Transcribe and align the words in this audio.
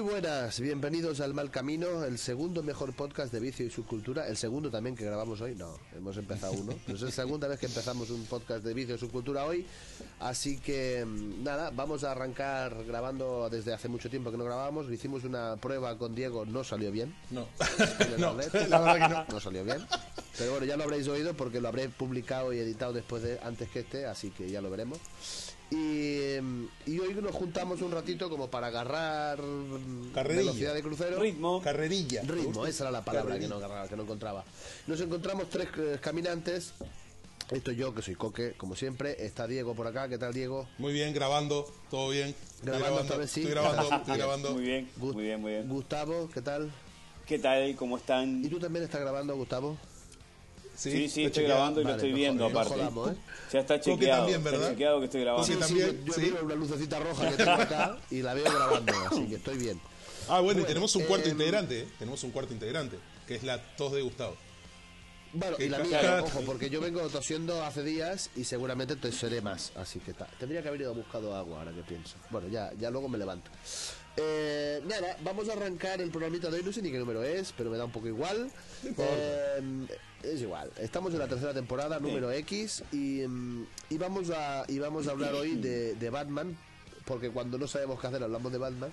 Muy 0.00 0.12
buenas, 0.12 0.58
bienvenidos 0.58 1.20
al 1.20 1.34
Mal 1.34 1.50
Camino, 1.50 2.04
el 2.04 2.16
segundo 2.16 2.62
mejor 2.62 2.94
podcast 2.94 3.30
de 3.34 3.38
vicio 3.38 3.66
y 3.66 3.70
subcultura. 3.70 4.26
El 4.28 4.38
segundo 4.38 4.70
también 4.70 4.96
que 4.96 5.04
grabamos 5.04 5.42
hoy, 5.42 5.54
no, 5.54 5.78
hemos 5.94 6.16
empezado 6.16 6.54
uno. 6.54 6.72
Pero 6.86 6.96
es 6.96 7.02
la 7.02 7.10
segunda 7.10 7.46
vez 7.48 7.60
que 7.60 7.66
empezamos 7.66 8.08
un 8.08 8.24
podcast 8.24 8.64
de 8.64 8.72
vicio 8.72 8.94
y 8.94 8.98
subcultura 8.98 9.44
hoy. 9.44 9.66
Así 10.18 10.58
que 10.58 11.04
mm, 11.04 11.44
nada, 11.44 11.70
vamos 11.70 12.02
a 12.04 12.12
arrancar 12.12 12.82
grabando 12.86 13.50
desde 13.50 13.74
hace 13.74 13.88
mucho 13.88 14.08
tiempo 14.08 14.30
que 14.30 14.38
no 14.38 14.44
grabábamos. 14.44 14.90
Hicimos 14.90 15.24
una 15.24 15.56
prueba 15.56 15.98
con 15.98 16.14
Diego, 16.14 16.46
no 16.46 16.64
salió 16.64 16.90
bien. 16.90 17.14
No. 17.28 17.46
No, 18.18 18.32
No, 18.32 18.40
la 18.68 18.80
verdad 18.80 18.94
que 18.94 19.14
no. 19.14 19.24
no 19.34 19.40
salió 19.40 19.64
bien. 19.64 19.86
Pero 20.38 20.52
bueno, 20.52 20.64
ya 20.64 20.78
lo 20.78 20.84
habréis 20.84 21.08
oído 21.08 21.34
porque 21.34 21.60
lo 21.60 21.68
habré 21.68 21.90
publicado 21.90 22.54
y 22.54 22.58
editado 22.58 22.94
después 22.94 23.22
de 23.22 23.38
antes 23.42 23.68
que 23.68 23.80
este, 23.80 24.06
así 24.06 24.30
que 24.30 24.50
ya 24.50 24.62
lo 24.62 24.70
veremos. 24.70 24.98
Y, 25.70 26.36
y 26.86 26.98
hoy 26.98 27.14
nos 27.22 27.32
juntamos 27.34 27.80
un 27.80 27.92
ratito 27.92 28.28
como 28.28 28.48
para 28.50 28.68
agarrar 28.68 29.38
Carrerilla. 30.12 30.40
velocidad 30.42 30.74
de 30.74 30.82
crucero. 30.82 31.20
Ritmo. 31.20 31.62
Carrerilla. 31.62 32.22
Ritmo, 32.22 32.66
esa 32.66 32.84
era 32.84 32.90
la 32.90 33.04
palabra 33.04 33.34
que 33.38 33.42
no, 33.42 33.50
Carrerilla. 33.50 33.66
agarraba, 33.66 33.88
que 33.88 33.96
no 33.96 34.02
encontraba. 34.02 34.44
Nos 34.86 35.00
encontramos 35.00 35.48
tres 35.48 35.68
eh, 35.78 35.98
caminantes. 36.00 36.72
Estoy 37.50 37.76
yo, 37.76 37.94
que 37.94 38.02
soy 38.02 38.14
Coque, 38.14 38.54
como 38.56 38.74
siempre. 38.76 39.24
Está 39.24 39.46
Diego 39.46 39.74
por 39.74 39.86
acá. 39.86 40.08
¿Qué 40.08 40.18
tal, 40.18 40.32
Diego? 40.32 40.68
Muy 40.78 40.92
bien, 40.92 41.12
grabando, 41.14 41.66
todo 41.90 42.10
bien. 42.10 42.28
Estoy 42.28 42.66
Grabando 42.78 43.00
esta 43.00 43.16
vez 43.16 43.30
sí. 43.30 43.40
Estoy 43.40 43.54
grabando, 43.54 43.82
estoy 43.96 44.16
grabando. 44.16 44.52
Muy 44.52 44.62
bien, 44.62 44.88
Gu- 45.00 45.12
muy 45.12 45.24
bien, 45.24 45.40
muy 45.40 45.52
bien. 45.52 45.68
Gustavo, 45.68 46.28
¿qué 46.32 46.42
tal? 46.42 46.70
¿Qué 47.26 47.38
tal? 47.38 47.74
¿Cómo 47.76 47.96
¿Y 47.96 48.00
están? 48.00 48.42
tú 48.48 48.58
también 48.58 48.84
estás 48.84 49.00
grabando, 49.00 49.36
Gustavo? 49.36 49.76
Sí, 50.82 51.08
sí, 51.08 51.24
estoy 51.24 51.24
chequeado. 51.42 51.48
grabando 51.56 51.80
y 51.80 51.84
lo 51.84 51.90
estoy 51.90 52.12
viendo 52.12 52.44
no 52.44 52.50
aparte. 52.50 52.74
jodamos, 52.74 53.10
¿eh? 53.10 53.14
Ya 53.52 53.60
está 53.60 53.80
chequeado. 53.80 54.22
también, 54.22 54.38
está 54.40 54.50
¿verdad? 54.50 54.70
chequeado 54.70 54.98
que 55.00 55.04
estoy 55.06 55.20
grabando. 55.20 55.46
Sí, 55.46 55.54
también, 55.56 55.98
yo, 55.98 56.04
yo 56.06 56.12
sí. 56.14 56.20
miro 56.22 56.44
una 56.44 56.54
lucecita 56.54 56.98
roja 57.00 57.28
que 57.30 57.36
tengo 57.36 57.50
acá 57.52 57.98
y 58.10 58.22
la 58.22 58.34
veo 58.34 58.44
grabando, 58.44 58.92
así 59.10 59.26
que 59.26 59.34
estoy 59.36 59.58
bien. 59.58 59.80
Ah, 60.28 60.40
bueno, 60.40 60.44
Bueno, 60.44 60.60
y 60.62 60.64
tenemos 60.64 60.94
un 60.96 61.02
cuarto 61.04 61.26
em, 61.28 61.32
integrante, 61.32 61.80
¿eh? 61.80 61.88
Tenemos 61.98 62.22
un 62.24 62.30
cuarto 62.30 62.52
integrante, 62.54 62.96
que 63.26 63.34
es 63.34 63.42
la 63.42 63.58
tos 63.76 63.92
de 63.92 64.00
Gustavo. 64.02 64.36
Bueno, 65.32 65.56
y 65.60 65.68
la 65.68 65.78
mía, 65.78 66.22
ojo, 66.24 66.40
porque 66.44 66.70
yo 66.70 66.80
vengo 66.80 67.00
tosiendo 67.08 67.62
hace 67.62 67.84
días 67.84 68.30
y 68.34 68.42
seguramente 68.44 68.96
toseré 68.96 69.40
más, 69.40 69.70
así 69.76 70.00
que 70.00 70.12
ta- 70.12 70.26
tendría 70.40 70.60
que 70.62 70.68
haber 70.68 70.80
ido 70.80 70.90
a 70.90 70.94
buscado 70.94 71.36
agua 71.36 71.58
ahora 71.60 71.72
que 71.72 71.82
pienso. 71.82 72.16
Bueno, 72.30 72.48
ya, 72.48 72.72
ya 72.80 72.90
luego 72.90 73.08
me 73.08 73.16
levanto. 73.18 73.48
Eh, 74.16 74.80
nada, 74.86 75.16
vamos 75.22 75.48
a 75.48 75.52
arrancar 75.52 76.00
el 76.00 76.10
programita 76.10 76.50
de 76.50 76.56
hoy, 76.58 76.64
no 76.64 76.72
sé 76.72 76.82
ni 76.82 76.90
qué 76.90 76.98
número 76.98 77.22
es, 77.22 77.52
pero 77.56 77.70
me 77.70 77.76
da 77.76 77.84
un 77.84 77.92
poco 77.92 78.08
igual. 78.08 78.50
Eh, 78.98 79.86
es 80.22 80.42
igual, 80.42 80.70
estamos 80.78 81.12
en 81.12 81.18
la 81.18 81.28
tercera 81.28 81.54
temporada, 81.54 81.98
número 81.98 82.30
X, 82.32 82.84
y, 82.92 83.22
mm, 83.26 83.66
y 83.90 83.98
vamos 83.98 84.30
a 84.30 84.64
y 84.68 84.78
vamos 84.78 85.06
a 85.08 85.12
hablar 85.12 85.34
hoy 85.34 85.56
de, 85.56 85.94
de 85.94 86.10
Batman, 86.10 86.56
porque 87.04 87.30
cuando 87.30 87.58
no 87.58 87.66
sabemos 87.66 88.00
qué 88.00 88.06
hacer 88.06 88.22
hablamos 88.22 88.52
de 88.52 88.58
Batman. 88.58 88.90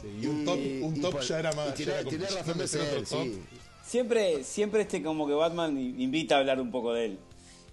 Sí, 0.00 0.08
y 0.22 0.26
un 0.26 0.44
top, 0.44 0.58
un 0.82 0.96
y 0.96 1.00
top 1.00 1.12
pues- 1.12 1.28
ya 1.28 1.38
era 1.38 1.52
más. 1.52 1.74
tiene, 1.74 1.92
ya 1.92 2.28
razón 2.38 2.58
de 2.58 2.68
ser, 2.68 2.98
otro 2.98 3.18
top. 3.18 3.22
sí. 3.24 3.42
Siempre, 3.84 4.42
siempre 4.44 4.80
este 4.82 5.02
como 5.02 5.26
que 5.26 5.34
Batman 5.34 5.78
invita 5.78 6.36
a 6.36 6.38
hablar 6.38 6.60
un 6.60 6.70
poco 6.70 6.94
de 6.94 7.04
él. 7.04 7.18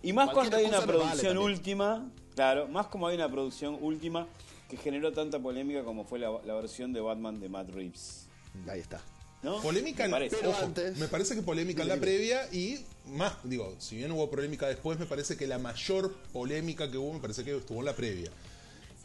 Y 0.04 0.14
más 0.14 0.30
Cualquier 0.30 0.52
cuando 0.52 0.58
hay 0.58 0.66
una 0.66 0.80
vale 0.80 0.92
producción 0.92 1.38
última, 1.38 2.12
claro, 2.36 2.68
más 2.68 2.88
como 2.88 3.08
hay 3.08 3.16
una 3.16 3.30
producción 3.30 3.78
última 3.80 4.28
que 4.70 4.78
generó 4.78 5.14
tanta 5.14 5.40
polémica 5.40 5.84
como 5.84 6.04
fue 6.04 6.20
la, 6.20 6.32
la 6.46 6.54
versión 6.56 6.92
de 6.92 7.00
Batman 7.00 7.40
de 7.40 7.50
Matt 7.50 7.70
Reeves. 7.70 8.28
Ahí 8.68 8.80
está. 8.82 9.02
¿No? 9.44 9.60
Polémica, 9.62 10.04
Me 10.04 10.06
en- 10.06 10.12
parece. 10.12 10.36
Pero 10.38 10.50
ojo, 10.52 10.66
antes- 10.66 10.98
me 10.98 11.08
parece 11.08 11.36
que 11.36 11.42
polémica 11.42 11.82
en 11.82 11.88
la 11.90 11.98
previa 11.98 12.48
y 12.52 12.80
más, 13.08 13.34
digo, 13.44 13.74
si 13.80 13.96
bien 13.98 14.12
hubo 14.12 14.30
polémica 14.30 14.68
después, 14.68 15.00
me 15.00 15.06
parece 15.08 15.36
que 15.36 15.48
la 15.48 15.58
mayor 15.58 16.14
polémica 16.32 16.90
que 16.92 16.98
hubo 16.98 17.14
me 17.14 17.20
parece 17.20 17.44
que 17.44 17.56
estuvo 17.58 17.80
en 17.80 17.86
la 17.86 17.96
previa. 17.96 18.30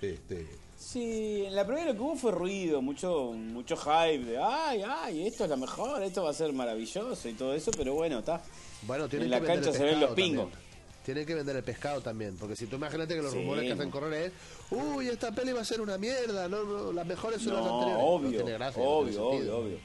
Este, 0.01 0.47
Sí, 0.79 1.45
en 1.47 1.55
la 1.55 1.65
primera 1.67 1.87
lo 1.87 1.95
que 1.95 2.01
hubo 2.03 2.17
fue 2.17 2.33
ruido, 2.33 2.83
mucho 2.83 3.33
mucho 3.33 3.77
hype 3.79 4.25
de 4.27 4.39
ay, 4.39 4.83
ay, 4.87 5.27
esto 5.27 5.45
es 5.45 5.51
la 5.51 5.57
mejor, 5.57 6.03
esto 6.03 6.23
va 6.23 6.31
a 6.31 6.35
ser 6.35 6.53
maravilloso 6.53 7.29
y 7.31 7.33
todo 7.33 7.55
eso, 7.55 7.71
pero 7.75 7.95
bueno, 7.95 8.19
está. 8.19 8.43
Bueno, 8.83 9.09
tienen 9.09 9.27
En 9.27 9.31
la 9.31 9.41
que 9.41 9.47
cancha 9.47 9.73
se 9.73 9.83
ven 9.83 9.99
los 10.01 10.11
pingos. 10.11 10.51
también. 10.51 10.67
Tienen 11.03 11.25
que 11.25 11.35
vender 11.35 11.57
el 11.57 11.63
pescado 11.63 12.03
también, 12.03 12.37
porque 12.37 12.57
si 12.57 12.67
tú 12.67 12.77
imagínate 12.77 13.15
que 13.15 13.23
los 13.23 13.33
Sí. 13.33 13.39
rumores 13.39 13.65
que 13.65 13.73
hacen 13.73 13.91
correr 13.91 14.13
es, 14.25 14.33
uy, 14.71 15.09
esta 15.09 15.33
peli 15.33 15.53
va 15.53 15.63
a 15.63 15.65
ser 15.65 15.81
una 15.81 15.97
mierda, 15.97 16.47
no, 16.49 16.63
no, 16.65 16.93
las 16.93 17.07
mejores 17.07 17.41
son 17.41 17.55
las 17.55 17.65
No, 17.65 17.75
anteriores. 17.79 18.03
No 18.05 18.09
obvio, 18.11 18.31
tiene 18.31 18.53
gracia, 18.53 18.83
no 18.83 18.89
tiene 19.05 19.17
obvio, 19.19 19.31
sentido. 19.31 19.57
obvio, 19.59 19.67
obvio. 19.67 19.79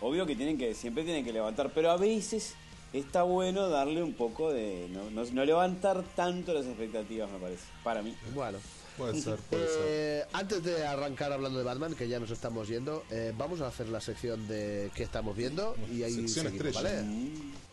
Obvio 0.00 0.26
que 0.26 0.36
tienen 0.36 0.58
que, 0.58 0.74
siempre 0.74 1.04
tienen 1.04 1.24
que 1.24 1.32
levantar, 1.32 1.70
pero 1.74 1.90
a 1.90 1.96
veces 1.96 2.54
está 2.92 3.22
bueno 3.22 3.68
darle 3.68 4.02
un 4.02 4.12
poco 4.14 4.52
de, 4.52 4.88
no, 4.90 5.10
no, 5.10 5.24
no 5.30 5.44
levantar 5.44 6.02
tanto 6.14 6.52
las 6.54 6.66
expectativas, 6.66 7.30
me 7.30 7.38
parece, 7.38 7.64
para 7.82 8.02
mí. 8.02 8.14
Bueno, 8.34 8.58
puede 8.96 9.20
ser, 9.20 9.36
puede 9.38 9.66
ser. 9.66 9.82
eh, 9.86 10.24
antes 10.32 10.62
de 10.62 10.86
arrancar 10.86 11.32
hablando 11.32 11.58
de 11.58 11.64
Batman, 11.64 11.94
que 11.94 12.08
ya 12.08 12.20
nos 12.20 12.30
estamos 12.30 12.68
yendo, 12.68 13.04
eh, 13.10 13.32
vamos 13.36 13.60
a 13.62 13.68
hacer 13.68 13.88
la 13.88 14.00
sección 14.00 14.46
de 14.48 14.90
qué 14.94 15.02
estamos 15.02 15.36
viendo 15.36 15.74
y 15.90 16.02
ahí 16.02 16.12
Sección 16.28 16.46
seguimos, 16.46 16.66
estrella. 16.68 17.02
¿vale? 17.02 17.65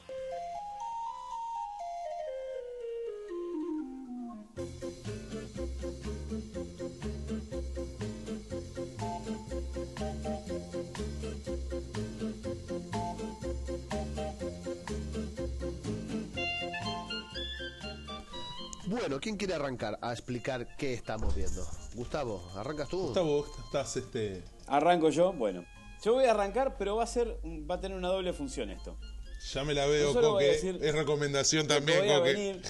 ¿Quién 19.33 19.37
quiere 19.49 19.55
arrancar 19.55 19.97
a 20.01 20.11
explicar 20.11 20.75
qué 20.77 20.93
estamos 20.93 21.33
viendo? 21.35 21.65
Gustavo, 21.95 22.43
¿arrancas 22.55 22.87
tú? 22.87 22.99
Gustavo, 23.01 23.47
estás 23.65 23.97
este. 23.97 24.43
Arranco 24.67 25.09
yo, 25.09 25.33
bueno. 25.33 25.65
Yo 26.03 26.13
voy 26.13 26.25
a 26.25 26.31
arrancar, 26.31 26.77
pero 26.77 26.97
va 26.97 27.03
a 27.03 27.07
ser, 27.07 27.39
va 27.69 27.75
a 27.75 27.79
tener 27.81 27.97
una 27.97 28.09
doble 28.09 28.31
función 28.33 28.69
esto. 28.69 28.95
Ya 29.51 29.63
me 29.63 29.73
la 29.73 29.87
veo, 29.87 30.13
Coque. 30.13 30.45
decir 30.45 30.79
es 30.81 30.93
recomendación 30.93 31.65
Que 31.67 31.73
también, 31.75 31.99
voy 31.99 32.09
a 32.11 32.17
Coque. 32.19 32.33
venir, 32.33 32.61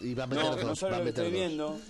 Y 0.00 0.14
va 0.14 0.24
a 0.24 0.26
meter 0.26 0.44
no, 0.44 0.56
dos, 0.56 0.64
no 0.64 0.76
solo 0.76 0.92
va 0.92 0.98
lo 0.98 1.04
que 1.04 1.10
estoy 1.10 1.24
dos. 1.26 1.32
viendo, 1.34 1.80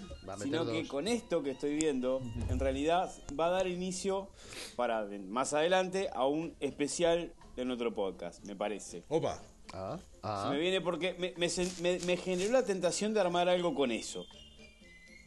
sino 0.42 0.66
que 0.66 0.88
con 0.88 1.06
esto 1.06 1.42
que 1.44 1.52
estoy 1.52 1.76
viendo, 1.76 2.20
en 2.48 2.58
realidad 2.58 3.12
va 3.38 3.46
a 3.46 3.50
dar 3.50 3.68
inicio 3.68 4.28
para 4.74 5.06
más 5.28 5.52
adelante 5.52 6.10
a 6.12 6.26
un 6.26 6.56
especial 6.58 7.32
de 7.54 7.64
nuestro 7.64 7.94
podcast, 7.94 8.44
me 8.44 8.56
parece. 8.56 9.04
Opa. 9.08 9.40
Ah, 9.72 9.98
Se 10.22 10.26
ah. 10.28 10.48
me 10.50 10.58
viene 10.58 10.82
porque 10.82 11.34
me, 11.36 12.16
generó 12.18 12.52
la 12.52 12.62
tentación 12.62 13.14
de 13.14 13.20
armar 13.20 13.48
algo 13.48 13.74
con 13.74 13.90
eso. 13.90 14.26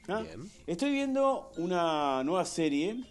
¿Ah? 0.07 0.21
Bien. 0.21 0.51
Estoy 0.67 0.91
viendo 0.91 1.51
una 1.57 2.23
nueva 2.23 2.45
serie, 2.45 3.03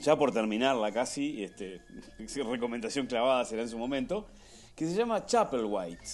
ya 0.00 0.16
por 0.16 0.32
terminarla 0.32 0.92
casi, 0.92 1.42
este, 1.42 1.80
recomendación 2.48 3.06
clavada 3.06 3.44
será 3.44 3.62
en 3.62 3.68
su 3.68 3.78
momento, 3.78 4.28
que 4.76 4.86
se 4.86 4.94
llama 4.94 5.26
Chapel 5.26 5.64
White, 5.64 6.06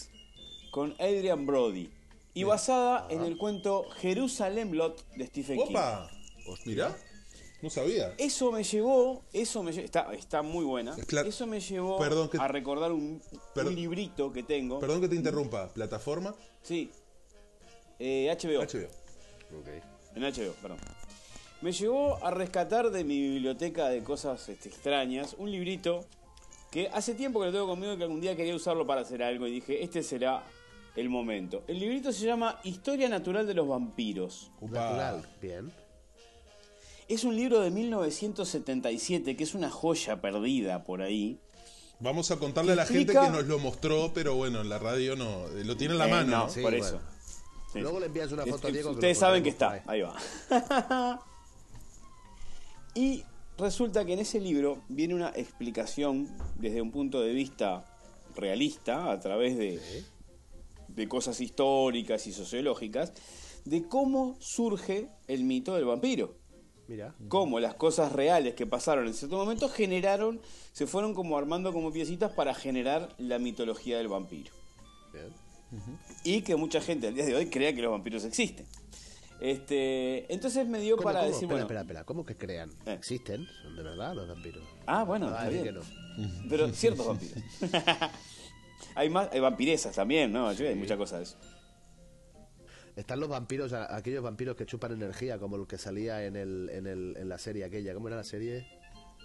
con 0.70 0.92
Adrian 0.94 1.44
Brody, 1.44 1.90
y 2.32 2.44
basada 2.44 3.06
en 3.10 3.22
el 3.22 3.36
cuento 3.36 3.84
Jerusalem 3.98 4.72
Lot 4.72 5.04
de 5.14 5.26
Stephen 5.26 5.58
King. 5.58 5.76
Opa. 5.76 6.10
Mirá. 6.64 6.96
No 7.62 7.68
sabía. 7.70 8.14
Eso 8.16 8.50
me 8.52 8.62
llevó, 8.64 9.22
eso 9.32 9.62
me 9.62 9.70
está, 9.70 10.12
está 10.14 10.40
muy 10.42 10.64
buena. 10.64 10.96
Pla- 11.06 11.22
Eso 11.22 11.46
me 11.46 11.60
llevó 11.60 11.98
Perdón 11.98 12.28
que- 12.30 12.38
a 12.38 12.48
recordar 12.48 12.90
un, 12.92 13.20
un 13.56 13.74
librito 13.74 14.32
que 14.32 14.42
tengo. 14.42 14.78
Perdón 14.80 15.02
que 15.02 15.08
te 15.08 15.16
interrumpa. 15.16 15.68
¿Plataforma? 15.68 16.34
Sí. 16.62 16.90
Eh, 17.98 18.28
HBO. 18.34 18.62
HBO. 18.62 18.88
En 20.14 20.22
HBO, 20.22 20.52
perdón. 20.62 20.78
Me 21.60 21.72
llevó 21.72 22.16
a 22.24 22.30
rescatar 22.30 22.90
de 22.90 23.04
mi 23.04 23.20
biblioteca 23.20 23.88
de 23.90 24.02
cosas 24.02 24.48
este, 24.48 24.70
extrañas 24.70 25.34
un 25.38 25.50
librito 25.50 26.06
que 26.70 26.88
hace 26.88 27.14
tiempo 27.14 27.40
que 27.40 27.46
lo 27.46 27.52
tengo 27.52 27.66
conmigo 27.66 27.92
y 27.92 27.96
que 27.98 28.04
algún 28.04 28.20
día 28.20 28.34
quería 28.36 28.54
usarlo 28.54 28.86
para 28.86 29.02
hacer 29.02 29.22
algo 29.22 29.46
y 29.46 29.50
dije, 29.52 29.82
este 29.84 30.02
será 30.02 30.42
el 30.96 31.10
momento. 31.10 31.62
El 31.68 31.78
librito 31.78 32.12
se 32.12 32.24
llama 32.24 32.58
Historia 32.64 33.08
Natural 33.10 33.46
de 33.46 33.52
los 33.54 33.68
Vampiros. 33.68 34.50
Natural, 34.62 35.28
bien. 35.42 35.70
Es 37.10 37.24
un 37.24 37.34
libro 37.34 37.60
de 37.60 37.70
1977 37.72 39.36
que 39.36 39.42
es 39.44 39.54
una 39.54 39.68
joya 39.68 40.20
perdida 40.20 40.84
por 40.84 41.02
ahí. 41.02 41.40
Vamos 41.98 42.30
a 42.30 42.38
contarle 42.38 42.72
a 42.72 42.76
la 42.76 42.86
gente 42.86 43.12
que 43.12 43.30
nos 43.30 43.46
lo 43.46 43.58
mostró, 43.58 44.12
pero 44.14 44.36
bueno, 44.36 44.60
en 44.60 44.68
la 44.68 44.78
radio 44.78 45.16
no. 45.16 45.46
eh, 45.48 45.64
Lo 45.64 45.76
tiene 45.76 45.94
en 45.94 45.98
la 45.98 46.06
Eh, 46.06 46.10
mano. 46.10 46.46
no, 46.46 46.46
por 46.46 46.62
bueno. 46.62 46.76
eso. 46.86 47.00
Sí. 47.72 47.80
Luego 47.80 47.98
le 48.00 48.06
envías 48.06 48.30
una 48.32 48.46
foto 48.46 48.68
a 48.68 48.70
Diego. 48.70 48.90
que 48.90 48.94
Ustedes 48.94 49.16
lo 49.16 49.20
saben 49.20 49.42
que 49.42 49.48
está, 49.50 49.82
ahí 49.86 50.00
va. 50.02 50.16
y 52.94 53.24
resulta 53.58 54.04
que 54.04 54.12
en 54.14 54.20
ese 54.20 54.40
libro 54.40 54.82
viene 54.88 55.14
una 55.14 55.30
explicación 55.30 56.28
desde 56.56 56.80
un 56.80 56.90
punto 56.92 57.20
de 57.20 57.32
vista 57.32 57.84
realista, 58.36 59.10
a 59.10 59.18
través 59.20 59.56
de, 59.58 59.80
de 60.88 61.08
cosas 61.08 61.40
históricas 61.40 62.26
y 62.28 62.32
sociológicas, 62.32 63.12
de 63.64 63.86
cómo 63.88 64.36
surge 64.40 65.08
el 65.28 65.44
mito 65.44 65.74
del 65.74 65.84
vampiro. 65.84 66.39
Mira. 66.90 67.14
Cómo 67.28 67.60
las 67.60 67.74
cosas 67.74 68.10
reales 68.10 68.54
que 68.54 68.66
pasaron 68.66 69.06
en 69.06 69.14
cierto 69.14 69.36
momento 69.36 69.68
generaron, 69.68 70.40
se 70.72 70.88
fueron 70.88 71.14
como 71.14 71.38
armando 71.38 71.72
como 71.72 71.92
piecitas 71.92 72.32
para 72.32 72.52
generar 72.52 73.14
la 73.18 73.38
mitología 73.38 73.96
del 73.98 74.08
vampiro 74.08 74.50
Bien. 75.12 75.32
y 76.24 76.42
que 76.42 76.56
mucha 76.56 76.80
gente 76.80 77.06
al 77.06 77.14
día 77.14 77.24
de 77.26 77.36
hoy 77.36 77.46
crea 77.46 77.72
que 77.72 77.80
los 77.80 77.92
vampiros 77.92 78.24
existen. 78.24 78.66
Este, 79.40 80.30
entonces 80.34 80.66
me 80.66 80.80
dio 80.80 80.96
¿Cómo, 80.96 81.04
para 81.04 81.20
cómo? 81.20 81.30
decir, 81.30 81.44
espera, 81.44 81.54
bueno, 81.54 81.62
espera, 81.64 81.80
espera. 81.82 82.04
¿Cómo 82.04 82.26
que 82.26 82.36
crean? 82.36 82.70
Eh. 82.86 82.94
¿Existen? 82.94 83.46
¿Son 83.62 83.76
de 83.76 83.82
verdad 83.84 84.12
los 84.14 84.26
vampiros? 84.28 84.64
ah, 84.86 85.04
bueno, 85.04 85.28
Ah, 85.28 85.30
está 85.30 85.46
es 85.46 85.52
bien. 85.52 85.64
que 85.64 85.72
no. 85.72 85.80
Pero 86.50 86.68
ciertos 86.74 87.06
vampiros. 87.06 87.38
hay 88.96 89.08
más, 89.10 89.28
hay 89.32 89.38
vampiresas 89.40 89.94
también, 89.94 90.32
¿no? 90.32 90.48
Hay 90.48 90.74
muchas 90.74 90.98
cosas 90.98 91.18
de 91.20 91.24
eso. 91.24 91.36
Están 93.00 93.20
los 93.20 93.28
vampiros, 93.28 93.72
aquellos 93.72 94.22
vampiros 94.22 94.56
que 94.56 94.66
chupan 94.66 94.92
energía, 94.92 95.38
como 95.38 95.56
el 95.56 95.66
que 95.66 95.78
salía 95.78 96.24
en, 96.24 96.36
el, 96.36 96.68
en, 96.72 96.86
el, 96.86 97.16
en 97.16 97.28
la 97.28 97.38
serie 97.38 97.64
aquella. 97.64 97.94
¿Cómo 97.94 98.08
era 98.08 98.16
la 98.18 98.24
serie? 98.24 98.66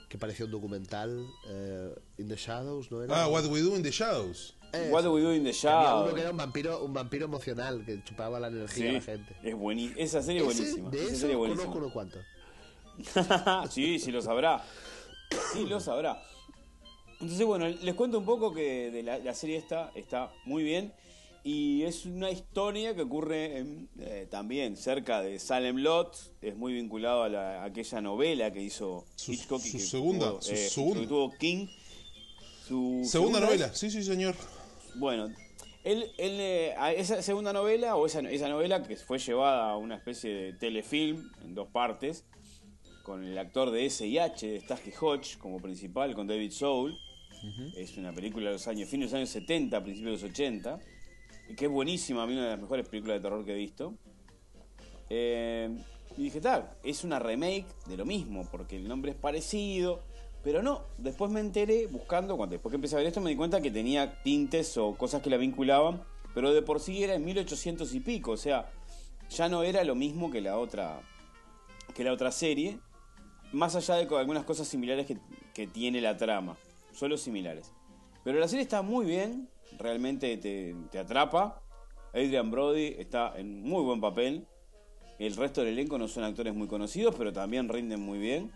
Que 0.10 0.18
parecía 0.18 0.46
un 0.46 0.52
documental. 0.52 1.26
eh, 1.50 1.94
In 2.18 2.28
the 2.28 2.36
Shadows, 2.36 2.92
¿no 2.92 3.04
era? 3.04 3.24
Ah, 3.24 3.28
What 3.28 3.46
We 3.48 3.62
Do 3.62 3.76
in 3.76 3.84
the 3.84 3.92
Shadows. 3.92 4.56
Eso. 4.72 4.94
What 4.94 5.04
do 5.04 5.14
we 5.14 5.22
do 5.22 5.34
in 5.34 5.44
the 5.44 5.50
Había 5.52 5.62
shadow? 5.62 6.04
uno 6.06 6.14
que 6.16 6.22
era 6.22 6.32
un 6.32 6.38
vampiro, 6.38 6.84
un 6.84 6.94
vampiro 6.94 7.26
emocional 7.26 7.84
que 7.86 8.04
chupaba 8.04 8.40
la 8.40 8.48
energía 8.48 8.90
a 8.90 8.94
la 8.94 9.02
gente. 9.02 9.36
es 9.44 9.56
buenísima. 9.56 10.00
Esa 10.02 10.22
serie 10.22 10.42
es 10.42 10.46
buenísima. 10.46 10.90
de 10.90 10.98
Esa 10.98 11.08
eso 11.12 11.20
serie 11.22 11.36
es 11.36 11.40
conozco 11.40 11.72
buenísima. 11.72 11.78
unos 11.78 11.92
cuantos. 11.94 12.24
sí, 13.72 14.00
sí 14.00 14.12
lo 14.12 14.22
sabrá. 14.22 14.64
Sí 15.54 15.66
lo 15.66 15.80
sabrá. 15.80 16.22
Entonces, 17.20 17.46
bueno, 17.46 17.68
les 17.68 17.96
cuento 17.96 18.20
un 18.20 18.26
poco 18.26 18.54
que 18.54 18.92
de 18.92 19.04
la, 19.04 19.18
la 19.20 19.34
serie 19.34 19.58
esta 19.58 19.92
está 19.96 20.32
muy 20.46 20.64
bien. 20.64 20.94
Y 21.48 21.84
es 21.84 22.08
una 22.08 22.32
historia 22.32 22.96
que 22.96 23.04
ocurre 23.04 23.60
en, 23.60 23.88
eh, 24.00 24.28
también 24.32 24.76
cerca 24.76 25.22
de 25.22 25.38
Salem 25.38 25.78
Lot. 25.78 26.18
Es 26.42 26.56
muy 26.58 26.74
vinculado 26.74 27.22
a, 27.22 27.30
la- 27.30 27.62
a 27.62 27.66
aquella 27.66 28.02
novela 28.02 28.52
que 28.52 28.64
hizo 28.64 29.06
Su- 29.16 29.32
Hitchcock. 29.34 29.62
su 29.62 29.78
que 29.78 29.80
segunda, 29.84 30.30
tuvo, 30.32 30.42
su 30.42 30.52
eh, 30.54 30.58
segunda. 30.70 31.02
que 31.02 31.08
tuvo 31.08 31.32
King. 31.38 31.68
Su 32.68 33.02
Segunda 33.06 33.40
novela, 33.40 33.72
sí, 33.76 33.92
sí, 33.92 34.02
señor. 34.02 34.34
Bueno, 34.96 35.28
él, 35.84 36.12
él, 36.18 36.38
eh, 36.40 36.74
a 36.80 36.92
esa 36.94 37.22
segunda 37.22 37.54
novela, 37.54 37.96
o 37.96 38.08
esa, 38.08 38.22
esa 38.22 38.50
novela 38.50 38.82
que 38.82 38.96
fue 38.96 39.20
llevada 39.20 39.70
a 39.70 39.78
una 39.78 39.98
especie 39.98 40.34
de 40.34 40.54
telefilm 40.54 41.30
en 41.44 41.54
dos 41.54 41.68
partes, 41.68 42.26
con 43.04 43.24
el 43.24 43.38
actor 43.38 43.70
de 43.70 43.86
S&H, 43.86 44.48
de 44.48 44.62
Starsky 44.62 44.90
Hodge, 45.00 45.38
como 45.38 45.60
principal, 45.60 46.16
con 46.16 46.26
David 46.26 46.50
Soul. 46.50 46.98
Es 47.78 47.96
una 47.98 48.12
película 48.12 48.48
de 48.48 48.54
los 48.54 48.68
años, 48.68 48.90
fines 48.90 49.12
de 49.12 49.18
los 49.20 49.30
años 49.30 49.30
70, 49.30 49.84
principios 49.84 50.20
de 50.20 50.28
los 50.28 50.32
80, 50.34 50.80
y 50.80 50.95
que 51.56 51.66
es 51.66 51.72
buenísima, 51.72 52.24
a 52.24 52.28
mí 52.28 52.34
una 52.34 52.44
de 52.44 52.50
las 52.52 52.60
mejores 52.60 52.88
películas 52.88 53.18
de 53.18 53.22
terror 53.22 53.46
que 53.46 53.54
he 53.54 53.58
visto. 53.58 53.94
Eh, 55.10 55.70
y 56.18 56.24
dije, 56.24 56.42
tal, 56.42 56.72
es 56.84 57.04
una 57.04 57.20
remake 57.20 57.68
de 57.88 57.98
lo 57.98 58.06
mismo, 58.06 58.48
porque 58.50 58.78
el 58.78 58.88
nombre 58.88 59.12
es 59.12 59.18
parecido, 59.18 60.02
pero 60.44 60.64
no. 60.64 60.84
Después 60.98 61.32
me 61.32 61.40
enteré, 61.40 61.88
buscando, 61.88 62.38
cuando 62.38 62.54
después 62.54 62.72
que 62.72 62.78
empecé 62.78 62.96
a 62.96 63.00
ver 63.00 63.08
esto, 63.08 63.22
me 63.22 63.30
di 63.30 63.36
cuenta 63.36 63.62
que 63.62 63.72
tenía 63.72 64.22
tintes 64.24 64.78
o 64.78 64.96
cosas 64.96 65.22
que 65.22 65.30
la 65.30 65.38
vinculaban, 65.38 66.02
pero 66.34 66.54
de 66.54 66.62
por 66.62 66.80
sí 66.80 67.04
era 67.04 67.16
en 67.16 67.26
1800 67.26 67.94
y 67.94 68.00
pico, 68.00 68.32
o 68.32 68.38
sea, 68.38 68.72
ya 69.30 69.50
no 69.50 69.64
era 69.64 69.84
lo 69.84 69.96
mismo 69.96 70.32
que 70.32 70.42
la 70.42 70.58
otra, 70.58 71.02
que 71.94 72.04
la 72.04 72.14
otra 72.14 72.32
serie, 72.32 72.80
más 73.52 73.76
allá 73.76 73.96
de 73.96 74.16
algunas 74.18 74.46
cosas 74.46 74.68
similares 74.68 75.06
que, 75.06 75.18
que 75.54 75.68
tiene 75.68 76.00
la 76.02 76.18
trama, 76.18 76.58
solo 76.94 77.18
similares. 77.18 77.72
Pero 78.24 78.40
la 78.40 78.48
serie 78.48 78.64
está 78.64 78.82
muy 78.82 79.06
bien, 79.06 79.50
realmente 79.78 80.38
te, 80.38 80.76
te 80.92 81.00
atrapa. 81.00 81.62
Adrian 82.14 82.50
Brody 82.50 82.96
está 82.98 83.34
en 83.38 83.62
muy 83.62 83.84
buen 83.84 84.00
papel. 84.00 84.48
El 85.20 85.36
resto 85.36 85.62
del 85.62 85.74
elenco 85.74 85.98
no 85.98 86.08
son 86.08 86.24
actores 86.24 86.54
muy 86.54 86.68
conocidos, 86.68 87.16
pero 87.18 87.32
también 87.32 87.70
rinden 87.70 88.02
muy 88.02 88.20
bien. 88.20 88.52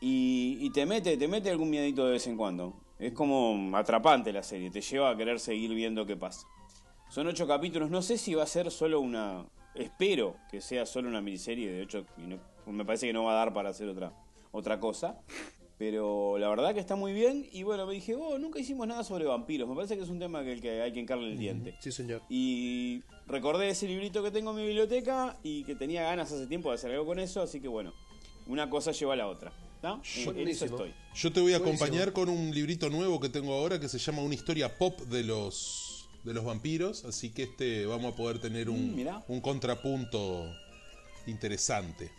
Y, 0.00 0.58
y 0.60 0.70
te 0.70 0.86
mete, 0.86 1.16
te 1.16 1.28
mete 1.28 1.50
algún 1.50 1.70
miedito 1.70 2.06
de 2.06 2.12
vez 2.12 2.26
en 2.26 2.36
cuando. 2.36 2.74
Es 2.98 3.12
como 3.12 3.76
atrapante 3.76 4.32
la 4.32 4.42
serie, 4.42 4.70
te 4.70 4.82
lleva 4.82 5.10
a 5.10 5.16
querer 5.16 5.40
seguir 5.40 5.74
viendo 5.74 6.04
qué 6.04 6.16
pasa. 6.16 6.46
Son 7.08 7.26
ocho 7.26 7.46
capítulos, 7.46 7.90
no 7.90 8.02
sé 8.02 8.18
si 8.18 8.34
va 8.34 8.44
a 8.44 8.46
ser 8.46 8.70
solo 8.70 9.00
una. 9.00 9.46
Espero 9.74 10.36
que 10.50 10.60
sea 10.60 10.84
solo 10.86 11.08
una 11.08 11.20
miniserie 11.20 11.70
de 11.70 11.82
ocho. 11.82 12.04
me 12.66 12.84
parece 12.84 13.06
que 13.06 13.12
no 13.12 13.24
va 13.24 13.32
a 13.32 13.36
dar 13.36 13.52
para 13.52 13.70
hacer 13.70 13.88
otra, 13.88 14.12
otra 14.52 14.78
cosa. 14.78 15.20
Pero 15.80 16.36
la 16.36 16.50
verdad 16.50 16.74
que 16.74 16.80
está 16.80 16.94
muy 16.94 17.14
bien. 17.14 17.48
Y 17.52 17.62
bueno, 17.62 17.86
me 17.86 17.94
dije, 17.94 18.14
oh, 18.14 18.38
nunca 18.38 18.58
hicimos 18.60 18.86
nada 18.86 19.02
sobre 19.02 19.24
vampiros. 19.24 19.66
Me 19.66 19.74
parece 19.74 19.96
que 19.96 20.02
es 20.02 20.10
un 20.10 20.18
tema 20.18 20.44
que, 20.44 20.52
el 20.52 20.60
que 20.60 20.82
hay 20.82 20.92
que 20.92 21.00
encarle 21.00 21.32
el 21.32 21.38
diente. 21.38 21.74
Sí, 21.80 21.90
señor. 21.90 22.20
Y 22.28 23.02
recordé 23.26 23.70
ese 23.70 23.88
librito 23.88 24.22
que 24.22 24.30
tengo 24.30 24.50
en 24.50 24.58
mi 24.58 24.66
biblioteca 24.66 25.38
y 25.42 25.64
que 25.64 25.74
tenía 25.74 26.02
ganas 26.02 26.30
hace 26.30 26.46
tiempo 26.46 26.68
de 26.68 26.74
hacer 26.74 26.90
algo 26.90 27.06
con 27.06 27.18
eso, 27.18 27.40
así 27.40 27.60
que 27.62 27.68
bueno, 27.68 27.94
una 28.46 28.68
cosa 28.68 28.92
lleva 28.92 29.14
a 29.14 29.16
la 29.16 29.26
otra. 29.26 29.52
¿no? 29.82 30.02
En- 30.16 30.38
en 30.40 30.48
eso 30.48 30.66
estoy. 30.66 30.92
Yo 31.14 31.32
te 31.32 31.40
voy 31.40 31.54
a 31.54 31.58
Buenísimo. 31.58 31.84
acompañar 31.86 32.12
con 32.12 32.28
un 32.28 32.50
librito 32.54 32.90
nuevo 32.90 33.18
que 33.18 33.30
tengo 33.30 33.54
ahora 33.54 33.80
que 33.80 33.88
se 33.88 33.96
llama 33.98 34.20
Una 34.20 34.34
historia 34.34 34.76
pop 34.76 35.00
de 35.00 35.24
los 35.24 35.86
de 36.24 36.34
los 36.34 36.44
vampiros, 36.44 37.06
así 37.06 37.30
que 37.30 37.44
este 37.44 37.86
vamos 37.86 38.12
a 38.12 38.16
poder 38.16 38.38
tener 38.38 38.68
un, 38.68 38.94
Mm, 38.96 39.08
un 39.28 39.40
contrapunto 39.40 40.44
interesante. 41.26 42.10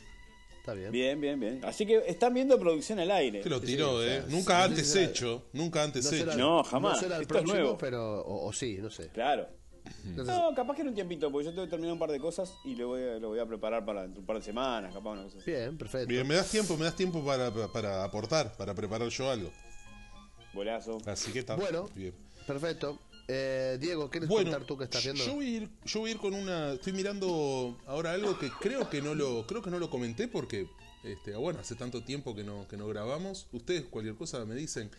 Está 0.62 0.76
bien. 0.76 0.92
Bien, 0.92 1.20
bien, 1.20 1.40
bien. 1.40 1.60
Así 1.66 1.88
que 1.88 2.04
están 2.06 2.36
viendo 2.36 2.60
producción 2.60 3.00
al 3.00 3.10
aire. 3.10 3.42
Que 3.42 3.50
lo 3.50 3.60
tiró, 3.60 3.90
sí, 3.90 3.96
o 3.96 4.04
¿eh? 4.04 4.22
sea, 4.22 4.26
nunca 4.30 4.64
antes 4.64 4.88
será- 4.88 5.10
hecho, 5.10 5.44
nunca 5.54 5.82
antes 5.82 6.06
será- 6.06 6.34
hecho. 6.34 6.40
No, 6.40 6.64
jamás. 6.64 6.94
No 6.94 7.00
será 7.02 7.16
el 7.16 7.22
Esto 7.24 7.34
es 7.34 7.42
próximo, 7.42 7.60
nuevo. 7.64 7.78
pero. 7.80 8.22
O, 8.22 8.48
o 8.48 8.54
sí, 8.54 8.78
no 8.80 8.92
sé. 8.92 9.08
Claro. 9.10 9.48
Entonces, 10.06 10.36
No, 10.36 10.54
capaz 10.54 10.76
que 10.76 10.84
en 10.84 10.90
un 10.90 10.94
tiempito, 10.94 11.32
porque 11.32 11.46
yo 11.46 11.52
tengo 11.52 11.64
que 11.66 11.72
terminar 11.72 11.94
un 11.94 12.00
par 12.00 12.12
de 12.12 12.20
cosas 12.20 12.54
y 12.64 12.76
lo 12.76 12.90
voy 12.90 13.02
a, 13.02 13.14
lo 13.18 13.30
voy 13.30 13.40
a 13.40 13.46
preparar 13.48 13.84
para 13.84 14.04
un 14.04 14.24
par 14.26 14.36
de 14.38 14.44
semanas, 14.44 14.94
capaz 14.94 15.10
una 15.14 15.24
cosa 15.24 15.40
así. 15.40 15.50
Bien, 15.50 15.76
perfecto. 15.78 16.08
Bien, 16.08 16.28
me 16.28 16.36
das 16.36 16.50
tiempo, 16.52 16.78
me 16.78 16.86
das 16.86 16.96
tiempo 16.96 17.26
para, 17.26 17.52
para- 17.52 17.68
para 17.72 18.04
aportar, 18.04 18.56
para 18.56 18.76
preparar 18.76 19.10
yo 19.10 19.32
algo. 19.32 19.52
Bolazo. 20.54 21.00
Así 21.08 21.32
que 21.32 21.40
está. 21.40 21.56
Bueno, 21.56 21.90
bien. 21.96 22.14
perfecto. 22.46 23.00
Eh, 23.34 23.78
Diego, 23.80 24.10
¿quieres 24.10 24.28
Bueno, 24.28 24.52
contar 24.52 24.68
tú 24.68 24.78
qué 24.78 24.84
estás 24.84 25.04
viendo? 25.06 25.24
yo 25.26 25.36
voy 25.36 25.46
a 25.46 25.50
ir, 25.50 25.70
yo 25.86 26.00
voy 26.02 26.10
a 26.10 26.14
ir 26.14 26.20
con 26.20 26.34
una, 26.34 26.74
estoy 26.74 26.92
mirando 26.92 27.78
ahora 27.86 28.12
algo 28.12 28.38
que 28.38 28.50
creo 28.52 28.90
que 28.90 29.02
no 29.02 29.16
lo, 29.16 29.48
creo 29.48 29.62
que 29.62 29.70
no 29.70 29.80
lo 29.80 29.90
comenté 29.90 30.28
porque, 30.28 30.68
este, 31.06 31.34
bueno, 31.38 31.60
hace 31.62 31.76
tanto 31.76 32.04
tiempo 32.04 32.36
que 32.36 32.44
no, 32.44 32.68
que 32.68 32.76
no 32.76 32.88
grabamos. 32.88 33.48
Ustedes 33.54 33.84
cualquier 33.86 34.16
cosa 34.16 34.44
me 34.44 34.56
dicen 34.56 34.92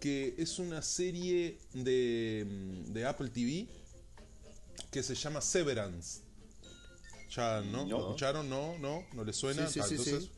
que 0.00 0.34
es 0.38 0.58
una 0.58 0.82
serie 0.82 1.58
de, 1.72 2.44
de 2.88 3.06
Apple 3.06 3.28
TV 3.28 3.68
que 4.90 5.02
se 5.04 5.14
llama 5.14 5.40
Severance. 5.40 6.22
Ya, 7.30 7.60
¿no? 7.60 7.84
No. 7.84 7.88
¿Lo 7.90 7.98
escucharon? 8.06 8.48
No, 8.48 8.76
no, 8.78 9.04
no 9.12 9.22
les 9.24 9.36
suena. 9.36 9.68
Sí, 9.68 9.74
sí, 9.74 9.80
Ah, 9.80 9.86
sí, 9.86 9.94
entonces, 9.94 10.24
sí. 10.24 10.30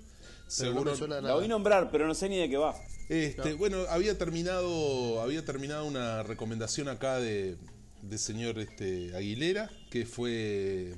No 0.44 0.50
seguro. 0.50 0.94
suena 0.96 1.14
La 1.16 1.20
nada. 1.22 1.36
oí 1.36 1.48
nombrar, 1.48 1.90
pero 1.90 2.06
no 2.06 2.14
sé 2.14 2.28
ni 2.28 2.36
de 2.36 2.50
qué 2.50 2.56
va. 2.58 2.74
Este, 3.10 3.54
bueno, 3.54 3.86
había 3.88 4.16
terminado, 4.16 5.20
había 5.20 5.44
terminado 5.44 5.84
una 5.84 6.22
recomendación 6.22 6.86
acá 6.86 7.18
de, 7.18 7.56
de 8.02 8.18
señor 8.18 8.60
este, 8.60 9.16
Aguilera, 9.16 9.68
que 9.90 10.06
fue 10.06 10.94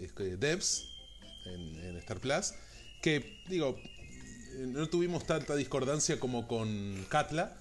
este, 0.00 0.36
Devs 0.36 0.88
en, 1.44 1.74
en 1.84 1.96
Star 1.96 2.20
Plus, 2.20 2.54
que 3.02 3.42
digo, 3.48 3.76
no 4.58 4.88
tuvimos 4.88 5.26
tanta 5.26 5.56
discordancia 5.56 6.20
como 6.20 6.46
con 6.46 7.04
Katla, 7.08 7.56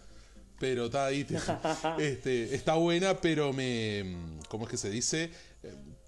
pero 0.59 0.85
está 0.85 1.07
ahí, 1.07 1.25
este, 1.99 2.53
está 2.53 2.75
buena, 2.75 3.19
pero 3.19 3.53
me, 3.53 4.17
¿cómo 4.49 4.65
es 4.65 4.69
que 4.69 4.77
se 4.77 4.91
dice? 4.91 5.31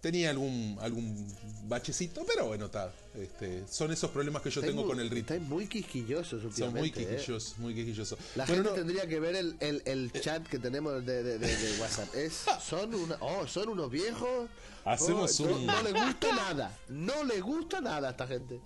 Tenía 0.01 0.29
algún 0.29 0.77
algún 0.79 1.27
bachecito, 1.63 2.23
pero 2.27 2.47
bueno, 2.47 2.65
está. 2.65 2.93
Este, 3.19 3.63
son 3.67 3.91
esos 3.91 4.11
problemas 4.11 4.41
que 4.43 4.51
yo 4.51 4.61
tengo 4.61 4.81
muy- 4.81 4.89
con 4.91 4.99
el 4.99 5.09
ritmo. 5.09 5.19
estáis 5.35 5.41
muy 5.41 5.67
quisquillosos 5.67 6.43
Son 6.55 6.71
muy. 6.73 6.89
¿eh? 6.89 6.91
quisquillosos, 6.91 7.57
muy 7.57 7.73
quisquillosos. 7.73 8.19
La 8.35 8.45
Bueno, 8.45 8.63
gente 8.63 8.69
no- 8.69 8.75
tendría 8.85 9.07
que 9.07 9.19
ver 9.19 9.35
el, 9.35 9.55
el, 9.59 9.81
el 9.85 10.11
chat 10.13 10.45
que 10.47 10.59
tenemos 10.59 11.03
de, 11.05 11.23
de, 11.23 11.39
de- 11.39 11.55
de 11.57 11.79
WhatsApp. 11.81 12.13
Es, 12.15 12.45
son, 12.63 12.93
una, 12.93 13.17
oh, 13.21 13.47
son 13.47 13.69
unos 13.69 13.89
viejos. 13.89 14.47
Hacemos 14.85 15.39
Oh, 15.41 15.47
no, 15.49 15.55
un- 15.57 15.65
no 15.65 15.81
le 15.83 15.91
gusta 15.91 16.35
nada. 16.35 16.77
No 16.89 17.23
le 17.23 17.41
gusta 17.41 17.81
nada 17.81 18.07
a 18.09 18.11
esta 18.11 18.27
gente. 18.27 18.61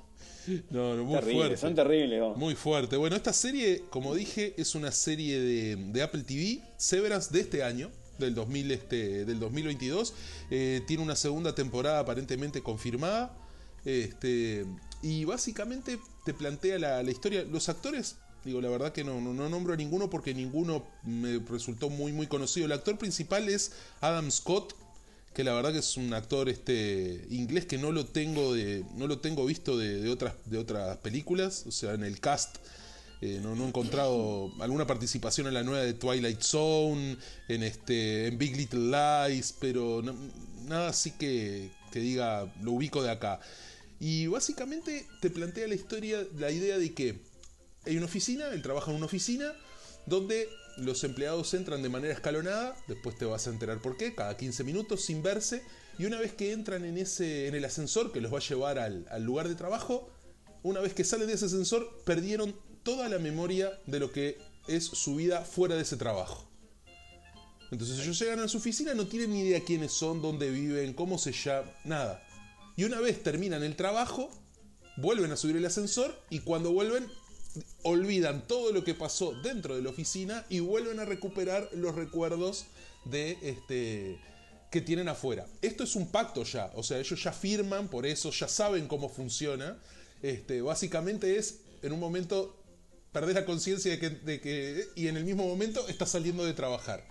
No, 0.70 0.96
no, 0.96 1.04
muy 1.06 1.16
Terrible, 1.20 1.40
fuerte. 1.40 1.58
son 1.58 1.76
terribles. 1.76 2.22
Muy 2.36 2.56
fuerte. 2.56 2.98
Bueno, 2.98 3.16
esta 3.16 3.32
serie, 3.32 3.84
como 3.90 4.14
dije, 4.16 4.54
es 4.58 4.76
una 4.76 4.92
serie 4.92 5.40
de, 5.40 5.76
de 5.78 6.02
Apple 6.02 6.24
TV, 6.24 6.62
Severance 6.78 7.32
de 7.32 7.40
este 7.42 7.64
año, 7.64 7.90
del, 8.22 8.36
2000, 8.36 8.72
este, 8.72 9.26
del 9.26 9.40
2022. 9.40 10.14
Eh, 10.50 10.82
tiene 10.88 11.04
una 11.04 11.16
segunda 11.16 11.54
temporada 11.54 12.00
aparentemente 12.00 12.62
confirmada. 12.62 13.36
Este, 13.84 14.66
y 15.02 15.26
básicamente 15.26 16.00
te 16.26 16.34
plantea 16.34 16.80
la, 16.80 17.04
la 17.04 17.12
historia. 17.12 17.44
Los 17.44 17.70
actores, 17.70 18.18
digo, 18.46 18.62
la 18.62 18.70
verdad 18.70 18.94
que 18.94 19.04
no, 19.04 19.20
no, 19.20 19.34
no 19.34 19.50
nombro 19.50 19.74
a 19.74 19.78
ninguno 19.78 20.10
porque 20.10 20.34
ninguno 20.34 20.86
me 21.04 21.40
resultó 21.40 21.90
muy, 21.90 22.14
muy 22.14 22.28
conocido. 22.28 22.66
El 22.66 22.72
actor 22.72 22.98
principal 22.98 23.50
es 23.50 23.74
Adam 24.00 24.32
Scott, 24.32 24.76
que 25.34 25.44
la 25.44 25.54
verdad 25.54 25.72
que 25.72 25.80
es 25.80 25.98
un 25.98 26.14
actor 26.14 26.50
este 26.50 27.26
inglés 27.30 27.66
que 27.66 27.78
no 27.78 27.92
lo 27.92 28.06
tengo 28.06 28.54
de 28.54 28.84
no 28.96 29.08
lo 29.08 29.20
tengo 29.20 29.46
visto 29.46 29.78
de 29.78 30.10
otras 30.10 30.34
de 30.46 30.58
otras 30.58 30.98
películas 30.98 31.64
o 31.68 31.72
sea 31.72 31.94
en 31.94 32.04
el 32.04 32.20
cast 32.20 32.58
eh, 33.22 33.40
no, 33.42 33.54
he 33.54 33.68
encontrado 33.68 34.52
alguna 34.60 34.88
participación 34.88 35.48
en 35.48 35.54
la 35.54 35.64
nueva 35.64 35.84
de 35.84 35.94
Twilight 35.94 36.42
Zone 36.42 37.18
en 37.48 37.64
este 37.64 38.28
en 38.28 38.38
Big 38.40 38.58
Little 38.58 38.90
Lies 38.90 39.54
pero 39.60 40.02
nada 40.66 40.90
así 40.90 41.12
que 41.12 41.70
que 41.92 42.00
diga 42.00 42.52
lo 42.62 42.72
ubico 42.72 43.04
de 43.04 43.12
acá. 43.12 43.40
Y 44.00 44.26
básicamente 44.26 45.08
te 45.22 45.30
plantea 45.30 45.68
la 45.68 45.76
historia 45.76 46.26
la 46.40 46.50
idea 46.50 46.80
de 46.80 46.94
que 46.94 47.22
hay 47.86 47.98
una 47.98 48.06
oficina, 48.06 48.48
él 48.50 48.62
trabaja 48.62 48.90
en 48.90 48.98
una 48.98 49.06
oficina 49.06 49.54
donde 50.08 50.50
los 50.78 51.04
empleados 51.04 51.54
entran 51.54 51.84
de 51.84 51.90
manera 51.90 52.14
escalonada, 52.14 52.76
después 52.88 53.18
te 53.18 53.26
vas 53.26 53.46
a 53.46 53.52
enterar 53.52 53.80
por 53.82 53.98
qué, 53.98 54.16
cada 54.16 54.36
15 54.38 54.64
minutos 54.64 55.06
sin 55.06 55.22
verse, 55.22 55.62
y 56.00 56.06
una 56.06 56.20
vez 56.20 56.34
que 56.34 56.54
entran 56.54 56.86
en, 56.86 56.98
ese, 56.98 57.48
en 57.48 57.56
el 57.56 57.66
ascensor 57.66 58.12
que 58.12 58.22
los 58.22 58.34
va 58.34 58.38
a 58.38 58.42
llevar 58.42 58.80
al, 58.80 59.06
al 59.12 59.24
lugar 59.24 59.48
de 59.48 59.56
trabajo, 59.56 60.10
una 60.64 60.80
vez 60.80 60.94
que 60.94 61.04
salen 61.04 61.28
de 61.28 61.34
ese 61.34 61.46
ascensor, 61.46 62.02
perdieron 62.06 62.56
toda 62.84 63.10
la 63.10 63.20
memoria 63.20 63.80
de 63.86 64.00
lo 64.00 64.12
que 64.12 64.38
es 64.68 64.86
su 64.86 65.16
vida 65.16 65.42
fuera 65.42 65.76
de 65.76 65.82
ese 65.82 65.98
trabajo. 65.98 66.48
Entonces 67.72 68.00
ellos 68.00 68.20
llegan 68.20 68.40
a 68.40 68.48
su 68.48 68.58
oficina, 68.58 68.94
no 68.94 69.08
tienen 69.08 69.32
ni 69.32 69.42
idea 69.42 69.64
quiénes 69.64 69.94
son, 69.94 70.22
dónde 70.22 70.50
viven, 70.50 70.94
cómo 70.94 71.18
se 71.18 71.32
llama, 71.32 71.72
nada. 71.86 72.22
Y 72.76 72.84
una 72.84 73.00
vez 73.00 73.24
terminan 73.24 73.64
el 73.64 73.76
trabajo, 73.76 74.30
vuelven 74.98 75.32
a 75.32 75.38
subir 75.38 75.56
el 75.56 75.66
ascensor 75.66 76.20
y 76.30 76.40
cuando 76.40 76.72
vuelven 76.74 77.08
olvidan 77.84 78.48
todo 78.48 78.72
lo 78.72 78.84
que 78.84 78.94
pasó 78.94 79.34
dentro 79.42 79.76
de 79.76 79.82
la 79.82 79.90
oficina 79.90 80.46
y 80.50 80.60
vuelven 80.60 81.00
a 81.00 81.06
recuperar 81.06 81.70
los 81.74 81.96
recuerdos 81.96 82.66
de 83.06 83.38
este 83.42 84.20
que 84.70 84.82
tienen 84.82 85.10
afuera. 85.10 85.46
Esto 85.62 85.84
es 85.84 85.96
un 85.96 86.08
pacto 86.12 86.44
ya, 86.44 86.72
o 86.76 86.84
sea, 86.84 86.98
ellos 86.98 87.22
ya 87.22 87.34
firman, 87.34 87.90
por 87.90 88.06
eso 88.06 88.32
ya 88.32 88.48
saben 88.48 88.88
cómo 88.88 89.10
funciona. 89.10 89.78
Este, 90.22 90.62
básicamente 90.62 91.38
es 91.38 91.60
en 91.82 91.92
un 91.92 92.00
momento 92.00 92.61
perder 93.12 93.36
la 93.36 93.46
conciencia 93.46 93.92
de 93.92 94.00
que, 94.00 94.10
de 94.10 94.40
que 94.42 94.88
y 94.96 95.08
en 95.08 95.18
el 95.18 95.26
mismo 95.26 95.46
momento 95.48 95.88
está 95.88 96.06
saliendo 96.06 96.46
de 96.46 96.54
trabajar. 96.54 97.06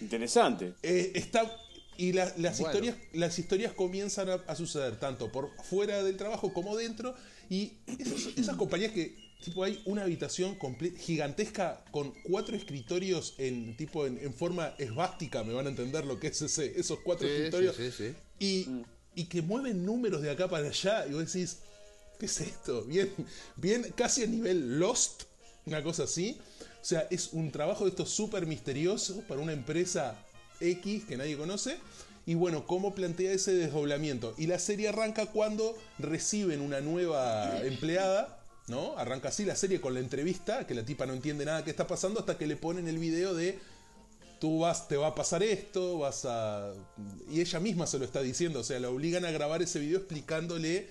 Interesante. 0.00 0.74
Eh, 0.82 1.12
está 1.14 1.50
y 1.98 2.12
la- 2.12 2.32
las 2.36 2.60
Bueno. 2.60 2.74
historias 2.74 2.96
las 3.14 3.38
historias 3.38 3.72
comienzan 3.72 4.28
a, 4.28 4.34
a 4.34 4.54
suceder 4.54 4.98
tanto 5.00 5.32
por 5.32 5.50
fuera 5.64 6.02
del 6.02 6.16
trabajo 6.18 6.52
como 6.52 6.76
dentro 6.76 7.14
y 7.48 7.72
esas 8.36 8.56
compañías 8.56 8.92
que 8.92 9.16
tipo 9.42 9.64
hay 9.64 9.80
una 9.86 10.02
habitación 10.02 10.58
gigantesca 10.98 11.82
con 11.90 12.12
cuatro 12.24 12.54
escritorios 12.54 13.34
en 13.38 13.76
tipo 13.78 14.06
en, 14.06 14.18
en 14.18 14.34
forma 14.34 14.74
esvástica 14.78 15.42
me 15.42 15.54
van 15.54 15.66
a 15.66 15.70
entender 15.70 16.04
lo 16.04 16.20
que 16.20 16.26
es 16.26 16.42
ese 16.42 16.78
esos 16.78 16.98
cuatro 17.00 17.26
Sí, 17.26 17.32
escritorios 17.32 17.76
sí, 17.76 17.90
sí, 17.90 18.08
sí. 18.08 18.14
y, 18.40 18.66
y 19.14 19.24
que 19.26 19.40
mueven 19.40 19.84
números 19.86 20.20
de 20.20 20.30
acá 20.30 20.48
para 20.48 20.68
allá 20.68 21.06
y 21.06 21.12
vos 21.12 21.32
decís 21.32 21.58
¿qué 22.18 22.26
es 22.26 22.40
esto? 22.40 22.82
bien 22.82 23.12
bien 23.56 23.92
casi 23.96 24.24
a 24.24 24.26
nivel 24.26 24.78
Lost 24.78 25.24
una 25.64 25.82
cosa 25.82 26.04
así 26.04 26.38
o 26.80 26.84
sea 26.84 27.06
es 27.10 27.32
un 27.32 27.50
trabajo 27.50 27.84
de 27.84 27.90
estos 27.90 28.10
súper 28.10 28.46
misterioso 28.46 29.22
para 29.28 29.40
una 29.40 29.52
empresa 29.52 30.16
X 30.60 31.04
que 31.04 31.16
nadie 31.16 31.36
conoce. 31.36 31.78
Y 32.24 32.34
bueno, 32.34 32.66
cómo 32.66 32.94
plantea 32.94 33.32
ese 33.32 33.54
desdoblamiento. 33.54 34.34
Y 34.36 34.46
la 34.46 34.58
serie 34.58 34.88
arranca 34.88 35.26
cuando 35.26 35.76
reciben 35.98 36.60
una 36.60 36.80
nueva 36.80 37.60
empleada, 37.64 38.40
¿no? 38.66 38.98
Arranca 38.98 39.28
así 39.28 39.44
la 39.44 39.54
serie 39.54 39.80
con 39.80 39.94
la 39.94 40.00
entrevista, 40.00 40.66
que 40.66 40.74
la 40.74 40.84
tipa 40.84 41.06
no 41.06 41.12
entiende 41.12 41.44
nada 41.44 41.64
que 41.64 41.70
está 41.70 41.86
pasando, 41.86 42.20
hasta 42.20 42.36
que 42.36 42.48
le 42.48 42.56
ponen 42.56 42.88
el 42.88 42.98
video 42.98 43.32
de 43.32 43.60
tú 44.40 44.60
vas, 44.60 44.88
te 44.88 44.96
va 44.96 45.08
a 45.08 45.14
pasar 45.14 45.44
esto, 45.44 45.98
vas 45.98 46.24
a. 46.24 46.72
Y 47.30 47.40
ella 47.40 47.60
misma 47.60 47.86
se 47.86 48.00
lo 48.00 48.04
está 48.04 48.22
diciendo, 48.22 48.60
o 48.60 48.64
sea, 48.64 48.80
la 48.80 48.90
obligan 48.90 49.24
a 49.24 49.30
grabar 49.30 49.62
ese 49.62 49.78
video 49.78 49.98
explicándole 49.98 50.88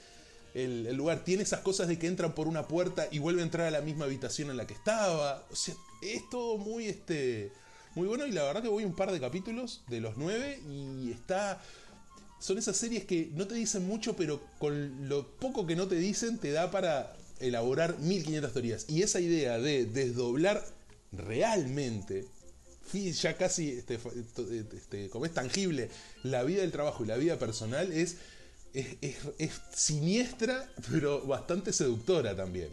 el, 0.55 0.95
lugar. 0.95 1.23
Tiene 1.23 1.43
esas 1.43 1.59
cosas 1.59 1.87
de 1.87 1.99
que 1.99 2.07
entran 2.07 2.33
por 2.33 2.47
una 2.47 2.67
puerta 2.67 3.07
y 3.11 3.19
vuelve 3.19 3.41
a 3.41 3.43
entrar 3.43 3.67
a 3.67 3.71
la 3.71 3.81
misma 3.81 4.05
habitación 4.05 4.49
en 4.49 4.57
la 4.57 4.65
que 4.65 4.73
estaba. 4.73 5.45
O 5.51 5.55
sea, 5.55 5.75
es 6.01 6.27
todo 6.29 6.57
muy 6.57 6.87
este. 6.87 7.51
Muy 7.93 8.07
bueno 8.07 8.25
y 8.25 8.31
la 8.31 8.43
verdad 8.43 8.61
que 8.61 8.67
voy 8.67 8.83
un 8.83 8.95
par 8.95 9.11
de 9.11 9.19
capítulos 9.19 9.83
de 9.87 10.01
los 10.01 10.17
nueve 10.17 10.59
y 10.67 11.11
está... 11.11 11.61
Son 12.39 12.57
esas 12.57 12.75
series 12.75 13.05
que 13.05 13.29
no 13.33 13.47
te 13.47 13.55
dicen 13.55 13.87
mucho, 13.87 14.17
pero 14.17 14.41
con 14.59 15.07
lo 15.07 15.25
poco 15.37 15.65
que 15.65 15.77
no 15.77 15.87
te 15.87 15.95
dicen 15.95 16.37
te 16.37 16.51
da 16.51 16.71
para 16.71 17.15
elaborar 17.39 17.97
1500 17.99 18.51
teorías. 18.51 18.85
Y 18.89 19.01
esa 19.01 19.21
idea 19.21 19.59
de 19.59 19.85
desdoblar 19.85 20.65
realmente, 21.13 22.27
ya 22.93 23.37
casi 23.37 23.71
este, 23.71 23.97
este, 24.75 25.09
como 25.09 25.25
es 25.25 25.33
tangible, 25.33 25.89
la 26.23 26.43
vida 26.43 26.61
del 26.61 26.73
trabajo 26.73 27.03
y 27.03 27.07
la 27.07 27.15
vida 27.15 27.39
personal 27.39 27.91
es, 27.93 28.17
es, 28.75 28.97
es- 29.01 29.27
es 29.37 29.61
siniestra, 29.73 30.69
pero 30.91 31.21
bastante 31.25 31.71
seductora 31.73 32.35
también. 32.35 32.69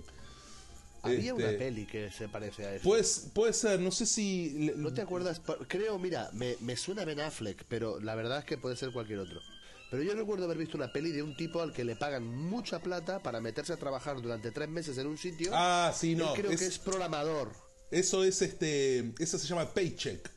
Había 1.04 1.35
una 1.35 1.47
Este, 1.47 1.59
peli 1.59 1.85
que 1.87 2.11
se 2.12 2.28
parece 2.28 2.64
a 2.64 2.75
eso. 2.76 2.85
Pues, 2.85 3.26
puede 3.35 3.52
ser, 3.52 3.80
no 3.80 3.90
sé 3.90 4.06
si... 4.06 4.71
¿No 4.76 4.92
te 4.94 5.00
acuerdas? 5.02 5.40
Creo, 5.66 5.99
mira, 5.99 6.30
me, 6.32 6.56
me 6.61 6.76
suena 6.76 7.04
Ben 7.04 7.18
Affleck, 7.18 7.64
pero 7.68 7.99
la 8.00 8.14
verdad 8.14 8.38
es 8.38 8.44
que 8.44 8.56
puede 8.56 8.76
ser 8.76 8.92
cualquier 8.92 9.18
otro. 9.18 9.40
Pero 9.90 10.04
yo 10.04 10.14
recuerdo 10.14 10.44
haber 10.44 10.59
visto 10.59 10.76
una 10.76 10.92
peli 10.92 11.11
de 11.11 11.23
un 11.25 11.37
tipo 11.37 11.61
al 11.61 11.73
que 11.73 11.82
le 11.85 11.97
pagan 11.97 12.25
mucha 12.25 12.78
plata 12.78 13.21
para 13.21 13.40
meterse 13.40 13.73
a 13.73 13.76
trabajar 13.76 14.23
durante 14.23 14.52
tres 14.52 14.68
meses 14.68 14.97
en 14.97 15.09
un 15.09 15.18
sitio. 15.18 15.50
Ah, 15.52 15.92
sí, 15.94 16.12
Él 16.12 16.18
no. 16.18 16.35
creo 16.35 16.50
es- 16.52 16.61
que 16.61 16.66
es 16.66 16.78
programador. 16.78 17.50
Eso 17.90 18.23
es 18.25 18.40
este. 18.40 19.12
Eso 19.18 19.38
se 19.38 19.47
llama 19.49 19.75
Paycheck. 19.75 20.30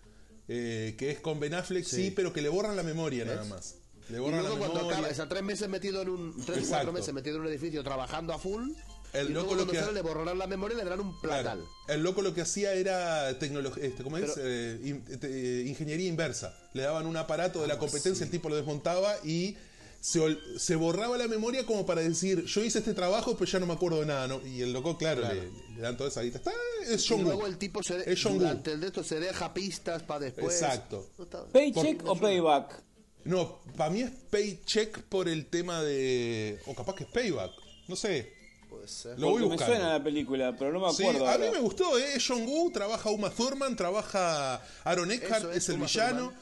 eh, 0.47 0.95
que 0.97 1.09
es 1.11 1.19
con 1.19 1.39
Ben 1.39 1.53
Affleck, 1.53 1.85
sí. 1.85 1.95
Sí. 2.05 2.11
pero 2.11 2.33
que 2.33 2.41
le 2.41 2.49
borran 2.49 2.75
la 2.75 2.83
memoria 2.83 3.23
nada 3.25 3.45
más. 3.45 3.75
Le 4.09 4.17
Y 4.17 4.19
borran 4.19 4.39
luego 4.41 4.55
la 4.55 4.59
cuando 4.59 4.75
memoria. 4.75 4.97
acaba, 4.97 5.09
está 5.09 5.27
tres 5.27 5.43
meses 5.43 5.67
metido 5.69 6.01
en 6.01 6.09
un, 6.09 6.31
tres 6.45 6.57
Exacto. 6.59 6.69
cuatro 6.69 6.93
meses 6.93 7.13
metido 7.13 7.35
en 7.37 7.41
un 7.41 7.47
edificio 7.47 7.83
trabajando 7.83 8.33
a 8.33 8.37
full. 8.39 8.71
El 9.13 9.29
y 9.29 9.33
luego 9.33 9.47
loco 9.51 9.55
lo 9.55 9.57
cuando 9.65 9.71
que 9.73 9.79
sale 9.79 9.93
le 9.93 10.01
borrarán 10.01 10.37
la 10.37 10.45
memoria 10.47 10.75
y 10.75 10.77
le 10.77 10.83
darán 10.83 10.99
un 10.99 11.19
Claro. 11.21 11.41
platal. 11.43 11.63
El 11.87 12.03
loco 12.03 12.21
lo 12.21 12.33
que 12.33 12.41
hacía 12.41 12.73
era 12.73 13.37
tecnología, 13.39 13.83
este, 13.85 14.03
¿cómo 14.03 14.17
es? 14.17 14.31
Pero- 14.35 14.41
Eh, 14.47 14.79
in- 14.83 15.19
te- 15.19 15.63
ingeniería 15.65 16.07
inversa. 16.09 16.53
Le 16.73 16.83
daban 16.83 17.05
un 17.07 17.15
aparato 17.17 17.61
de 17.61 17.67
la 17.67 17.77
competencia, 17.79 18.25
el 18.25 18.29
tipo 18.31 18.49
lo 18.49 18.57
desmontaba 18.57 19.15
y 19.23 19.55
se, 20.01 20.37
se 20.59 20.75
borraba 20.75 21.17
la 21.17 21.27
memoria 21.27 21.65
como 21.65 21.85
para 21.85 22.01
decir, 22.01 22.43
yo 22.45 22.63
hice 22.63 22.79
este 22.79 22.93
trabajo, 22.93 23.35
pero 23.37 23.49
ya 23.49 23.59
no 23.59 23.65
me 23.65 23.73
acuerdo 23.73 24.01
de 24.01 24.05
nada, 24.05 24.27
¿no? 24.27 24.45
Y 24.45 24.61
el 24.61 24.71
loco, 24.73 24.97
claro, 24.97 25.21
Claro. 25.21 25.35
Le, 25.41 25.75
le 25.75 25.81
dan 25.81 25.97
toda 25.97 26.09
esa 26.09 26.21
guita. 26.21 26.37
Está, 26.39 26.51
es 26.87 27.09
Y 27.09 27.17
luego 27.17 27.47
el 27.47 27.57
tipo 27.57 27.81
se, 27.81 28.11
Es 28.11 28.21
John 28.21 28.33
Woo. 28.33 28.39
durante 28.41 28.73
el 28.73 28.81
de 28.81 28.87
esto 28.87 29.03
se 29.03 29.19
deja 29.19 29.51
pistas 29.53 30.03
para 30.03 30.19
después. 30.19 30.61
Exacto. 30.61 31.09
¿Paycheck 31.53 32.05
o 32.05 32.15
payback? 32.19 32.83
No, 33.25 33.59
para 33.75 33.89
mí 33.89 34.01
es 34.01 34.11
paycheck 34.29 35.01
por 35.03 35.27
el 35.27 35.47
tema 35.47 35.81
de... 35.81 36.59
O 36.67 36.73
capaz 36.75 36.95
que 36.95 37.03
es 37.03 37.09
payback. 37.09 37.51
No 37.87 37.95
sé. 37.95 38.33
Puede 38.69 38.87
ser. 38.87 39.19
Lo 39.19 39.29
voy 39.31 39.47
me 39.49 39.57
suena 39.57 39.93
la 39.93 40.03
película, 40.03 40.55
pero 40.57 40.71
no 40.73 40.79
me 40.87 40.93
Sí, 40.93 41.03
acuerdo. 41.03 41.27
a 41.27 41.37
mí 41.37 41.45
me 41.51 41.59
gustó, 41.59 41.97
¿eh? 41.99 42.17
John 42.25 42.45
Woo, 42.45 42.71
trabaja 42.71 43.09
Uma 43.09 43.29
Thurman, 43.29 43.75
trabaja 43.75 44.61
Aaron 44.83 45.11
Eckhart, 45.11 45.51
es, 45.51 45.57
es, 45.57 45.69
el 45.69 45.75
Uma 45.75 45.85
villano. 45.87 46.19
Thurman. 46.27 46.41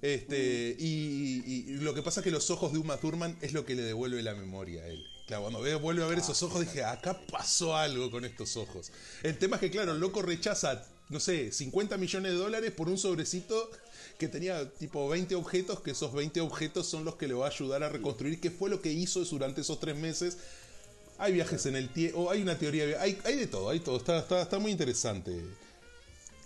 Este, 0.00 0.76
y, 0.78 1.42
y- 1.44 1.64
y 1.70 1.74
lo 1.78 1.92
que 1.92 2.02
pasa 2.02 2.20
es 2.20 2.24
que 2.24 2.30
los 2.30 2.50
ojos 2.50 2.72
de 2.72 2.78
Uma 2.78 2.98
Thurman 2.98 3.36
es 3.40 3.52
lo 3.52 3.64
que 3.64 3.74
le 3.74 3.82
devuelve 3.82 4.22
la 4.22 4.34
memoria 4.34 4.82
a 4.82 4.86
él. 4.86 5.04
Claro, 5.26 5.42
cuando 5.42 5.60
ve- 5.60 5.74
vuelve 5.74 6.04
a 6.04 6.06
ver 6.06 6.18
esos 6.18 6.40
ojos, 6.42 6.60
dije, 6.60 6.84
acá 6.84 7.20
pasó 7.30 7.76
algo 7.76 8.10
con 8.10 8.24
estos 8.24 8.56
ojos. 8.56 8.92
El 9.22 9.36
tema 9.38 9.56
es 9.56 9.60
que, 9.60 9.70
claro, 9.70 9.92
el 9.92 9.98
loco 10.00 10.22
rechaza, 10.22 10.86
no 11.08 11.18
sé, 11.20 11.50
50 11.52 11.96
millones 11.98 12.32
de 12.32 12.38
dólares 12.38 12.70
por 12.70 12.88
un 12.88 12.96
sobrecito 12.96 13.70
que 14.18 14.28
tenía 14.28 14.68
tipo 14.72 15.08
20 15.08 15.34
objetos, 15.36 15.80
que 15.80 15.92
esos 15.92 16.12
20 16.12 16.40
objetos 16.40 16.86
son 16.88 17.04
los 17.04 17.14
que 17.14 17.28
le 17.28 17.34
va 17.34 17.46
a 17.46 17.50
ayudar 17.50 17.82
a 17.84 17.88
reconstruir 17.88 18.40
qué 18.40 18.50
fue 18.50 18.68
lo 18.68 18.82
que 18.82 18.90
hizo 18.92 19.24
durante 19.24 19.60
esos 19.60 19.78
tres 19.78 19.96
meses. 19.96 20.38
Hay 21.18 21.32
viajes 21.32 21.64
en 21.66 21.76
el 21.76 21.88
tiempo, 21.88 22.30
hay 22.30 22.42
una 22.42 22.58
teoría, 22.58 23.00
hay, 23.00 23.18
hay 23.24 23.36
de 23.36 23.46
todo, 23.46 23.70
hay 23.70 23.80
todo, 23.80 23.96
está, 23.96 24.18
está, 24.18 24.42
está 24.42 24.58
muy 24.58 24.70
interesante 24.70 25.40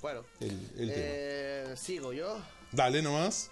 Bueno, 0.01 0.25
el, 0.41 0.51
el 0.79 0.89
tema. 0.89 0.91
eh, 0.97 1.75
sigo 1.77 2.13
yo. 2.13 2.39
Dale 2.73 3.03
nomás. 3.03 3.51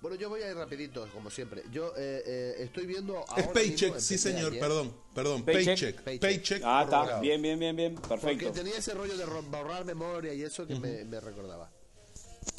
Bueno, 0.00 0.16
yo 0.16 0.28
voy 0.28 0.42
a 0.42 0.50
ir 0.50 0.56
rapidito, 0.56 1.08
como 1.12 1.30
siempre. 1.30 1.62
Yo 1.72 1.92
eh, 1.96 2.22
eh, 2.26 2.54
estoy 2.58 2.84
viendo 2.86 3.16
ahora 3.18 3.42
Es 3.42 3.48
Paycheck, 3.48 3.98
sí 3.98 4.18
señor, 4.18 4.50
ayer, 4.50 4.60
perdón, 4.60 4.94
perdón, 5.14 5.44
Paycheck. 5.44 5.64
Paycheck, 5.66 6.02
Paycheck. 6.02 6.20
Paycheck. 6.20 6.62
Ah, 6.64 6.82
está. 6.84 7.20
Bien, 7.20 7.40
bien, 7.40 7.58
bien, 7.58 7.74
bien. 7.74 7.94
Porque 7.94 8.08
Perfecto. 8.26 8.52
tenía 8.52 8.76
ese 8.76 8.92
rollo 8.92 9.16
de 9.16 9.24
borrar 9.24 9.84
memoria 9.84 10.34
y 10.34 10.42
eso 10.42 10.66
que 10.66 10.74
me, 10.74 11.04
me 11.04 11.20
recordaba. 11.20 11.70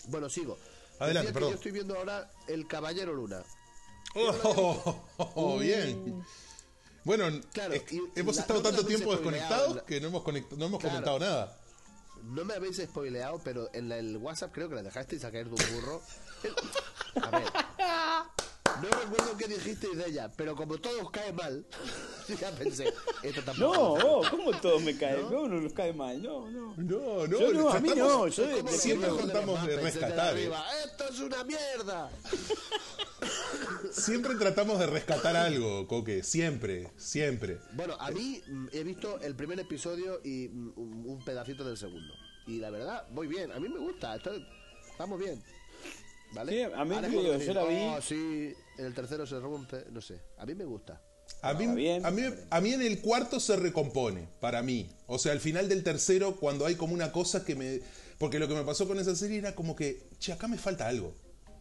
Bueno, 0.08 0.30
sigo. 0.30 0.58
Adelante, 1.00 1.34
perdón. 1.34 1.52
Yo 1.52 1.56
estoy 1.56 1.72
viendo 1.72 1.96
ahora 1.98 2.30
El 2.48 2.68
Caballero 2.68 3.14
Luna. 3.14 3.44
Oh, 4.16 4.34
oh, 4.44 5.06
oh, 5.18 5.32
oh, 5.36 5.58
bien. 5.60 6.24
Bueno, 7.04 7.26
Claro, 7.54 7.74
es- 7.74 7.92
y 7.92 8.02
hemos 8.16 8.38
estado 8.38 8.62
tanto 8.62 8.86
tiempo 8.86 9.12
desconectados 9.12 9.76
la- 9.76 9.86
que 9.86 10.00
no 10.02 10.08
hemos, 10.08 10.24
conect- 10.24 10.52
no 10.58 10.66
hemos 10.66 10.80
Claro. 10.80 10.96
comentado 10.96 11.20
nada. 11.20 11.60
No 12.24 12.44
me 12.46 12.54
habéis 12.56 12.78
spoileado, 12.78 13.40
pero 13.44 13.70
en 13.74 13.90
la- 13.90 13.98
el 13.98 14.18
WhatsApp 14.18 14.52
creo 14.54 14.70
que 14.70 14.76
la 14.76 14.84
dejasteis 14.84 15.24
a 15.26 15.32
caer 15.32 15.50
de 15.50 15.56
un 15.64 15.76
burro. 15.76 16.02
A 17.22 17.30
ver. 17.30 17.44
No 18.82 18.90
recuerdo 18.90 19.38
qué 19.38 19.48
dijisteis 19.48 19.98
de 19.98 20.08
ella, 20.10 20.32
pero 20.36 20.56
como 20.56 20.78
todo 20.78 21.02
os 21.04 21.12
cae 21.12 21.32
mal, 21.34 21.66
ya 22.40 22.52
pensé, 22.52 22.94
esto 23.24 23.42
tampoco. 23.44 23.98
No, 23.98 24.06
vos, 24.06 24.30
¿cómo 24.30 24.52
todos 24.60 24.82
me 24.82 24.98
caen? 24.98 25.26
¿Cómo 25.28 25.48
no 25.48 25.62
nos 25.62 25.74
cae 25.74 25.94
mal? 25.94 26.22
No, 26.22 26.50
no. 26.50 26.74
No, 26.78 27.28
no, 27.28 27.40
Yo 27.40 27.54
no, 27.54 27.70
a 27.70 27.80
mí 27.80 27.90
no, 27.96 28.28
yo 28.28 28.48
de- 28.64 28.68
siempre 28.72 29.10
tratamos 29.10 29.66
de 29.66 29.76
rescatar, 29.78 30.38
¿eh? 30.38 30.52
¡Esto 30.86 31.06
es 31.10 31.20
una 31.20 31.44
mierda! 31.44 32.10
Siempre 33.92 34.36
tratamos 34.36 34.80
de 34.80 34.88
rescatar 34.88 35.36
algo, 35.36 35.88
Coque. 35.88 36.22
Siempre, 36.24 36.92
siempre. 36.98 37.60
Bueno, 37.74 37.96
a 38.00 38.12
mí 38.12 38.42
mm, 38.46 38.68
he 38.74 38.84
visto 38.84 39.20
el 39.22 39.36
primer 39.36 39.60
episodio 39.60 40.20
y 40.24 40.50
mm, 40.50 40.74
un, 41.08 41.24
pedacito 41.24 41.64
del 41.64 41.78
segundo. 41.78 42.14
Y 42.48 42.60
la 42.60 42.70
verdad, 42.70 43.08
muy 43.10 43.28
bien. 43.28 43.52
A 43.52 43.60
mí 43.60 43.70
me 43.70 43.80
gusta. 43.80 44.16
Está, 44.16 44.32
estamos 44.90 45.20
bien. 45.20 45.42
¿Vale? 46.34 46.52
Sí, 46.52 46.62
a 46.64 46.84
mí 46.86 46.96
Ahora 46.96 47.08
digo, 47.08 47.38
yo 47.38 47.54
la 47.54 47.64
vi- 47.66 47.76
"Oh, 47.96 48.02
sí, 48.02 48.54
en 48.78 48.86
el 48.86 48.94
tercero 48.94 49.26
se 49.26 49.40
rompe. 49.40 49.86
No 49.92 50.02
sé. 50.02 50.20
A 50.38 50.46
mí 50.46 50.56
me 50.56 50.66
gusta. 50.66 51.02
A 51.42 51.54
mí, 51.54 51.66
a, 51.66 52.12
mí, 52.12 52.22
a 52.50 52.62
mí 52.62 52.74
en 52.74 52.82
el 52.82 53.02
cuarto 53.02 53.40
se 53.40 53.56
recompone, 53.56 54.28
para 54.40 54.62
mí. 54.62 54.90
O 55.08 55.18
sea, 55.18 55.32
al 55.32 55.40
final 55.40 55.68
del 55.70 55.84
tercero, 55.84 56.36
cuando 56.36 56.66
hay 56.66 56.76
como 56.76 56.94
una 56.94 57.12
cosa 57.12 57.44
que 57.44 57.56
me... 57.56 57.82
Porque 58.18 58.40
lo 58.40 58.48
que 58.48 58.54
me 58.54 58.64
pasó 58.64 58.88
con 58.88 59.00
esa 59.00 59.16
serie 59.16 59.40
era 59.40 59.54
como 59.56 59.76
que, 59.76 60.08
che, 60.20 60.32
acá 60.34 60.48
me 60.48 60.58
falta 60.58 60.88
algo. 60.88 61.14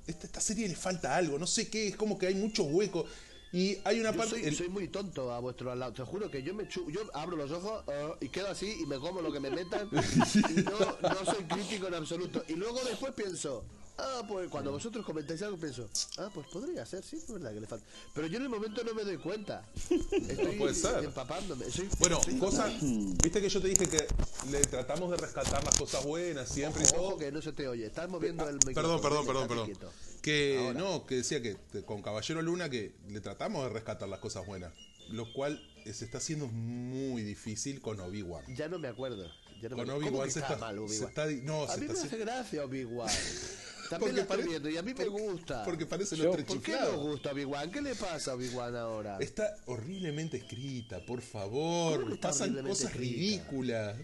esta, 0.07 0.27
esta 0.27 0.41
serie 0.41 0.69
le 0.69 0.77
falta 0.77 1.17
algo, 1.17 1.39
no 1.39 1.47
sé 1.47 1.69
qué, 1.69 1.89
es 1.89 1.97
como 1.97 2.17
que 2.19 2.27
hay 2.29 2.35
muchos 2.35 2.67
huecos. 2.71 3.07
Y 3.53 3.79
hay 3.85 4.01
una 4.01 4.11
Yo 4.13 4.19
parte. 4.19 4.31
soy, 4.33 4.45
el- 4.45 4.55
soy 4.57 4.69
muy 4.69 4.89
tonto 4.89 5.33
a 5.33 5.39
vuestro 5.41 5.75
lado. 5.75 5.93
Te 5.93 6.03
juro 6.03 6.31
que 6.31 6.43
yo 6.43 6.55
me 6.55 6.69
chu- 6.69 6.91
yo 6.91 7.01
abro 7.15 7.37
los 7.37 7.51
ojos 7.51 7.85
ah, 7.89 8.15
y 8.21 8.29
quedo 8.29 8.49
así 8.49 8.77
y 8.83 8.87
me 8.87 8.99
como 8.99 9.23
lo 9.23 9.33
que 9.33 9.41
me 9.41 9.51
metan. 9.51 9.89
y 10.51 10.61
no, 10.63 10.79
no 11.09 11.25
soy 11.25 11.45
crítico 11.45 11.87
en 11.89 11.95
absoluto. 11.95 12.45
Y 12.49 12.55
luego 12.55 12.81
después 12.85 13.13
pienso, 13.15 13.65
ah, 13.99 14.23
pues 14.29 14.49
cuando 14.49 14.73
vosotros 14.73 15.05
comentáis 15.05 15.41
algo 15.43 15.57
pienso, 15.57 15.89
ah, 16.19 16.31
pues 16.33 16.47
podría 16.49 16.85
ser, 16.87 17.03
sí, 17.03 17.17
es 17.17 17.29
verdad 17.33 17.53
que 17.53 17.61
le 17.61 17.67
falta. 17.67 17.87
Pero 18.15 18.27
yo 18.27 18.37
en 18.39 18.43
el 18.45 18.49
momento 18.49 18.83
no 18.85 18.95
me 18.95 19.05
doy 19.05 19.19
cuenta. 19.19 19.65
Estoy 19.91 20.57
puede 20.59 20.75
ser. 20.75 21.05
empapándome. 21.05 21.71
Soy, 21.71 21.89
Bueno, 21.99 22.21
soy 22.23 22.39
cosa, 22.39 22.65
fatal. 22.65 22.79
viste 23.23 23.41
que 23.41 23.49
yo 23.49 23.61
te 23.61 23.69
dije 23.69 23.89
que 23.89 24.07
le 24.51 24.61
tratamos 24.63 25.11
de 25.11 25.17
rescatar 25.17 25.63
las 25.65 25.75
cosas 25.77 26.05
buenas 26.05 26.49
siempre 26.49 26.83
y 26.83 26.87
todo. 26.87 27.03
ojo 27.09 27.19
que 27.19 27.33
no 27.33 27.41
se 27.43 27.53
te 27.53 27.69
oye. 27.69 27.87
Estás 27.87 28.09
moviendo 28.09 28.49
el 28.49 28.57
micrófono. 28.67 29.01
Perdón, 29.01 29.27
perdón, 29.27 29.27
perdón, 29.49 29.49
perdón. 29.69 29.93
Que 30.23 30.59
Ahora. 30.59 30.79
no, 30.79 31.07
que 31.07 31.17
decía 31.17 31.43
que 31.43 31.57
con 31.85 32.01
Caballero 32.03 32.41
Luna 32.43 32.71
que 32.71 32.95
le 33.09 33.21
tratamos 33.21 33.63
de 33.65 33.69
rescatar 33.71 34.09
las 34.09 34.21
cosas 34.21 34.47
buenas, 34.47 34.73
lo 35.11 35.31
cual 35.35 35.61
se 35.85 36.05
está 36.07 36.17
haciendo 36.17 36.47
muy 36.47 37.23
difícil 37.23 37.83
con 37.83 38.01
Obi-Wan. 38.01 38.43
Ya 38.57 38.69
no 38.69 38.79
me 38.79 38.89
acuerdo. 38.89 39.31
Ya 39.61 39.69
no 39.69 39.77
Con 39.77 39.87
me... 39.87 39.93
¿Cómo 39.93 40.07
Obi-Wan 40.09 40.31
se 40.31 40.41
está 40.41 40.55
está- 40.55 40.73
mal, 40.73 40.89
se 40.89 41.05
está 41.05 41.27
no, 41.43 41.65
a 41.65 41.75
se 41.75 41.81
mí 41.81 41.87
está 41.87 42.01
me 42.01 42.07
hace 42.09 42.17
gracia 42.17 42.65
Obi-Wan. 42.65 43.11
También 43.99 44.17
la 44.17 44.23
estoy 44.23 44.37
pare- 44.37 44.49
viendo 44.49 44.69
y 44.71 44.77
a 44.77 44.83
mí 44.83 44.95
me 44.95 45.05
porque- 45.07 45.23
gusta. 45.23 45.65
Porque 45.65 45.87
parece 45.87 46.17
los 46.17 46.33
tres 46.35 46.45
¿Por 46.47 46.61
qué 46.61 46.73
chiflados. 46.73 46.97
no 46.97 47.03
gusta 47.11 47.33
Obi-Wan? 47.33 47.71
¿Qué 47.71 47.81
le 47.83 47.95
pasa 47.95 48.33
a 48.33 48.35
Obi-Wan 48.35 48.77
ahora? 48.77 49.19
Está 49.21 49.57
horriblemente 49.67 50.37
escrita, 50.39 51.05
por 51.07 51.21
favor. 51.23 51.97
¿Cómo 51.97 52.07
que 52.09 52.15
está 52.15 52.29
Pasan 52.29 52.55
cosas 52.63 52.91
escrita? 52.91 52.99
ridículas. 52.99 53.97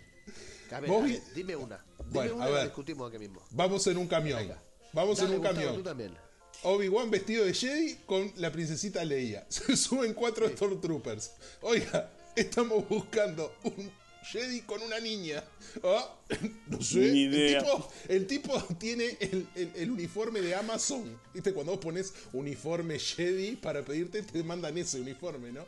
A 0.73 0.81
ver, 0.81 0.91
vos 0.91 1.03
a 1.03 1.07
vi- 1.07 1.13
ver, 1.15 1.23
dime 1.35 1.57
una. 1.57 1.77
Dime 1.99 2.11
Bueno, 2.13 2.37
una 2.37 2.45
a 2.45 2.51
ver. 2.51 2.65
discutimos 2.65 3.09
aquí 3.09 3.19
mismo. 3.19 3.43
Vamos 3.51 3.87
en 3.87 3.97
un 3.97 4.07
camión. 4.07 4.39
Venga. 4.39 4.63
Vamos 4.93 5.19
Dale, 5.19 5.29
en 5.31 5.35
un 5.35 5.41
Gustavo, 5.41 5.57
camión. 5.57 5.77
Tú 5.77 5.83
también. 5.83 6.15
Obi-Wan 6.63 7.11
vestido 7.11 7.45
de 7.45 7.55
Jedi 7.55 7.95
con 8.07 8.31
la 8.37 8.53
princesita 8.53 9.05
Leia. 9.05 9.47
Se 9.49 9.77
suben 9.77 10.15
cuatro 10.15 10.49
Stormtroopers. 10.49 11.33
Oiga, 11.63 12.11
estamos 12.37 12.89
buscando 12.89 13.55
un 13.65 13.91
Jedi 14.23 14.61
con 14.63 14.83
una 14.83 14.99
niña. 15.01 15.43
Ah, 15.85 16.17
no 16.67 16.81
sé. 16.83 16.99
Ni 16.99 17.23
idea. 17.23 17.59
El, 17.61 17.65
tipo, 17.65 17.89
el 18.09 18.27
tipo 18.27 18.75
tiene 18.79 19.17
el, 19.21 19.47
el- 19.55 19.73
el 19.77 19.91
uniforme 19.91 20.41
de 20.41 20.55
Amazon. 20.55 21.17
¿Viste? 21.33 21.53
Cuando 21.53 21.73
vos 21.73 21.81
pones 21.81 22.13
uniforme 22.33 22.99
Jedi 22.99 23.57
para 23.57 23.85
pedirte, 23.85 24.23
te 24.23 24.43
mandan 24.43 24.77
ese 24.79 25.01
uniforme, 25.01 25.53
¿no? 25.53 25.65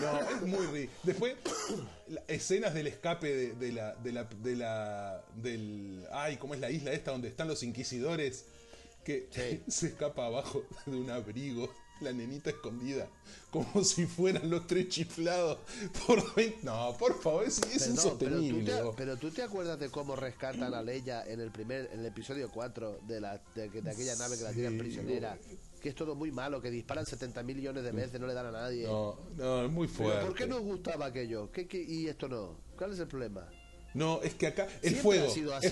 No, 0.00 0.20
es 0.30 0.42
muy 0.42 0.66
ri. 0.66 0.90
Después, 1.02 1.34
escenas 2.28 2.74
del 2.74 2.86
escape 2.88 3.28
de, 3.34 3.52
de 3.54 3.72
la, 3.72 3.94
de 3.96 4.12
la, 4.12 4.24
de 4.24 4.56
la, 4.56 5.24
del, 5.36 6.04
ay, 6.12 6.36
¿cómo 6.38 6.54
es 6.54 6.60
la 6.60 6.70
isla 6.70 6.92
esta 6.92 7.10
donde 7.12 7.28
están 7.28 7.46
los 7.48 7.62
inquisidores? 7.62 8.46
Que 9.04 9.28
Sí. 9.30 9.62
se 9.68 9.86
escapa 9.88 10.26
abajo 10.26 10.64
de 10.86 10.96
un 10.96 11.10
abrigo, 11.10 11.72
la 12.00 12.12
nenita 12.12 12.50
escondida, 12.50 13.08
como 13.50 13.82
si 13.84 14.06
fueran 14.06 14.50
los 14.50 14.66
tres 14.66 14.88
chiflados. 14.88 15.58
Por 16.06 16.34
20 16.34 16.58
no, 16.62 16.96
por 16.98 17.20
favor, 17.20 17.44
es, 17.44 17.58
es 17.58 17.88
Perdón, 17.88 18.16
pero, 18.18 18.36
tú 18.36 18.42
insostenible. 18.42 18.72
te, 18.72 18.82
pero 18.96 19.16
tú 19.16 19.30
te 19.30 19.42
acuerdas 19.42 19.78
de 19.78 19.88
cómo 19.90 20.14
rescatan 20.16 20.74
a 20.74 20.82
Leia 20.82 21.24
en 21.26 21.40
el 21.40 21.50
primer 21.50 21.90
en 21.92 22.00
el 22.00 22.06
episodio 22.06 22.50
4 22.50 23.00
de, 23.06 23.20
la, 23.20 23.40
de, 23.54 23.68
de 23.70 23.90
aquella 23.90 24.16
nave 24.16 24.36
que 24.36 24.42
la 24.44 24.52
tiran 24.52 24.76
prisionera. 24.78 25.38
Que 25.80 25.90
es 25.90 25.94
todo 25.94 26.14
muy 26.16 26.32
malo, 26.32 26.60
que 26.60 26.70
disparan 26.70 27.06
70 27.06 27.42
millones 27.44 27.84
de 27.84 27.92
veces, 27.92 28.18
no 28.18 28.26
le 28.26 28.34
dan 28.34 28.46
a 28.46 28.50
nadie. 28.50 28.86
No, 28.86 29.16
no, 29.36 29.64
es 29.64 29.70
muy 29.70 29.86
Pero 29.86 29.96
fuerte. 29.98 30.26
¿Por 30.26 30.34
qué 30.34 30.46
nos 30.46 30.60
gustaba 30.62 31.06
aquello? 31.06 31.50
¿Qué, 31.52 31.68
qué- 31.68 31.82
y 31.82 32.08
esto 32.08 32.28
no? 32.28 32.58
¿Cuál 32.76 32.92
es 32.92 32.98
el 32.98 33.06
problema? 33.06 33.46
No, 33.96 34.20
es 34.22 34.34
que 34.34 34.46
acá 34.46 34.64
el 34.82 34.90
Siempre 34.90 35.02
fuego. 35.02 35.26
ha 35.26 35.30
sido 35.34 35.54
así, 35.54 35.68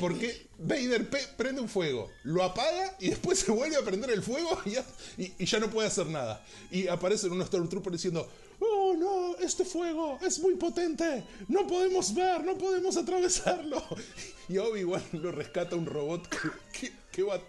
por 0.00 0.18
qué 0.18 0.46
Vader 0.58 1.08
prende 1.36 1.60
un 1.60 1.68
fuego, 1.68 2.10
lo 2.24 2.42
apaga 2.42 2.96
y 2.98 3.10
después 3.10 3.38
se 3.44 3.52
vuelve 3.52 3.76
a 3.76 3.82
prender 3.82 4.10
el 4.10 4.22
fuego 4.22 4.58
y 4.64 4.70
ya, 4.70 4.84
y- 5.18 5.32
y 5.38 5.44
ya 5.44 5.58
no 5.60 5.68
puede 5.70 5.88
hacer 5.88 6.06
nada. 6.06 6.44
Y 6.70 6.88
aparecen 6.88 7.30
unos 7.32 7.48
Stormtroopers 7.48 7.92
diciendo: 7.94 8.28
Oh 8.60 8.94
no, 8.96 9.36
este 9.44 9.64
fuego 9.64 10.18
es 10.26 10.38
muy 10.38 10.54
potente, 10.54 11.24
no 11.48 11.66
podemos 11.66 12.14
ver, 12.14 12.42
no 12.44 12.56
podemos 12.56 12.96
atravesarlo. 12.96 13.82
Y 14.48 14.58
Obi-Wan 14.58 15.02
lo 15.12 15.30
rescata 15.32 15.76
un 15.76 15.86
robot 15.86 16.28
que, 16.28 16.38
que- 16.80 16.92
que 17.12 17.22
va, 17.22 17.40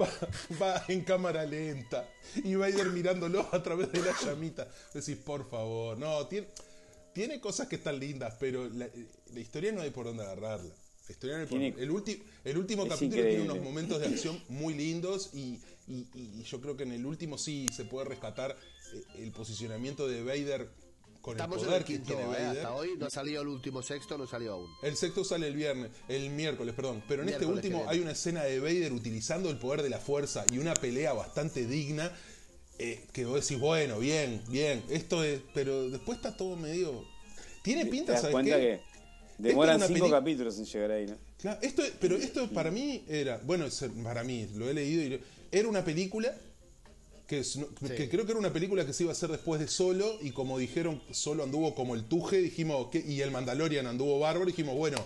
va, 0.00 0.08
va 0.60 0.84
en 0.88 1.02
cámara 1.02 1.44
lenta. 1.44 2.08
Y 2.42 2.54
Vader 2.54 2.86
mirándolo 2.90 3.48
a 3.52 3.62
través 3.62 3.92
de 3.92 4.00
la 4.00 4.12
llamita. 4.24 4.66
Decís, 4.94 5.16
por 5.16 5.48
favor, 5.48 5.98
no, 5.98 6.26
tiene. 6.26 6.46
Tiene 7.14 7.40
cosas 7.40 7.68
que 7.68 7.76
están 7.76 7.98
lindas, 7.98 8.34
pero 8.38 8.68
la, 8.68 8.88
la 9.32 9.40
historia 9.40 9.72
no 9.72 9.80
hay 9.80 9.90
por 9.90 10.06
dónde 10.06 10.22
agarrarla. 10.22 10.72
La 11.08 11.12
historia 11.12 11.36
no 11.36 11.42
hay 11.42 11.48
por 11.48 11.60
el, 11.82 11.90
ulti- 11.90 12.22
el 12.44 12.58
último 12.58 12.84
Es 12.84 12.90
capítulo 12.90 13.22
tiene 13.22 13.42
unos 13.42 13.60
momentos 13.60 13.98
de 14.00 14.06
acción 14.14 14.40
muy 14.48 14.74
lindos 14.74 15.30
y, 15.32 15.58
y- 15.88 16.06
y 16.14 16.42
yo 16.44 16.60
creo 16.60 16.76
que 16.76 16.82
en 16.84 16.92
el 16.92 17.06
último 17.06 17.38
sí 17.38 17.66
se 17.74 17.84
puede 17.86 18.06
rescatar 18.08 18.56
eh, 18.94 19.02
el 19.22 19.32
posicionamiento 19.32 20.06
de 20.06 20.22
Vader 20.22 20.68
con 21.22 21.34
Estamos 21.34 21.58
el 21.58 21.62
en 21.64 21.68
poder 21.68 21.80
el 21.82 21.86
quinto, 21.86 22.08
que 22.08 22.14
tiene 22.14 22.22
¿eh? 22.24 22.34
Vader. 22.44 22.56
hasta 22.58 22.74
hoy 22.74 22.90
no 22.96 23.06
ha 23.06 23.10
salido 23.10 23.42
el 23.42 23.48
último 23.48 23.82
sexto, 23.82 24.16
no 24.16 24.26
salió 24.26 24.52
aún. 24.52 24.70
El 24.82 24.96
sexto 24.96 25.24
sale 25.24 25.48
el 25.48 25.56
viernes, 25.56 25.90
el 26.08 26.30
miércoles, 26.30 26.74
perdón. 26.74 27.02
Pero 27.08 27.22
en 27.22 27.28
este 27.30 27.40
Miércoles 27.44 27.64
último 27.64 27.88
hay 27.90 27.98
una 28.00 28.12
escena 28.12 28.44
de 28.44 28.60
Vader 28.60 28.92
utilizando 28.92 29.50
el 29.50 29.58
poder 29.58 29.82
de 29.82 29.90
la 29.90 29.98
fuerza 29.98 30.44
y 30.52 30.58
una 30.58 30.74
pelea 30.74 31.12
bastante 31.14 31.66
digna. 31.66 32.12
Eh, 32.78 33.00
que 33.12 33.24
vos 33.24 33.40
decís, 33.42 33.58
bueno, 33.60 33.98
bien, 33.98 34.42
bien, 34.48 34.82
esto 34.90 35.22
es. 35.24 35.40
Pero 35.54 35.90
después 35.90 36.16
está 36.18 36.36
todo 36.36 36.56
medio. 36.56 37.04
Tiene 37.62 37.84
¿Te 37.84 37.90
pinta, 37.90 38.12
das 38.12 38.22
¿sabes 38.22 38.36
qué? 38.44 38.50
que 38.50 38.80
demoran 39.38 39.80
cinco 39.80 40.00
peli- 40.00 40.10
capítulos 40.10 40.58
en 40.58 40.64
llegar 40.64 40.90
ahí, 40.92 41.06
no? 41.06 41.16
Claro, 41.38 41.58
esto, 41.62 41.82
pero 42.00 42.16
esto 42.16 42.48
para 42.50 42.70
mí 42.70 43.04
era, 43.08 43.38
bueno, 43.44 43.66
para 44.02 44.24
mí, 44.24 44.48
lo 44.54 44.68
he 44.68 44.74
leído 44.74 45.02
y 45.02 45.08
lo- 45.10 45.18
era 45.52 45.68
una 45.68 45.84
película 45.84 46.34
que, 47.26 47.40
es- 47.40 47.56
no- 47.56 47.68
que 47.96 48.08
creo 48.08 48.24
que 48.24 48.32
era 48.32 48.38
una 48.40 48.52
película 48.52 48.84
que 48.86 48.92
se 48.92 49.02
iba 49.04 49.12
a 49.12 49.14
hacer 49.14 49.30
después 49.30 49.60
de 49.60 49.68
Solo 49.68 50.18
y 50.22 50.30
como 50.30 50.58
dijeron, 50.58 51.00
Solo 51.10 51.44
anduvo 51.44 51.74
como 51.74 51.94
el 51.94 52.04
tuje, 52.04 52.38
dijimos, 52.38 52.88
que, 52.90 53.04
y 53.06 53.20
el 53.20 53.30
Mandalorian 53.30 53.86
anduvo 53.86 54.18
bárbaro, 54.18 54.46
dijimos, 54.46 54.74
bueno, 54.76 54.98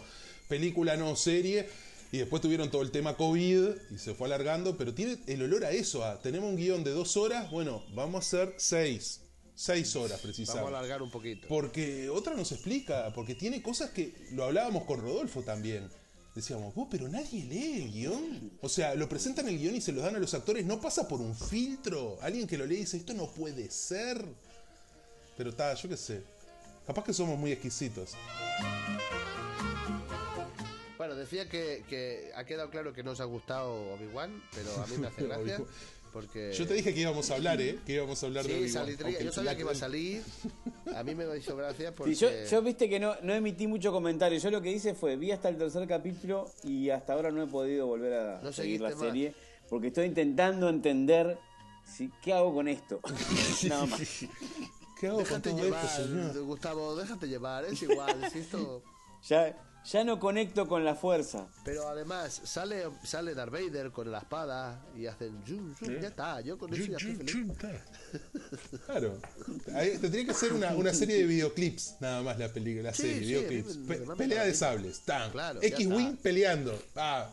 película 0.49 0.97
no 0.97 1.17
serie. 1.17 1.69
Y 2.12 2.18
después 2.18 2.42
tuvieron 2.42 2.70
todo 2.70 2.83
el 2.83 2.90
tema 2.90 3.16
COVID 3.16 3.68
y 3.90 3.98
se 3.98 4.14
fue 4.14 4.27
alargando, 4.27 4.77
pero 4.77 4.92
tiene 4.92 5.18
el 5.27 5.42
olor 5.42 5.64
a 5.64 5.70
eso, 5.70 6.05
a 6.05 6.20
tenemos 6.20 6.51
un 6.51 6.57
guion 6.57 6.85
de 6.85 6.90
dos 6.90 7.16
horas, 7.16 7.51
bueno, 7.51 7.83
vamos 7.94 8.16
a 8.16 8.18
hacer 8.18 8.55
seis, 8.59 9.22
seis 9.55 9.96
horas 9.96 10.20
precisamente. 10.20 10.62
Vamos 10.62 10.75
a 10.75 10.79
alargar 10.79 11.03
un 11.03 11.11
poquito. 11.11 11.48
Porque 11.48 12.11
otra 12.11 12.35
nos 12.35 12.53
explica, 12.53 13.11
porque 13.14 13.35
tiene 13.35 13.62
cosas 13.62 13.90
que 13.92 14.14
lo 14.33 14.44
hablábamos 14.44 14.85
con 14.85 15.01
Rodolfo 15.01 15.42
también. 15.42 15.88
Decíamos, 16.35 16.75
vos, 16.75 16.88
pero 16.90 17.09
nadie 17.09 17.44
lee 17.44 17.83
el 17.83 17.92
guion. 17.92 18.59
O 18.61 18.68
sea, 18.68 18.94
lo 18.94 19.09
presentan 19.09 19.48
el 19.48 19.59
guion 19.59 19.75
y 19.77 19.81
se 19.81 19.92
lo 19.92 20.03
dan 20.03 20.14
a 20.14 20.18
los 20.18 20.35
actores, 20.35 20.66
no 20.66 20.83
pasa 20.83 21.09
por 21.09 21.18
un 21.22 21.35
filtro. 21.35 22.18
Alguien 22.20 22.46
que 22.46 22.59
lo 22.59 22.66
lee 22.66 22.77
y 22.77 22.81
dice, 22.81 22.98
esto 22.98 23.14
no 23.14 23.27
puede 23.31 23.70
ser. 23.70 24.22
Pero 25.35 25.48
está, 25.48 25.72
yo 25.75 25.88
qué 25.88 25.96
sé. 25.96 26.22
Capaz 26.87 27.05
que 27.05 27.14
somos 27.14 27.38
muy 27.38 27.53
exquisitos. 27.53 28.11
Bueno, 31.03 31.17
decía 31.17 31.49
que, 31.49 31.83
que 31.88 32.31
ha 32.37 32.45
quedado 32.45 32.71
claro 32.71 32.93
que 32.93 33.03
no 33.03 33.11
os 33.11 33.21
ha 33.21 33.25
gustado 33.25 33.73
Obi-Wan, 33.95 34.41
pero 34.55 34.71
a 34.81 34.87
mí 34.87 34.99
me 34.99 35.09
hace 35.09 35.25
gracia. 35.27 35.59
Porque. 36.12 36.53
Yo 36.53 36.65
te 36.65 36.75
dije 36.75 36.95
que 36.95 37.01
íbamos 37.01 37.29
a 37.29 37.35
hablar, 37.35 37.61
¿eh? 37.61 37.81
Que 37.85 37.95
íbamos 37.95 38.23
a 38.23 38.27
hablar 38.27 38.45
de 38.47 38.55
Obi-Wan. 38.57 38.87
yo 39.25 39.33
sabía 39.33 39.57
que 39.57 39.62
iba 39.62 39.73
a 39.73 39.75
salir. 39.75 40.23
A 40.95 41.03
mí 41.03 41.17
me 41.17 41.25
hizo 41.37 41.57
gracia 41.57 41.93
porque. 41.93 42.15
Sí, 42.15 42.21
yo, 42.25 42.31
yo 42.49 42.62
viste 42.62 42.88
que 42.88 43.01
no, 43.01 43.17
no 43.21 43.35
emití 43.35 43.67
mucho 43.67 43.91
comentario. 43.91 44.38
Yo 44.38 44.49
lo 44.53 44.62
que 44.62 44.71
hice 44.71 44.95
fue, 44.95 45.17
vi 45.17 45.33
hasta 45.33 45.49
el 45.49 45.57
tercer 45.59 45.88
capítulo 45.88 46.49
y 46.62 46.91
hasta 46.91 47.15
ahora 47.15 47.33
no 47.33 47.43
he 47.43 47.47
podido 47.49 47.88
volver 47.88 48.15
a 48.15 48.41
No 48.41 48.53
seguir 48.53 48.81
la 48.81 48.91
más. 48.91 48.99
serie. 49.01 49.35
Porque 49.69 49.88
estoy 49.88 50.07
intentando 50.07 50.69
entender 50.69 51.37
si, 51.85 52.12
qué 52.23 52.33
hago 52.33 52.55
con 52.55 52.69
esto. 52.69 53.01
Nada 53.69 53.87
más. 53.87 54.01
¿Qué 55.01 55.09
hago 55.09 55.17
con 55.17 55.25
Déjate 55.27 55.51
todo 55.51 55.65
llevar, 55.65 55.85
esto, 55.85 56.05
señor? 56.05 56.43
Gustavo, 56.45 56.95
déjate 56.95 57.27
llevar, 57.27 57.65
es 57.65 57.83
igual, 57.83 58.31
si 58.33 58.38
esto... 58.38 58.85
Ya, 59.29 59.57
ya 59.85 60.05
no 60.05 60.18
conecto 60.21 60.68
con 60.68 60.85
la 60.85 60.95
fuerza. 60.95 61.47
Pero 61.64 61.88
además, 61.88 62.40
sale, 62.45 62.85
sale 63.05 63.35
Darth 63.35 63.53
Vader 63.53 63.90
con 63.90 64.11
la 64.11 64.18
espada 64.18 64.85
y 64.97 65.07
hacen 65.07 65.42
ya 66.01 66.09
está, 66.09 66.40
yo 66.40 66.57
con 66.59 66.73
eso 66.73 66.85
ya 66.85 66.97
estoy 66.97 67.14
feliz. 67.16 67.37
Claro. 68.87 69.18
Ahí 69.75 69.99
tendría 69.99 70.27
que 70.27 70.35
ser 70.35 70.53
una, 70.53 70.75
una 70.75 70.92
serie 70.92 71.16
de 71.16 71.25
videoclips, 71.25 71.97
nada 72.01 72.23
más 72.23 72.38
la 72.38 72.49
película, 72.53 72.90
la 72.90 72.95
Sí, 72.95 73.03
serie, 73.03 73.18
sí, 73.21 73.25
videoclips. 73.27 73.77
me- 73.79 73.97
Pe- 73.97 74.16
pelea 74.16 74.45
de 74.45 74.55
sables, 74.55 75.01
tan. 75.01 75.31
Claro, 75.33 75.61
X-Wing 75.62 76.16
peleando. 76.18 76.79
Ah. 76.97 77.31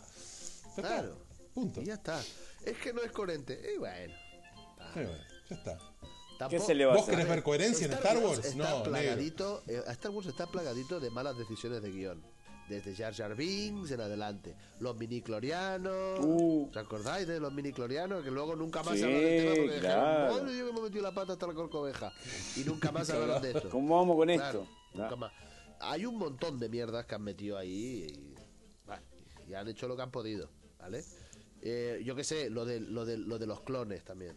Claro. 0.75 1.17
Punto. 1.53 1.81
Y 1.81 1.85
ya 1.85 1.95
está. 1.95 2.21
Es 2.65 2.77
que 2.77 2.93
no 2.93 3.01
es 3.01 3.11
coherente. 3.11 3.59
Y 3.75 3.77
bueno. 3.77 4.13
Sí, 4.93 4.99
bueno, 5.01 5.11
ya 5.49 5.55
está. 5.55 5.77
tampoco- 6.37 6.65
se 6.65 6.73
le 6.75 6.85
va 6.85 6.93
¿Vos 6.93 7.03
hacer? 7.03 7.15
querés 7.15 7.29
ver 7.29 7.43
coherencia 7.43 7.85
en 7.87 7.93
Star 7.93 8.17
Wars? 8.17 8.45
Está 8.45 8.55
No, 8.69 8.83
plagadito, 8.83 9.63
eh, 9.67 9.81
Star 9.87 10.11
Wars 10.11 10.27
está 10.27 10.47
plagadito 10.47 10.99
de 10.99 11.09
malas 11.09 11.37
decisiones 11.37 11.81
de 11.81 11.91
guion. 11.91 12.23
Desde 12.69 12.95
Jar 12.95 13.13
Jar 13.15 13.35
Binks 13.35 13.91
en 13.91 14.01
adelante. 14.01 14.55
Los 14.79 14.95
mini-clorianos. 14.95 16.19
Uh. 16.21 16.67
¿Os 16.69 16.77
acordáis 16.77 17.27
de 17.27 17.39
los 17.39 17.51
mini-clorianos? 17.51 18.23
Que 18.23 18.29
luego 18.31 18.55
nunca 18.55 18.83
más 18.83 18.95
Sí, 18.95 19.03
hablaron 19.03 19.23
del 19.25 19.39
tema 19.43 19.55
porque 19.55 19.79
claro. 19.79 20.09
dijeron, 20.11 20.29
"Bueno, 20.33 20.51
yo 20.57 20.63
me 20.65 20.69
hemos 20.69 20.83
metido 20.83 21.01
la 21.03 21.13
pata 21.13 21.33
hasta 21.33 21.47
la 21.47 21.53
corcoveja. 21.55 22.13
Y 22.55 22.59
nunca 22.63 22.91
más 22.91 23.09
hablaron 23.09 23.41
de 23.41 23.51
esto. 23.51 23.69
¿Cómo 23.69 23.97
vamos 23.97 24.15
con 24.17 24.27
Claro, 24.27 24.61
esto? 24.61 24.73
nunca 24.93 25.09
Ah. 25.13 25.15
más. 25.15 25.31
Hay 25.81 26.05
un 26.05 26.17
montón 26.17 26.59
de 26.59 26.69
mierdas 26.69 27.05
que 27.05 27.15
han 27.15 27.23
metido 27.23 27.57
ahí 27.57 28.07
y, 29.47 29.49
y 29.49 29.53
han 29.55 29.67
hecho 29.67 29.87
lo 29.87 29.95
que 29.95 30.01
han 30.03 30.11
podido, 30.11 30.49
¿vale? 30.77 31.03
Eh, 31.61 32.01
yo 32.05 32.15
qué 32.15 32.23
sé, 32.23 32.49
lo 32.49 32.65
de, 32.65 32.79
lo, 32.81 33.05
de, 33.05 33.17
lo 33.17 33.39
de 33.39 33.47
los 33.47 33.61
clones 33.61 34.03
también. 34.03 34.35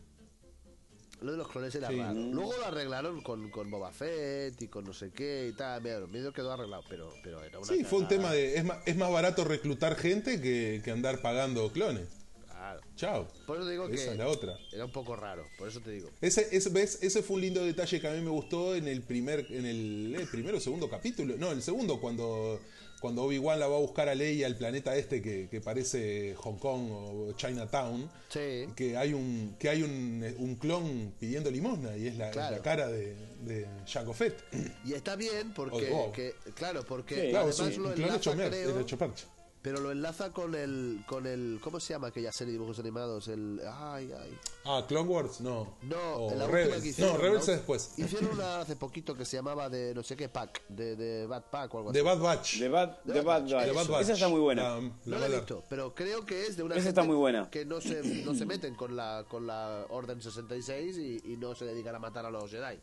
Lo 1.23 1.33
de 1.33 1.39
los 1.39 1.49
clones 1.49 1.75
era 1.75 1.89
Sí. 1.89 1.97
raro. 1.97 2.15
Luego 2.15 2.53
lo 2.59 2.67
arreglaron 2.67 3.23
con, 3.23 3.51
con 3.51 3.71
Boba 3.71 3.93
Fett 3.93 4.61
y 4.63 4.69
con 4.69 4.85
no 4.85 4.93
sé 4.93 5.11
qué 5.11 5.49
y 5.51 5.57
tal. 5.57 5.83
Mira, 5.83 6.01
medio 6.07 6.33
quedó 6.33 6.53
arreglado, 6.53 6.83
pero, 6.89 7.13
pero 7.23 7.43
era 7.43 7.59
una 7.59 7.67
Sí, 7.67 7.85
fue 7.85 8.01
un 8.01 8.09
tema 8.09 8.33
de. 8.33 8.57
Es 8.57 8.65
más, 8.65 8.79
es 8.87 8.97
más 8.97 9.11
barato 9.11 9.45
reclutar 9.45 9.97
gente 9.97 10.41
que, 10.41 10.81
que 10.85 10.91
andar 10.91 11.21
pagando 11.23 11.71
clones. 11.73 12.09
Claro. 12.49 12.81
Chao. 12.95 13.29
Por 13.47 13.59
eso 13.59 13.69
digo 13.69 13.89
que 13.89 13.95
Esa 13.97 14.13
es 14.13 14.19
la 14.19 14.29
otra. 14.29 14.57
era 14.73 14.85
un 14.85 14.93
poco 14.93 15.17
raro, 15.17 15.45
por 15.59 15.67
eso 15.69 15.81
te 15.81 15.91
digo. 15.91 16.09
Ese, 16.21 16.47
ese, 16.53 16.71
¿ves? 16.71 16.99
ese 17.03 17.23
fue 17.23 17.35
un 17.37 17.43
lindo 17.43 17.65
detalle 17.65 18.01
que 18.01 18.07
a 18.07 18.13
mí 18.13 18.21
me 18.21 18.31
gustó 18.31 18.77
en 18.77 18.87
el 18.87 19.03
primer, 19.03 19.47
en 19.51 19.67
el, 19.67 20.17
eh, 20.17 20.27
primero 20.31 20.59
o 20.59 20.61
segundo 20.61 20.89
capítulo. 20.89 21.35
No, 21.37 21.51
el 21.51 21.61
segundo, 21.61 22.01
cuando, 22.01 22.61
cuando 23.03 23.25
Obi-Wan 23.25 23.59
la 23.61 23.67
va 23.67 23.77
a 23.77 23.81
buscar 23.81 24.09
a 24.09 24.15
Leia 24.15 24.47
al 24.47 24.57
planeta 24.57 24.97
este 24.97 25.21
que, 25.21 25.49
que 25.51 25.61
parece 25.61 26.35
Hong 26.37 26.57
Kong 26.57 26.89
o 26.91 27.33
Chinatown. 27.37 28.09
Sí. 28.31 28.67
Que 28.75 28.97
hay 28.97 29.13
un, 29.13 29.57
que 29.59 29.69
hay 29.69 29.83
un, 29.83 30.25
un 30.39 30.55
clon 30.55 31.13
pidiendo 31.19 31.51
limosna 31.51 31.95
y 31.97 32.07
es 32.07 32.17
la, 32.17 32.31
Claro. 32.31 32.57
la 32.57 32.63
cara 32.63 32.89
de, 32.89 33.15
de 33.41 33.67
Jango 33.87 34.15
Fett. 34.15 34.43
Y 34.87 34.95
está 34.95 35.17
bien 35.17 35.53
porque, 35.53 35.93
que, 36.15 36.35
claro, 36.55 36.85
porque 36.87 37.15
Sí, 37.17 37.31
Claro, 37.31 37.49
además 37.51 37.75
sí, 37.75 37.79
lo 37.81 37.89
un 37.89 37.95
clon 37.95 38.09
enlaza, 38.09 38.17
hecho, 38.17 38.35
mer- 38.37 38.49
creo, 38.51 38.81
hecho 38.81 38.97
percha. 38.99 39.27
Pero 39.63 39.81
lo 39.81 39.93
enlaza 39.93 40.33
con 40.33 40.55
el, 40.57 41.05
con 41.07 41.25
el, 41.27 41.61
¿cómo 41.63 41.79
se 41.79 41.95
llama 41.95 42.09
aquella 42.09 42.33
serie 42.33 42.53
de 42.53 42.59
dibujos 42.59 42.79
animados? 42.81 43.29
El, 43.29 43.61
ay, 43.65 44.11
ay. 44.13 44.37
Ah, 44.65 44.85
Clone 44.89 45.09
Wars, 45.09 45.41
no. 45.41 45.77
No, 45.83 45.97
O 46.17 46.33
en 46.33 46.39
la 46.39 46.45
última 46.47 46.59
Rebels. 46.59 46.83
que 46.83 46.89
hicieron. 46.89 47.15
no, 47.15 47.21
Rebels 47.23 47.47
¿no? 47.47 47.53
es 47.53 47.59
después. 47.59 47.95
Hicieron 47.99 48.31
una 48.33 48.61
hace 48.61 48.75
poquito 48.77 49.15
que 49.15 49.25
se 49.25 49.37
llamaba 49.37 49.69
de 49.69 49.95
no 49.95 50.03
sé 50.03 50.17
qué 50.17 50.29
pack, 50.29 50.63
de, 50.69 50.97
de 50.97 51.27
Bad 51.27 51.45
Pack 51.51 51.75
o 51.75 51.79
algo 51.79 51.91
así. 51.91 51.99
The 51.99 52.03
Bad 52.03 52.19
Batch. 52.19 52.59
The 52.59 52.69
Bad, 52.69 52.97
The 53.07 53.13
Bad 53.13 53.25
Bad 53.25 53.25
Batch. 53.25 53.53
Batch. 53.53 53.65
The 53.67 53.73
Bad 53.73 53.87
Batch. 53.89 54.03
Esa 54.03 54.13
está 54.15 54.29
muy 54.29 54.41
buena. 54.41 54.63
La- 54.63 54.81
la 54.81 54.91
no 55.07 55.19
la 55.19 55.27
he 55.27 55.31
visto, 55.37 55.65
pero 55.69 55.95
creo 55.95 56.27
que 56.27 56.47
es 56.47 56.57
de 56.57 56.63
una 56.65 56.75
Esa 56.75 56.83
gente 56.85 57.01
está 57.01 57.03
muy 57.05 57.17
buena. 57.17 57.49
que 57.49 57.65
no 57.65 57.81
se, 57.81 58.03
no 58.25 58.35
se 58.35 58.45
meten 58.45 58.75
con 58.75 58.97
la, 58.97 59.25
con 59.29 59.47
la 59.47 59.87
Orden 59.91 60.21
66 60.21 60.97
y, 60.99 61.33
y 61.33 61.37
no 61.37 61.55
se 61.55 61.65
dedican 61.67 61.95
a 61.95 61.99
matar 62.01 62.27
a 62.27 62.31
los 62.31 62.51
Jedi. 62.51 62.81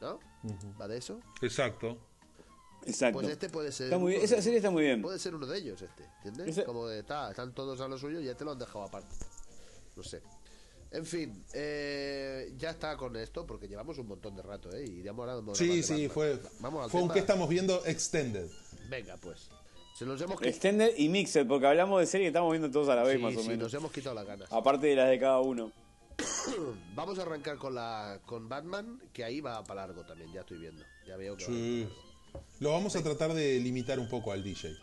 ¿No? 0.00 0.18
¿Va 0.80 0.88
de 0.88 0.98
eso? 0.98 1.20
Exacto. 1.40 1.96
Exacto. 2.86 3.20
Pues 3.20 3.28
este 3.32 3.48
puede 3.48 3.70
ser. 3.72 3.86
Está 3.86 3.98
muy 3.98 4.10
bien. 4.12 4.20
uno 4.20 4.24
Esa 4.26 4.36
de- 4.36 4.42
serie 4.42 4.56
está 4.58 4.70
muy 4.70 4.82
bien. 4.82 5.02
Puede 5.02 5.18
ser 5.18 5.34
uno 5.34 5.46
de 5.46 5.58
ellos, 5.58 5.80
este. 5.82 6.04
¿Entiendes? 6.24 6.48
Ese- 6.48 6.64
Como 6.64 6.86
de, 6.88 7.00
está, 7.00 7.30
están 7.30 7.54
todos 7.54 7.80
a 7.80 7.88
lo 7.88 7.98
suyo 7.98 8.20
y 8.20 8.28
este 8.28 8.44
lo 8.44 8.52
han 8.52 8.58
dejado 8.58 8.84
aparte. 8.84 9.14
No 9.96 10.02
sé. 10.02 10.22
En 10.90 11.06
fin, 11.06 11.42
eh, 11.54 12.52
ya 12.58 12.70
está 12.70 12.96
con 12.98 13.16
esto 13.16 13.46
porque 13.46 13.66
llevamos 13.66 13.96
un 13.98 14.08
montón 14.08 14.36
de 14.36 14.42
rato, 14.42 14.70
¿eh? 14.76 14.84
Y 14.84 15.02
ya 15.02 15.10
hemos 15.10 15.26
hablado 15.28 15.54
Sí, 15.54 15.76
de 15.78 15.82
sí, 15.82 16.08
fue, 16.08 16.38
Vamos 16.60 16.84
al 16.84 16.90
fue 16.90 17.00
un 17.00 17.06
tema. 17.08 17.14
que 17.14 17.20
estamos 17.20 17.48
viendo 17.48 17.84
extended. 17.86 18.48
Venga, 18.90 19.16
pues. 19.16 19.48
Se 19.98 20.04
nos 20.06 20.20
hemos, 20.20 20.42
Extended 20.42 20.94
y 20.96 21.08
Mixed, 21.08 21.46
porque 21.46 21.66
hablamos 21.66 22.00
de 22.00 22.06
serie 22.06 22.24
que 22.24 22.28
estamos 22.28 22.50
viendo 22.50 22.70
todos 22.70 22.88
a 22.88 22.96
la 22.96 23.04
vez, 23.04 23.16
Sí, 23.16 23.22
más 23.22 23.36
o 23.36 23.42
sí, 23.42 23.48
menos. 23.48 23.64
nos 23.64 23.74
hemos 23.74 23.92
quitado 23.92 24.14
las 24.14 24.26
ganas. 24.26 24.50
Aparte 24.52 24.86
de 24.88 24.96
las 24.96 25.08
de 25.08 25.18
cada 25.18 25.40
uno. 25.40 25.70
Vamos 26.94 27.18
a 27.18 27.22
arrancar 27.22 27.56
con 27.56 27.74
la 27.74 28.20
con 28.26 28.48
Batman, 28.48 29.00
que 29.12 29.24
ahí 29.24 29.40
va 29.40 29.62
para 29.64 29.86
largo 29.86 30.04
también, 30.04 30.32
ya 30.32 30.40
estoy 30.40 30.58
viendo. 30.58 30.82
Ya 31.06 31.16
veo 31.16 31.36
que 31.36 31.44
va 31.44 31.50
Sí. 31.50 31.86
para 31.88 31.94
largo. 31.96 32.11
Lo 32.60 32.72
vamos 32.72 32.94
a 32.96 33.02
tratar 33.02 33.34
de 33.34 33.58
limitar 33.58 33.98
un 33.98 34.08
poco 34.08 34.32
al 34.32 34.42
DJ. 34.42 34.76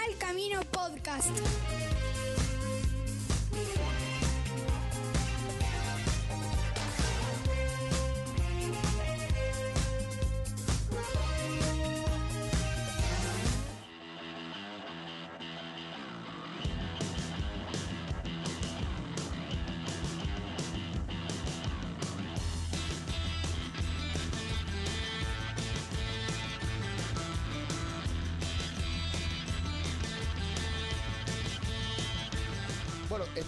Mal 0.00 0.16
Camino 0.16 0.60
Podcast. 0.72 1.89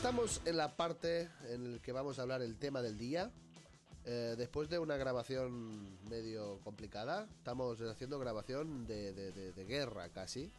Estamos 0.03 0.41
en 0.47 0.57
la 0.57 0.75
parte 0.77 1.29
en 1.51 1.75
la 1.75 1.79
que 1.79 1.93
vamos 1.93 2.19
a 2.19 2.23
hablar 2.23 2.43
el 2.43 2.57
tema 2.57 2.83
del 2.83 2.99
día. 2.99 3.31
Eh, 4.05 4.35
después 4.37 4.69
de 4.69 4.81
una 4.81 4.97
grabación 4.97 5.97
medio 6.11 6.59
complicada, 6.65 7.29
estamos 7.39 7.81
haciendo 7.83 8.19
grabación 8.19 8.85
de, 8.89 9.13
de- 9.13 9.31
de- 9.31 9.53
de 9.53 9.65
guerra 9.65 10.09
casi. 10.09 10.51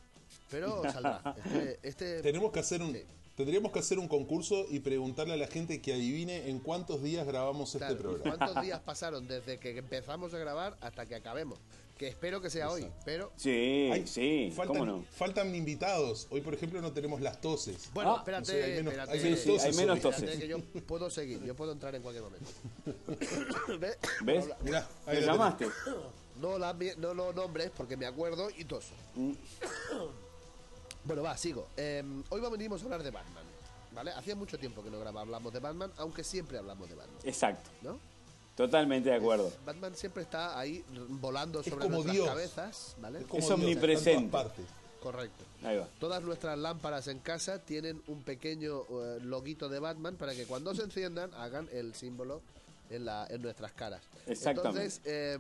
Pero 0.50 0.82
saldrá. 0.94 1.36
Este, 1.44 1.80
este- 1.84 2.22
Tenemos 2.22 2.54
que 2.54 2.60
hacer 2.62 2.82
un, 2.82 2.94
Sí. 2.94 3.04
tendríamos 3.36 3.74
que 3.74 3.80
hacer 3.80 4.00
un 4.00 4.08
concurso 4.08 4.66
y 4.70 4.80
preguntarle 4.80 5.34
a 5.34 5.38
la 5.38 5.48
gente 5.48 5.82
que 5.82 5.94
adivine 5.94 6.50
en 6.50 6.60
cuántos 6.60 7.04
días 7.04 7.28
grabamos 7.28 7.72
claro, 7.74 7.92
este 7.94 8.02
programa. 8.02 8.38
¿Cuántos 8.38 8.64
días 8.64 8.80
pasaron 8.80 9.28
desde 9.28 9.60
que 9.60 9.78
empezamos 9.78 10.34
a 10.34 10.38
grabar 10.38 10.78
hasta 10.80 11.06
que 11.06 11.16
acabemos? 11.16 11.60
Que 11.98 12.08
espero 12.08 12.42
que 12.42 12.50
sea 12.50 12.70
hoy, 12.72 12.90
pero 13.06 13.32
Sí, 13.36 13.90
Ay, 13.94 14.08
sí, 14.08 14.52
faltan, 14.56 14.78
cómo 14.80 14.86
no. 14.86 15.06
faltan 15.16 15.54
invitados. 15.54 16.28
Hoy, 16.32 16.42
por 16.42 16.54
ejemplo, 16.56 16.82
no 16.82 16.92
tenemos 16.92 17.22
las 17.22 17.40
toses. 17.40 17.90
bueno, 17.94 18.16
Ah, 18.16 18.18
espérate, 18.20 18.42
no 18.42 18.46
sé, 18.48 18.64
hay 18.64 18.72
menos- 18.78 18.94
espérate, 18.94 19.12
hay 19.12 19.24
menos 19.24 19.44
toses 19.44 19.64
hay 19.64 19.74
menos 19.74 19.92
hoy. 19.94 19.98
espérate 20.10 20.26
toses. 20.26 20.40
que 20.40 20.48
yo 20.48 20.60
puedo 20.88 21.10
seguir, 21.12 21.44
yo 21.44 21.56
puedo 21.56 21.72
entrar 21.72 21.94
en 21.96 22.02
cualquier 22.02 22.24
momento. 22.24 22.50
¿Ve? 23.80 23.96
¿Ves? 24.24 24.46
Mirá, 24.64 24.88
ahí 25.06 25.16
¿Me 25.18 25.22
lo 25.22 25.28
llamaste? 25.34 25.68
No, 26.42 26.58
la, 26.58 26.74
no 26.98 27.14
lo 27.14 27.32
nombres 27.32 27.72
porque 27.78 27.96
me 27.96 28.08
acuerdo 28.08 28.50
y 28.58 28.66
toso. 28.66 28.94
bueno, 31.06 31.22
va, 31.22 31.38
sigo. 31.38 31.68
Eh, 31.78 32.04
hoy 32.30 32.42
venimos 32.52 32.82
a 32.82 32.86
hablar 32.86 33.04
de 33.04 33.12
Batman. 33.12 33.44
¿Vale? 33.94 34.10
Hacía 34.12 34.36
mucho 34.36 34.58
tiempo 34.58 34.82
que 34.84 34.90
no 34.90 35.00
graba, 35.00 35.22
hablamos 35.22 35.54
de 35.54 35.60
Batman, 35.60 35.92
aunque 35.98 36.24
siempre 36.24 36.58
hablamos 36.58 36.90
de 36.90 36.96
Batman. 36.96 37.20
Exacto. 37.24 37.70
¿No? 37.84 38.00
Totalmente 38.56 39.10
de 39.10 39.16
acuerdo. 39.16 39.52
Batman 39.66 39.96
siempre 39.96 40.24
está 40.24 40.60
ahí 40.60 40.84
volando 41.10 41.62
Es 41.62 41.66
sobre 41.66 41.82
como 41.82 41.96
nuestras 41.96 42.14
Dios. 42.16 42.28
cabezas, 42.28 42.96
¿vale? 43.02 43.20
Es 43.20 43.28
Dios, 43.28 43.50
omnipresente. 43.52 44.38
Correcto. 45.02 45.44
Ahí 45.64 45.78
va. 45.78 45.88
Todas 46.00 46.22
nuestras 46.24 46.58
lámparas 46.58 47.08
en 47.08 47.20
casa 47.20 47.60
tienen 47.60 48.02
un 48.08 48.22
pequeño 48.24 48.84
eh, 48.84 49.20
loguito 49.22 49.68
de 49.70 49.80
Batman 49.80 50.16
para 50.16 50.34
que 50.34 50.46
cuando 50.46 50.74
se 50.76 50.84
enciendan 50.84 51.34
hagan 51.34 51.68
el 51.74 51.94
símbolo 51.96 52.42
en, 52.90 53.06
la, 53.06 53.26
en 53.30 53.42
nuestras 53.42 53.72
caras. 53.74 54.02
Exactamente. 54.28 54.86
Entonces, 54.86 55.02
eh, 55.06 55.38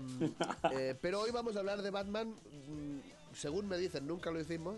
eh, 0.73 0.95
pero 1.02 1.21
hoy 1.21 1.32
vamos 1.32 1.56
a 1.56 1.60
hablar 1.60 1.82
de 1.82 1.91
Batman, 1.91 2.30
mm, 2.30 3.36
según 3.38 3.67
me 3.67 3.78
dicen, 3.78 4.08
nunca 4.08 4.32
lo 4.32 4.39
hicimos. 4.41 4.76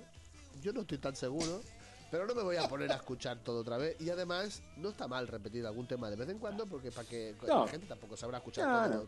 Yo 0.61 0.71
no 0.73 0.81
estoy 0.81 0.97
tan 0.97 1.15
seguro, 1.15 1.61
pero 2.15 2.28
no 2.28 2.34
me 2.34 2.43
voy 2.43 2.56
a 2.56 2.65
poner 2.69 2.89
a 2.93 2.95
escuchar 2.95 3.39
todo 3.43 3.60
otra 3.60 3.75
vez. 3.78 3.97
Y 3.99 4.10
además, 4.10 4.63
no 4.78 4.88
está 4.88 5.06
mal 5.06 5.28
repetir 5.28 5.65
algún 5.65 5.86
tema 5.86 6.10
de 6.10 6.15
vez 6.15 6.30
en 6.30 6.39
cuando, 6.39 6.65
porque 6.65 6.89
para 6.89 7.06
que 7.06 7.36
No. 7.45 7.65
la 7.65 7.67
gente 7.67 7.88
tampoco 7.88 8.15
sabrá 8.15 8.38
escuchar 8.38 8.65
No, 8.69 8.89
todo. 8.89 9.08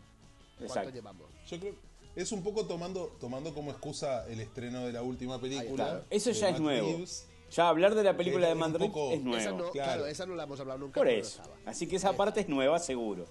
no. 0.60 0.66
¿Cuánto 0.66 0.90
llevamos? 0.90 1.26
Yo 1.48 1.58
creo 1.58 1.74
es 2.14 2.32
un 2.32 2.42
poco 2.42 2.66
tomando, 2.66 3.16
tomando 3.20 3.54
como 3.54 3.70
excusa 3.70 4.26
el 4.28 4.40
estreno 4.40 4.84
de 4.84 4.92
la 4.92 5.00
última 5.02 5.40
película. 5.40 5.84
Claro, 5.84 6.04
Eso 6.10 6.32
ya 6.32 6.48
es 6.48 6.52
Matt 6.54 6.60
nuevo. 6.62 6.88
Reeves. 6.88 7.28
Ya 7.50 7.68
hablar 7.68 7.94
de 7.94 8.02
la 8.02 8.14
película 8.14 8.48
de 8.48 8.78
poco- 8.78 9.12
es 9.12 9.22
nuevo. 9.22 9.38
Esa 9.40 9.50
no, 9.52 9.56
claro. 9.70 9.72
claro, 9.72 10.06
esa 10.06 10.26
no 10.26 10.34
la 10.34 10.42
hemos 10.42 10.60
hablado 10.60 10.80
nunca. 10.80 11.00
Por 11.00 11.08
eso. 11.08 11.40
Así 11.64 11.86
que 11.86 11.96
esa 11.96 12.12
parte 12.14 12.40
es 12.40 12.48
nueva, 12.48 12.78
seguro. 12.78 13.24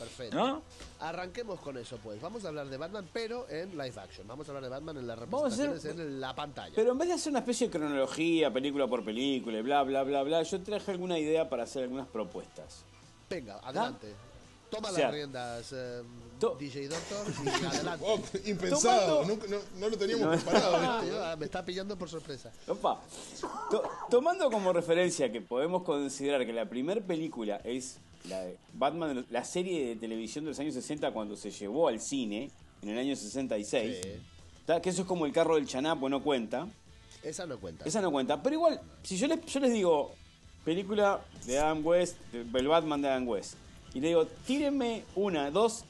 Perfecto. 0.00 0.36
¿No? 0.36 0.62
Arranquemos 0.98 1.60
con 1.60 1.76
eso, 1.78 1.98
pues. 2.02 2.20
Vamos 2.20 2.44
a 2.44 2.48
hablar 2.48 2.68
de 2.68 2.76
Batman, 2.76 3.06
pero 3.12 3.48
en 3.48 3.70
live 3.72 3.92
action. 4.00 4.26
Vamos 4.26 4.48
a 4.48 4.50
hablar 4.50 4.64
de 4.64 4.70
Batman 4.70 4.96
en 4.96 5.06
las 5.06 5.18
a 5.18 5.22
hacer- 5.22 5.30
representaciones 5.66 6.00
en 6.06 6.20
la 6.20 6.34
pantalla. 6.34 6.72
Pero 6.74 6.92
en 6.92 6.98
vez 6.98 7.08
de 7.08 7.14
hacer 7.14 7.30
una 7.30 7.40
especie 7.40 7.68
de 7.68 7.70
cronología, 7.78 8.52
película 8.52 8.86
por 8.88 9.04
película, 9.04 9.58
y 9.58 9.62
bla, 9.62 9.82
bla, 9.82 10.02
bla, 10.02 10.22
bla, 10.22 10.42
yo 10.42 10.60
traje 10.62 10.90
alguna 10.90 11.18
idea 11.18 11.48
para 11.48 11.64
hacer 11.64 11.84
algunas 11.84 12.08
propuestas. 12.08 12.82
Venga, 13.28 13.58
adelante. 13.62 14.14
Toma 14.70 14.90
O 14.90 14.94
sea, 14.94 15.06
las 15.06 15.14
riendas, 15.14 15.72
eh, 15.72 16.02
to- 16.38 16.54
DJ 16.56 16.86
Doctor, 16.88 17.26
y 17.44 17.48
adelante. 17.64 18.04
Oh, 18.08 18.20
impensado, 18.46 19.20
Tomando- 19.22 19.26
nunca- 19.34 19.46
no, 19.48 19.80
no 19.80 19.88
lo 19.88 19.98
teníamos 19.98 20.26
No. 20.26 20.30
preparado. 20.30 20.76
Ah, 20.76 21.02
ah, 21.32 21.36
me 21.36 21.44
está 21.46 21.64
pillando 21.64 21.98
por 21.98 22.08
sorpresa. 22.08 22.52
Opa. 22.68 23.00
To- 23.70 23.82
tomando 24.08 24.48
como 24.50 24.72
referencia 24.72 25.30
que 25.32 25.40
podemos 25.40 25.82
considerar 25.82 26.46
que 26.46 26.52
la 26.52 26.68
primera 26.68 27.00
película 27.00 27.56
es 27.64 27.98
la 28.28 28.42
de 28.42 28.56
Batman, 28.74 29.26
la 29.30 29.44
serie 29.44 29.88
de 29.88 29.96
televisión 29.96 30.44
de 30.44 30.50
los 30.50 30.58
años 30.60 30.74
60 30.74 31.10
cuando 31.12 31.36
se 31.36 31.50
llevó 31.50 31.88
al 31.88 32.00
cine, 32.00 32.50
en 32.82 32.88
el 32.88 32.98
año 32.98 33.16
66. 33.16 34.00
Sí. 34.02 34.08
Que 34.82 34.90
eso 34.90 35.02
es 35.02 35.08
como 35.08 35.26
el 35.26 35.32
carro 35.32 35.56
del 35.56 35.66
chanapo, 35.66 36.08
no 36.08 36.22
cuenta. 36.22 36.68
Esa 37.22 37.46
no 37.46 37.58
cuenta. 37.58 37.84
Esa 37.84 38.00
no 38.00 38.10
cuenta. 38.10 38.42
Pero 38.42 38.54
igual, 38.54 38.80
si 39.02 39.16
yo 39.16 39.26
les, 39.26 39.44
yo 39.46 39.60
les 39.60 39.72
digo, 39.72 40.12
película 40.64 41.20
de 41.46 41.58
Adam 41.58 41.84
West, 41.84 42.16
el 42.32 42.68
Batman 42.68 43.02
de 43.02 43.08
Adam 43.08 43.28
West, 43.28 43.54
y 43.94 44.00
le 44.00 44.08
digo, 44.08 44.26
tírenme 44.46 45.02
una, 45.16 45.50
dos, 45.50 45.84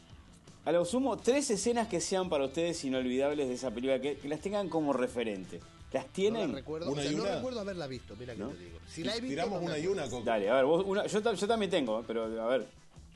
a 0.64 0.72
lo 0.72 0.84
sumo, 0.84 1.18
tres 1.18 1.50
escenas 1.50 1.88
que 1.88 2.00
sean 2.00 2.30
para 2.30 2.46
ustedes 2.46 2.82
inolvidables 2.84 3.48
de 3.48 3.54
esa 3.54 3.70
película, 3.70 4.00
que, 4.00 4.16
que 4.16 4.28
las 4.28 4.40
tengan 4.40 4.68
como 4.68 4.92
referente. 4.92 5.60
¿Las 5.92 6.02
No 6.04 6.08
la 6.08 6.12
tienen? 6.12 6.52
recuerdo, 6.54 6.90
Una 6.92 7.00
o 7.00 7.02
sea, 7.04 7.12
y 7.12 7.16
no 7.16 7.22
una. 7.24 7.34
recuerdo 7.36 7.60
haberla 7.60 7.86
visto, 7.86 8.14
mira 8.18 8.34
que 8.34 8.40
¿No? 8.40 8.48
te 8.50 8.58
digo. 8.64 8.78
Si 8.88 9.02
la 9.04 9.12
he 9.12 9.20
visto, 9.20 9.28
Tiramos 9.28 9.60
no 9.60 9.66
una 9.66 9.78
y 9.78 9.86
una, 9.86 10.08
Coco. 10.08 10.22
Dale, 10.24 10.48
a 10.48 10.54
ver, 10.54 10.64
vos, 10.64 10.84
una, 10.86 11.06
yo, 11.06 11.22
ta- 11.22 11.34
yo 11.34 11.46
también 11.48 11.70
tengo, 11.70 12.02
pero 12.06 12.24
a 12.42 12.46
ver. 12.46 12.66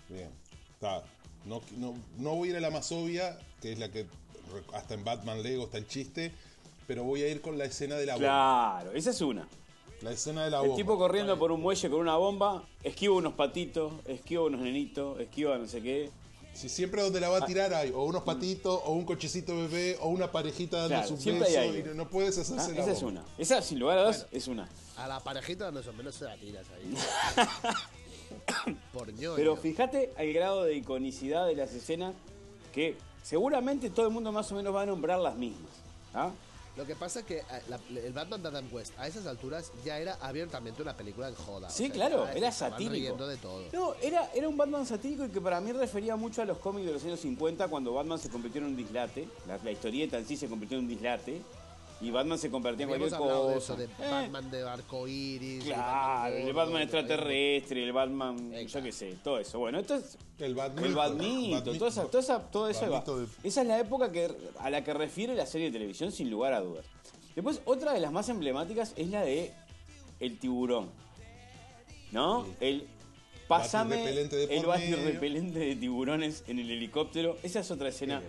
Bien. 0.08 0.28
Está. 0.74 1.02
No, 1.44 1.60
no, 1.76 1.94
no 2.18 2.34
voy 2.34 2.48
a 2.48 2.50
ir 2.52 2.56
a 2.56 2.60
la 2.60 2.70
más 2.70 2.90
obvia, 2.90 3.38
que 3.60 3.72
es 3.72 3.78
la 3.78 3.90
que 3.90 4.06
hasta 4.72 4.94
en 4.94 5.04
Batman 5.04 5.42
Lego 5.42 5.64
está 5.64 5.78
el 5.78 5.86
chiste, 5.86 6.32
pero 6.86 7.04
voy 7.04 7.22
a 7.22 7.28
ir 7.28 7.40
con 7.40 7.58
la 7.58 7.64
escena 7.66 7.96
de 7.96 8.06
la 8.06 8.14
bomba. 8.14 8.80
Claro, 8.82 8.92
esa 8.96 9.10
es 9.10 9.20
una. 9.20 9.46
La 10.02 10.10
escena 10.10 10.44
de 10.44 10.50
la 10.50 10.58
El 10.58 10.62
bomba. 10.68 10.76
tipo 10.76 10.98
corriendo 10.98 11.38
por 11.38 11.52
un 11.52 11.60
muelle 11.60 11.88
con 11.90 12.00
una 12.00 12.16
bomba, 12.16 12.64
esquiva 12.82 13.14
unos 13.14 13.34
patitos, 13.34 13.92
esquiva 14.06 14.42
unos 14.44 14.60
nenitos, 14.60 15.20
esquiva 15.20 15.56
no 15.58 15.66
sé 15.68 15.80
qué. 15.80 16.10
Si 16.54 16.68
siempre 16.68 17.02
donde 17.02 17.20
la 17.20 17.28
va 17.28 17.38
a 17.38 17.46
tirar 17.46 17.74
hay 17.74 17.90
o 17.90 18.04
unos 18.04 18.22
patitos, 18.22 18.80
o 18.84 18.92
un 18.92 19.04
cochecito 19.04 19.56
bebé, 19.56 19.98
o 20.00 20.08
una 20.08 20.30
parejita 20.30 20.76
dando 20.76 20.88
Claro, 20.96 21.08
su 21.08 21.16
siempre 21.16 21.48
hay 21.48 21.52
beso, 21.54 21.68
algo. 21.68 21.78
y 21.78 21.82
no- 21.82 22.04
no 22.04 22.10
puedes 22.10 22.38
hacerse 22.38 22.70
Ah, 22.70 22.74
la 22.74 22.82
esa 22.82 22.92
es 22.92 23.02
una. 23.02 23.24
Esa, 23.38 23.60
sin 23.62 23.78
lugar 23.80 23.98
a 23.98 24.02
dudas, 24.02 24.26
es 24.30 24.46
una. 24.48 24.68
A 24.96 25.08
la 25.08 25.20
parejita 25.20 25.66
donde 25.66 25.82
son 25.82 25.96
menos 25.96 26.14
se 26.14 26.24
la 26.24 26.36
tiras 26.36 26.64
ahí. 26.76 26.94
Por 28.92 29.12
ñoño. 29.12 29.36
Pero 29.36 29.56
fíjate 29.56 30.12
el 30.16 30.32
grado 30.32 30.64
de 30.64 30.74
iconicidad 30.76 31.46
de 31.46 31.56
las 31.56 31.72
escenas 31.74 32.14
que 32.72 32.96
seguramente 33.22 33.90
todo 33.90 34.06
el 34.06 34.12
mundo 34.12 34.32
más 34.32 34.50
o 34.52 34.54
menos 34.54 34.74
va 34.74 34.82
a 34.82 34.86
nombrar 34.86 35.18
las 35.18 35.36
mismas. 35.36 35.70
¿ah? 36.14 36.30
Lo 36.76 36.84
que 36.84 36.96
pasa 36.96 37.20
es 37.20 37.26
que 37.26 37.42
la- 37.68 37.78
el 38.00 38.12
Batman 38.12 38.42
de 38.42 38.48
Adam 38.48 38.64
West 38.72 38.92
a 38.98 39.06
esas 39.06 39.26
alturas 39.26 39.70
ya 39.84 39.98
era 39.98 40.14
abiertamente 40.20 40.82
una 40.82 40.96
película 40.96 41.28
en 41.28 41.34
joda. 41.36 41.70
Sí, 41.70 41.84
o 41.84 41.86
sea, 41.86 41.94
claro, 41.94 42.26
era 42.28 42.50
satírico. 42.50 42.92
riendo 42.92 43.26
de 43.28 43.36
todo. 43.36 43.62
No, 43.72 43.94
era, 44.02 44.30
era 44.34 44.48
un 44.48 44.56
Batman 44.56 44.84
satírico 44.84 45.24
y 45.24 45.28
que 45.28 45.40
para 45.40 45.60
mí 45.60 45.70
refería 45.72 46.16
mucho 46.16 46.42
a 46.42 46.44
los 46.44 46.58
cómics 46.58 46.86
de 46.86 46.92
los 46.94 47.04
años 47.04 47.20
50 47.20 47.68
cuando 47.68 47.92
Batman 47.94 48.18
se 48.18 48.28
convirtió 48.28 48.60
en 48.60 48.68
un 48.68 48.76
dislate. 48.76 49.28
La, 49.46 49.58
la 49.58 49.70
historieta 49.70 50.18
en 50.18 50.26
sí 50.26 50.36
se 50.36 50.48
convirtió 50.48 50.76
en 50.78 50.84
un 50.84 50.88
dislate. 50.90 51.42
Y 52.04 52.10
Batman 52.10 52.38
se 52.38 52.50
convertía 52.50 52.84
en 52.84 52.88
cualquier 52.90 53.14
hablado 53.14 53.48
de 53.48 53.54
cosa. 53.54 53.72
eso, 53.74 53.76
de 53.76 53.84
Eh, 53.84 54.10
Batman 54.10 54.50
de 54.50 54.68
arco 54.68 55.08
iris. 55.08 55.64
Claro, 55.64 56.36
el 56.36 56.52
Batman 56.52 56.82
extraterrestre, 56.82 57.82
el 57.82 57.92
Batman, 57.92 58.52
yo 58.66 58.82
qué 58.82 58.92
sé, 58.92 59.16
todo 59.24 59.38
eso. 59.38 59.58
Bueno, 59.58 59.78
esto 59.78 59.94
es 59.94 60.18
El 60.38 60.54
Batmito. 60.54 60.86
el 60.86 60.94
Batmito, 60.94 61.64
Batmi- 61.72 61.78
toda 61.78 61.88
esa, 61.90 62.04
toda 62.04 62.20
esa- 62.22 62.40
todo 62.50 62.68
eso 62.68 63.16
de- 63.16 63.26
Esa 63.42 63.62
es 63.62 63.66
la 63.68 63.78
época 63.78 64.12
que, 64.12 64.30
a 64.58 64.70
la 64.70 64.84
que 64.84 64.92
refiere 64.92 65.34
la 65.34 65.46
serie 65.46 65.68
de 65.68 65.72
televisión, 65.72 66.12
sin 66.12 66.30
lugar 66.30 66.52
a 66.52 66.60
dudas. 66.60 66.84
Después, 67.34 67.60
otra 67.64 67.92
de 67.92 68.00
las 68.00 68.12
más 68.12 68.28
emblemáticas 68.28 68.92
es 68.96 69.08
la 69.08 69.22
de 69.22 69.52
El 70.20 70.38
Tiburón. 70.38 70.90
¿No? 72.12 72.46
El. 72.60 72.86
Pásame 73.48 73.96
de 73.96 74.10
el 74.56 74.66
medio. 74.66 74.96
repelente 75.04 75.58
de 75.58 75.76
tiburones 75.76 76.44
en 76.46 76.58
el 76.60 76.70
helicóptero. 76.70 77.36
Esa 77.42 77.60
es 77.60 77.70
otra 77.70 77.88
escena 77.90 78.22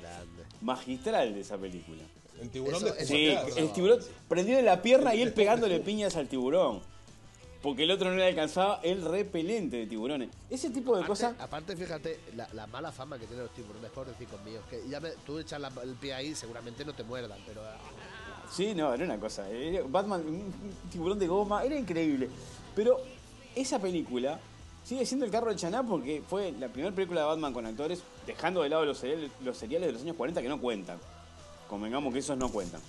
magistral 0.62 1.34
de 1.34 1.40
esa 1.42 1.58
película. 1.58 2.04
El 2.42 2.50
tiburón 2.50 2.84
Eso- 2.86 2.94
de 2.94 3.06
Sí, 3.06 3.36
el 3.58 3.72
tiburón 3.72 4.00
prendido 4.28 4.60
en 4.60 4.66
la 4.66 4.82
pierna 4.82 5.16
y 5.16 5.22
él 5.22 5.34
pegándole 5.34 5.80
piñas 5.80 6.16
al 6.16 6.28
tiburón. 6.28 6.82
Porque 7.62 7.84
el 7.84 7.90
otro 7.92 8.12
no 8.12 8.16
le 8.18 8.28
alcanzaba 8.28 8.80
el 8.84 9.02
repelente 9.04 9.78
de 9.78 9.88
tiburones. 9.88 10.30
Ese 10.52 10.70
tipo 10.70 10.96
de 10.96 11.04
cosas. 11.04 11.34
Aparte, 11.40 11.76
fíjate, 11.76 12.20
la, 12.36 12.48
la 12.54 12.68
mala 12.68 12.92
fama 12.92 13.18
que 13.18 13.26
tienen 13.26 13.46
los 13.46 13.56
tiburones, 13.56 13.90
pobrecicos 13.90 14.40
míos. 14.44 14.64
Que 14.70 14.82
ya 14.88 15.00
me- 15.00 15.10
tú 15.26 15.40
echas 15.40 15.60
la- 15.60 15.72
el 15.84 15.96
pie 15.96 16.14
ahí, 16.14 16.36
seguramente 16.36 16.86
no 16.86 16.94
te 16.94 17.04
muerdan, 17.04 17.40
pero. 17.48 17.62
ah, 17.64 17.78
Sí, 18.52 18.76
no, 18.76 18.94
era 18.94 19.04
una 19.06 19.20
cosa. 19.20 19.48
Batman, 19.88 20.22
un 20.22 20.54
tiburón 20.92 21.18
de 21.18 21.26
goma, 21.26 21.64
era 21.64 21.76
increíble. 21.76 22.30
Pero 22.76 23.02
esa 23.56 23.80
película 23.80 24.40
sigue 24.84 25.04
siendo 25.04 25.26
el 25.26 25.32
carro 25.32 25.50
de 25.50 25.56
Chaná 25.56 25.82
porque 25.82 26.22
fue 26.30 26.52
la 26.52 26.68
primera 26.68 26.94
película 26.94 27.22
de 27.22 27.28
Batman 27.28 27.52
con 27.54 27.66
actores, 27.66 28.04
dejando 28.28 28.62
de 28.62 28.70
lado 28.70 28.86
los 28.86 29.00
seriales, 29.00 29.32
los 29.44 29.58
seriales 29.58 29.88
de 29.88 29.94
los 29.94 30.02
años 30.04 30.16
40 30.16 30.40
que 30.44 30.50
no 30.50 30.62
cuentan. 30.62 31.00
Convengamos 31.68 32.14
que 32.14 32.20
esos 32.20 32.38
no 32.38 32.50
cuentan. 32.52 32.82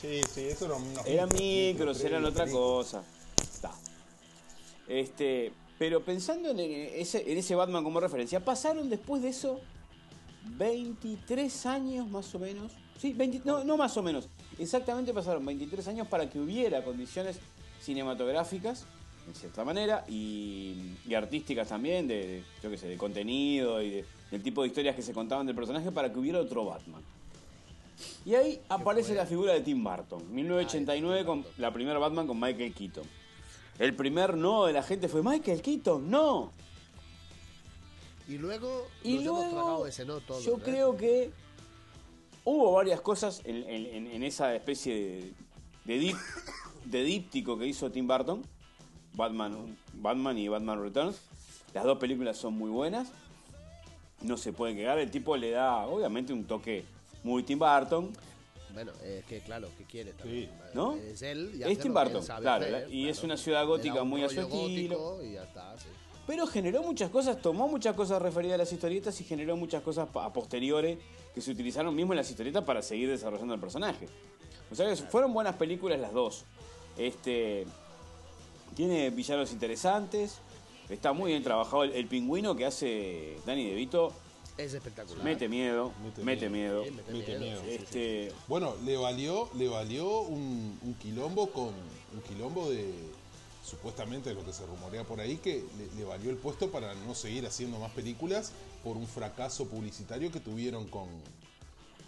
Sí, 0.00 0.20
sí, 0.32 0.42
eso 0.44 0.66
era 0.66 0.74
unos 0.74 1.06
Eran 1.06 1.28
micros, 1.30 2.00
eran 2.04 2.24
otra 2.24 2.48
cosa. 2.50 3.02
Está. 3.40 3.72
Este, 4.88 5.52
pero 5.78 6.04
pensando 6.04 6.50
en 6.50 6.60
ese, 6.60 7.30
en 7.30 7.38
ese 7.38 7.54
Batman 7.54 7.82
como 7.84 8.00
referencia, 8.00 8.44
pasaron 8.44 8.88
después 8.90 9.22
de 9.22 9.28
eso 9.28 9.60
23 10.44 11.66
años 11.66 12.08
más 12.08 12.34
o 12.34 12.38
menos. 12.38 12.72
Sí, 12.98 13.12
20 13.12 13.42
no, 13.44 13.64
no 13.64 13.76
más 13.76 13.96
o 13.96 14.02
menos. 14.02 14.28
Exactamente 14.58 15.12
pasaron 15.12 15.44
23 15.44 15.86
años 15.88 16.08
para 16.08 16.28
que 16.30 16.38
hubiera 16.40 16.82
condiciones 16.84 17.38
cinematográficas, 17.80 18.84
en 19.28 19.34
cierta 19.34 19.64
manera, 19.64 20.04
y, 20.08 20.94
y 21.06 21.14
artísticas 21.14 21.68
también, 21.68 22.06
de, 22.08 22.14
de, 22.26 22.44
yo 22.62 22.70
qué 22.70 22.78
sé, 22.78 22.86
de 22.88 22.96
contenido 22.96 23.82
y 23.82 23.90
de- 23.90 24.04
del 24.30 24.42
tipo 24.42 24.62
de 24.62 24.68
historias 24.68 24.96
que 24.96 25.02
se 25.02 25.12
contaban 25.12 25.46
del 25.46 25.54
personaje 25.54 25.92
para 25.92 26.12
que 26.12 26.18
hubiera 26.18 26.40
otro 26.40 26.64
Batman. 26.64 27.02
Y 28.24 28.34
ahí 28.34 28.60
aparece 28.68 29.14
la 29.14 29.24
figura 29.26 29.52
de 29.54 29.60
Tim 29.60 29.82
Burton, 29.82 30.22
1989 30.34 31.24
con 31.24 31.44
la 31.58 31.72
primera 31.72 31.98
Batman 31.98 32.26
con 32.26 32.38
Michael 32.38 32.74
Keaton. 32.74 33.04
El 33.78 33.94
primer 33.94 34.36
no 34.36 34.64
de 34.66 34.72
la 34.72 34.82
gente 34.82 35.08
fue 35.08 35.22
Michael 35.22 35.62
Keaton, 35.62 36.10
no. 36.10 36.50
Y 38.28 38.38
luego. 38.38 38.86
Y 39.02 39.18
ese 39.86 40.04
no 40.04 40.20
todo. 40.20 40.40
yo 40.40 40.56
¿eh? 40.56 40.60
creo 40.64 40.96
que 40.96 41.30
hubo 42.44 42.72
varias 42.72 43.00
cosas 43.00 43.40
en, 43.44 43.56
en- 43.68 43.86
en- 43.86 44.06
en 44.08 44.22
esa 44.24 44.54
especie 44.54 44.94
de, 44.94 45.32
de, 45.84 46.00
dip- 46.00 46.18
de 46.84 47.02
díptico 47.04 47.56
que 47.58 47.66
hizo 47.66 47.90
Tim 47.90 48.06
Burton, 48.06 48.42
Batman, 49.14 49.76
Batman 49.94 50.36
y 50.38 50.48
Batman 50.48 50.82
Returns. 50.82 51.20
Las 51.72 51.84
dos 51.84 51.98
películas 51.98 52.36
son 52.36 52.54
muy 52.54 52.70
buenas. 52.70 53.08
No 54.22 54.36
se 54.36 54.52
puede 54.52 54.74
quedar. 54.74 54.98
El 54.98 55.10
tipo 55.10 55.36
le 55.36 55.50
da, 55.50 55.86
obviamente, 55.86 56.32
un 56.32 56.44
toque 56.44 56.84
muy 57.26 57.42
Tim 57.42 57.58
Burton. 57.58 58.12
Bueno, 58.72 58.92
es 59.02 59.24
que 59.24 59.40
claro, 59.40 59.68
¿qué 59.76 59.84
quiere 59.84 60.12
también? 60.12 60.50
¿no? 60.74 60.94
Es 60.96 61.22
él 61.22 61.52
y 61.54 61.62
Es 61.62 61.78
Tim 61.78 61.92
Burton, 61.92 62.24
claro, 62.24 62.64
hacer, 62.64 62.92
y 62.92 63.08
es 63.08 63.22
una 63.22 63.36
ciudad 63.36 63.66
gótica 63.66 64.04
muy 64.04 64.22
a 64.22 64.28
su 64.28 64.40
estilo. 64.40 64.98
gótico 64.98 65.22
Y 65.24 65.32
ya 65.32 65.42
está, 65.42 65.76
sí. 65.78 65.88
Pero 66.26 66.46
generó 66.46 66.82
muchas 66.82 67.10
cosas, 67.10 67.40
tomó 67.40 67.68
muchas 67.68 67.94
cosas 67.94 68.20
referidas 68.20 68.54
a 68.56 68.58
las 68.58 68.72
historietas 68.72 69.20
y 69.20 69.24
generó 69.24 69.56
muchas 69.56 69.82
cosas 69.82 70.08
a 70.14 70.32
posteriores 70.32 70.98
que 71.34 71.40
se 71.40 71.50
utilizaron 71.50 71.94
mismo 71.94 72.12
en 72.12 72.18
las 72.18 72.30
historietas 72.30 72.64
para 72.64 72.82
seguir 72.82 73.08
desarrollando 73.08 73.54
el 73.54 73.60
personaje. 73.60 74.08
O 74.70 74.74
sea 74.74 74.88
que 74.88 74.96
fueron 74.96 75.32
buenas 75.32 75.56
películas 75.56 75.98
las 75.98 76.12
dos. 76.12 76.44
Este 76.96 77.66
tiene 78.74 79.10
villanos 79.10 79.52
interesantes, 79.52 80.38
está 80.88 81.12
muy 81.12 81.30
bien 81.30 81.42
trabajado 81.42 81.84
el, 81.84 81.92
el 81.92 82.06
pingüino 82.06 82.54
que 82.54 82.66
hace 82.66 83.36
Danny 83.46 83.70
DeVito, 83.70 84.12
Es 84.58 84.72
espectacular. 84.74 85.22
mete 85.22 85.48
miedo, 85.48 85.92
Mete 86.02 86.24
mete 86.24 86.48
miedo. 86.48 86.84
Mete 86.84 87.12
Mete 87.12 87.38
miedo. 87.38 87.62
Este, 87.62 88.32
Bueno, 88.48 88.74
le 88.84 88.96
valió, 88.96 89.50
le 89.54 89.68
valió 89.68 90.20
un, 90.20 90.78
un 90.82 90.94
quilombo 90.94 91.50
con 91.50 91.68
un 92.14 92.20
quilombo 92.26 92.70
de 92.70 92.90
supuestamente 93.64 94.32
lo 94.32 94.44
que 94.44 94.52
se 94.52 94.64
rumorea 94.64 95.04
por 95.04 95.20
ahí 95.20 95.38
que 95.38 95.64
le, 95.76 95.98
le 95.98 96.04
valió 96.04 96.30
el 96.30 96.36
puesto 96.36 96.70
para 96.70 96.94
no 96.94 97.14
seguir 97.14 97.44
haciendo 97.46 97.78
más 97.78 97.90
películas 97.90 98.52
por 98.84 98.96
un 98.96 99.08
fracaso 99.08 99.66
publicitario 99.66 100.30
que 100.30 100.38
tuvieron 100.38 100.86
con 100.86 101.08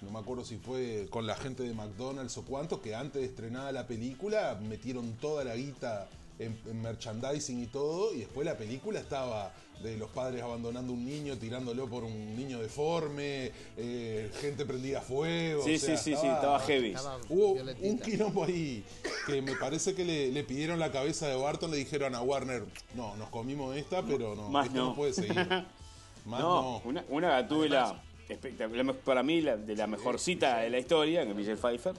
no 0.00 0.12
me 0.12 0.20
acuerdo 0.20 0.44
si 0.44 0.56
fue 0.56 1.08
con 1.10 1.26
la 1.26 1.34
gente 1.34 1.64
de 1.64 1.74
McDonald's 1.74 2.38
o 2.38 2.44
cuánto 2.44 2.80
que 2.80 2.94
antes 2.94 3.20
de 3.20 3.26
estrenada 3.26 3.72
la 3.72 3.88
película 3.88 4.56
metieron 4.62 5.14
toda 5.14 5.42
la 5.42 5.56
guita 5.56 6.08
en, 6.38 6.58
en 6.66 6.82
merchandising 6.82 7.62
y 7.62 7.66
todo 7.66 8.14
y 8.14 8.18
después 8.20 8.46
la 8.46 8.56
película 8.56 9.00
estaba 9.00 9.52
de 9.82 9.96
los 9.96 10.10
padres 10.10 10.42
abandonando 10.42 10.92
un 10.92 11.04
niño 11.04 11.36
tirándolo 11.38 11.88
por 11.88 12.02
un 12.02 12.36
niño 12.36 12.58
deforme 12.60 13.52
eh, 13.76 14.30
gente 14.40 14.66
prendida 14.66 14.98
a 14.98 15.02
fuego 15.02 15.62
sí, 15.62 15.76
o 15.76 15.78
sea, 15.78 15.96
sí, 15.96 16.10
sí, 16.10 16.20
sí, 16.20 16.26
estaba 16.26 16.58
heavy. 16.60 16.90
Estaba 16.90 17.18
Hubo 17.28 17.54
violentita. 17.54 17.88
un 17.88 17.98
quilombo 17.98 18.44
ahí 18.44 18.84
que 19.26 19.40
me 19.40 19.54
parece 19.54 19.94
que 19.94 20.04
le, 20.04 20.32
le 20.32 20.42
pidieron 20.44 20.78
la 20.80 20.90
cabeza 20.90 21.28
de 21.28 21.36
Barton, 21.36 21.70
le 21.70 21.76
dijeron 21.76 22.14
a 22.14 22.22
Warner, 22.22 22.64
no, 22.94 23.16
nos 23.16 23.28
comimos 23.30 23.76
esta, 23.76 24.02
pero 24.02 24.34
no, 24.34 24.48
Más 24.48 24.66
esto 24.66 24.78
no. 24.78 24.88
no. 24.88 24.94
puede 24.96 25.12
seguir. 25.12 25.34
Más 26.24 26.40
no, 26.40 26.62
no. 26.62 26.82
una, 26.84 27.04
una 27.08 27.28
gatúbela 27.30 28.02
espectacular, 28.28 28.94
para 28.96 29.22
mí 29.22 29.40
la, 29.40 29.56
de 29.56 29.76
la 29.76 29.86
mejor 29.86 30.18
cita 30.18 30.58
de 30.58 30.70
la 30.70 30.78
historia, 30.78 31.22
que 31.24 31.30
es 31.30 31.36
Michelle 31.36 31.56
Pfeiffer. 31.56 31.94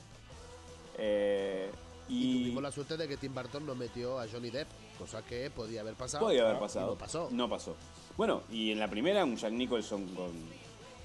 Eh, 0.98 1.70
Y 2.10 2.40
y 2.40 2.44
tuvimos 2.44 2.64
la 2.64 2.72
suerte 2.72 2.98
de 2.98 3.08
que 3.08 3.18
Tim 3.18 3.34
Burton 3.34 3.66
no 3.66 3.76
metió 3.76 4.20
a 4.20 4.28
Johnny 4.28 4.50
Depp, 4.50 4.68
cosa 4.98 5.24
que 5.24 5.50
podía 5.52 5.82
haber 5.82 5.94
pasado. 5.94 6.26
podía 6.26 6.44
haber 6.44 6.58
y 6.58 6.60
pasado. 6.60 6.92
No 6.92 6.98
pasó. 6.98 7.30
No 7.32 7.50
pasó. 7.50 7.76
Bueno, 8.18 8.44
y 8.52 8.72
en 8.72 8.80
la 8.80 8.88
primera 8.88 9.24
un 9.24 9.38
Jack 9.38 9.54
Nicholson 9.54 10.08
con, 10.16 10.32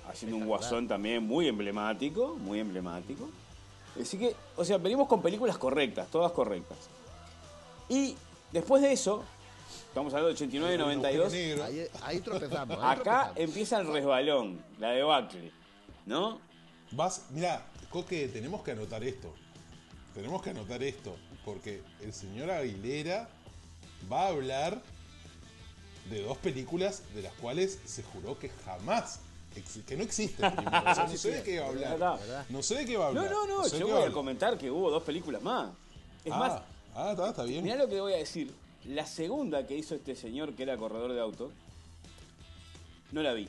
haciendo 0.09 0.37
un 0.37 0.47
guasón 0.47 0.89
también 0.89 1.25
muy 1.25 1.47
emblemático, 1.49 2.37
muy 2.41 2.59
emblemático. 2.59 3.29
Así 4.01 4.19
que, 4.19 4.35
o 4.57 4.65
sea, 4.65 4.79
venimos 4.79 5.07
con 5.07 5.23
películas 5.23 5.59
correctas, 5.59 6.09
todas 6.11 6.33
correctas. 6.33 6.79
Y 7.89 8.17
después 8.51 8.83
de 8.83 8.93
eso, 8.93 9.25
Estamos 9.95 10.13
hablando 10.13 10.29
de 10.31 10.35
89 10.35 10.75
y 10.75 10.79
92. 10.79 11.33
Negro. 11.33 11.65
Ahí, 11.65 11.87
ahí 12.03 12.19
tropezamos. 12.19 12.79
ahí 12.79 12.99
Acá 12.99 13.03
tropezamos. 13.03 13.37
empieza 13.37 13.81
el 13.81 13.87
resbalón, 13.87 14.61
la 14.81 14.91
debacle. 14.91 15.53
¿No? 16.05 16.41
Vas, 16.91 17.27
mira, 17.31 17.65
Coque, 17.91 18.27
tenemos 18.27 18.63
que 18.65 18.73
anotar 18.73 19.05
esto. 19.05 19.33
Tenemos 20.15 20.43
que 20.43 20.51
anotar 20.51 20.83
esto. 20.83 21.17
Porque 21.45 21.83
el 22.01 22.13
señor 22.13 22.51
Aguilera 22.51 23.29
va 24.11 24.23
a 24.25 24.29
hablar 24.29 24.81
de 26.11 26.23
dos 26.23 26.39
películas 26.39 27.03
de 27.15 27.23
las 27.23 27.33
cuales 27.35 27.81
se 27.85 28.03
juró 28.03 28.39
que 28.39 28.51
jamás, 28.65 29.21
que 29.87 29.97
no 29.97 30.03
existen. 30.03 30.51
primero. 30.57 30.91
O 30.91 30.95
sea, 30.95 31.07
no 31.07 31.17
sé 31.17 31.31
de 31.33 31.43
qué 31.43 31.61
va 31.61 31.67
a 31.67 31.69
hablar. 31.69 32.19
No 32.49 32.63
sé 32.63 32.75
de 32.77 32.87
qué 32.87 32.97
va 32.97 33.09
a 33.09 33.13
No, 33.13 33.21
hablar. 33.21 33.33
no, 33.33 33.47
no, 33.47 33.69
de 33.69 33.79
yo 33.79 33.89
voy 33.89 34.03
a 34.03 34.13
comentar 34.13 34.57
que 34.57 34.71
hubo 34.71 34.91
dos 34.91 35.03
películas 35.03 35.43
más. 35.43 35.71
Es 36.25 36.33
ah, 36.33 36.39
más, 36.39 36.63
ah, 36.95 37.11
está, 37.13 37.29
está 37.31 37.45
bien. 37.45 37.65
mirá 37.65 37.77
lo 37.77 37.89
que 37.89 38.01
voy 38.01 38.15
a 38.15 38.17
decir. 38.17 38.55
La 38.87 39.07
segunda 39.07 39.67
que 39.67 39.77
hizo 39.77 39.95
este 39.95 40.15
señor 40.15 40.55
que 40.55 40.63
era 40.63 40.77
corredor 40.77 41.13
de 41.13 41.21
autos, 41.21 41.53
no 43.13 43.23
la 43.23 43.33
vi. 43.33 43.49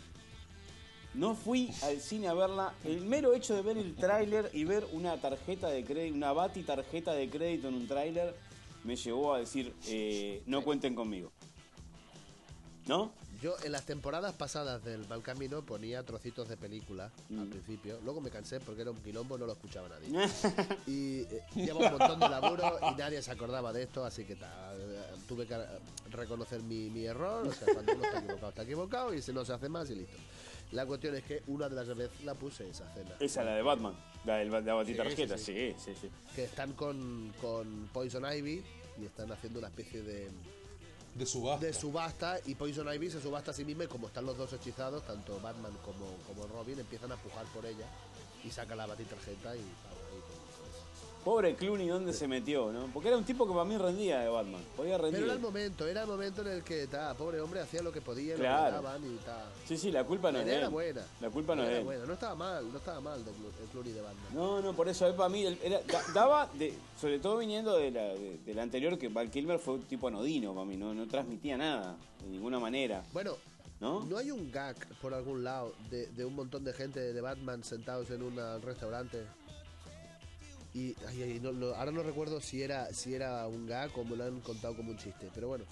No 1.16 1.34
fui 1.36 1.72
al 1.84 2.00
cine 2.02 2.28
a 2.28 2.34
verla. 2.34 2.74
El 2.84 3.02
mero 3.06 3.34
hecho 3.34 3.56
de 3.56 3.62
ver 3.62 3.78
el 3.78 3.96
tráiler 3.96 4.50
y 4.54 4.66
ver 4.66 4.86
una 4.92 5.16
tarjeta 5.20 5.70
de 5.70 5.84
crédito, 5.86 6.16
una 6.16 6.34
bati 6.34 6.64
tarjeta 6.64 7.14
de 7.14 7.30
crédito 7.30 7.70
en 7.70 7.76
un 7.76 7.88
tráiler, 7.88 8.36
me 8.84 8.96
llevó 8.96 9.34
a 9.34 9.40
decir, 9.40 9.74
eh, 9.88 10.44
no 10.46 10.62
cuenten 10.64 10.94
conmigo. 10.94 11.32
¿No? 12.88 13.12
Yo 13.42 13.56
en 13.64 13.72
las 13.72 13.86
temporadas 13.86 14.34
pasadas 14.34 14.84
del 14.84 15.08
Mal 15.08 15.22
Camino 15.22 15.62
ponía 15.62 16.04
trocitos 16.04 16.48
de 16.48 16.56
película 16.58 17.12
Mm. 17.30 17.40
al 17.40 17.48
principio. 17.48 18.00
Luego 18.04 18.22
me 18.22 18.30
cansé 18.30 18.60
porque 18.60 18.82
era 18.82 18.92
un 18.92 18.98
quilombo, 19.02 19.38
no 19.38 19.46
lo 19.46 19.54
escuchaba 19.54 19.88
nadie. 19.90 20.08
y 20.88 21.22
eh, 21.22 21.72
un 21.74 21.82
montón 21.92 22.20
de 22.20 22.30
laburo 22.30 22.78
y 22.92 22.96
nadie 22.96 23.22
se 23.22 23.32
acordaba 23.32 23.72
de 23.74 23.84
esto, 23.84 24.06
así 24.06 24.24
que 24.26 24.36
ta, 24.36 24.74
tuve 25.28 25.46
que 25.46 25.58
reconocer 26.12 26.62
mi, 26.64 26.90
mi 26.90 27.06
error. 27.06 27.48
O 27.48 27.52
sea, 27.54 27.74
cuando 27.74 27.94
uno 27.94 28.04
está 28.04 28.20
equivocado, 28.20 28.50
está 28.50 28.64
equivocado 28.64 29.14
y 29.14 29.22
si 29.22 29.34
no 29.34 29.44
se 29.46 29.54
hace 29.54 29.70
más 29.70 29.90
y 29.90 29.96
listo. 29.96 30.18
La 30.72 30.86
cuestión 30.86 31.16
es 31.16 31.24
que 31.24 31.44
una 31.48 31.70
de 31.70 31.76
las 31.76 31.88
veces 31.96 32.24
la 32.24 32.34
puse 32.34 32.70
esa 32.70 32.92
cena. 32.94 33.16
Esa 33.20 33.44
la 33.44 33.56
de 33.56 33.62
Batman, 33.62 33.96
la 34.26 34.38
de 34.38 34.46
la 34.46 34.74
bati 34.74 34.92
Sí, 34.92 34.98
tarjeta, 34.98 35.38
sí, 35.38 35.74
sí, 35.78 35.94
sí, 35.94 35.96
sí. 36.02 36.10
Que 36.36 36.46
están 36.46 36.74
con, 36.74 37.34
con 37.42 37.90
Poison 37.94 38.26
Ivy 38.26 38.64
y 39.02 39.06
están 39.06 39.32
haciendo 39.32 39.60
una 39.60 39.68
especie 39.70 40.02
de, 40.02 40.30
De 41.14 41.26
subasta. 41.26 41.66
de 41.66 41.74
subasta 41.74 42.40
y 42.46 42.56
Poison 42.56 42.94
Ivy 42.94 43.10
se 43.12 43.22
subasta 43.22 43.52
a 43.52 43.54
sí 43.54 43.64
misma 43.64 43.84
y 43.86 43.88
como 43.88 44.08
están 44.08 44.26
los 44.26 44.38
dos 44.38 44.52
hechizados, 44.54 45.06
tanto 45.06 45.40
Batman 45.40 45.74
como, 45.84 46.16
como 46.28 46.48
Robin, 46.48 46.80
empiezan 46.80 47.12
a 47.12 47.18
pujar 47.18 47.46
por 47.48 47.66
ella 47.66 47.88
y 48.44 48.50
saca 48.50 48.76
la 48.76 48.86
batitarjeta 48.86 49.56
y... 49.56 49.62
Pobre 51.26 51.56
Clooney, 51.56 51.88
¿dónde 51.88 52.14
se 52.14 52.28
metió, 52.28 52.72
no? 52.72 52.86
Porque 52.94 53.08
era 53.10 53.18
un 53.18 53.24
tipo 53.24 53.48
que 53.48 53.52
para 53.52 53.66
mí 53.66 53.76
rendía 53.78 54.20
de 54.20 54.30
Batman. 54.30 54.62
Podía 54.78 54.96
rendir. 55.00 55.14
Pero 55.22 55.26
era 55.26 55.34
el 55.34 55.40
momento, 55.40 55.88
era 55.88 56.02
el 56.04 56.08
momento 56.08 56.42
en 56.44 56.48
el 56.50 56.64
que 56.64 56.86
ta, 56.86 57.16
pobre 57.16 57.42
hombre 57.42 57.62
hacía 57.62 57.82
lo 57.82 57.92
que 57.92 58.00
podía, 58.00 58.36
Claro. 58.36 58.80
lo 58.84 59.08
y 59.12 59.16
ta. 59.26 59.44
Sí, 59.68 59.76
sí, 59.76 59.92
la 59.92 60.04
culpa 60.04 60.32
no 60.32 60.38
era 60.42 60.66
él. 60.66 60.70
buena. 60.70 61.02
La 61.20 61.32
culpa 61.32 61.56
no 61.56 61.64
de 61.64 61.70
era 61.70 61.78
él. 61.80 61.84
buena, 61.84 62.06
no 62.06 62.14
estaba 62.14 62.36
mal, 62.36 62.72
no 62.72 62.78
estaba 62.78 63.02
mal 63.02 63.20
el 63.22 63.68
Clooney 63.72 63.92
de 63.94 64.02
Batman. 64.02 64.26
No, 64.36 64.62
no, 64.62 64.74
por 64.74 64.88
eso, 64.88 65.12
para 65.16 65.28
mí, 65.30 65.44
era- 65.64 65.82
da- 65.82 66.04
daba, 66.14 66.48
de, 66.54 66.76
sobre 67.02 67.18
todo 67.18 67.38
viniendo 67.40 67.76
de 67.76 67.90
la, 67.90 68.04
de, 68.14 68.38
de 68.46 68.54
la 68.54 68.62
anterior, 68.62 68.96
que 69.00 69.08
Val 69.10 69.32
Kilmer 69.32 69.58
fue 69.58 69.74
un 69.74 69.82
tipo 69.82 70.08
anodino 70.08 70.54
para 70.54 70.66
mí, 70.68 70.78
no, 70.78 70.94
no 70.94 71.08
transmitía 71.08 71.58
nada, 71.58 71.98
de 72.22 72.28
ninguna 72.30 72.60
manera. 72.60 73.04
Bueno, 73.12 73.36
¿No? 73.80 74.06
¿no? 74.06 74.18
hay 74.18 74.30
un 74.32 74.52
gag 74.52 74.76
por 75.02 75.14
algún 75.16 75.44
lado 75.44 75.74
de, 75.90 76.06
de 76.08 76.24
un 76.24 76.36
montón 76.36 76.64
de 76.64 76.72
gente 76.72 77.00
de 77.00 77.20
Batman 77.20 77.64
sentados 77.64 78.10
en 78.12 78.22
un 78.22 78.38
restaurante? 78.62 79.26
Y 80.76 80.94
ay, 81.08 81.24
ay, 81.24 81.40
no, 81.42 81.54
no, 81.54 81.68
ahora 81.68 81.92
no 81.92 82.04
recuerdo 82.04 82.42
si 82.42 82.62
era 82.62 82.94
si 82.94 83.16
era 83.16 83.48
un 83.48 83.66
gag 83.66 83.98
o 83.98 84.04
me 84.04 84.18
lo 84.18 84.26
han 84.26 84.42
contado 84.42 84.76
como 84.76 84.92
un 84.92 84.98
chiste, 84.98 85.30
pero 85.34 85.48
bueno. 85.48 85.64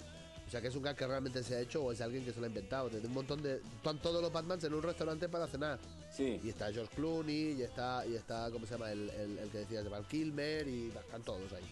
O 0.46 0.50
sea, 0.50 0.62
que 0.62 0.68
es 0.68 0.76
un 0.76 0.82
gag 0.82 0.96
que 0.96 1.06
realmente 1.06 1.42
se 1.42 1.56
ha 1.56 1.60
hecho 1.60 1.84
o 1.84 1.92
es 1.92 2.00
alguien 2.00 2.24
que 2.24 2.32
se 2.32 2.38
lo 2.38 2.46
ha 2.46 2.48
inventado. 2.48 2.88
De 2.88 3.06
un 3.06 3.12
montón 3.12 3.42
de... 3.42 3.56
Están 3.76 4.00
todos 4.00 4.22
los 4.22 4.32
Batmans 4.32 4.64
en 4.64 4.74
un 4.74 4.82
restaurante 4.82 5.28
para 5.28 5.46
cenar. 5.46 5.78
Sí. 6.10 6.40
Y 6.42 6.48
está 6.50 6.72
George 6.72 6.94
Clooney, 6.94 7.52
y 7.52 7.62
está, 7.62 8.04
y 8.06 8.14
está 8.14 8.50
¿cómo 8.50 8.66
se 8.66 8.72
llama? 8.72 8.92
El, 8.92 9.10
el, 9.10 9.38
el 9.38 9.48
que 9.50 9.58
decías 9.58 9.84
de 9.84 9.90
Val 9.90 10.06
Kilmer, 10.06 10.68
y 10.68 10.88
están 10.88 11.22
todos 11.22 11.52
ahí. 11.52 11.64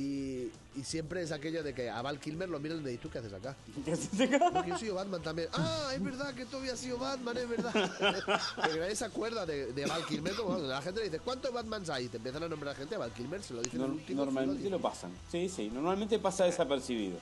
Y, 0.00 0.50
y 0.76 0.82
siempre 0.84 1.20
es 1.20 1.30
aquello 1.30 1.62
de 1.62 1.74
que 1.74 1.90
a 1.90 2.00
Val 2.00 2.18
Kilmer 2.18 2.48
lo 2.48 2.58
miran 2.58 2.78
y 2.78 2.82
le 2.84 2.90
dicen, 2.90 3.02
¿tú 3.02 3.10
qué 3.10 3.18
haces 3.18 3.32
acá? 3.34 3.54
¿Qué 3.84 3.92
haces 3.92 4.18
acá? 4.18 4.50
Porque 4.50 4.70
yo 4.70 4.78
soy 4.78 4.88
Batman 4.90 5.22
también. 5.22 5.48
Ah, 5.54 5.90
es 5.94 6.02
verdad 6.02 6.32
que 6.34 6.46
tú 6.46 6.56
habías 6.56 6.78
sido 6.78 6.96
Batman, 6.96 7.36
es 7.36 7.48
verdad. 7.48 7.72
Porque 8.56 8.78
nadie 8.78 8.96
se 8.96 9.04
acuerda 9.04 9.44
de, 9.44 9.72
de 9.72 9.86
Val 9.86 10.06
Kilmer. 10.06 10.34
Como, 10.34 10.56
la 10.58 10.80
gente 10.80 11.00
le 11.00 11.06
dice, 11.10 11.18
¿cuántos 11.20 11.52
Batmans 11.52 11.90
hay? 11.90 12.08
Te 12.08 12.16
empiezan 12.16 12.42
a 12.44 12.48
nombrar 12.48 12.74
gente. 12.76 12.96
Val 12.96 13.12
Kilmer 13.12 13.42
se 13.42 13.52
lo 13.54 13.60
dicen 13.62 13.80
en 13.80 13.86
el 13.86 13.92
último. 13.92 14.24
normalmente 14.24 14.64
lo 14.64 14.76
lo 14.78 14.80
pasan. 14.82 15.10
Sí, 15.30 15.48
sí, 15.48 15.68
normalmente 15.72 16.18
pasa 16.18 16.44
desapercibido. 16.44 17.18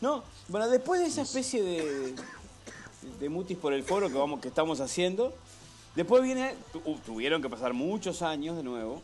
No, 0.00 0.22
bueno, 0.48 0.68
después 0.68 1.00
de 1.00 1.06
esa 1.06 1.22
especie 1.22 1.62
de, 1.62 2.14
de 3.20 3.28
mutis 3.28 3.56
por 3.56 3.72
el 3.72 3.82
foro 3.82 4.08
que, 4.08 4.18
vamos, 4.18 4.40
que 4.40 4.48
estamos 4.48 4.80
haciendo, 4.80 5.32
después 5.96 6.22
viene, 6.22 6.54
tu- 6.72 6.82
uh, 6.84 6.98
tuvieron 6.98 7.40
que 7.42 7.48
pasar 7.48 7.72
muchos 7.72 8.20
años 8.22 8.56
de 8.56 8.62
nuevo, 8.64 9.00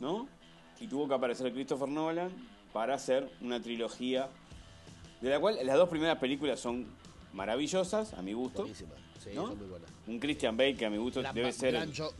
¿no? 0.00 0.28
Y 0.84 0.86
tuvo 0.86 1.08
que 1.08 1.14
aparecer 1.14 1.50
Christopher 1.50 1.88
Nolan 1.88 2.30
para 2.70 2.94
hacer 2.96 3.26
una 3.40 3.58
trilogía, 3.58 4.28
de 5.22 5.30
la 5.30 5.40
cual 5.40 5.58
las 5.64 5.76
dos 5.76 5.88
primeras 5.88 6.18
películas 6.18 6.60
son 6.60 6.84
maravillosas, 7.32 8.12
a 8.12 8.20
mi 8.20 8.34
gusto. 8.34 8.60
Buenísima. 8.64 8.90
Sí, 9.18 9.30
¿No? 9.34 9.46
son 9.46 9.58
muy 9.58 9.66
buenas. 9.68 9.88
Un 10.06 10.18
Christian 10.18 10.54
Bale 10.58 10.76
que 10.76 10.84
a 10.84 10.90
mi 10.90 10.98
gusto 10.98 11.20
Gran 11.22 11.34
debe 11.34 11.52
ser... 11.52 11.72
gran 11.72 11.90
Jo- 11.96 12.12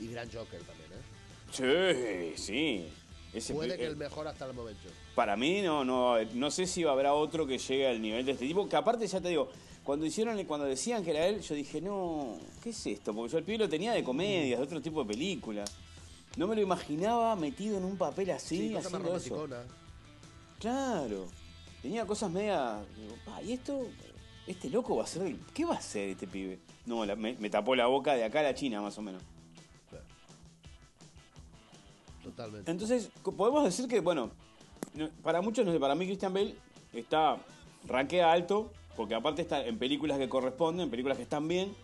y 0.00 0.08
gran 0.08 0.28
Joker 0.28 0.60
también, 0.62 0.90
¿eh? 0.90 2.34
Sí, 2.36 2.42
sí. 2.42 2.88
Ese 3.32 3.54
Puede 3.54 3.76
que 3.76 3.84
eh, 3.84 3.86
el 3.86 3.96
mejor 3.96 4.26
hasta 4.26 4.46
el 4.46 4.52
momento. 4.54 4.88
Para 5.14 5.36
mí 5.36 5.62
no, 5.62 5.84
no, 5.84 6.16
no 6.34 6.50
sé 6.50 6.66
si 6.66 6.82
habrá 6.82 7.14
otro 7.14 7.46
que 7.46 7.58
llegue 7.58 7.86
al 7.86 8.02
nivel 8.02 8.26
de 8.26 8.32
este 8.32 8.44
tipo, 8.44 8.68
que 8.68 8.74
aparte 8.74 9.06
ya 9.06 9.20
te 9.20 9.28
digo, 9.28 9.50
cuando 9.84 10.04
hicieron, 10.04 10.42
cuando 10.46 10.66
decían 10.66 11.04
que 11.04 11.10
era 11.12 11.28
él, 11.28 11.40
yo 11.42 11.54
dije, 11.54 11.80
no, 11.80 12.40
¿qué 12.60 12.70
es 12.70 12.86
esto? 12.86 13.14
Porque 13.14 13.30
yo 13.30 13.38
el 13.38 13.44
pibe 13.44 13.58
lo 13.58 13.68
tenía 13.68 13.92
de 13.92 14.02
comedias, 14.02 14.58
de 14.58 14.64
otro 14.64 14.80
tipo 14.80 15.04
de 15.04 15.12
películas. 15.12 15.72
No 16.36 16.46
me 16.46 16.54
lo 16.54 16.60
imaginaba 16.62 17.34
metido 17.36 17.76
en 17.76 17.84
un 17.84 17.96
papel 17.96 18.30
así, 18.30 18.56
Sí, 18.68 18.76
haciendo 18.76 19.16
eso. 19.16 19.48
Claro. 20.58 21.26
Tenía 21.82 22.06
cosas 22.06 22.30
media. 22.30 22.78
digo, 22.96 23.14
"Pa, 23.24 23.42
¿y 23.42 23.52
esto? 23.52 23.86
¿Este 24.46 24.68
loco 24.70 24.96
va 24.96 25.04
a 25.04 25.06
ser? 25.06 25.34
¿Qué 25.54 25.64
va 25.64 25.74
a 25.74 25.78
hacer 25.78 26.10
este 26.10 26.26
pibe? 26.26 26.58
No, 26.86 27.04
la- 27.04 27.16
me, 27.16 27.34
me 27.34 27.50
tapó 27.50 27.74
la 27.74 27.86
boca 27.86 28.14
de 28.14 28.24
acá 28.24 28.40
a 28.40 28.44
la 28.44 28.54
China, 28.54 28.80
más 28.80 28.96
o 28.98 29.02
menos. 29.02 29.22
Totalmente. 32.22 32.70
Entonces, 32.70 33.10
podemos 33.22 33.64
decir 33.64 33.88
que, 33.88 34.00
bueno, 34.00 34.30
no- 34.94 35.08
para 35.22 35.40
muchos, 35.40 35.64
no 35.64 35.72
sé, 35.72 35.80
para 35.80 35.94
mí 35.94 36.04
Christian 36.06 36.34
Bale 36.34 36.54
está, 36.92 37.38
rankea 37.86 38.30
alto, 38.30 38.72
porque 38.96 39.14
aparte 39.14 39.40
está 39.42 39.64
en 39.66 39.78
películas 39.78 40.18
que 40.18 40.28
corresponden, 40.28 40.84
en 40.84 40.90
películas 40.90 41.16
que 41.16 41.22
están 41.22 41.48
bien, 41.48 41.74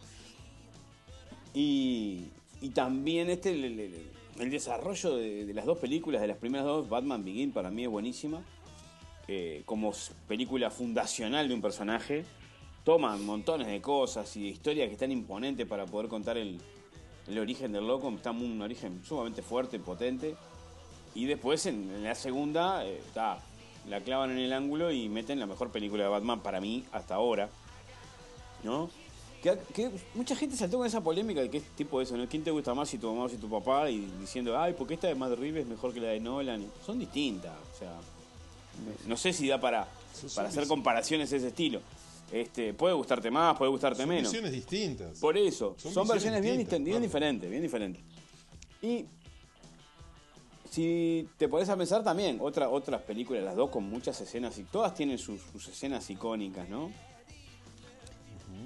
y, 1.55 2.27
y 2.61 2.71
también 2.71 3.31
este, 3.31 3.51
el- 3.53 4.11
el 4.39 4.51
desarrollo 4.51 5.17
de, 5.17 5.53
las 5.55 5.67
dos 5.67 5.79
películas, 5.79 6.21
de 6.21 6.29
las 6.29 6.37
primeras 6.37 6.67
dos, 6.67 6.89
Batman 6.89 7.25
Begin, 7.25 7.53
para 7.53 7.71
mí 7.71 7.85
es 7.85 7.91
buenísima, 7.91 8.43
eh, 9.29 9.63
como 9.65 9.93
película 10.29 10.71
fundacional 10.71 11.49
de 11.49 11.55
un 11.55 11.63
personaje, 11.63 12.25
toman 12.85 13.25
montones 13.25 13.67
de 13.67 13.81
cosas 13.81 14.37
y 14.37 14.43
de 14.43 14.49
historias 14.49 14.89
que 14.89 14.95
están 14.95 15.11
imponentes 15.11 15.67
para 15.67 15.87
poder 15.87 16.09
contar 16.09 16.37
el, 16.37 16.61
origen 17.37 17.73
del 17.73 17.87
loco, 17.87 18.09
está 18.11 18.31
un, 18.31 18.61
origen 18.63 19.03
sumamente 19.05 19.43
fuerte, 19.43 19.79
potente. 19.79 20.37
Y 21.15 21.25
después 21.25 21.67
en, 21.67 22.05
la 22.05 22.15
segunda, 22.15 22.87
eh, 22.87 23.01
la 23.89 24.01
clavan 24.01 24.31
en 24.33 24.39
el 24.39 24.53
ángulo 24.53 24.93
y 24.93 25.09
meten 25.09 25.41
la 25.41 25.47
mejor 25.47 25.71
película 25.71 26.05
de 26.05 26.11
Batman 26.11 26.41
para 26.41 26.61
mí 26.61 26.85
hasta 26.93 27.15
ahora. 27.15 27.49
¿No? 28.63 28.91
Que, 29.55 29.59
que 29.75 29.91
mucha 30.15 30.35
gente 30.35 30.57
saltó 30.57 30.79
con 30.79 30.87
esa 30.87 31.01
polémica 31.01 31.41
de 31.41 31.49
qué 31.51 31.61
tipo 31.77 32.01
eso, 32.01 32.17
¿no? 32.17 32.27
¿Quién 32.29 32.43
te 32.43 32.51
gusta 32.51 32.75
más, 32.75 32.89
si 32.89 32.99
tu 32.99 33.07
mamá 33.13 33.25
o 33.25 33.29
si 33.29 33.37
tu 33.37 33.49
papá? 33.49 33.89
Y 33.91 33.99
diciendo, 34.21 34.59
ay, 34.59 34.73
¿por 34.73 34.87
qué 34.87 34.95
esta 34.95 35.07
de 35.07 35.15
Matt 35.15 35.39
Reeves 35.39 35.63
es 35.63 35.69
mejor 35.69 35.93
que 35.95 36.01
la 36.01 36.09
de 36.09 36.21
Nolan? 36.21 36.67
Son 36.85 36.99
distintas, 36.99 37.53
o 37.75 37.79
sea, 37.79 37.93
no 39.07 39.17
sé 39.17 39.33
si 39.33 39.47
da 39.49 39.61
para, 39.61 39.85
Son- 40.13 40.31
para 40.35 40.49
son 40.51 40.59
hacer 40.59 40.67
comparaciones 40.69 41.31
de 41.31 41.37
ese 41.37 41.49
estilo. 41.49 41.81
Este, 42.33 42.75
puede 42.75 42.95
gustarte 42.95 43.31
más, 43.31 43.57
puede 43.57 43.71
gustarte 43.71 44.01
Son 44.01 44.09
menos. 44.09 44.25
visiones 44.33 44.53
distintas. 44.53 45.19
Por 45.21 45.39
eso, 45.39 45.77
Son 45.79 45.93
son, 45.93 46.09
versiones 46.09 46.43
bien, 46.43 46.59
distintas, 46.59 46.81
disten- 46.81 46.85
bien 46.85 46.95
claro. 46.97 47.05
diferentes, 47.07 47.51
bien 47.51 47.63
diferentes. 47.63 48.03
Y 48.83 49.05
si 50.71 51.29
te 51.39 51.49
pones 51.49 51.69
a 51.69 51.77
pensar 51.77 52.03
también, 52.05 52.39
otra, 52.41 52.69
otras 52.69 53.01
películas, 53.03 53.45
las 53.45 53.57
dos 53.57 53.71
con 53.71 53.85
muchas 53.85 54.21
escenas, 54.21 54.59
y 54.59 54.65
todas 54.65 54.95
tienen 54.95 55.19
sus, 55.19 55.41
sus 55.53 55.69
escenas 55.69 56.09
icónicas, 56.11 56.69
¿no? 56.69 56.91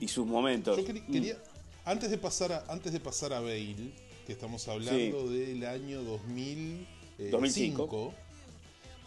Y 0.01 0.09
sus 0.09 0.27
momentos. 0.27 0.77
Yo 0.77 0.85
querí- 0.85 1.03
Mm. 1.07 1.13
quería, 1.13 1.39
antes 1.85 2.11
de 2.11 2.19
pasar 2.19 2.53
a, 2.53 2.65
antes 2.69 2.93
de 2.93 3.01
pasar 3.01 3.33
a 3.33 3.41
Bale, 3.41 3.93
que 4.27 4.33
estamos 4.33 4.67
hablando 4.69 5.29
del 5.31 5.65
año 5.67 6.03
2005, 6.03 7.31
2005. 7.31 8.15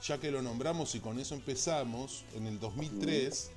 ya 0.06 0.18
que 0.20 0.32
lo 0.32 0.41
nombramos 0.41 0.94
y 0.96 1.00
con 1.00 1.20
eso 1.20 1.34
empezamos, 1.36 2.24
en 2.36 2.46
el 2.48 2.60
2003, 2.60 3.52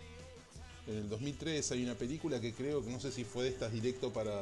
en 0.87 0.97
el 0.97 1.09
2003 1.09 1.73
hay 1.73 1.83
una 1.85 1.95
película 1.95 2.41
que 2.41 2.53
creo 2.55 2.85
que 2.85 2.91
no 2.91 3.01
sé 3.01 3.11
si 3.13 3.25
fue 3.25 3.45
de 3.45 3.51
estas 3.51 3.73
directo 3.73 4.13
para 4.13 4.33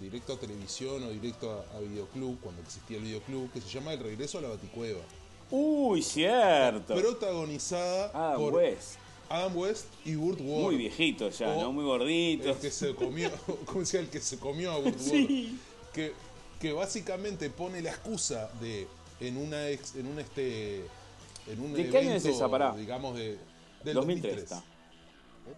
directo 0.00 0.32
a 0.32 0.36
televisión 0.40 1.02
o 1.02 1.10
directo 1.10 1.50
a, 1.52 1.76
a 1.76 1.80
videoclub, 1.80 2.40
cuando 2.40 2.62
existía 2.62 2.96
el 2.96 3.02
videoclub, 3.04 3.52
que 3.52 3.60
se 3.60 3.68
llama 3.68 3.92
El 3.92 4.00
regreso 4.00 4.38
a 4.38 4.40
la 4.40 4.48
Baticueva. 4.48 5.02
Uy, 5.50 6.00
cierto. 6.02 6.94
protagonizada 6.94 8.10
Ah, 8.14 8.36
por 8.38 8.54
West. 8.54 8.94
Adam 9.32 9.56
West 9.56 9.86
y 10.04 10.14
Burt 10.14 10.40
Ward. 10.40 10.62
Muy 10.62 10.76
viejito 10.76 11.28
ya, 11.30 11.48
O 11.54 11.60
¿no? 11.62 11.72
Muy 11.72 11.84
gordito. 11.84 12.50
El 12.50 12.56
que 12.56 12.70
se 12.70 12.94
comió, 12.94 13.30
¿cómo 13.66 13.80
decía? 13.80 14.00
El 14.00 14.08
que 14.08 14.20
se 14.20 14.38
comió 14.38 14.72
a 14.72 14.78
Burt 14.78 14.96
Ward. 14.96 15.00
Sí. 15.10 15.58
Que, 15.92 16.12
que 16.60 16.72
básicamente 16.72 17.50
pone 17.50 17.80
la 17.82 17.90
excusa 17.90 18.50
de 18.60 18.86
en 19.20 19.36
una 19.36 19.68
ex- 19.68 19.94
en 19.96 20.06
un 20.06 20.18
este 20.18 20.84
en 21.48 21.60
un 21.60 21.72
¿De 21.74 21.90
qué 21.90 21.98
año 21.98 22.12
es 22.12 22.24
evento, 22.24 22.36
esa, 22.38 22.48
pará? 22.50 22.74
digamos 22.76 23.16
de 23.16 23.38
del 23.84 23.94
2003 23.94 24.36
2003. 24.36 24.42
está. 24.44 24.64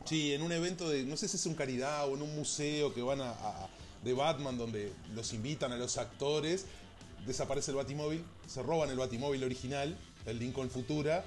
Sí, 0.06 0.32
en 0.32 0.42
un 0.42 0.50
evento 0.52 0.88
de, 0.88 1.04
no 1.04 1.16
sé 1.16 1.28
si 1.28 1.36
es 1.36 1.44
un 1.46 1.54
caridad 1.54 2.08
o 2.10 2.14
en 2.14 2.22
un 2.22 2.34
museo 2.34 2.94
que 2.94 3.02
van 3.02 3.20
a, 3.20 3.30
a- 3.32 3.68
de 4.02 4.12
Batman 4.14 4.56
donde 4.58 4.92
los 5.14 5.32
invitan 5.34 5.72
a 5.72 5.76
los 5.76 5.98
actores, 5.98 6.66
desaparece 7.26 7.70
el 7.70 7.76
Batimóvil, 7.78 8.22
se 8.46 8.62
roban 8.62 8.90
el 8.90 8.96
Batimóvil 8.96 9.44
original, 9.44 9.96
el 10.26 10.38
Lincoln 10.38 10.70
Futura, 10.70 11.24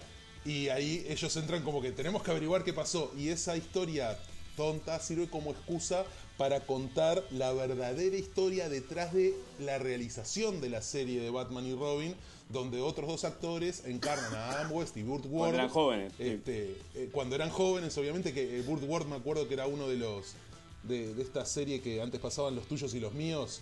y 0.48 0.70
ahí 0.70 1.06
ellos 1.10 1.36
entran 1.36 1.62
como 1.62 1.82
que 1.82 1.92
tenemos 1.92 2.24
que 2.24 2.32
averiguar 2.32 2.64
qué 2.64 2.72
pasó. 2.72 3.12
Y 3.18 3.28
esa 3.28 3.58
historia 3.58 4.18
tonta 4.56 4.98
sirve 5.02 5.30
como 5.30 5.52
excusa 5.52 6.06
para 6.38 6.62
contar 6.62 7.22
la 7.32 7.52
verdadera 7.52 8.16
historia 8.16 8.70
detrás 8.70 9.14
de 9.14 9.36
la 9.60 9.78
realización 9.78 10.62
de 10.62 10.70
la 10.70 10.82
serie 10.82 11.20
de 11.20 11.30
Batman 11.30 11.66
y 11.66 11.74
Robin, 11.74 12.16
donde 12.48 12.80
otros 12.80 13.10
dos 13.10 13.26
actores 13.26 13.84
encarnan 13.86 14.34
a 14.36 14.52
Adam 14.52 14.72
West 14.72 14.96
y 14.96 15.04
Burt 15.04 15.26
Ward. 15.28 15.54
eran 15.54 15.68
jóvenes, 15.68 16.14
sí. 16.18 16.24
Este, 16.24 16.78
eh, 16.96 17.10
cuando 17.12 17.36
eran 17.36 17.50
jóvenes, 17.50 17.98
obviamente, 17.98 18.34
que 18.34 18.60
eh, 18.60 18.62
Burt 18.62 18.84
Ward 18.88 19.06
me 19.06 19.18
acuerdo 19.18 19.50
que 19.50 19.54
era 19.54 19.68
uno 19.68 19.90
de 19.90 19.98
los 19.98 20.36
de, 20.84 21.14
de 21.14 21.22
esta 21.24 21.46
serie 21.46 21.82
que 21.82 22.02
antes 22.02 22.22
pasaban 22.22 22.56
los 22.56 22.68
tuyos 22.68 22.94
y 22.94 23.02
los 23.02 23.14
míos, 23.14 23.62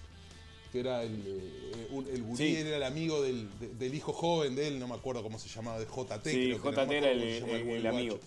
que 0.75 0.81
era 0.81 1.03
el, 1.03 1.23
eh, 1.25 1.87
un- 1.91 2.05
el 2.07 2.21
gurí, 2.21 2.37
Sí. 2.37 2.55
era 2.57 2.75
el 2.75 2.83
amigo 2.83 3.21
del, 3.21 3.47
de- 3.59 3.69
del 3.69 3.95
hijo 3.95 4.11
joven 4.11 4.55
de 4.57 4.67
él, 4.67 4.77
no 4.77 4.89
me 4.89 4.95
acuerdo 4.95 5.23
cómo 5.23 5.39
se 5.39 5.47
llamaba, 5.47 5.79
de 5.79 5.85
JT. 5.85 6.29
Sí, 6.29 6.51
JT 6.51 6.85
no 6.85 6.91
era 6.91 7.11
el- 7.11 7.87
amigo. 7.87 8.19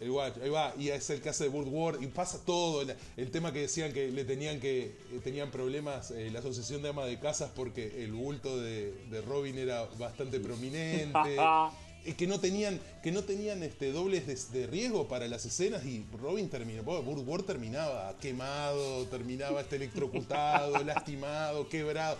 El 0.00 0.10
guacho, 0.10 0.40
ahí 0.42 0.48
va, 0.48 0.72
y 0.78 0.88
es 0.88 1.10
el 1.10 1.20
que 1.20 1.28
hace 1.28 1.44
de 1.44 1.50
Burt 1.50 1.68
Ward, 1.70 2.02
y 2.02 2.06
pasa 2.06 2.42
todo, 2.46 2.80
el, 2.80 2.94
el 3.18 3.30
tema 3.30 3.52
que 3.52 3.60
decían 3.60 3.92
que 3.92 4.10
le 4.10 4.24
tenían 4.24 4.58
que, 4.58 4.84
eh, 4.84 5.20
tenían 5.22 5.50
problemas 5.50 6.10
eh, 6.12 6.30
la 6.32 6.38
asociación 6.38 6.80
de 6.80 6.88
ama 6.88 7.04
de 7.04 7.18
casas 7.18 7.50
porque 7.54 8.02
el 8.02 8.12
bulto 8.12 8.58
de, 8.58 8.94
de 9.10 9.20
Robin 9.20 9.58
era 9.58 9.84
bastante 9.98 10.40
prominente, 10.40 11.12
que 12.16 12.26
no 12.26 12.40
tenían, 12.40 12.80
que 13.02 13.12
no 13.12 13.22
tenían 13.24 13.62
este 13.62 13.92
dobles 13.92 14.26
de, 14.26 14.58
de 14.60 14.66
riesgo 14.66 15.06
para 15.08 15.28
las 15.28 15.44
escenas, 15.46 15.84
y 15.84 16.04
Robin 16.20 16.48
terminó, 16.48 16.82
Burt 16.82 17.26
Ward 17.26 17.44
terminaba 17.44 18.16
quemado, 18.20 19.04
terminaba 19.06 19.60
este 19.60 19.76
electrocutado, 19.76 20.78
lastimado, 20.84 21.68
quebrado. 21.68 22.16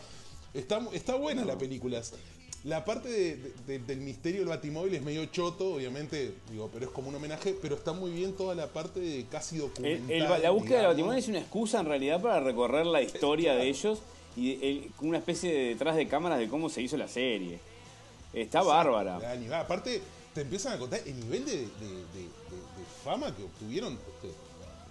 Está, 0.54 0.86
está 0.92 1.14
buena 1.14 1.44
la 1.44 1.56
película. 1.56 2.02
La 2.64 2.84
parte 2.84 3.08
de- 3.08 3.36
de- 3.36 3.52
de- 3.66 3.78
del 3.78 4.00
misterio 4.00 4.40
del 4.40 4.48
Batimóvil 4.50 4.94
es 4.94 5.02
medio 5.02 5.24
choto, 5.26 5.74
obviamente, 5.76 6.34
digo, 6.50 6.68
pero 6.70 6.84
es 6.86 6.90
como 6.92 7.08
un 7.08 7.14
homenaje, 7.14 7.56
pero 7.62 7.74
está 7.76 7.92
muy 7.94 8.10
bien 8.10 8.34
toda 8.34 8.54
la 8.54 8.66
parte 8.66 9.00
de 9.00 9.24
casi 9.30 9.56
documental. 9.56 10.10
el- 10.10 10.42
la 10.42 10.50
búsqueda 10.50 10.78
del. 10.80 10.88
Batimóvil 10.88 11.18
es 11.18 11.28
una 11.28 11.38
excusa 11.38 11.80
en 11.80 11.86
realidad 11.86 12.20
para 12.20 12.40
recorrer 12.40 12.84
la 12.84 13.00
historia 13.00 13.54
de 13.54 13.66
ellos 13.68 14.00
y 14.36 14.52
el- 14.62 14.90
una 15.00 15.16
especie 15.18 15.50
de 15.50 15.58
detrás 15.70 15.96
de 15.96 16.06
cámaras 16.06 16.38
de 16.38 16.48
cómo 16.48 16.68
se 16.68 16.82
hizo 16.82 16.98
la 16.98 17.08
serie. 17.08 17.60
Está 18.32 18.62
bárbara. 18.62 19.18
La 19.48 19.60
aparte, 19.60 20.02
te 20.34 20.42
empiezan 20.42 20.74
a 20.74 20.78
contar 20.78 21.00
el 21.04 21.18
nivel 21.18 21.44
de, 21.44 21.52
de- 21.52 21.66
de- 21.66 21.66
de- 21.68 22.60
de 22.78 22.84
fama 23.04 23.34
que 23.34 23.42
obtuvieron 23.42 23.94
este, 23.94 24.32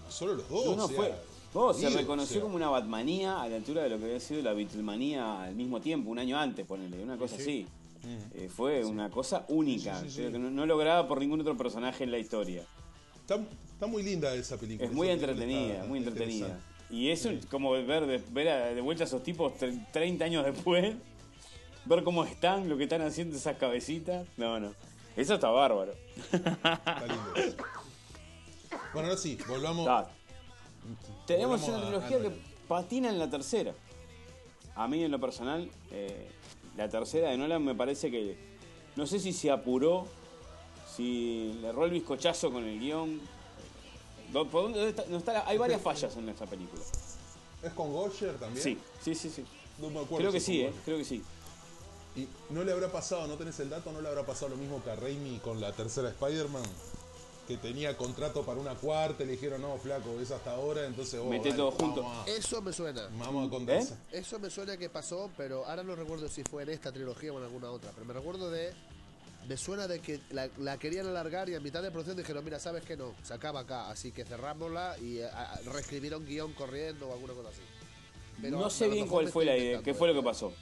solo 0.09 0.35
los 0.35 0.49
dos. 0.49 0.65
No, 0.65 0.75
no, 0.75 0.85
o 0.85 0.87
sea, 0.87 0.95
fue. 0.97 1.73
se 1.73 1.89
reconoció 1.97 2.33
o 2.37 2.39
sea. 2.39 2.41
como 2.41 2.55
una 2.55 2.69
Batmanía 2.69 3.41
a 3.41 3.47
la 3.47 3.55
altura 3.55 3.83
de 3.83 3.89
lo 3.89 3.97
que 3.99 4.05
había 4.05 4.19
sido 4.19 4.41
la 4.41 4.53
Beatlemanía 4.53 5.43
al 5.43 5.55
mismo 5.55 5.79
tiempo, 5.79 6.09
un 6.11 6.19
año 6.19 6.37
antes, 6.37 6.65
ponele, 6.65 7.01
una 7.03 7.17
cosa 7.17 7.35
así. 7.37 7.65
Eh, 8.33 8.49
fue 8.53 8.85
una 8.85 9.09
cosa 9.09 9.45
única, 9.49 9.99
Sí, 10.01 10.07
creo 10.15 10.31
que 10.31 10.39
no, 10.39 10.49
no 10.49 10.65
lograda 10.65 11.07
por 11.07 11.19
ningún 11.19 11.41
otro 11.41 11.57
personaje 11.57 12.03
en 12.05 12.11
la 12.11 12.17
historia. 12.17 12.63
Está, 13.21 13.35
está 13.73 13.87
muy 13.87 14.03
linda 14.03 14.33
esa 14.35 14.57
película. 14.57 14.87
Es 14.87 14.93
muy 14.95 15.07
esa 15.07 15.13
entretenida, 15.19 15.73
está 15.75 15.85
muy 15.85 15.99
entretenida. 15.99 16.59
Y 16.89 17.09
es 17.09 17.25
un- 17.25 17.39
como 17.51 17.71
ver 17.71 18.05
de, 18.07 18.17
ver 18.31 18.47
a- 18.49 18.73
de 18.73 18.81
vuelta 18.81 19.03
a 19.03 19.07
esos 19.07 19.21
tipos 19.21 19.53
tre- 19.59 19.85
30 19.91 20.25
años 20.25 20.45
después, 20.45 20.95
ver 21.89 22.03
cómo 22.03 22.23
están, 22.23 22.69
lo 22.69 22.77
que 22.77 22.83
están 22.83 23.01
haciendo 23.01 23.35
esas 23.35 23.57
cabecitas. 23.57 24.25
No, 24.37 24.59
no. 24.59 24.73
Eso 25.17 25.33
está 25.35 25.49
bárbaro. 25.49 25.93
Está 26.31 27.05
lindo. 27.07 27.33
Bueno, 28.93 29.09
ahora 29.09 29.17
sí, 29.17 29.37
volvamos. 29.47 29.81
Está. 29.81 30.09
Tenemos 31.25 31.61
Volvamos 31.61 31.81
una 31.91 31.99
trilogía 31.99 32.17
a 32.17 32.21
que 32.33 32.41
patina 32.67 33.09
en 33.09 33.19
la 33.19 33.29
tercera. 33.29 33.73
A 34.75 34.87
mí, 34.87 35.03
en 35.03 35.11
lo 35.11 35.19
personal, 35.19 35.69
eh, 35.91 36.29
la 36.77 36.87
tercera 36.87 37.29
de 37.29 37.37
Nolan 37.37 37.63
me 37.63 37.75
parece 37.75 38.09
que. 38.09 38.37
No 38.95 39.05
sé 39.05 39.19
si 39.19 39.33
se 39.33 39.51
apuró, 39.51 40.07
si 40.95 41.53
le 41.61 41.69
erró 41.69 41.85
el 41.85 41.91
bizcochazo 41.91 42.51
con 42.51 42.63
el 42.63 42.79
guion. 42.79 43.19
Do- 44.31 44.47
¿Por 44.47 44.63
dónde 44.63 44.79
dónde 44.79 44.89
está? 44.91 45.05
No 45.09 45.17
está 45.17 45.47
hay 45.47 45.57
varias 45.57 45.81
fallas 45.81 46.15
en 46.17 46.29
esta 46.29 46.45
película. 46.45 46.81
¿Es 47.63 47.73
con 47.73 47.91
Gosher 47.91 48.35
también? 48.37 48.63
Sí, 48.63 48.77
sí, 49.03 49.15
sí, 49.15 49.29
sí. 49.29 49.43
No 49.79 49.89
me 49.89 49.99
acuerdo 49.99 50.17
Creo 50.17 50.31
que 50.31 50.39
si 50.39 50.45
sí, 50.53 50.61
eh, 50.61 50.73
creo 50.85 50.97
que 50.97 51.05
sí. 51.05 51.21
¿Y 52.20 52.28
no 52.53 52.63
le 52.63 52.72
habrá 52.72 52.91
pasado, 52.91 53.28
no 53.28 53.36
tenés 53.36 53.59
el 53.59 53.70
dato, 53.70 53.91
no 53.91 54.01
le 54.01 54.07
habrá 54.09 54.26
pasado 54.26 54.49
lo 54.49 54.57
mismo 54.57 54.84
que 54.84 54.89
a 54.91 54.95
Raimi 54.95 55.39
con 55.39 55.61
la 55.61 55.72
tercera 55.72 56.09
Spider-Man? 56.09 56.63
Que 57.47 57.57
tenía 57.57 57.97
contrato 57.97 58.43
para 58.45 58.59
una 58.59 58.76
cuarta 58.76 59.24
y 59.24 59.26
le 59.26 59.32
dijeron, 59.34 59.61
no, 59.61 59.76
flaco, 59.78 60.20
es 60.22 60.30
hasta 60.30 60.51
ahora, 60.51 60.86
entonces 60.86 61.20
vos. 61.20 61.30
Mete 61.32 61.51
todo 61.53 61.72
junto. 61.72 62.07
A, 62.07 62.26
Eso 62.28 62.61
me 62.61 62.72
suena. 62.72 63.09
vamos 63.17 63.47
a 63.47 63.49
condensar. 63.49 63.97
Eso 64.11 64.38
me 64.38 64.49
suena 64.51 64.78
que 64.78 64.89
pasó, 64.89 65.32
pero 65.36 65.65
ahora 65.65 65.82
no 65.84 65.95
recuerdo 65.95 66.28
si 66.30 66.43
fue 66.43 66.61
en 66.63 66.70
esta 66.70 66.91
trilogía 66.91 67.34
o 67.34 67.38
en 67.39 67.45
alguna 67.45 67.72
otra. 67.72 67.91
Pero 67.93 68.05
me 68.05 68.13
recuerdo 68.13 68.51
de. 68.51 68.72
Me 69.47 69.57
suena 69.57 69.88
de 69.88 69.99
que 69.99 70.20
la, 70.30 70.47
la 70.59 70.78
querían 70.78 71.07
alargar 71.07 71.49
y 71.49 71.55
a 71.55 71.59
mitad 71.59 71.82
de 71.82 71.89
producción 71.89 72.17
dijeron: 72.17 72.45
Mira, 72.45 72.59
sabes 72.59 72.84
que 72.84 72.95
no, 72.95 73.15
se 73.24 73.34
acaba 73.34 73.61
acá. 73.61 73.89
Así 73.89 74.11
que 74.11 74.26
cerrámosla 74.26 74.97
y 74.99 75.17
eh, 75.17 75.26
a- 75.26 75.59
reescribieron 75.65 76.24
guion 76.28 76.53
corriendo 76.53 77.07
o 77.09 77.13
alguna 77.13 77.34
cosa 77.34 77.49
así. 77.49 77.61
Pero 78.43 78.59
no 78.59 78.70
sé 78.70 78.89
bien 78.89 79.07
cuál 79.07 79.28
fue 79.30 79.45
la 79.45 79.57
idea, 79.57 79.82
qué 79.82 79.95
fue 79.95 80.07
lo 80.07 80.13
que 80.13 80.22
pasó. 80.24 80.53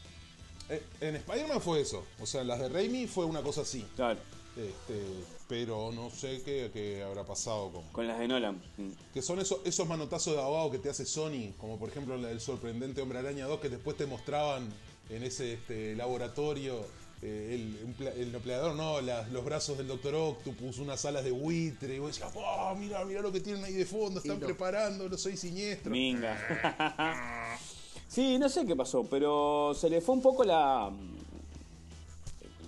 Eh, 0.70 0.84
en 1.02 1.16
Spider-Man 1.16 1.62
fue 1.62 1.82
eso. 1.82 2.06
O 2.20 2.26
sea, 2.26 2.42
en 2.42 2.48
las 2.48 2.60
de 2.60 2.70
Raimi 2.70 3.08
fue 3.08 3.26
una 3.26 3.42
cosa 3.42 3.62
así. 3.62 3.86
Claro, 3.96 4.20
Este, 4.56 5.02
pero 5.48 5.92
no 5.94 6.10
sé 6.10 6.42
qué, 6.44 6.70
qué 6.74 7.04
habrá 7.04 7.24
pasado 7.24 7.72
con. 7.72 7.84
con 7.90 8.08
las 8.08 8.20
de 8.20 8.28
Nolan. 8.28 8.56
Mm. 8.78 8.90
Que 9.14 9.22
son 9.22 9.40
esos, 9.40 9.60
esos 9.66 9.88
manotazos 9.88 10.36
de 10.36 10.42
abogado 10.42 10.72
que 10.72 10.80
te 10.80 10.90
hace 10.90 11.06
Sony, 11.06 11.54
como 11.58 11.78
por 11.80 11.90
ejemplo 11.90 12.18
la 12.18 12.30
del 12.30 12.42
sorprendente 12.42 13.02
Hombre 13.02 13.20
Araña 13.20 13.46
2, 13.46 13.60
que 13.60 13.70
después 13.70 13.96
te 13.96 14.06
mostraban 14.06 14.68
en 15.10 15.24
ese 15.24 15.54
este, 15.54 15.96
laboratorio 15.96 16.86
eh, 17.22 17.56
el, 18.00 18.08
el 18.08 18.36
empleador, 18.36 18.76
no, 18.76 19.02
los 19.02 19.44
brazos 19.46 19.78
del 19.78 19.88
Doctor 19.88 20.14
Octopus, 20.14 20.78
unas 20.78 21.04
alas 21.06 21.24
de 21.24 21.32
buitre, 21.32 21.96
y 21.96 22.00
vos 22.00 22.10
decías, 22.10 22.32
oh, 22.36 22.76
mira, 22.78 23.04
mira 23.06 23.22
lo 23.22 23.32
que 23.32 23.40
tienen 23.40 23.64
ahí 23.64 23.74
de 23.74 23.86
fondo, 23.86 24.20
están 24.20 24.40
preparando 24.40 25.08
los 25.10 25.22
seis 25.22 25.40
siniestros. 25.40 25.92
Minga. 25.92 27.58
sí, 28.08 28.38
no 28.40 28.50
sé 28.50 28.66
qué 28.66 28.76
pasó, 28.76 29.04
pero 29.04 29.74
se 29.74 29.90
le 29.90 30.02
fue 30.02 30.16
un 30.16 30.22
poco 30.22 30.44
la. 30.44 30.92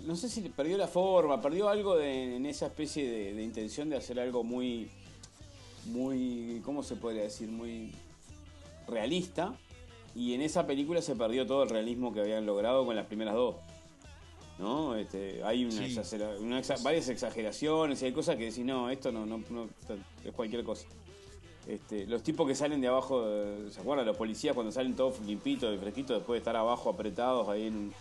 No 0.06 0.16
sé 0.16 0.30
si 0.30 0.42
perdió 0.50 0.78
la 0.78 0.88
forma, 0.88 1.42
perdió 1.42 1.70
algo 1.70 1.96
de- 1.96 2.36
en 2.38 2.46
esa 2.46 2.68
especie 2.68 3.10
de, 3.10 3.34
de 3.34 3.44
intención 3.44 3.90
de 3.90 3.98
hacer 3.98 4.20
algo 4.20 4.44
muy. 4.44 4.90
Muy. 5.86 6.62
¿Cómo 6.66 6.84
se 6.84 6.96
podría 6.96 7.24
decir? 7.24 7.50
Muy 7.50 7.92
realista. 8.88 9.54
Y 10.16 10.34
en 10.34 10.42
esa 10.42 10.66
película 10.66 11.02
se 11.02 11.16
perdió 11.16 11.46
todo 11.46 11.64
el 11.64 11.70
realismo 11.70 12.14
que 12.14 12.22
habían 12.22 12.46
logrado 12.46 12.86
con 12.86 12.96
las 12.96 13.06
primeras 13.06 13.36
dos. 13.36 13.56
¿No? 14.58 14.96
Este, 14.96 15.42
hay 15.44 15.64
una 15.64 15.72
Sí. 15.78 15.86
exagera- 15.86 16.36
una 16.40 16.60
exa- 16.60 16.82
varias 16.84 17.08
exageraciones 17.08 18.02
y 18.02 18.06
hay 18.06 18.12
cosas 18.12 18.36
que 18.36 18.46
decís, 18.46 18.66
no, 18.66 18.90
esto 18.90 19.10
no, 19.12 19.26
no, 19.26 19.38
no 19.50 19.70
es 20.26 20.34
cualquier 20.34 20.64
cosa. 20.66 20.86
Este, 21.70 22.08
los 22.08 22.24
tipos 22.24 22.48
que 22.48 22.56
salen 22.56 22.82
de 22.82 22.88
abajo, 22.88 23.22
de- 23.28 23.70
¿se 23.72 23.80
acuerdan? 23.80 24.06
Los 24.08 24.18
policías 24.18 24.56
cuando 24.56 24.72
salen 24.72 24.96
todos 24.96 25.20
limpitos 25.22 25.72
y 25.74 25.78
fresquitos 25.78 26.18
después 26.18 26.38
de 26.38 26.40
estar 26.40 26.56
abajo 26.56 26.90
apretados 26.90 27.48
ahí 27.48 27.68
en 27.68 27.94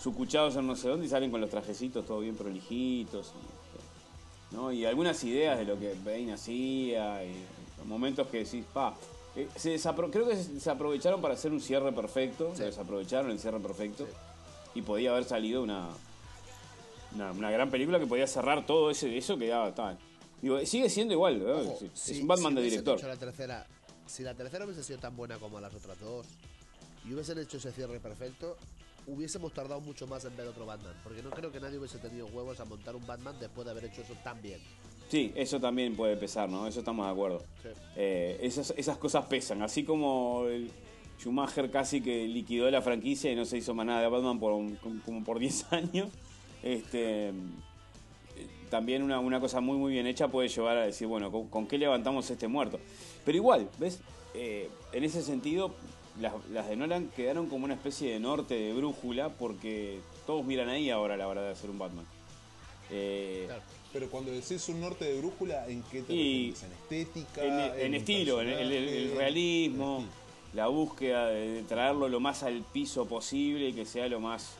sucuchados 0.00 0.56
en 0.56 0.66
no 0.66 0.74
sé 0.74 0.88
dónde 0.88 1.04
y 1.04 1.08
salen 1.10 1.30
con 1.30 1.40
los 1.42 1.50
trajecitos 1.50 2.06
todo 2.06 2.20
bien 2.20 2.34
prolijitos. 2.36 3.34
Y, 4.50 4.54
¿no? 4.54 4.72
y 4.72 4.86
algunas 4.86 5.22
ideas 5.24 5.58
de 5.58 5.66
lo 5.66 5.78
que 5.78 5.94
Bane 6.02 6.32
hacía 6.32 7.22
y 7.22 7.34
momentos 7.86 8.28
que 8.28 8.44
decís, 8.44 8.64
pa. 8.72 8.94
eh, 9.36 9.46
se 9.56 9.78
creo 10.10 10.26
que 10.26 10.36
se 10.36 10.70
aprovecharon 10.70 11.20
para 11.20 11.34
hacer 11.34 11.52
un 11.52 11.60
cierre 11.60 11.92
perfecto, 11.92 12.56
se 12.56 12.64
desaprovecharon 12.64 13.30
el 13.30 13.38
cierre 13.38 13.60
perfecto 13.60 14.06
y 14.74 14.80
podía 14.80 15.10
haber 15.10 15.24
salido 15.24 15.62
una, 15.62 15.88
una, 17.14 17.32
una 17.32 17.50
gran 17.50 17.70
película 17.70 17.98
que 17.98 18.06
podía 18.06 18.26
cerrar 18.26 18.64
todo 18.64 18.90
ese, 18.90 19.18
eso 19.18 19.36
que 19.36 19.48
ya 19.48 19.68
está. 19.68 19.98
Digo, 20.42 20.58
sigue 20.66 20.90
siendo 20.90 21.14
igual, 21.14 21.40
¿eh? 21.40 21.52
Ojo, 21.52 21.76
Sí, 21.78 21.90
si- 21.94 22.12
es 22.12 22.20
un 22.20 22.26
Batman 22.26 22.52
si 22.52 22.56
de 22.56 22.62
director. 22.64 22.98
hecho 22.98 23.08
la 23.08 23.16
tercera, 23.16 23.66
si 24.06 24.22
la 24.24 24.34
tercera 24.34 24.64
hubiese 24.64 24.82
sido 24.82 24.98
tan 24.98 25.16
buena 25.16 25.38
como 25.38 25.60
las 25.60 25.72
otras 25.74 25.98
dos 26.00 26.26
y 27.08 27.12
hubiesen 27.14 27.38
hecho 27.38 27.56
ese 27.58 27.70
cierre 27.72 28.00
perfecto, 28.00 28.56
hubiésemos 29.06 29.52
tardado 29.54 29.80
mucho 29.80 30.06
más 30.06 30.24
en 30.24 30.36
ver 30.36 30.46
otro 30.48 30.66
Batman. 30.66 30.94
Porque 31.04 31.22
no 31.22 31.30
creo 31.30 31.50
que 31.52 31.60
nadie 31.60 31.78
hubiese 31.78 31.98
tenido 31.98 32.26
huevos 32.26 32.58
a 32.60 32.64
montar 32.64 32.94
un 32.96 33.06
Batman 33.06 33.36
después 33.40 33.64
de 33.64 33.70
haber 33.70 33.84
hecho 33.86 34.02
eso 34.02 34.14
tan 34.24 34.42
bien. 34.42 34.60
Sí, 35.08 35.32
eso 35.34 35.60
también 35.60 35.94
puede 35.94 36.16
pesar, 36.16 36.48
¿no? 36.48 36.66
Eso 36.66 36.80
estamos 36.80 37.06
de 37.06 37.12
acuerdo. 37.12 37.44
Sí. 37.62 37.68
Eh, 37.96 38.38
esas, 38.42 38.72
esas 38.76 38.96
cosas 38.98 39.26
pesan. 39.26 39.62
Así 39.62 39.84
como 39.84 40.46
el 40.48 40.70
Schumacher 41.20 41.70
casi 41.70 42.00
que 42.00 42.26
liquidó 42.26 42.68
la 42.70 42.80
franquicia 42.82 43.30
y 43.30 43.36
no 43.36 43.44
se 43.44 43.58
hizo 43.58 43.74
más 43.74 43.86
nada 43.86 44.00
de 44.00 44.08
Batman 44.08 44.40
por 44.40 44.52
como 45.04 45.22
por 45.22 45.38
10 45.38 45.66
años. 45.72 46.08
Este, 46.62 47.32
también 48.72 49.02
una, 49.02 49.20
una 49.20 49.38
cosa 49.38 49.60
muy 49.60 49.76
muy 49.76 49.92
bien 49.92 50.06
hecha 50.06 50.28
puede 50.28 50.48
llevar 50.48 50.78
a 50.78 50.86
decir, 50.86 51.06
bueno, 51.06 51.30
¿con, 51.30 51.46
con 51.48 51.66
qué 51.66 51.76
levantamos 51.76 52.28
este 52.30 52.48
muerto? 52.48 52.80
Pero 53.22 53.36
igual, 53.36 53.68
¿ves? 53.78 54.00
Eh, 54.32 54.70
en 54.94 55.04
ese 55.04 55.22
sentido, 55.22 55.74
las, 56.18 56.32
las 56.50 56.66
de 56.70 56.76
Nolan 56.76 57.08
quedaron 57.14 57.48
como 57.48 57.66
una 57.66 57.74
especie 57.74 58.10
de 58.10 58.18
norte 58.18 58.54
de 58.54 58.72
brújula 58.72 59.28
porque 59.28 60.00
todos 60.26 60.42
miran 60.46 60.70
ahí 60.70 60.88
ahora 60.88 61.14
a 61.14 61.16
la 61.18 61.28
hora 61.28 61.42
de 61.42 61.50
hacer 61.50 61.68
un 61.68 61.78
Batman. 61.78 62.06
Eh, 62.90 63.44
Claro. 63.46 63.62
Pero 63.92 64.08
cuando 64.08 64.32
decís 64.32 64.66
un 64.70 64.80
norte 64.80 65.04
de 65.04 65.18
brújula, 65.18 65.68
¿en 65.68 65.82
qué 65.82 66.00
te 66.00 66.14
referís? 66.14 66.62
¿En 66.62 66.72
estética? 66.72 67.76
en, 67.78 67.94
estilo, 67.94 68.40
en 68.40 68.48
el, 68.48 68.58
el- 68.58 68.72
el 68.72 68.84
personaje? 68.88 69.18
realismo, 69.18 70.04
la 70.54 70.66
búsqueda 70.68 71.26
de, 71.26 71.48
de 71.56 71.62
traerlo 71.64 72.08
lo 72.08 72.18
más 72.18 72.42
al 72.42 72.62
piso 72.72 73.04
posible 73.04 73.68
y 73.68 73.72
que 73.74 73.84
sea 73.84 74.08
lo 74.08 74.18
más 74.18 74.54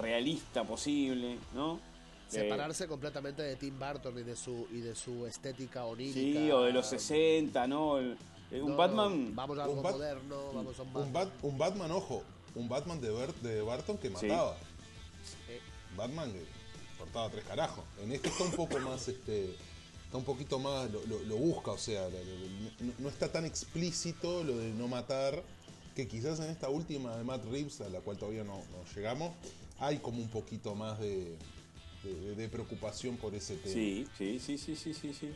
realista 0.00 0.62
posible, 0.62 1.38
¿no? 1.56 1.80
Eh, 2.26 2.30
Separarse 2.40 2.88
completamente 2.88 3.42
de 3.42 3.54
Tim 3.56 3.78
Burton 3.78 4.18
y 4.18 4.22
de 4.22 4.34
su 4.34 4.66
y 4.72 4.80
de 4.80 4.94
su 4.96 5.26
estética 5.26 5.84
onírica. 5.84 6.40
sí, 6.40 6.50
o 6.50 6.62
de 6.62 6.72
los 6.72 6.86
60, 6.86 7.66
¿no? 7.68 7.98
El- 7.98 8.16
eh, 8.50 8.60
un 8.62 8.70
No, 8.72 8.76
Batman... 8.76 9.34
Vamos 9.34 9.58
a 9.58 9.64
algo 9.64 9.74
Un 9.76 9.82
Bat- 9.82 9.92
moderno, 9.92 10.52
vamos 10.52 10.78
a 10.78 10.82
un 10.82 10.88
Un, 10.88 10.94
Batman. 10.94 11.12
Bat- 11.12 11.32
un 11.42 11.58
Batman, 11.58 11.90
ojo, 11.92 12.22
un 12.54 12.68
Batman 12.68 13.00
de, 13.00 13.10
Bert- 13.12 13.40
de 13.42 13.60
Barton 13.62 13.98
que 13.98 14.08
Sí. 14.08 14.26
mataba. 14.26 14.56
Eh, 15.48 15.60
Batman 15.96 16.32
que 16.32 16.44
cortaba 16.98 17.28
tres 17.30 17.44
carajos. 17.44 17.84
En 18.02 18.12
este 18.12 18.28
está 18.28 18.44
un 18.44 18.52
poco 18.52 18.78
más, 18.80 19.06
este, 19.08 19.50
está 20.04 20.16
un 20.16 20.24
poquito 20.24 20.58
más, 20.58 20.90
lo, 20.90 21.04
lo- 21.06 21.20
lo 21.20 21.36
busca, 21.36 21.70
o 21.72 21.78
sea, 21.78 22.08
lo- 22.08 22.18
lo- 22.18 22.70
no, 22.80 22.92
no 22.98 23.08
está 23.08 23.30
tan 23.30 23.44
explícito 23.44 24.42
lo 24.44 24.56
de 24.58 24.70
no 24.72 24.88
matar, 24.88 25.42
que 25.94 26.06
quizás 26.08 26.40
en 26.40 26.50
esta 26.50 26.68
última 26.68 27.16
de 27.16 27.24
Matt 27.24 27.44
Reeves, 27.46 27.80
a 27.80 27.88
la 27.88 28.00
cual 28.00 28.16
todavía 28.16 28.44
no, 28.44 28.56
no 28.58 28.84
llegamos, 28.94 29.32
hay 29.78 29.98
como 29.98 30.18
un 30.20 30.28
poquito 30.28 30.74
más 30.74 30.98
de, 31.00 31.36
de- 32.14 32.34
de 32.34 32.48
preocupación 32.48 33.16
por 33.16 33.34
ese 33.34 33.56
tema. 33.56 33.72
Sí, 33.74 34.06
sí, 34.16 34.38
sí, 34.38 34.58
sí, 34.58 34.76
sí, 34.76 34.94
sí, 34.94 35.12
sí. 35.12 35.30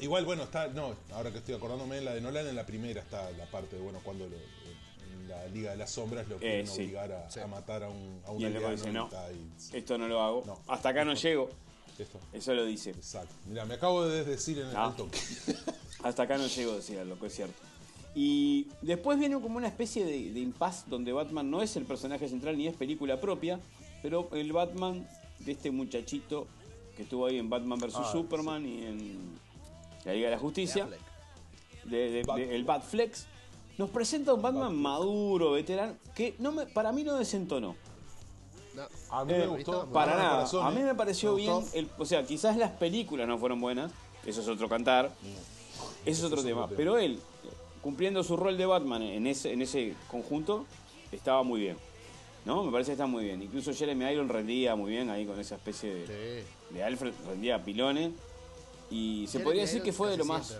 Igual, 0.00 0.24
bueno, 0.24 0.42
está, 0.44 0.68
no, 0.68 0.94
ahora 1.12 1.30
que 1.32 1.38
estoy 1.38 1.54
acordándome, 1.54 1.98
en 1.98 2.04
la 2.04 2.14
de 2.14 2.20
Nolan, 2.20 2.46
en 2.46 2.56
la 2.56 2.66
primera 2.66 3.00
está 3.00 3.30
la 3.32 3.46
parte 3.46 3.76
de, 3.76 3.82
bueno, 3.82 4.00
cuando 4.04 4.26
lo- 4.28 4.36
en 4.36 5.28
la 5.28 5.46
Liga 5.48 5.70
de 5.70 5.76
las 5.78 5.90
Sombras 5.90 6.28
lo 6.28 6.36
quieren 6.36 6.66
Eh, 6.66 6.68
sí. 6.68 6.82
obligar 6.82 7.12
a, 7.12 7.30
Sí. 7.30 7.40
a 7.40 7.46
matar 7.46 7.82
a 7.84 7.88
un, 7.88 8.20
a 8.26 8.30
un 8.30 8.40
Y 8.40 8.44
el 8.44 8.52
dice, 8.70 8.92
no, 8.92 9.08
ahí. 9.26 9.50
esto 9.72 9.96
no 9.98 10.06
lo 10.08 10.20
hago. 10.20 10.42
No. 10.46 10.60
Hasta 10.68 10.90
acá 10.90 11.04
no 11.04 11.14
llego. 11.14 11.48
Esto. 11.98 12.20
Eso 12.32 12.52
lo 12.52 12.66
dice. 12.66 12.90
Exacto. 12.90 13.34
Mira, 13.46 13.64
me 13.64 13.74
acabo 13.74 14.06
de 14.06 14.22
decir 14.24 14.58
en 14.58 14.66
el 14.68 14.76
Ah. 14.76 14.92
toque. 14.96 15.18
Hasta 16.02 16.24
acá 16.24 16.36
no 16.36 16.46
llego, 16.46 16.74
decía, 16.76 17.02
lo 17.04 17.18
que 17.18 17.26
es 17.28 17.34
cierto. 17.34 17.54
Y 18.14 18.68
después 18.82 19.18
viene 19.18 19.40
como 19.40 19.56
una 19.56 19.68
especie 19.68 20.04
de, 20.04 20.30
de 20.32 20.40
impasse 20.40 20.84
donde 20.88 21.12
Batman 21.12 21.50
no 21.50 21.62
es 21.62 21.74
el 21.76 21.84
personaje 21.84 22.28
central 22.28 22.56
ni 22.56 22.66
es 22.66 22.74
película 22.74 23.20
propia, 23.20 23.60
pero 24.02 24.28
el 24.32 24.52
Batman 24.52 25.06
de 25.40 25.52
este 25.52 25.70
muchachito 25.70 26.46
que 26.96 27.02
estuvo 27.02 27.26
ahí 27.26 27.38
en 27.38 27.48
Batman 27.50 27.78
vs. 27.78 27.94
Ah, 27.96 28.10
Superman 28.12 28.66
y 28.66 28.84
en 28.84 29.38
la 30.04 30.12
Liga 30.12 30.26
de 30.30 30.34
la 30.36 30.40
Justicia, 30.40 30.88
de, 31.84 32.10
de- 32.10 32.22
Bat- 32.24 32.36
de- 32.36 32.56
el 32.56 32.64
Batflex, 32.64 33.26
nos 33.78 33.90
presenta 33.90 34.32
un 34.32 34.40
Batman 34.42 34.74
maduro, 34.76 35.52
veterano, 35.52 35.94
que 36.14 36.34
no 36.38 36.52
me, 36.52 36.66
para 36.66 36.92
mí 36.92 37.04
no 37.04 37.14
desentonó. 37.16 37.76
No. 38.74 38.82
A 39.10 39.24
mí 39.24 39.32
Eh, 39.34 39.38
me 39.38 39.46
gustó. 39.46 39.86
Para 39.86 40.16
nada. 40.16 40.30
corazón, 40.36 40.66
a 40.66 40.70
mí 40.70 40.80
me 40.82 40.94
pareció 40.94 41.34
Me 41.34 41.42
bien. 41.42 41.64
el- 41.74 41.88
o 41.98 42.04
sea, 42.04 42.24
quizás 42.26 42.56
las 42.56 42.70
películas 42.72 43.26
no 43.28 43.38
fueron 43.38 43.60
buenas. 43.60 43.92
Eso 44.24 44.40
es 44.40 44.48
otro 44.48 44.68
cantar. 44.68 45.12
Ese 46.04 46.20
es 46.20 46.24
otro 46.24 46.38
es 46.38 46.44
tema. 46.44 46.62
otro 46.64 46.68
tema. 46.70 46.76
Pero 46.76 46.98
él, 46.98 47.20
cumpliendo 47.82 48.22
su 48.24 48.36
rol 48.36 48.56
de 48.58 48.66
Batman 48.66 49.02
en 49.02 49.26
ese, 49.26 49.52
en 49.52 49.62
ese 49.62 49.94
conjunto, 50.10 50.64
estaba 51.12 51.42
muy 51.42 51.60
bien. 51.60 51.76
¿No? 52.46 52.62
Me 52.64 52.70
parece 52.72 52.90
que 52.90 52.92
está 52.92 53.06
muy 53.06 53.24
bien. 53.24 53.42
Incluso 53.42 53.74
Jeremy 53.74 54.04
Iron 54.12 54.28
rendía 54.28 54.74
muy 54.76 54.92
bien 54.92 55.10
ahí 55.10 55.26
con 55.26 55.38
esa 55.38 55.56
especie 55.56 55.92
de, 55.94 56.06
Sí. 56.06 56.74
de 56.74 56.82
Alfred, 56.84 57.12
rendía 57.26 57.62
pilones. 57.62 58.12
Y 58.90 59.24
se 59.26 59.32
Jeremy 59.32 59.44
podría 59.44 59.62
decir 59.62 59.82
que 59.82 59.92
fue 59.92 60.10
de 60.10 60.16
lo 60.16 60.24
más. 60.24 60.56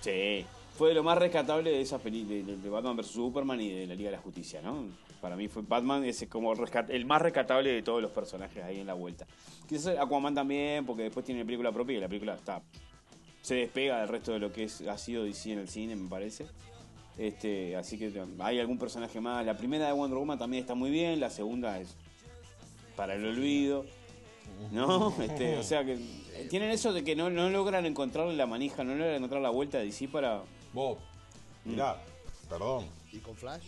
Sí, 0.00 0.44
fue 0.76 0.88
de 0.88 0.94
lo 0.94 1.02
más 1.04 1.16
rescatable 1.16 1.70
de 1.70 1.80
esa 1.80 1.98
peli 1.98 2.24
de, 2.24 2.42
de- 2.42 2.56
de 2.56 2.68
Batman 2.68 2.96
vs 2.96 3.06
Superman 3.06 3.60
y 3.60 3.70
de 3.70 3.86
la 3.86 3.94
Liga 3.94 4.10
de 4.10 4.16
la 4.16 4.22
Justicia, 4.22 4.60
¿no? 4.60 4.84
Para 5.20 5.36
mí 5.36 5.46
fue 5.48 5.62
Batman 5.62 6.04
ese 6.04 6.28
como 6.28 6.54
rescat- 6.54 6.90
el 6.90 7.06
más 7.06 7.22
rescatable 7.22 7.70
de 7.72 7.82
todos 7.82 8.02
los 8.02 8.10
personajes 8.10 8.62
ahí 8.64 8.80
en 8.80 8.86
la 8.86 8.94
vuelta. 8.94 9.26
Quizás 9.68 9.96
Aquaman 9.98 10.34
también, 10.34 10.84
porque 10.84 11.04
después 11.04 11.24
tiene 11.24 11.44
película 11.44 11.70
propia 11.72 11.96
y 11.96 12.00
la 12.00 12.08
película 12.08 12.34
está 12.34 12.60
se 13.42 13.54
despega 13.54 14.00
del 14.00 14.08
resto 14.08 14.32
de 14.32 14.40
lo 14.40 14.52
que 14.52 14.64
es, 14.64 14.80
ha 14.82 14.98
sido 14.98 15.22
DC 15.22 15.52
en 15.52 15.60
el 15.60 15.68
cine, 15.68 15.94
me 15.94 16.08
parece. 16.08 16.46
Este, 17.18 17.76
así 17.76 17.98
que 17.98 18.12
hay 18.40 18.60
algún 18.60 18.78
personaje 18.78 19.20
más. 19.20 19.44
La 19.46 19.56
primera 19.56 19.86
de 19.86 19.92
Wonder 19.92 20.18
Woman 20.18 20.38
también 20.38 20.62
está 20.62 20.74
muy 20.74 20.90
bien, 20.90 21.18
la 21.20 21.30
segunda 21.30 21.80
es 21.80 21.94
para 22.96 23.14
el 23.14 23.24
olvido. 23.24 23.84
¿No? 24.70 25.14
Este, 25.20 25.58
o 25.58 25.62
sea 25.62 25.84
que 25.84 25.98
tienen 26.50 26.70
eso 26.70 26.92
de 26.92 27.02
que 27.04 27.16
no, 27.16 27.30
no 27.30 27.50
logran 27.50 27.84
encontrar 27.86 28.26
la 28.28 28.46
manija, 28.46 28.84
no 28.84 28.94
logran 28.94 29.16
encontrar 29.16 29.42
la 29.42 29.50
vuelta 29.50 29.78
de 29.78 29.84
DC 29.86 30.08
para. 30.08 30.42
Bob, 30.72 30.98
mirá, 31.64 31.94
Mm. 31.94 32.48
perdón. 32.48 32.84
¿Y 33.12 33.18
con 33.18 33.34
Flash? 33.34 33.64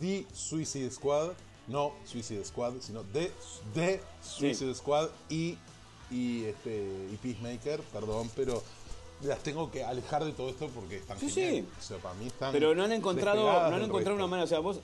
The 0.00 0.24
Suicide 0.32 0.90
Squad, 0.90 1.32
no 1.66 1.92
Suicide 2.04 2.44
Squad, 2.44 2.74
sino 2.80 3.02
The, 3.12 3.30
The 3.74 4.00
Suicide 4.22 4.74
Squad 4.74 5.08
y, 5.28 5.58
y, 6.10 6.44
este, 6.44 6.86
y 7.12 7.16
Peacemaker, 7.16 7.80
perdón, 7.92 8.30
pero 8.34 8.62
las 9.22 9.38
tengo 9.42 9.70
que 9.70 9.82
alejar 9.84 10.24
de 10.24 10.32
todo 10.32 10.50
esto 10.50 10.68
porque 10.74 10.96
están 10.96 11.18
Sí, 11.18 11.30
sí. 11.30 11.64
O 11.78 11.82
sea, 11.82 11.96
para 11.98 12.14
mí 12.16 12.26
están 12.26 12.52
Pero 12.52 12.74
no 12.74 12.84
han 12.84 12.92
encontrado, 12.92 13.44
no 13.70 13.76
han 13.76 13.82
encontrado 13.82 14.16
una 14.16 14.26
manera. 14.26 14.44
O 14.44 14.48
sea, 14.48 14.58
vos. 14.60 14.80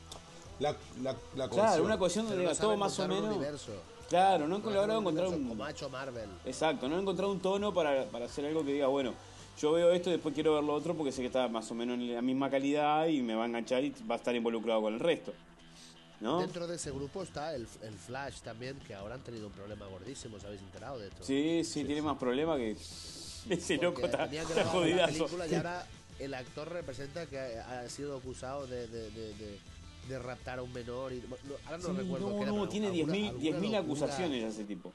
La, 0.60 0.76
la, 1.02 1.12
la 1.34 1.48
Claro, 1.48 1.50
cohesión. 1.50 1.86
una 1.86 1.98
cuestión 1.98 2.26
Pero 2.26 2.36
donde 2.38 2.52
no 2.54 2.58
todo 2.60 2.76
más 2.76 2.98
o 2.98 3.02
un 3.04 3.08
menos. 3.08 3.36
universo. 3.36 3.72
Claro, 4.08 4.46
no 4.46 4.56
han 4.56 4.62
logrado 4.62 5.00
encontrar 5.00 5.28
un. 5.28 5.48
Como 5.48 5.64
ha 5.64 5.70
hecho 5.70 5.88
Marvel. 5.88 6.28
Exacto, 6.44 6.88
no 6.88 6.96
han 6.96 7.02
encontrado 7.02 7.32
un 7.32 7.40
tono 7.40 7.72
para, 7.74 8.04
para 8.06 8.26
hacer 8.26 8.44
algo 8.46 8.64
que 8.64 8.72
diga, 8.74 8.86
bueno, 8.88 9.14
yo 9.58 9.72
veo 9.72 9.90
esto 9.90 10.10
y 10.10 10.12
después 10.12 10.34
quiero 10.34 10.54
ver 10.54 10.64
lo 10.64 10.74
otro 10.74 10.94
porque 10.94 11.12
sé 11.12 11.20
que 11.22 11.26
está 11.28 11.48
más 11.48 11.70
o 11.70 11.74
menos 11.74 11.94
en 11.98 12.14
la 12.14 12.22
misma 12.22 12.50
calidad 12.50 13.06
y 13.06 13.22
me 13.22 13.34
va 13.34 13.44
a 13.44 13.46
enganchar 13.46 13.82
y 13.84 13.94
va 14.10 14.14
a 14.16 14.18
estar 14.18 14.34
involucrado 14.36 14.82
con 14.82 14.94
el 14.94 15.00
resto. 15.00 15.32
¿No? 16.20 16.38
Dentro 16.38 16.68
de 16.68 16.76
ese 16.76 16.92
grupo 16.92 17.22
está 17.24 17.52
el, 17.54 17.66
el 17.82 17.94
Flash 17.94 18.42
también, 18.42 18.78
que 18.86 18.94
ahora 18.94 19.16
han 19.16 19.22
tenido 19.22 19.48
un 19.48 19.52
problema 19.52 19.86
gordísimo, 19.86 20.36
¿os 20.36 20.44
habéis 20.44 20.60
enterado 20.60 20.98
de 20.98 21.08
esto? 21.08 21.24
Sí, 21.24 21.64
sí, 21.64 21.82
tiene 21.84 22.00
más 22.02 22.16
problemas 22.16 22.58
que. 22.58 22.76
Ese 23.50 23.76
loco 23.76 24.02
está, 24.04 24.28
que 24.28 24.38
está 24.38 24.64
jodidazo. 24.66 25.28
y 25.50 25.54
ahora 25.54 25.86
el 26.18 26.34
actor 26.34 26.68
representa 26.68 27.26
que 27.26 27.38
ha, 27.38 27.80
ha 27.80 27.88
sido 27.88 28.16
acusado 28.16 28.66
de, 28.66 28.86
de, 28.88 29.10
de, 29.10 29.34
de- 29.34 29.58
de 30.08 30.18
raptar 30.18 30.58
a 30.58 30.62
un 30.62 30.72
menor. 30.72 31.12
Y, 31.12 31.20
no, 31.20 31.36
ahora 31.66 31.78
no 31.78 31.88
Sí, 31.88 31.92
recuerdo 31.96 32.28
no, 32.30 32.36
qué 32.36 32.42
era, 32.42 32.52
no, 32.52 32.68
tiene 32.68 32.86
alguna- 32.88 33.12
10.000 33.14 33.28
alguna 33.28 33.40
10.000 33.42 33.52
locura 33.62 33.78
acusaciones 33.78 34.44
a 34.44 34.48
ese 34.48 34.64
tipo. 34.64 34.92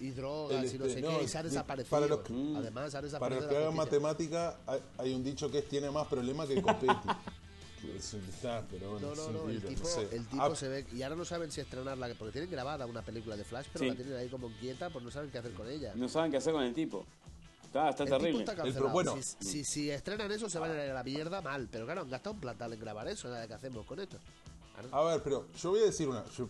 Y 0.00 0.10
drogas 0.10 0.62
El 0.64 0.74
y 0.74 0.78
no 0.78 0.84
este, 0.86 0.94
sé 0.94 1.00
no, 1.02 1.18
qué, 1.18 1.24
y 1.24 1.28
se 1.28 1.38
ha 1.38 1.42
de- 1.42 1.48
desaparecido. 1.48 1.90
para 1.90 2.06
los 2.06 2.20
que- 2.20 2.32
Mm. 2.32 2.56
Además, 2.56 2.84
ha 2.94 2.98
Para 2.98 3.02
desaparecido. 3.06 3.40
los 3.40 3.50
de 3.50 3.56
que 3.56 3.62
hagan 3.64 3.76
matemática, 3.76 4.56
hay, 4.66 4.80
hay 4.98 5.14
un 5.14 5.24
dicho 5.24 5.50
que 5.50 5.58
es 5.58 5.68
tiene 5.68 5.90
más 5.90 6.06
problemas 6.06 6.46
que 6.48 6.62
Copetti. 6.62 6.86
es 7.96 8.14
un 8.14 8.22
ah, 8.44 8.62
pero 8.70 8.92
bueno, 8.92 9.08
No, 9.14 9.14
no, 9.16 9.44
no, 9.44 9.50
el 9.50 9.60
tipo, 9.60 9.80
no 9.82 9.86
sé. 9.88 10.02
el 10.16 10.26
tipo 10.28 10.42
Ah, 10.42 10.54
se 10.54 10.68
ve. 10.68 10.86
Y 10.92 11.02
ahora 11.02 11.16
no 11.16 11.24
saben 11.24 11.50
si 11.50 11.60
estrenarla, 11.60 12.08
porque 12.16 12.30
tienen 12.32 12.48
grabada 12.50 12.86
una 12.86 13.02
película 13.02 13.36
de 13.36 13.42
Flash, 13.44 13.66
pero 13.72 13.84
Sí. 13.86 13.90
la 13.90 13.96
tienen 13.96 14.14
ahí 14.16 14.28
como 14.28 14.48
quieta, 14.60 14.88
pues 14.90 15.04
no 15.04 15.10
saben 15.10 15.30
qué 15.32 15.38
hacer 15.38 15.52
con 15.52 15.68
ella. 15.68 15.92
No 15.96 16.08
saben 16.08 16.30
qué 16.30 16.36
hacer 16.36 16.52
con 16.52 16.62
el 16.62 16.74
tipo. 16.74 17.04
Está, 17.68 17.90
está 17.90 18.04
El 18.04 18.10
terrible. 18.10 18.40
está 18.40 18.54
pro- 18.54 18.64
cancelado. 18.64 18.92
bueno. 18.92 19.16
si, 19.22 19.36
si, 19.44 19.64
si 19.64 19.90
estrenan 19.90 20.30
eso, 20.32 20.48
se 20.48 20.58
van 20.58 20.70
a 20.70 20.74
ir 20.84 20.90
a 20.90 20.94
la 20.94 21.02
mierda 21.04 21.40
mal. 21.42 21.68
Pero 21.70 21.84
claro, 21.84 22.00
han 22.02 22.10
gastado 22.10 22.34
un 22.34 22.40
platal 22.40 22.72
en 22.72 22.80
grabar 22.80 23.06
eso. 23.08 23.28
Nada 23.28 23.46
que 23.46 23.54
hacemos 23.54 23.84
con 23.86 24.00
esto. 24.00 24.18
A 24.92 25.02
ver, 25.02 25.22
pero 25.22 25.46
yo 25.60 25.70
voy 25.70 25.80
a 25.80 25.84
decir 25.84 26.08
una. 26.08 26.24
yo- 26.36 26.48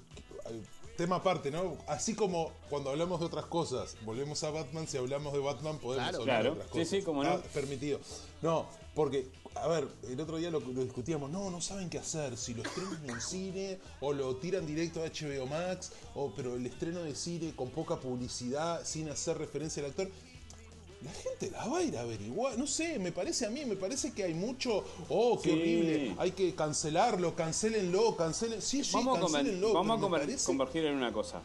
eh, 0.50 0.62
tema 0.96 1.16
aparte, 1.16 1.50
¿no? 1.52 1.76
Así 1.86 2.14
como 2.14 2.50
cuando 2.68 2.90
hablamos 2.90 3.20
de 3.20 3.26
otras 3.26 3.46
cosas, 3.46 3.96
volvemos 4.04 4.42
a 4.42 4.50
Batman, 4.50 4.86
si 4.88 4.96
hablamos 4.96 5.32
de 5.32 5.38
Batman 5.38 5.78
podemos 5.78 6.08
Claro. 6.08 6.20
hablar 6.22 6.40
Claro. 6.40 6.44
de 6.44 6.50
otras 6.60 6.66
Sí, 6.72 6.78
cosas. 6.78 6.88
sí, 6.88 7.02
cómo 7.02 7.22
no. 7.24 7.34
Está 7.34 7.48
permitido. 7.50 8.00
No, 8.42 8.68
porque, 8.96 9.30
a 9.54 9.68
ver, 9.68 9.86
el 10.08 10.20
otro 10.20 10.38
día 10.38 10.50
lo, 10.50 10.58
lo 10.58 10.82
discutíamos, 10.82 11.30
no, 11.30 11.50
no 11.50 11.60
saben 11.60 11.88
qué 11.88 11.98
hacer, 11.98 12.36
si 12.36 12.52
lo 12.54 12.62
estrenan 12.64 13.10
en 13.10 13.20
cine 13.20 13.78
o 14.00 14.12
lo 14.12 14.34
tiran 14.36 14.66
directo 14.66 15.00
a 15.02 15.06
HBO 15.06 15.46
Max, 15.46 15.92
o 16.16 16.32
pero 16.34 16.56
el 16.56 16.66
estreno 16.66 17.00
de 17.04 17.14
cine 17.14 17.54
con 17.54 17.70
poca 17.70 17.96
publicidad, 18.00 18.84
sin 18.84 19.08
hacer 19.08 19.38
referencia 19.38 19.82
al 19.84 19.90
actor. 19.90 20.10
La 21.02 21.12
gente 21.12 21.50
la 21.52 21.64
va 21.66 21.78
a 21.78 21.82
ir 21.84 21.96
a 21.96 22.00
averiguar, 22.00 22.58
no 22.58 22.66
sé, 22.66 22.98
me 22.98 23.12
parece 23.12 23.46
a 23.46 23.50
mí, 23.50 23.64
me 23.64 23.76
parece 23.76 24.12
que 24.12 24.24
hay 24.24 24.34
mucho, 24.34 24.84
oh, 25.08 25.40
qué 25.40 25.50
Sí. 25.50 25.56
horrible, 25.56 26.14
hay 26.18 26.32
que 26.32 26.54
cancelarlo, 26.56 27.36
cancelenlo, 27.36 28.16
cancelen, 28.16 28.60
sí, 28.60 28.82
sí, 28.82 28.90
vamos 28.94 29.18
a, 29.18 29.20
cancelenlo, 29.20 29.72
vamos 29.74 29.92
a 29.92 30.00
pero 30.00 30.08
me 30.08 30.16
conver- 30.16 30.66
parece- 30.66 30.88
en 30.88 30.94
una 30.96 31.12
cosa. 31.12 31.40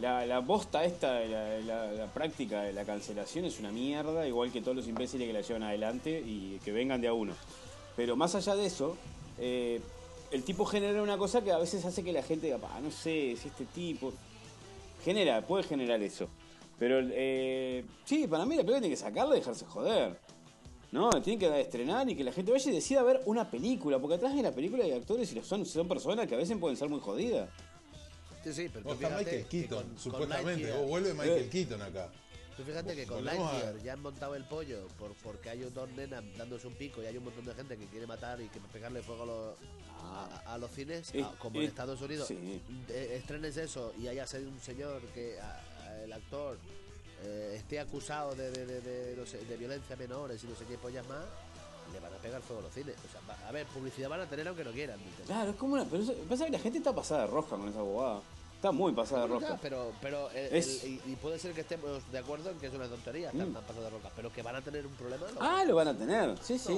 La, 0.00 0.26
la 0.26 0.40
bosta 0.40 0.84
esta, 0.84 1.14
de 1.14 1.28
la, 1.28 1.60
la- 1.60 1.92
la 1.92 2.06
práctica 2.12 2.62
de 2.62 2.72
la 2.74 2.84
cancelación 2.84 3.46
es 3.46 3.58
una 3.58 3.70
mierda, 3.72 4.26
igual 4.28 4.52
que 4.52 4.60
todos 4.60 4.76
los 4.76 4.86
imbéciles 4.86 5.26
que 5.26 5.32
la 5.32 5.40
llevan 5.40 5.62
adelante 5.62 6.20
y 6.20 6.58
que 6.64 6.70
vengan 6.72 7.00
de 7.00 7.08
a 7.08 7.12
uno. 7.14 7.32
Pero 7.96 8.16
más 8.16 8.34
allá 8.34 8.54
de 8.54 8.66
eso, 8.66 8.96
eh, 9.38 9.80
el 10.30 10.42
tipo 10.44 10.64
genera 10.66 11.02
una 11.02 11.16
cosa 11.18 11.42
que 11.42 11.52
a 11.52 11.58
veces 11.58 11.84
hace 11.86 12.02
que 12.04 12.12
la 12.12 12.22
gente 12.22 12.46
diga, 12.46 12.58
"Pa, 12.58 12.78
no 12.80 12.90
sé, 12.90 13.34
si 13.40 13.48
este 13.48 13.64
tipo... 13.64 14.12
Genera, 15.04 15.40
puede 15.46 15.64
generar 15.64 16.02
eso. 16.02 16.28
Pero 16.80 16.98
eh, 17.12 17.84
sí, 18.06 18.26
para 18.26 18.44
mí 18.46 18.56
la 18.56 18.62
película 18.62 18.80
tiene 18.80 18.94
que 18.96 19.00
sacarla 19.00 19.36
y 19.36 19.40
dejarse 19.40 19.66
joder. 19.66 20.18
No, 20.92 21.10
tiene 21.22 21.38
que 21.38 21.60
estrenar 21.60 22.08
y 22.10 22.16
que 22.16 22.24
la 22.24 22.32
gente 22.32 22.50
vaya 22.50 22.68
y 22.70 22.74
decida 22.74 23.02
ver 23.04 23.20
una 23.26 23.48
película, 23.48 23.98
porque 24.00 24.16
atrás 24.16 24.34
de 24.34 24.42
la 24.42 24.50
película 24.52 24.82
hay 24.82 24.92
actores 24.92 25.30
y 25.32 25.40
son, 25.42 25.64
son 25.66 25.86
personas 25.86 26.26
que 26.26 26.34
a 26.34 26.38
veces 26.38 26.56
pueden 26.58 26.76
ser 26.76 26.88
muy 26.88 26.98
jodidas. 27.00 27.48
Sí, 28.42 28.52
sí, 28.54 28.70
pero 28.72 28.86
tú 28.86 28.92
está 28.94 29.10
Michael 29.18 29.44
Keaton, 29.44 29.78
con- 29.82 29.88
con 29.90 29.98
supuestamente. 29.98 30.64
Lightyear- 30.72 30.78
O 30.82 30.86
vuelve 30.88 31.12
Michael 31.12 31.42
Eh. 31.44 31.48
Keaton 31.52 31.82
acá. 31.82 32.10
Tú 32.56 32.64
fíjate 32.64 32.96
que 32.96 33.06
con 33.06 33.18
a- 33.18 33.34
Lightyear 33.34 33.82
ya 33.84 33.92
han 33.92 34.00
montado 34.00 34.34
el 34.34 34.44
pollo 34.44 34.88
por, 34.98 35.12
porque 35.22 35.50
hay 35.50 35.60
dos 35.60 35.88
nenas 35.90 36.24
dándose 36.38 36.66
un 36.66 36.74
pico 36.74 37.02
y 37.02 37.06
hay 37.06 37.16
un 37.18 37.24
montón 37.24 37.44
de 37.44 37.54
gente 37.54 37.76
que 37.76 37.84
quiere 37.86 38.06
matar 38.06 38.40
y 38.40 38.48
que 38.48 38.58
pegarle 38.72 39.02
fuego 39.02 39.22
a 39.22 39.26
los, 39.26 39.54
a, 40.02 40.54
a 40.54 40.58
los 40.58 40.70
cines, 40.72 41.14
Eh, 41.14 41.22
a- 41.22 41.38
como 41.38 41.56
en 41.58 41.62
eh, 41.62 41.66
Estados 41.68 42.00
Unidos. 42.00 42.26
sí. 42.26 42.60
Estrenes 42.88 43.56
eso 43.58 43.92
y 44.00 44.08
haya 44.08 44.26
sido 44.26 44.48
un 44.48 44.58
señor 44.60 45.02
que 45.14 45.38
a- 45.38 45.44
a- 45.44 45.60
el 46.04 46.12
actor 46.12 46.56
eh, 47.22 47.54
esté 47.56 47.80
acusado 47.80 48.34
de, 48.34 48.50
de, 48.50 48.66
de, 48.66 48.80
de, 48.80 49.16
no 49.16 49.26
sé, 49.26 49.38
de 49.44 49.56
violencia 49.56 49.94
a 49.94 49.98
menores 49.98 50.42
y 50.42 50.46
no 50.46 50.56
sé 50.56 50.64
qué 50.64 50.78
pollas 50.78 51.06
más, 51.08 51.24
le 51.92 52.00
van 52.00 52.12
a 52.12 52.16
pegar 52.16 52.40
fuego 52.42 52.60
a 52.60 52.64
los 52.64 52.72
cines. 52.74 52.94
O 53.08 53.12
sea, 53.12 53.20
va- 53.28 53.48
a 53.48 53.52
ver, 53.52 53.66
publicidad 53.66 54.08
van 54.08 54.20
a 54.20 54.26
tener 54.26 54.46
aunque 54.48 54.64
no 54.64 54.70
quieran. 54.72 54.98
¿viste? 55.04 55.22
Claro, 55.24 55.50
es 55.50 55.56
como 55.56 55.74
una. 55.74 55.84
Pero 55.84 56.02
eso- 56.02 56.14
pasa 56.28 56.46
que 56.46 56.52
la 56.52 56.58
gente 56.58 56.78
está 56.78 56.94
pasada 56.94 57.22
de 57.22 57.26
rosca 57.28 57.56
con 57.56 57.68
esa 57.68 57.82
bobada. 57.82 58.20
Está 58.56 58.72
muy 58.72 58.92
pasada 58.92 59.22
de 59.22 59.28
rosca. 59.28 59.58
pero 59.62 59.90
pero 60.02 60.30
el- 60.32 60.54
Es- 60.54 60.84
el- 60.84 60.90
y, 60.90 61.02
y 61.12 61.16
puede 61.16 61.38
ser 61.38 61.52
que 61.54 61.62
estemos 61.62 62.00
de 62.12 62.18
acuerdo 62.18 62.50
en 62.50 62.58
que 62.58 62.66
es 62.66 62.74
una 62.74 62.86
tontería, 62.88 63.30
están 63.30 63.52
tan 63.54 63.62
pasados 63.64 63.84
de 63.84 63.90
roca, 63.90 64.10
pero 64.14 64.30
que 64.32 64.42
van 64.42 64.56
a 64.56 64.60
tener 64.62 64.86
un 64.86 64.92
problema. 64.94 65.26
¿no? 65.34 65.40
Ah, 65.40 65.64
lo 65.64 65.74
van 65.74 65.88
a 65.88 65.94
tener. 65.96 66.36
Sí, 66.42 66.58
sí. 66.58 66.76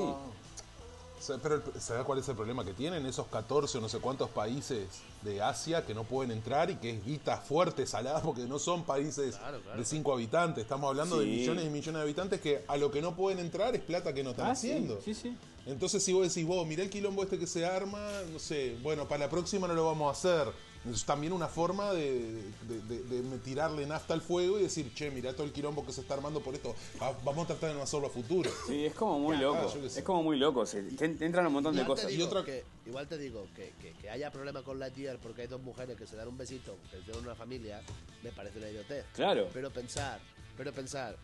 Pero 1.43 1.57
el- 1.57 1.81
¿sabes 1.81 2.05
cuál 2.05 2.19
es 2.19 2.29
el 2.29 2.35
problema 2.37 2.65
que 2.65 2.73
tienen? 2.73 3.05
Esos 3.07 3.27
14 3.29 3.79
o 3.79 3.81
no 3.81 3.89
sé 3.89 3.99
cuántos 3.99 4.31
países 4.31 4.87
de 5.23 5.41
Asia 5.43 5.85
que 5.87 5.95
no 5.95 6.05
pueden 6.05 6.33
entrar 6.33 6.71
y 6.71 6.77
que 6.77 6.91
es 6.91 7.05
guita 7.05 7.37
fuerte, 7.39 7.87
salada, 7.87 8.21
porque 8.23 8.43
no 8.43 8.59
son 8.59 8.85
países 8.85 9.37
Claro, 9.37 9.61
claro, 9.61 9.79
de 9.79 9.85
5 9.85 10.13
habitantes. 10.13 10.63
Estamos 10.63 10.89
hablando 10.89 11.19
de 11.19 11.27
millones 11.27 11.65
y 11.67 11.69
millones 11.69 11.95
de 11.95 12.03
habitantes 12.03 12.41
que 12.41 12.65
a 12.67 12.77
lo 12.77 12.91
que 12.91 13.01
no 13.03 13.15
pueden 13.15 13.39
entrar 13.39 13.75
es 13.75 13.83
plata 13.83 14.13
que 14.13 14.25
no 14.25 14.31
están 14.31 14.51
Ah, 14.51 14.55
sí, 14.55 14.71
haciendo. 14.71 15.01
sí, 15.01 15.15
sí. 15.15 15.37
Entonces, 15.67 16.03
si 16.03 16.13
vos 16.13 16.27
decís, 16.27 16.45
vos, 16.47 16.67
mirá 16.67 16.83
el 16.83 16.91
quilombo 16.91 17.23
este 17.23 17.39
que 17.39 17.47
se 17.47 17.65
arma, 17.65 18.01
no 18.33 18.39
sé, 18.41 18.77
bueno, 18.83 19.07
para 19.07 19.27
la 19.27 19.31
próxima 19.31 19.69
no 19.69 19.75
lo 19.75 19.87
vamos 19.87 20.09
a 20.09 20.19
hacer. 20.19 20.53
Es 20.91 21.05
también 21.05 21.33
una 21.33 21.47
forma 21.47 21.93
de, 21.93 22.43
de- 22.69 22.81
de- 22.89 23.03
de 23.05 23.23
me- 23.23 23.39
tirarle 23.39 23.87
nafta 23.87 24.15
al 24.15 24.21
fuego 24.21 24.59
y 24.59 24.63
decir, 24.65 24.93
che, 24.95 25.11
mirá 25.13 25.33
todo 25.33 25.45
el 25.47 25.53
quilombo 25.53 25.87
que 25.87 25.93
se 25.93 26.01
está 26.01 26.15
armando 26.15 26.41
por 26.41 26.55
esto. 26.55 26.75
Va- 27.01 27.17
vamos 27.25 27.45
a 27.45 27.47
tratar 27.49 27.71
de 27.71 27.77
no 27.77 27.83
hacerlo 27.83 28.09
a 28.09 28.11
futuro. 28.11 28.51
Sí, 28.67 28.87
es 28.87 28.95
como 28.95 29.21
muy 29.21 29.37
Ya, 29.37 29.43
loco. 29.43 29.73
ah, 29.73 29.87
es 29.87 30.03
como 30.03 30.23
muy 30.25 30.37
loco. 30.39 30.67
Se, 30.67 30.83
te- 30.83 31.09
te 31.11 31.25
entran 31.25 31.47
un 31.47 31.53
montón 31.53 31.77
de 31.77 31.83
Igual 31.83 31.97
cosas. 31.97 32.11
digo, 32.11 32.25
Y 32.25 32.27
otra- 32.27 32.45
que, 32.45 32.65
igual 32.87 33.07
te 33.07 33.17
digo 33.19 33.47
que, 33.55 33.73
que, 33.81 33.93
que 33.93 34.11
haya 34.11 34.33
problema 34.33 34.63
con 34.65 34.81
Lightyear 34.81 35.19
porque 35.19 35.43
hay 35.43 35.49
dos 35.49 35.63
mujeres 35.63 35.97
que 35.97 36.07
se 36.07 36.17
dan 36.17 36.27
un 36.27 36.37
besito, 36.37 36.77
que 36.91 36.97
tienen 36.99 37.23
una 37.25 37.37
familia, 37.37 37.81
me 38.25 38.33
parece 38.33 38.59
una 38.59 38.69
idiotez. 38.69 39.05
Claro. 39.15 39.49
Pero 39.53 39.71
pensar, 39.71 40.21
pero 40.57 40.73
pensar, 40.73 41.17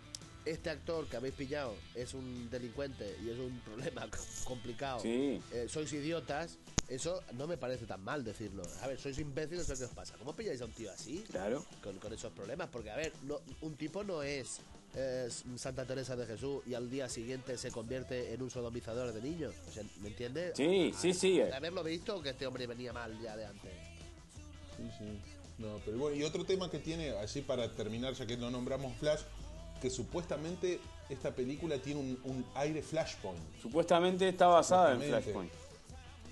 este 0.51 0.71
actor 0.71 1.07
que 1.07 1.17
habéis 1.17 1.35
pillado 1.35 1.75
es 1.95 2.15
un 2.15 2.49
delincuente 2.51 3.17
y 3.25 3.31
es 3.31 3.39
un 3.39 3.61
problema 3.61 4.09
complicado. 4.45 5.01
Sí. 5.01 5.41
Eh, 5.53 5.67
sois 5.69 5.93
idiotas, 5.93 6.59
eso 6.89 7.23
no 7.35 7.47
me 7.47 7.57
parece 7.57 7.87
tan 7.87 8.03
mal 8.03 8.25
decirlo. 8.25 8.63
A 8.83 8.87
ver, 8.87 8.99
sois 8.99 9.19
imbéciles, 9.19 9.67
¿qué 9.67 9.85
os 9.85 9.91
pasa? 9.91 10.17
¿Cómo 10.19 10.35
pilláis 10.35 10.61
a 10.61 10.65
un 10.65 10.73
tío 10.73 10.91
así? 10.91 11.25
Claro. 11.31 11.65
con, 11.83 11.99
con 11.99 12.13
esos 12.13 12.33
problemas. 12.33 12.69
Porque, 12.71 12.91
a 12.91 12.97
ver, 12.97 13.13
no, 13.25 13.41
un 13.61 13.77
tipo 13.77 14.03
no 14.05 14.23
es 14.23 14.61
eh, 14.95 15.29
Santa 15.57 15.85
Teresa 15.85 16.17
de 16.17 16.27
Jesús 16.27 16.63
y 16.67 16.75
al 16.75 16.89
día 16.91 17.09
siguiente 17.09 17.59
se 17.59 17.71
convierte 17.71 18.33
en 18.33 18.43
un 18.43 18.51
sodomizador 18.51 19.13
de 19.13 19.21
niños. 19.21 19.55
O 19.69 19.73
sea, 19.73 19.85
¿me 20.01 20.09
entiendes? 20.09 20.57
Sí, 20.57 20.93
sí, 20.99 21.13
sí. 21.13 21.39
De 21.39 21.55
haberlo 21.55 21.85
visto 21.85 22.23
que 22.23 22.31
este 22.31 22.47
hombre 22.47 22.67
venía 22.67 22.93
mal 22.93 23.19
ya 23.21 23.37
de 23.37 23.47
antes. 23.47 23.73
Sí, 24.77 24.91
sí. 24.99 25.19
No, 25.59 25.81
pero 25.85 25.99
bueno, 25.99 26.17
y 26.17 26.23
otro 26.23 26.45
tema 26.45 26.71
que 26.71 26.79
tiene, 26.79 27.11
así 27.11 27.43
para 27.43 27.75
terminar, 27.75 28.15
ya 28.15 28.27
que 28.27 28.37
lo 28.37 28.49
nombramos 28.49 28.97
Flash, 28.97 29.23
que 29.81 29.91
supuestamente 29.91 30.81
esta 31.09 31.35
película 31.35 31.79
tiene 31.79 32.01
un, 32.01 32.21
un 32.25 32.45
aire 32.55 32.83
Flashpoint. 32.83 33.41
Supuestamente 33.61 34.29
está 34.29 34.47
basada 34.47 34.95
en. 34.95 35.03
Flashpoint. 35.03 35.51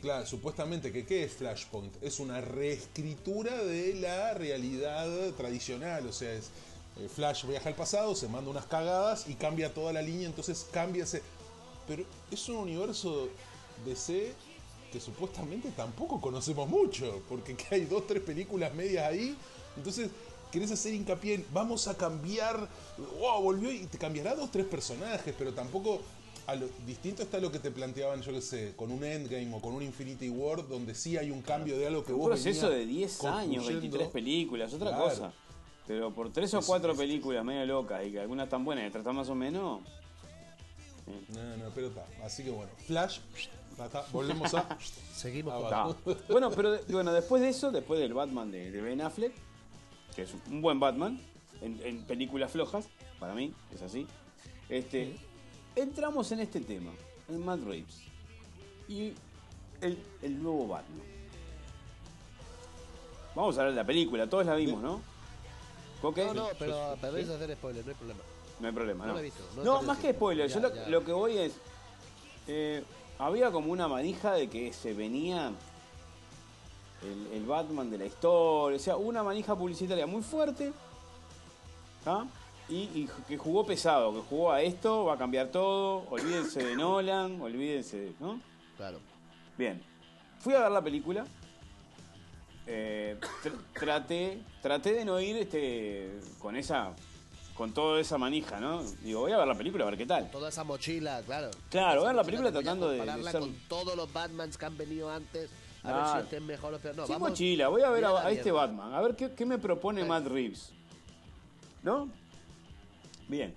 Claro, 0.02 0.26
supuestamente 0.26 0.92
que 0.92 1.06
¿qué 1.06 1.24
es 1.24 1.32
Flashpoint? 1.32 2.02
Es 2.02 2.20
una 2.20 2.40
reescritura 2.40 3.56
de 3.64 3.94
la 3.94 4.34
realidad 4.34 5.08
tradicional, 5.36 6.06
o 6.06 6.12
sea, 6.12 6.32
es 6.32 6.50
eh, 6.98 7.08
Flash 7.08 7.46
viaja 7.46 7.68
al 7.68 7.74
pasado, 7.74 8.14
se 8.14 8.28
manda 8.28 8.50
unas 8.50 8.66
cagadas 8.66 9.28
y 9.28 9.34
cambia 9.34 9.72
toda 9.72 9.92
la 9.92 10.02
línea, 10.02 10.26
entonces 10.26 10.66
cambia 10.70 11.04
ese... 11.04 11.22
Pero 11.86 12.04
es 12.30 12.48
un 12.48 12.56
universo 12.56 13.28
DC 13.84 14.32
que 14.92 15.00
supuestamente 15.00 15.70
tampoco 15.70 16.20
conocemos 16.20 16.68
mucho, 16.68 17.22
porque 17.28 17.54
que 17.54 17.74
hay 17.74 17.84
dos, 17.84 18.06
tres 18.06 18.22
películas 18.22 18.72
medias 18.74 19.06
ahí, 19.06 19.36
entonces 19.76 20.10
querés 20.50 20.70
hacer 20.70 20.94
hincapié 20.94 21.34
en 21.34 21.46
vamos 21.52 21.88
a 21.88 21.96
cambiar, 21.96 22.68
wow, 23.20 23.42
volvió 23.42 23.70
y 23.70 23.86
te 23.86 23.98
cambiará 23.98 24.34
dos, 24.34 24.50
tres 24.50 24.66
personajes, 24.66 25.34
pero 25.36 25.52
tampoco 25.52 26.00
a 26.46 26.54
lo, 26.54 26.68
distinto 26.86 27.22
está 27.22 27.38
lo 27.38 27.50
que 27.50 27.58
te 27.58 27.70
planteaban, 27.70 28.22
yo 28.22 28.32
qué 28.32 28.40
sé, 28.40 28.72
con 28.76 28.90
un 28.92 29.02
Endgame 29.04 29.52
o 29.54 29.60
con 29.60 29.72
un 29.74 29.82
Infinity 29.82 30.28
War, 30.30 30.66
donde 30.68 30.94
sí 30.94 31.16
hay 31.16 31.30
un 31.30 31.42
cambio 31.42 31.76
de 31.76 31.86
algo 31.88 32.04
que 32.04 32.12
Un 32.12 32.20
vos 32.20 32.28
proceso 32.28 32.68
venías 32.68 32.86
de 32.86 32.86
10 32.86 33.24
años, 33.24 33.34
construyendo. 33.64 33.80
23 33.98 34.08
películas, 34.10 34.72
otra 34.74 34.88
Claro. 34.90 35.04
cosa. 35.04 35.32
Pero 35.86 36.12
por 36.12 36.32
tres 36.32 36.52
o 36.54 36.60
cuatro 36.62 36.96
películas 36.96 37.44
medio 37.44 37.64
locas 37.66 38.04
y 38.04 38.10
que 38.12 38.20
algunas 38.20 38.48
tan 38.48 38.64
buenas 38.64 38.84
y 38.84 38.88
otras 38.88 39.04
tan 39.04 39.14
más 39.14 39.28
o 39.28 39.34
menos. 39.36 39.80
No, 41.28 41.56
no, 41.56 41.70
pero 41.74 41.88
está. 41.88 42.04
Así 42.24 42.42
que 42.42 42.50
bueno, 42.50 42.70
Flash, 42.86 43.20
ta, 43.76 43.88
ta, 43.88 44.04
volvemos 44.12 44.52
a... 44.54 44.76
Seguimos 45.14 45.54
Ah. 45.72 45.94
Bueno, 46.28 46.50
pero 46.50 46.78
bueno, 46.88 47.12
después 47.12 47.40
de 47.40 47.50
eso, 47.50 47.70
después 47.70 48.00
del 48.00 48.14
Batman 48.14 48.50
de, 48.50 48.72
de 48.72 48.80
Ben 48.80 49.00
Affleck, 49.00 49.32
que 50.16 50.22
es 50.22 50.34
un 50.50 50.62
buen 50.62 50.80
Batman, 50.80 51.20
en, 51.60 51.78
en 51.84 52.02
películas 52.04 52.50
flojas, 52.50 52.88
para 53.20 53.34
mí, 53.34 53.52
es 53.74 53.82
así. 53.82 54.06
Este, 54.68 55.16
entramos 55.76 56.32
en 56.32 56.40
este 56.40 56.60
tema, 56.60 56.90
en 57.28 57.44
Matt 57.44 57.60
Reeves. 57.62 58.00
Y 58.88 59.12
el, 59.82 59.98
el 60.22 60.42
nuevo 60.42 60.66
Batman. 60.68 61.02
Vamos 63.34 63.56
a 63.58 63.60
hablar 63.60 63.74
de 63.74 63.80
la 63.82 63.86
película, 63.86 64.26
todos 64.28 64.46
la 64.46 64.54
vimos, 64.54 64.82
¿no? 64.82 65.02
¿Coque? 66.00 66.24
No, 66.24 66.34
no, 66.34 66.48
pero 66.58 66.96
podéis 67.00 67.28
hacer 67.28 67.54
spoiler, 67.54 67.84
no 67.84 67.90
hay 67.90 67.96
problema. 67.96 68.20
No 68.58 68.66
hay 68.68 68.72
problema, 68.72 69.06
No 69.06 69.12
no. 69.12 69.18
he 69.18 69.22
visto, 69.22 69.42
no 69.62 69.82
más 69.82 69.98
que 69.98 70.12
spoiler, 70.12 70.48
yo 70.50 70.60
lo 70.88 71.04
que 71.04 71.12
voy 71.12 71.36
es. 71.36 71.52
eh, 72.48 72.82
había 73.18 73.50
como 73.50 73.72
una 73.72 73.88
manija 73.88 74.32
de 74.34 74.48
que 74.48 74.72
se 74.72 74.92
venía 74.94 75.50
el, 77.12 77.38
el 77.38 77.46
Batman 77.46 77.90
de 77.90 77.98
la 77.98 78.06
historia, 78.06 78.76
o 78.76 78.80
sea, 78.80 78.96
una 78.96 79.22
manija 79.22 79.54
publicitaria 79.56 80.06
muy 80.06 80.22
fuerte. 80.22 80.72
¿ah? 82.06 82.24
Y, 82.68 82.76
y 82.94 83.08
que 83.28 83.36
jugó 83.38 83.64
pesado, 83.64 84.12
que 84.12 84.20
jugó 84.28 84.50
a 84.52 84.60
esto, 84.62 85.04
va 85.04 85.14
a 85.14 85.18
cambiar 85.18 85.48
todo, 85.48 86.04
olvídense 86.10 86.64
de 86.64 86.74
Nolan, 86.76 87.40
olvídense 87.40 87.96
de. 87.98 88.12
¿no? 88.20 88.40
Claro. 88.76 88.98
Bien, 89.56 89.82
fui 90.40 90.52
a 90.54 90.60
ver 90.60 90.70
la 90.72 90.82
película. 90.82 91.24
eh, 92.66 93.16
tr- 93.44 93.58
traté, 93.78 94.42
traté 94.60 94.92
de 94.92 95.04
no 95.04 95.20
ir 95.20 95.36
este, 95.36 96.18
con 96.40 96.56
esa 96.56 96.92
con 97.54 97.72
toda 97.72 97.98
esa 98.00 98.18
manija, 98.18 98.60
¿no? 98.60 98.82
Digo, 99.02 99.20
voy 99.20 99.32
a 99.32 99.38
ver 99.38 99.46
la 99.48 99.54
película 99.54 99.84
a 99.84 99.88
ver 99.88 99.96
qué 99.96 100.04
tal. 100.04 100.30
Toda 100.30 100.50
esa 100.50 100.62
mochila, 100.62 101.22
claro. 101.24 101.50
Claro, 101.70 102.00
Esa 102.00 102.08
ver 102.08 102.16
la 102.16 102.24
película 102.24 102.52
tratando 102.52 102.90
de- 102.90 102.98
de 103.00 103.22
ser- 103.30 103.40
con 103.40 103.54
todos 103.66 103.96
los 103.96 104.12
Batmans 104.12 104.58
que 104.58 104.66
han 104.66 104.76
venido 104.76 105.10
antes. 105.10 105.48
A 105.86 105.96
ver 105.96 106.12
si 106.12 106.18
este 106.24 106.36
es 106.36 106.42
mejor 106.42 106.74
o 106.74 106.78
peor. 106.78 106.96
No, 106.96 107.06
Sin 107.06 107.14
vamos. 107.14 107.30
mochila, 107.30 107.68
voy 107.68 107.82
a 107.82 107.90
ver 107.90 108.04
a, 108.04 108.30
este. 108.30 108.50
Batman, 108.50 108.94
a 108.94 109.00
ver 109.00 109.16
qué, 109.16 109.32
qué 109.34 109.46
me 109.46 109.58
propone. 109.58 110.04
Matt 110.04 110.26
Reeves. 110.26 110.72
¿No? 111.82 112.08
Bien. 113.28 113.54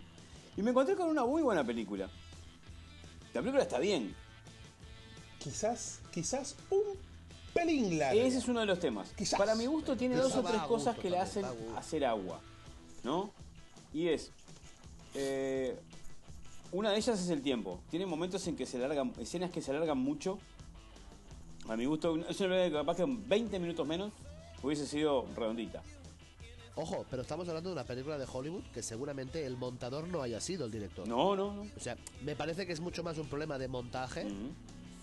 Y 0.58 0.62
me 0.62 0.72
encontré 0.72 0.96
con 0.96 1.10
una 1.10 1.26
muy 1.26 1.42
buena 1.42 1.64
película. 1.64 2.10
La 3.34 3.42
película 3.42 3.64
está 3.64 3.80
bien. 3.80 4.16
Quizás, 5.40 6.02
quizás 6.12 6.56
un 6.70 6.84
pelín 7.54 7.98
larga. 7.98 8.22
Ese 8.22 8.40
es 8.40 8.48
uno 8.48 8.60
de 8.60 8.66
los 8.66 8.80
temas. 8.80 9.12
Quizás. 9.14 9.40
Para 9.40 9.56
mi 9.56 9.66
gusto 9.68 9.96
tiene 9.96 10.16
dos 10.16 10.36
o 10.36 10.44
tres 10.44 10.62
cosas 10.64 10.96
gusto 10.96 11.02
que 11.02 11.10
le 11.10 11.20
hacen 11.20 11.46
hacer 11.78 12.06
agua. 12.06 12.42
¿No? 13.04 13.32
Y 13.94 14.10
es. 14.10 14.32
eh, 15.14 15.80
una 16.72 16.92
de 16.92 16.98
ellas 16.98 17.20
es 17.20 17.30
el 17.30 17.42
tiempo. 17.42 17.80
Tiene 17.90 18.06
momentos 18.06 18.46
en 18.48 18.56
que 18.56 18.66
se 18.66 18.78
alargan, 18.78 19.14
escenas 19.20 19.50
que 19.50 19.62
se 19.62 19.72
alargan 19.72 19.98
mucho. 19.98 20.38
A 21.70 21.76
mi 21.78 21.86
gusto, 21.86 22.18
es 22.28 22.40
una 22.42 22.64
que 22.66 22.72
capaz 22.72 22.96
que 22.98 23.04
en 23.04 23.28
20 23.30 23.60
minutos 23.60 23.86
menos 23.88 24.12
hubiese 24.64 24.88
sido 24.88 25.26
redondita. 25.36 25.84
Ojo, 26.76 27.06
pero 27.10 27.22
estamos 27.22 27.48
hablando 27.48 27.70
de 27.70 27.74
una 27.74 27.84
película 27.84 28.18
de 28.18 28.26
Hollywood 28.32 28.64
que 28.74 28.82
seguramente 28.82 29.46
el 29.46 29.58
montador 29.58 30.08
no 30.08 30.22
haya 30.22 30.40
sido 30.40 30.66
el 30.66 30.72
director. 30.72 31.08
No, 31.08 31.36
no, 31.36 31.54
no. 31.54 31.62
O 31.76 31.80
sea, 31.80 31.96
me 32.24 32.36
parece 32.36 32.66
que 32.66 32.74
es 32.74 32.80
mucho 32.80 33.04
más 33.04 33.18
un 33.18 33.28
problema 33.28 33.58
de 33.58 33.68
montaje, 33.68 34.26
Ujú. 34.26 34.54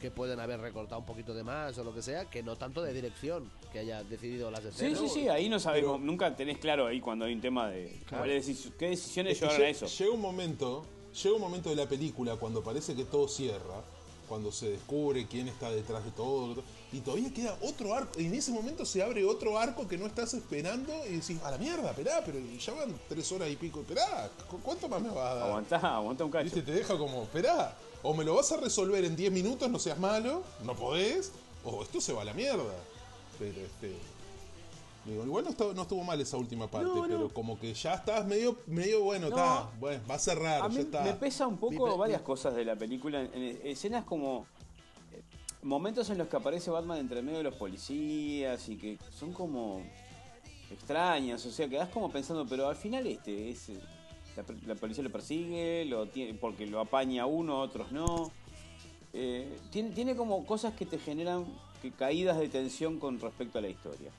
que 0.00 0.10
pueden 0.10 0.40
haber 0.40 0.60
recortado 0.60 1.00
un 1.00 1.06
poquito 1.06 1.34
de 1.34 1.44
más 1.44 1.76
o 1.78 1.84
lo 1.84 1.94
que 1.94 2.02
sea, 2.02 2.24
que 2.24 2.42
no 2.42 2.56
tanto 2.56 2.82
de 2.82 2.92
dirección, 2.94 3.50
que 3.72 3.78
haya 3.80 4.02
decidido 4.04 4.50
las 4.50 4.62
Sí, 4.62 4.68
escenas. 4.68 4.98
sí, 5.00 5.08
sí, 5.08 5.28
ahí 5.28 5.48
no 5.48 5.60
sabemos, 5.60 6.00
nunca 6.00 6.34
tenés 6.34 6.58
claro 6.58 6.86
ahí 6.86 7.00
cuando 7.00 7.26
hay 7.26 7.34
un 7.34 7.40
tema 7.40 7.68
de 7.68 8.00
deci- 8.10 8.72
qué 8.78 8.88
decisiones 8.90 9.34
Es 9.34 9.38
que 9.38 9.44
llevaron 9.46 9.66
a 9.66 9.68
eso. 9.70 9.86
Llega 9.86 10.10
un 10.12 10.20
momento, 10.20 10.84
llega 11.22 11.34
un 11.36 11.40
momento 11.42 11.70
de 11.70 11.76
la 11.76 11.86
película 11.86 12.36
cuando 12.36 12.62
parece 12.62 12.94
que 12.96 13.04
todo 13.04 13.28
cierra, 13.28 13.82
cuando 14.28 14.50
se 14.52 14.70
descubre 14.70 15.26
quién 15.26 15.48
está 15.48 15.70
detrás 15.70 16.04
de 16.04 16.10
todo, 16.10 16.62
y 16.92 17.00
todavía 17.00 17.32
queda 17.32 17.56
otro 17.62 17.94
arco. 17.94 18.20
Y 18.20 18.26
en 18.26 18.34
ese 18.34 18.50
momento 18.52 18.84
se 18.84 19.02
abre 19.02 19.24
otro 19.24 19.58
arco 19.58 19.86
que 19.88 19.96
no 19.98 20.06
estás 20.06 20.34
esperando 20.34 20.92
y 21.08 21.16
decís, 21.16 21.40
a 21.42 21.50
la 21.50 21.58
mierda, 21.58 21.90
esperá, 21.90 22.22
pero 22.24 22.38
ya 22.40 22.72
van 22.74 22.94
tres 23.08 23.30
horas 23.32 23.50
y 23.50 23.56
pico, 23.56 23.80
esperá, 23.80 24.30
¿cu- 24.48 24.60
¿cuánto 24.62 24.88
más 24.88 25.00
me 25.02 25.08
vas 25.10 25.18
a 25.32 25.34
dar? 25.34 25.48
Aguantá, 25.48 25.76
aguantá 25.96 26.24
un 26.24 26.30
cacho. 26.30 26.44
¿Viste? 26.44 26.62
Te 26.62 26.72
deja 26.72 26.96
como, 26.98 27.22
esperá, 27.22 27.76
o 28.02 28.14
me 28.14 28.24
lo 28.24 28.34
vas 28.34 28.50
a 28.52 28.56
resolver 28.58 29.04
en 29.04 29.16
10 29.16 29.32
minutos, 29.32 29.68
no 29.70 29.78
seas 29.78 29.98
malo, 29.98 30.42
no 30.64 30.74
podés, 30.74 31.32
o 31.64 31.82
esto 31.82 32.00
se 32.00 32.12
va 32.12 32.22
a 32.22 32.24
la 32.24 32.34
mierda. 32.34 32.62
Pero 33.38 33.60
este. 33.60 33.96
Digo, 35.06 35.24
igual 35.24 35.44
no 35.44 35.50
estuvo, 35.50 35.72
no 35.72 35.82
estuvo 35.82 36.02
mal 36.02 36.20
esa 36.20 36.36
última 36.36 36.66
parte, 36.68 36.88
No, 36.88 36.96
no. 36.96 37.02
pero 37.06 37.28
como 37.32 37.58
que 37.58 37.72
ya 37.74 37.94
estás 37.94 38.26
medio, 38.26 38.58
medio 38.66 39.02
bueno, 39.04 39.28
No. 39.30 39.36
está, 39.36 39.70
bueno, 39.78 40.02
va 40.10 40.14
a 40.16 40.18
cerrar, 40.18 40.62
A 40.62 40.68
mí 40.68 40.74
ya 40.76 40.80
está. 40.80 41.02
me 41.02 41.12
pesa 41.14 41.46
un 41.46 41.54
Mi 41.54 41.60
poco 41.60 41.84
pre- 41.86 41.96
varias 41.96 42.22
cosas 42.22 42.54
de 42.56 42.64
la 42.64 42.74
película. 42.76 43.22
En, 43.22 43.30
en 43.34 43.58
escenas 43.64 44.04
como. 44.04 44.46
eh, 45.12 45.22
Momentos 45.62 46.10
en 46.10 46.18
los 46.18 46.26
que 46.28 46.36
aparece 46.36 46.70
Batman 46.70 46.98
entre 46.98 47.22
medio 47.22 47.38
de 47.38 47.44
los 47.44 47.54
policías 47.54 48.68
y 48.68 48.76
que 48.76 48.98
son 49.16 49.32
como 49.32 49.80
extrañas, 50.70 51.44
o 51.46 51.50
sea, 51.50 51.68
quedás 51.68 51.88
como 51.90 52.10
pensando, 52.10 52.44
pero 52.46 52.68
al 52.68 52.76
final 52.76 53.06
este 53.06 53.50
es 53.50 53.68
eh, 53.68 53.80
la, 54.36 54.44
la 54.66 54.74
policía 54.74 55.04
lo 55.04 55.10
persigue, 55.12 55.84
lo 55.84 56.06
tiene 56.08 56.34
porque 56.34 56.66
lo 56.66 56.80
apaña 56.80 57.26
uno, 57.26 57.60
otros 57.60 57.92
no. 57.92 58.30
Eh, 59.12 59.56
tiene, 59.70 59.90
tiene 59.90 60.16
como 60.16 60.44
cosas 60.44 60.74
que 60.74 60.84
te 60.84 60.98
generan 60.98 61.44
que 61.80 61.90
caídas 61.92 62.38
de 62.38 62.48
tensión 62.48 62.98
con 62.98 63.18
respecto 63.20 63.58
a 63.58 63.62
la 63.62 63.68
historia. 63.68 64.10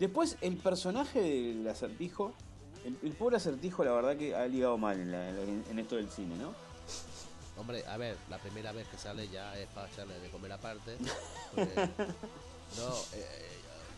Después, 0.00 0.36
el 0.40 0.56
personaje 0.56 1.20
del 1.20 1.66
acertijo, 1.68 2.32
el, 2.84 2.96
el 3.02 3.12
pobre 3.14 3.36
acertijo, 3.36 3.84
la 3.84 3.92
verdad 3.92 4.16
que 4.16 4.34
ha 4.34 4.46
ligado 4.46 4.78
mal 4.78 4.98
en, 5.00 5.10
la- 5.12 5.28
en- 5.28 5.64
en 5.70 5.78
esto 5.78 5.96
del 5.96 6.08
cine, 6.08 6.36
¿no? 6.36 6.54
Hombre, 7.56 7.84
a 7.86 7.96
ver, 7.96 8.16
la 8.30 8.38
primera 8.38 8.70
vez 8.70 8.86
que 8.88 8.96
sale 8.96 9.28
ya 9.28 9.58
es 9.58 9.66
para 9.68 9.88
echarle 9.88 10.18
de 10.20 10.28
comer 10.30 10.52
aparte. 10.52 10.96
porque- 11.54 11.74
no, 12.76 12.94
eh, 13.14 13.44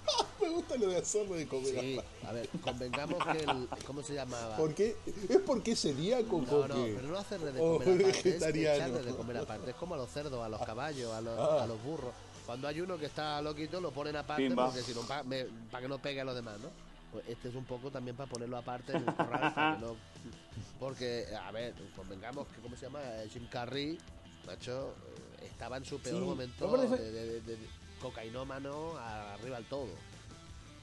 Me 0.41 0.49
gusta 0.49 0.77
lo 0.79 0.87
de 0.89 0.97
hacerlo 0.97 1.35
de 1.35 1.47
comer. 1.47 1.79
sí, 1.79 2.01
a 2.27 2.33
ver, 2.33 2.49
convengamos 2.65 3.23
que 3.27 3.39
el. 3.45 3.69
¿Cómo 3.87 4.03
se 4.03 4.15
llamaba? 4.15 4.57
¿Por 4.57 4.75
qué? 4.75 4.97
¿Es 5.29 5.37
porque 5.47 5.73
es 5.73 5.81
celíaco 5.83 6.43
No, 6.51 6.67
no, 6.67 6.75
qué? 6.75 6.95
pero 6.97 7.09
no 7.09 7.19
hacerle 7.19 7.53
de 7.53 7.61
O 7.61 7.75
comer 7.75 7.89
aparte, 8.01 8.09
es 8.19 8.25
vegetariano. 8.25 8.77
echarle 8.87 9.03
de 9.11 9.17
comer 9.17 9.37
aparte. 9.37 9.71
Es 9.71 9.77
como 9.77 9.95
a 9.95 9.99
los 9.99 10.11
cerdos, 10.11 10.43
a 10.43 10.49
los 10.49 10.63
caballos, 10.63 11.13
a 11.13 11.21
los, 11.21 11.39
Ah. 11.39 11.63
a 11.63 11.67
los 11.67 11.81
burros. 11.85 12.15
Cuando 12.47 12.67
hay 12.69 12.81
uno 12.81 12.99
que 12.99 13.07
está 13.07 13.41
loquito, 13.43 13.81
lo 13.81 13.91
ponen 13.93 14.17
aparte 14.17 14.43
porque 14.55 14.83
si 14.83 14.93
no, 14.95 15.03
para 15.03 15.83
que 15.83 15.89
no 15.89 15.99
pegue 15.99 16.21
a 16.21 16.25
los 16.25 16.35
demás, 16.35 16.59
¿no? 16.61 16.69
Pues 17.13 17.25
este 17.29 17.49
es 17.49 17.55
un 17.55 17.65
poco 17.65 17.91
también 17.91 18.17
para 18.17 18.29
ponerlo 18.31 18.57
aparte 18.57 18.93
en 18.93 18.99
el 19.09 19.15
corral, 19.15 19.53
para 19.55 19.75
que 19.77 19.81
no- 19.85 19.97
Porque, 20.81 21.27
a 21.39 21.51
ver, 21.53 21.75
convengamos 21.95 22.47
que, 22.49 22.61
¿cómo 22.61 22.75
se 22.77 22.87
llama? 22.87 23.01
Eh, 23.03 23.29
Jim 23.33 23.47
Carrey, 23.51 23.99
macho, 24.47 24.95
eh, 25.43 25.47
estaba 25.47 25.77
en 25.77 25.85
su 25.85 25.99
peor 26.01 26.21
Sí, 26.23 26.25
momento 26.25 26.77
de, 26.77 26.89
de- 26.89 27.13
de- 27.13 27.41
de 27.43 27.59
cocainómano 28.01 28.97
arriba 28.97 29.59
al 29.59 29.65
todo. 29.67 29.89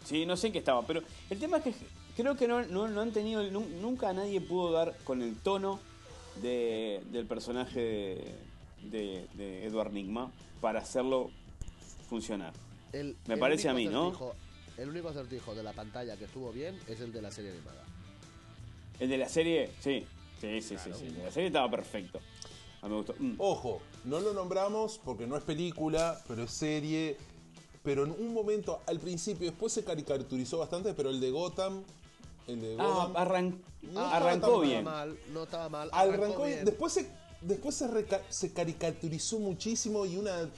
Sí, 0.05 0.26
no 0.26 0.38
sé 0.38 0.47
en 0.47 0.53
qué 0.53 0.60
estaba, 0.60 0.86
pero 0.86 1.01
el 1.30 1.39
tema 1.39 1.58
es 1.58 1.64
que 1.64 1.74
creo 2.16 2.36
que 2.36 2.47
no, 2.47 2.62
no, 2.66 2.88
no 2.88 3.01
han 3.01 3.12
tenido, 3.12 3.43
nu- 3.51 3.68
nunca 3.82 4.14
nadie 4.14 4.39
pudo 4.39 4.72
dar 4.72 4.95
con 5.03 5.22
el 5.22 5.36
tono 5.36 5.80
de, 6.41 7.01
del 7.12 7.26
personaje 7.26 7.80
de, 7.80 8.36
de- 8.91 9.28
de 9.34 9.66
Edward 9.66 9.91
Nigma 9.91 10.32
para 10.62 10.80
hacerlo 10.82 11.32
funcionar. 12.08 12.53
El- 12.93 13.16
Me 13.28 13.36
el 13.36 13.39
parece 13.39 13.70
a 13.70 13.74
mí, 13.74 13.86
¿no? 13.88 14.14
El 14.78 14.89
único 14.89 15.10
acertijo 15.10 15.55
de 15.55 15.64
la 15.64 15.74
pantalla 15.74 16.16
que 16.18 16.26
estuvo 16.26 16.51
bien 16.51 16.80
es 16.88 16.99
el 17.01 17.12
de 17.12 17.22
la 17.22 17.32
serie 17.32 17.51
animada. 17.51 17.84
El 18.99 19.10
de 19.10 19.18
la 19.18 19.30
serie, 19.30 19.72
sí, 19.80 20.05
sí, 20.39 20.62
sí, 20.62 20.76
sí, 20.78 20.91
sí, 20.97 21.05
el 21.05 21.16
de 21.16 21.24
la 21.24 21.32
serie 21.32 21.47
estaba 21.47 21.70
perfecto. 21.70 22.20
A 22.82 22.86
mí 22.88 22.91
me 22.91 22.97
gustó. 22.97 23.16
Mm. 23.18 23.34
Ojo, 23.39 23.82
no 24.05 24.20
lo 24.20 24.34
nombramos 24.34 24.99
porque 25.03 25.26
no 25.28 25.36
es 25.36 25.43
película, 25.43 26.20
pero 26.28 26.43
es 26.43 26.51
serie. 26.51 27.18
Pero 27.84 28.03
en 28.05 28.12
un 28.12 28.34
momento, 28.34 28.82
al 28.86 28.99
principio, 28.99 29.49
después 29.49 29.74
se 29.74 29.84
caricaturizó 29.84 30.60
bastante, 30.60 30.93
pero 30.93 31.10
el 31.10 31.20
de 31.20 31.32
Gotham, 31.32 31.84
el 32.47 32.62
de 32.62 32.76
Ah, 32.80 32.84
Gotham, 32.84 33.14
arran- 33.16 33.62
No 33.82 33.99
Ah, 34.01 34.18
arrancó 34.18 34.60
bien. 34.60 34.84
mal, 34.84 35.18
no 35.34 35.43
estaba 35.43 35.70
mal. 35.70 35.89
arrancó 35.93 36.43
bien. 36.43 36.66
después 36.66 36.93
se, 36.93 37.10
después 37.41 37.76
se, 37.76 37.88
se 38.30 38.51
caricaturizó 38.53 39.39
muchísimo 39.39 40.05
y 40.05 40.18
una 40.18 40.49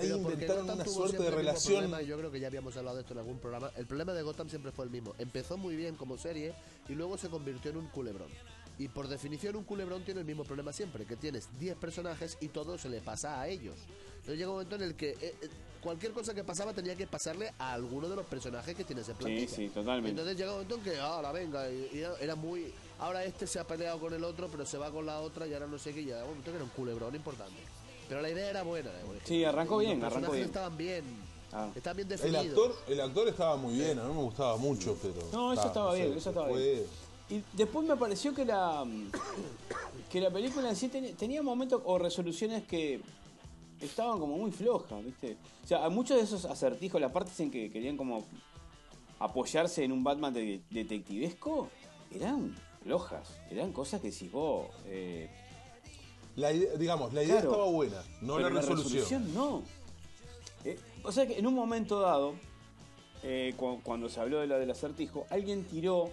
ahí 0.00 0.08
Pero 0.08 0.22
porque 0.22 0.32
inventaron 0.34 0.62
Gotham 0.66 0.74
una 0.76 0.84
tuvo 0.84 0.94
suerte 0.94 1.16
de 1.16 1.22
siempre 1.22 1.26
el 1.28 1.46
mismo 1.46 1.50
relación. 1.52 1.74
problema, 1.74 2.02
y 2.02 2.06
yo 2.06 2.18
creo 2.18 2.30
que 2.32 2.40
ya 2.40 2.46
habíamos 2.48 2.76
hablado 2.76 2.96
de 2.96 3.02
esto 3.02 3.12
en 3.14 3.18
algún 3.20 3.38
programa. 3.38 3.70
El 3.76 3.86
problema 3.86 4.12
de 4.12 4.22
Gotham 4.22 4.48
siempre 4.48 4.72
fue 4.72 4.84
el 4.84 4.90
mismo. 4.90 5.14
Empezó 5.18 5.56
muy 5.56 5.76
bien 5.76 5.94
como 5.96 6.16
serie 6.18 6.54
y 6.88 6.94
luego 6.94 7.16
se 7.18 7.28
convirtió 7.28 7.70
en 7.70 7.76
un 7.78 7.86
culebrón. 7.88 8.30
Y 8.78 8.88
por 8.88 9.08
definición 9.08 9.56
un 9.56 9.64
culebrón 9.64 10.04
tiene 10.04 10.20
el 10.20 10.26
mismo 10.26 10.44
problema 10.44 10.72
siempre, 10.72 11.04
que 11.04 11.14
tienes 11.16 11.48
10 11.58 11.76
personajes 11.76 12.38
y 12.40 12.48
todo 12.48 12.78
se 12.78 12.88
le 12.88 13.00
pasa 13.02 13.38
a 13.40 13.46
ellos. 13.46 13.76
Entonces 14.20 14.36
llega 14.38 14.48
un 14.48 14.54
momento 14.56 14.76
en 14.76 14.82
el 14.82 14.94
que 14.94 15.10
eh, 15.10 15.16
eh, 15.42 15.48
cualquier 15.82 16.12
cosa 16.12 16.32
que 16.34 16.44
pasaba 16.44 16.72
tenía 16.72 16.94
que 16.96 17.06
pasarle 17.06 17.52
a 17.58 17.72
alguno 17.74 18.08
de 18.08 18.16
los 18.16 18.24
personajes 18.26 18.74
que 18.74 18.84
tienes 18.84 19.06
en 19.10 19.16
plantilla. 19.16 19.48
sí, 19.54 19.68
totalmente. 19.68 20.10
Entonces 20.10 20.36
llega 20.36 20.50
un 20.52 20.56
momento 20.62 20.76
en 20.76 20.82
que, 20.82 20.98
ahora 20.98 21.30
venga, 21.32 21.70
y, 21.70 21.90
y 21.92 21.98
era- 22.00 22.16
era 22.20 22.34
muy... 22.34 22.72
Ahora 22.98 23.22
este 23.24 23.46
se 23.46 23.58
ha 23.58 23.66
peleado 23.66 23.98
con 23.98 24.12
el 24.14 24.24
otro, 24.24 24.48
pero 24.50 24.64
se 24.64 24.76
va 24.78 24.90
con 24.90 25.04
la 25.06 25.20
otra 25.20 25.46
y 25.46 25.52
ahora 25.54 25.66
no 25.66 25.78
sé 25.78 25.92
qué, 25.92 26.00
y 26.00 26.04
llega 26.06 26.22
un 26.22 26.28
momento 26.30 26.50
que 26.50 26.56
era 26.56 26.64
un 26.64 26.70
culebrón 26.70 27.14
importante. 27.14 27.60
Pero 28.10 28.20
la 28.22 28.28
idea 28.28 28.50
era 28.50 28.62
buena. 28.64 28.90
Sí, 29.24 29.44
arrancó 29.44 29.78
bien, 29.78 30.00
los 30.00 30.12
arrancó 30.12 30.32
bien. 30.32 30.44
estaban 30.44 30.76
bien. 30.76 31.04
Ah. 31.52 31.68
Estaban 31.76 31.96
bien 31.96 32.08
El 32.12 32.18
definidos. 32.18 32.46
actor, 32.46 32.76
el 32.88 33.00
actor 33.00 33.28
estaba 33.28 33.56
muy 33.56 33.74
bien, 33.74 33.98
a 34.00 34.02
mí 34.04 34.12
me 34.14 34.20
gustaba 34.22 34.56
mucho, 34.56 34.96
pero. 35.00 35.14
No, 35.32 35.52
eso 35.52 35.62
ta, 35.62 35.68
estaba 35.68 35.94
bien, 35.94 36.12
eso 36.14 36.28
estaba 36.30 36.48
bien. 36.48 36.82
Y 37.28 37.42
después 37.52 37.86
me 37.86 37.96
pareció 37.96 38.34
que 38.34 38.44
la 38.44 38.84
que 40.10 40.20
la 40.20 40.30
película 40.30 40.68
en 40.68 40.74
sí 40.76 40.88
ten- 40.88 41.14
tenía 41.14 41.40
momentos 41.40 41.80
o 41.84 41.98
resoluciones 41.98 42.64
que 42.66 43.00
estaban 43.80 44.18
como 44.18 44.36
muy 44.36 44.50
flojas, 44.50 45.04
¿viste? 45.04 45.36
O 45.64 45.66
sea, 45.68 45.84
a 45.84 45.88
muchos 45.88 46.16
de 46.16 46.24
esos 46.24 46.44
acertijos, 46.46 47.00
las 47.00 47.12
partes 47.12 47.38
en 47.38 47.50
que 47.52 47.70
querían 47.70 47.96
como 47.96 48.24
apoyarse 49.20 49.84
en 49.84 49.92
un 49.92 50.02
Batman 50.02 50.34
de- 50.34 50.60
detectivesco, 50.70 51.68
eran 52.12 52.56
flojas, 52.82 53.28
eran 53.50 53.72
cosas 53.72 54.00
que 54.00 54.10
si 54.10 54.26
vos... 54.28 54.66
eh, 54.86 55.30
La 56.36 56.52
idea- 56.52 56.74
digamos, 56.76 57.12
la 57.12 57.22
idea 57.22 57.36
Claro. 57.36 57.50
estaba 57.50 57.70
buena, 57.70 58.02
no 58.22 58.36
pero 58.36 58.50
la 58.50 58.60
resolución. 58.60 59.34
no. 59.34 59.62
Eh, 60.64 60.78
o 61.02 61.10
sea 61.12 61.26
que 61.26 61.38
en 61.38 61.46
un 61.46 61.54
momento 61.54 62.00
dado, 62.00 62.34
eh, 63.22 63.54
cu- 63.56 63.80
cuando 63.82 64.08
se 64.08 64.20
habló 64.20 64.40
de 64.40 64.46
la 64.46 64.58
del 64.58 64.70
acertijo, 64.70 65.26
alguien 65.30 65.64
tiró 65.64 66.10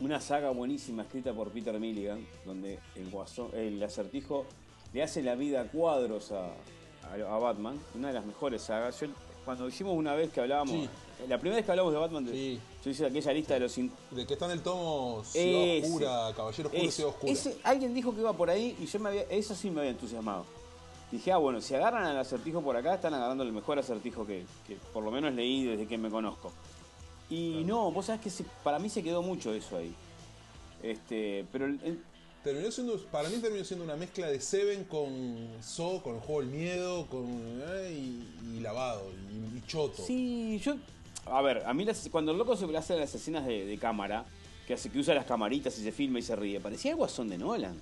una 0.00 0.20
saga 0.20 0.50
buenísima 0.50 1.02
escrita 1.02 1.32
por 1.32 1.50
Peter 1.50 1.78
Milligan, 1.80 2.24
donde 2.44 2.78
el, 2.94 3.10
guasón, 3.10 3.50
el 3.54 3.82
acertijo 3.82 4.44
le 4.92 5.02
hace 5.02 5.22
la 5.22 5.34
vida 5.34 5.60
a 5.62 5.64
cuadros 5.64 6.32
a, 6.32 6.46
a- 6.46 7.34
a 7.34 7.38
Batman, 7.38 7.78
una 7.94 8.08
de 8.08 8.14
las 8.14 8.24
mejores 8.26 8.62
sagas. 8.62 9.00
Yo, 9.00 9.08
cuando 9.44 9.66
hicimos 9.68 9.96
una 9.96 10.14
vez 10.14 10.30
que 10.30 10.40
hablábamos, 10.40 10.74
Sí. 10.74 10.88
La 11.28 11.38
primera 11.38 11.56
vez 11.56 11.64
que 11.64 11.70
hablamos 11.72 11.92
de 11.92 11.98
Batman, 11.98 12.28
Sí. 12.30 12.60
yo 12.84 12.90
hice 12.90 13.06
aquella 13.06 13.32
lista 13.32 13.54
de 13.54 13.60
los 13.60 13.74
De 14.10 14.26
que 14.26 14.34
está 14.34 14.44
en 14.46 14.52
el 14.52 14.60
tomo 14.62 15.22
Ciudad 15.24 15.46
Ese. 15.46 15.86
Oscura, 15.86 16.32
Caballero 16.36 16.68
Oscuro, 16.68 16.82
Ese- 16.84 16.90
Ciudad 16.92 17.10
Oscura. 17.10 17.32
ese- 17.32 17.56
alguien 17.64 17.94
dijo 17.94 18.14
que 18.14 18.20
iba 18.20 18.32
por 18.32 18.50
ahí 18.50 18.76
y 18.80 18.86
yo 18.86 18.98
me 19.00 19.08
había, 19.08 19.22
eso 19.22 19.54
sí 19.54 19.70
me 19.70 19.80
había 19.80 19.90
entusiasmado. 19.92 20.44
Dije, 21.10 21.32
ah, 21.32 21.38
bueno, 21.38 21.60
si 21.60 21.74
agarran 21.74 22.04
al 22.04 22.18
acertijo 22.18 22.60
por 22.60 22.76
acá, 22.76 22.94
están 22.94 23.14
agarrando 23.14 23.42
el 23.42 23.52
mejor 23.52 23.78
acertijo 23.78 24.26
que, 24.26 24.44
que 24.66 24.76
por 24.92 25.02
lo 25.02 25.10
menos 25.10 25.32
leí 25.34 25.64
desde 25.64 25.86
que 25.86 25.96
me 25.96 26.10
conozco. 26.10 26.52
Y 27.30 27.62
no, 27.64 27.90
vos 27.90 28.06
sabés 28.06 28.20
que 28.20 28.30
se- 28.30 28.44
para 28.62 28.78
mí 28.78 28.88
se 28.90 29.02
quedó 29.02 29.22
mucho 29.22 29.52
eso 29.54 29.76
ahí. 29.78 29.94
Este, 30.82 31.44
pero 31.52 31.66
el- 31.66 31.80
el- 31.84 32.02
Terminó 32.44 32.70
siendo, 32.70 32.96
para 33.10 33.28
mí 33.28 33.36
terminó 33.38 33.64
siendo 33.64 33.84
una 33.84 33.96
mezcla 33.96 34.28
de 34.28 34.40
Seven 34.40 34.84
con 34.84 35.48
So, 35.60 36.00
con 36.02 36.14
el 36.14 36.20
juego 36.20 36.40
del 36.42 36.50
miedo, 36.50 37.06
con 37.08 37.26
eh, 37.26 37.90
y, 37.92 38.56
y 38.56 38.60
lavado, 38.60 39.02
y, 39.30 39.58
y 39.58 39.62
choto. 39.66 40.02
sí, 40.06 40.58
yo. 40.64 40.76
A 41.30 41.42
ver, 41.42 41.62
a 41.66 41.74
mí 41.74 41.84
las- 41.84 42.08
cuando 42.10 42.32
el 42.32 42.38
loco 42.38 42.56
se 42.56 42.64
hace 42.76 42.96
las 42.98 43.14
escenas 43.14 43.46
de, 43.46 43.78
cámara, 43.80 44.24
que 44.66 44.74
hace 44.74 44.90
que 44.90 44.98
usa 44.98 45.14
las 45.14 45.26
camaritas 45.26 45.78
y 45.78 45.82
se 45.82 45.92
filma 45.92 46.18
y 46.18 46.22
se 46.22 46.36
ríe, 46.36 46.60
parecía 46.60 46.92
el 46.92 46.96
guasón 46.96 47.28
de 47.28 47.38
Nolan. 47.38 47.78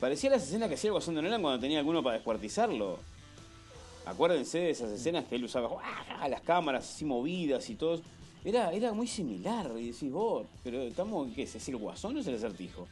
Parecía 0.00 0.30
las 0.30 0.42
escenas 0.42 0.68
que 0.68 0.74
hacía 0.74 0.88
el 0.88 0.92
guasón 0.92 1.14
de 1.14 1.22
Nolan 1.22 1.40
cuando 1.40 1.60
tenía 1.60 1.78
alguno 1.78 2.02
para 2.02 2.16
descuartizarlo. 2.16 2.98
Acuérdense 4.04 4.58
de 4.58 4.70
esas 4.70 4.90
escenas 4.90 5.24
que 5.24 5.36
él 5.36 5.44
usaba 5.44 5.68
las 6.28 6.40
cámaras 6.42 6.88
así 6.88 7.04
movidas 7.04 7.68
y 7.70 7.74
todo. 7.74 8.00
Era, 8.44 8.72
era 8.72 8.92
muy 8.92 9.08
similar. 9.08 9.72
Y 9.78 9.90
decís 9.90 10.12
vos, 10.12 10.46
pero 10.62 10.82
estamos, 10.82 11.28
¿qué 11.34 11.42
es? 11.42 11.54
¿Es 11.56 11.68
el 11.68 11.76
guasón 11.76 12.16
o 12.16 12.20
es 12.20 12.26
el 12.26 12.36
acertijo? 12.36 12.86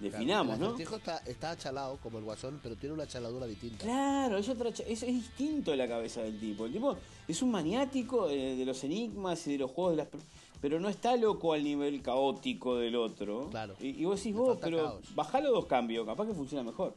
Definamos, 0.00 0.54
el 0.54 0.60
¿no? 0.60 0.78
está, 0.78 1.18
está 1.26 1.50
achalado 1.50 1.96
como 2.02 2.18
el 2.18 2.24
guasón, 2.24 2.60
pero 2.62 2.76
tiene 2.76 2.94
una 2.94 3.02
achaladura 3.02 3.46
distinta. 3.46 3.84
Claro, 3.84 4.38
es, 4.38 4.48
otra, 4.48 4.68
es, 4.68 4.80
es 4.88 5.02
distinto 5.02 5.74
la 5.74 5.88
cabeza 5.88 6.22
del 6.22 6.38
tipo. 6.38 6.66
El 6.66 6.72
tipo 6.72 6.96
es 7.26 7.42
un 7.42 7.50
maniático 7.50 8.28
de, 8.28 8.54
de 8.56 8.64
los 8.64 8.84
enigmas 8.84 9.44
y 9.48 9.52
de 9.52 9.58
los 9.58 9.70
juegos 9.72 9.92
de 9.92 9.96
las... 9.96 10.06
per- 10.06 10.20
Pero 10.60 10.78
no 10.78 10.88
está 10.88 11.16
loco 11.16 11.52
al 11.52 11.64
nivel 11.64 12.00
caótico 12.00 12.76
del 12.76 12.94
otro. 12.94 13.48
Claro. 13.50 13.74
Y, 13.80 13.88
y 14.00 14.04
vos 14.04 14.18
decís, 14.20 14.34
vos, 14.36 14.58
pero 14.60 14.76
caos. 14.84 15.14
bajalo 15.16 15.50
dos 15.50 15.66
cambios, 15.66 16.06
capaz 16.06 16.26
que 16.26 16.34
funciona 16.34 16.62
mejor. 16.62 16.94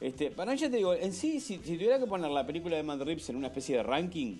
Este, 0.00 0.30
para 0.30 0.52
mí 0.52 0.58
ya 0.58 0.70
te 0.70 0.76
digo, 0.76 0.94
en 0.94 1.12
sí, 1.12 1.40
si, 1.40 1.56
si 1.58 1.74
tuviera 1.74 1.98
que 1.98 2.06
poner 2.06 2.30
la 2.30 2.46
película 2.46 2.76
de 2.76 2.84
Matt 2.84 3.00
Reeves 3.00 3.28
en 3.30 3.36
una 3.36 3.48
especie 3.48 3.78
de 3.78 3.82
ranking, 3.82 4.36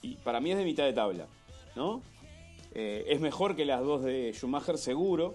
y 0.00 0.14
para 0.16 0.40
mí 0.40 0.50
es 0.50 0.56
de 0.56 0.64
mitad 0.64 0.84
de 0.84 0.94
tabla, 0.94 1.26
¿no? 1.76 2.00
Eh, 2.74 3.04
es 3.08 3.20
mejor 3.20 3.54
que 3.54 3.66
las 3.66 3.82
dos 3.82 4.02
de 4.02 4.32
Schumacher, 4.32 4.78
seguro. 4.78 5.34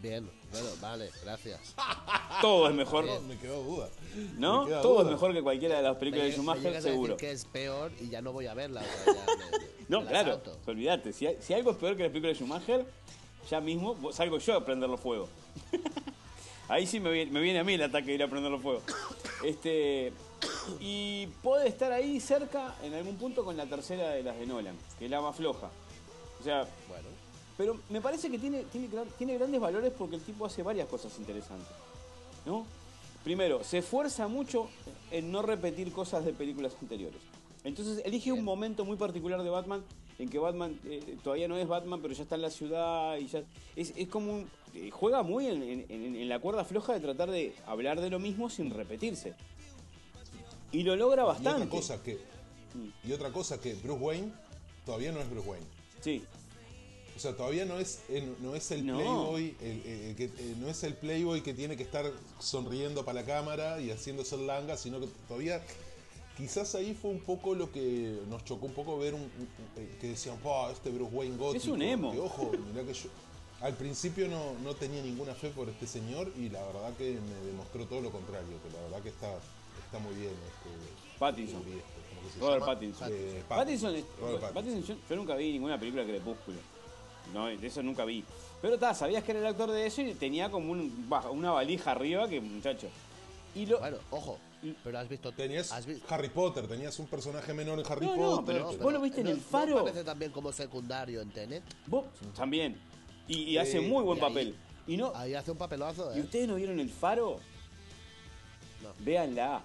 Bien, 0.00 0.30
bueno, 0.52 0.68
vale, 0.80 1.10
gracias. 1.24 1.74
Todo 2.40 2.68
es 2.68 2.74
mejor, 2.74 3.04
me 3.22 3.36
quedó 3.36 3.62
duda. 3.64 3.88
¿no? 4.36 4.64
me 4.64 4.70
Todo 4.80 5.02
es 5.02 5.08
mejor 5.08 5.32
que 5.32 5.42
cualquiera 5.42 5.76
de 5.78 5.82
las 5.82 5.96
películas 5.96 6.24
Me 6.26 6.30
de 6.30 6.36
Schumacher, 6.36 6.82
seguro. 6.82 7.16
que 7.16 7.30
es 7.32 7.44
peor 7.46 7.90
y 8.00 8.08
ya 8.08 8.22
no 8.22 8.32
voy 8.32 8.46
a 8.46 8.54
verla. 8.54 8.80
o 8.80 8.84
sea, 9.12 9.14
ya 9.26 9.58
me- 9.58 9.58
No, 9.88 10.06
claro, 10.06 10.40
olvídate. 10.66 11.12
Si, 11.12 11.26
si 11.40 11.52
algo 11.54 11.72
es 11.72 11.76
peor 11.78 11.96
que 11.96 12.04
la 12.04 12.08
película 12.10 12.28
de 12.28 12.34
Schumacher, 12.38 12.86
ya 13.50 13.60
mismo 13.60 14.12
salgo 14.12 14.38
yo 14.38 14.56
a 14.56 14.64
prenderlo 14.64 14.96
fuego. 14.98 15.28
Ahí 16.68 16.86
sí 16.86 17.00
me 17.00 17.10
viene, 17.10 17.30
me 17.32 17.40
viene 17.40 17.58
a 17.60 17.64
mí 17.64 17.72
el 17.74 17.82
ataque 17.82 18.06
de 18.08 18.14
ir 18.14 18.22
a 18.22 18.28
prenderlo 18.28 18.58
fuego. 18.60 18.82
Este, 19.42 20.12
Y 20.80 21.26
puede 21.42 21.66
estar 21.66 21.90
ahí 21.92 22.20
cerca 22.20 22.74
en 22.82 22.92
algún 22.94 23.16
punto 23.16 23.42
con 23.42 23.56
la 23.56 23.64
tercera 23.66 24.10
de 24.10 24.22
las 24.22 24.38
de 24.38 24.46
Nolan, 24.46 24.76
que 24.98 25.06
es 25.06 25.10
la 25.10 25.20
más 25.22 25.34
floja. 25.34 25.70
O 26.40 26.44
sea, 26.44 26.68
Bueno, 26.88 27.08
pero 27.58 27.78
me 27.90 28.00
parece 28.00 28.30
que 28.30 28.38
tiene, 28.38 28.62
tiene, 28.72 28.88
gran- 28.88 29.08
tiene 29.18 29.36
grandes 29.36 29.60
valores 29.60 29.92
porque 29.98 30.16
el 30.16 30.22
tipo 30.22 30.46
hace 30.46 30.62
varias 30.62 30.88
cosas 30.88 31.12
interesantes. 31.18 31.68
¿No? 32.46 32.64
Primero, 33.24 33.62
se 33.64 33.78
esfuerza 33.78 34.26
mucho 34.28 34.68
en 35.10 35.30
no 35.30 35.42
repetir 35.42 35.92
cosas 35.92 36.24
de 36.24 36.32
películas 36.32 36.72
anteriores. 36.80 37.20
Entonces 37.64 38.00
elige 38.06 38.32
un 38.32 38.44
momento 38.44 38.84
muy 38.86 38.96
particular 38.96 39.42
de 39.42 39.50
Batman 39.50 39.82
en 40.18 40.28
que 40.30 40.38
Batman 40.38 40.78
eh, 40.84 41.16
todavía 41.22 41.46
no 41.48 41.56
es 41.58 41.68
Batman, 41.68 42.00
pero 42.00 42.14
ya 42.14 42.22
está 42.22 42.36
en 42.36 42.42
la 42.42 42.50
ciudad 42.50 43.16
y 43.18 43.26
ya. 43.26 43.42
Es, 43.76 43.92
es 43.96 44.08
como 44.08 44.32
un. 44.32 44.48
eh, 44.74 44.90
juega 44.90 45.22
muy 45.22 45.46
en, 45.48 45.62
en- 45.62 45.86
en- 45.88 46.16
en 46.16 46.28
la 46.28 46.38
cuerda 46.38 46.64
floja 46.64 46.94
de 46.94 47.00
tratar 47.00 47.30
de 47.30 47.54
hablar 47.66 48.00
de 48.00 48.08
lo 48.08 48.18
mismo 48.18 48.48
sin 48.48 48.70
repetirse. 48.70 49.34
Y 50.72 50.82
lo 50.84 50.96
logra 50.96 51.24
Y 51.24 51.26
bastante. 51.26 51.62
otra 51.64 51.68
cosa 51.68 52.02
que. 52.02 52.18
Y 53.04 53.12
otra 53.12 53.30
cosa 53.32 53.60
que 53.60 53.74
Bruce 53.74 54.00
Wayne 54.00 54.32
todavía 54.86 55.12
no 55.12 55.20
es 55.20 55.28
Bruce 55.30 55.48
Wayne. 55.48 55.66
Sí. 56.00 56.22
O 57.18 57.20
sea, 57.20 57.34
todavía 57.36 57.64
no 57.64 57.80
es, 57.80 57.98
eh, 58.08 58.32
no 58.40 58.54
es 58.54 58.70
el 58.70 58.86
No. 58.86 58.96
playboy, 58.96 59.56
el, 59.60 59.82
el- 59.84 60.00
el 60.10 60.14
que, 60.16 60.24
eh, 60.26 60.54
no 60.60 60.68
es 60.68 60.84
el 60.84 60.94
playboy 60.94 61.40
que 61.42 61.52
tiene 61.52 61.76
que 61.76 61.82
estar 61.82 62.08
sonriendo 62.38 63.04
para 63.04 63.22
la 63.22 63.26
cámara 63.26 63.80
y 63.80 63.90
haciéndose 63.90 64.36
el 64.36 64.46
langa, 64.46 64.76
sino 64.76 65.00
que 65.00 65.08
todavía 65.26 65.60
quizás 66.36 66.76
ahí 66.76 66.94
fue 66.94 67.10
un 67.10 67.18
poco 67.18 67.56
lo 67.56 67.72
que 67.72 68.20
nos 68.28 68.44
chocó 68.44 68.66
un 68.66 68.72
poco 68.72 68.96
ver 68.98 69.14
un, 69.14 69.22
un- 69.22 69.48
eh, 69.76 69.96
que 70.00 70.10
decían, 70.10 70.36
"Pah, 70.44 70.70
este 70.70 70.90
Bruce 70.90 71.12
Wayne 71.12 71.36
gótico. 71.36 71.64
Es 71.64 71.68
un 71.68 71.82
emo. 71.82 72.12
Que, 72.12 72.20
ojo, 72.20 72.52
mirá 72.72 72.86
que 72.86 72.94
yo 72.94 73.08
al 73.62 73.74
principio 73.74 74.28
no, 74.28 74.52
no 74.62 74.76
tenía 74.76 75.02
ninguna 75.02 75.34
fe 75.34 75.48
por 75.50 75.68
este 75.68 75.88
señor 75.88 76.30
y 76.38 76.48
la 76.50 76.62
verdad 76.66 76.96
que 76.96 77.18
me 77.18 77.46
demostró 77.50 77.84
todo 77.86 78.00
lo 78.00 78.12
contrario, 78.12 78.46
que 78.64 78.72
la 78.76 78.80
verdad 78.84 79.02
que 79.02 79.08
está, 79.08 79.34
está 79.84 79.98
muy 79.98 80.14
bien. 80.14 80.30
Este, 80.30 81.18
Pattinson. 81.18 81.58
Este, 81.62 81.72
¿cómo 81.72 82.28
que 82.28 82.34
se 82.34 82.38
Robert? 82.38 82.64
Pattinson. 82.64 83.08
Eh, 83.10 83.42
Pattinson, 83.48 83.96
es- 83.96 84.04
Robert 84.20 84.40
Pattinson. 84.40 84.54
Pattinson, 84.54 84.96
yo, 84.96 85.02
yo 85.10 85.16
nunca 85.16 85.34
vi 85.34 85.50
ninguna 85.50 85.76
película 85.80 86.04
de 86.04 86.10
Crepúsculo. 86.12 86.58
No, 87.34 87.46
de 87.46 87.66
eso 87.66 87.82
nunca 87.82 88.04
vi. 88.04 88.24
Pero 88.62 88.74
está, 88.74 88.94
sabías 88.94 89.22
que 89.22 89.32
era 89.32 89.40
el 89.40 89.46
actor 89.46 89.70
de 89.70 89.86
eso 89.86 90.00
y 90.02 90.14
tenía 90.14 90.50
como 90.50 90.72
un, 90.72 91.08
una 91.30 91.50
valija 91.52 91.90
arriba 91.92 92.28
que, 92.28 92.40
muchacho. 92.40 92.88
Y 93.54 93.66
lo. 93.66 93.78
bueno, 93.80 93.98
ojo, 94.10 94.38
pero 94.82 94.98
has 94.98 95.08
visto... 95.08 95.30
Tenías 95.32 95.70
has 95.72 95.86
vi- 95.86 96.02
Harry 96.08 96.28
Potter, 96.30 96.66
tenías 96.66 96.98
un 96.98 97.06
personaje 97.06 97.52
menor 97.54 97.78
en 97.78 97.86
Harry 97.90 98.06
No, 98.06 98.16
no, 98.16 98.36
Potter. 98.36 98.44
pero- 98.56 98.72
No, 98.72 98.78
¿Vos 98.78 98.92
lo 98.92 99.00
viste 99.00 99.20
en 99.20 99.26
¿no- 99.26 99.32
el 99.32 99.40
Faro? 99.40 99.74
¿no 99.74 99.80
aparece 99.80 100.04
también 100.04 100.32
como 100.32 100.52
secundario 100.52 101.20
en 101.20 101.30
Tenet? 101.30 101.62
vos 101.86 102.04
también. 102.36 102.76
Y, 103.28 103.42
y 103.42 103.58
hace 103.58 103.80
muy 103.80 104.02
buen 104.02 104.18
y 104.18 104.22
ahí- 104.22 104.28
papel. 104.28 104.56
Y 104.86 104.96
no. 104.96 105.12
Ahí 105.14 105.34
hace 105.34 105.50
un 105.50 105.58
papelazo, 105.58 106.14
¿Y 106.16 106.18
¿eh? 106.18 106.22
ustedes 106.22 106.48
no 106.48 106.54
vieron 106.56 106.80
el 106.80 106.88
faro? 106.90 107.38
No. 108.82 108.88
Véanla. 109.04 109.62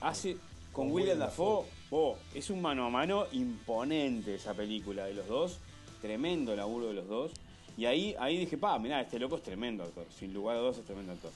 Hace. 0.00 0.34
Con, 0.72 0.86
Con 0.86 0.92
William 0.94 1.16
William 1.18 1.18
Dafoe. 1.28 1.66
Oh, 1.90 2.16
es 2.32 2.48
un 2.48 2.62
mano 2.62 2.86
a 2.86 2.90
mano 2.90 3.26
imponente 3.32 4.36
esa 4.36 4.54
película 4.54 5.06
de 5.06 5.14
los 5.14 5.26
dos. 5.26 5.58
Tremendo 6.00 6.54
laburo 6.56 6.88
de 6.88 6.94
los 6.94 7.08
dos. 7.08 7.32
Y 7.76 7.86
ahí, 7.86 8.14
ahí 8.18 8.38
dije, 8.38 8.58
pa, 8.58 8.78
mirá, 8.78 9.00
este 9.00 9.18
loco 9.18 9.36
es 9.36 9.42
tremendo 9.42 9.84
actor. 9.84 10.06
Sin 10.18 10.34
lugar 10.34 10.56
a 10.56 10.60
dudas 10.60 10.78
es 10.78 10.84
tremendo 10.84 11.12
actor. 11.12 11.30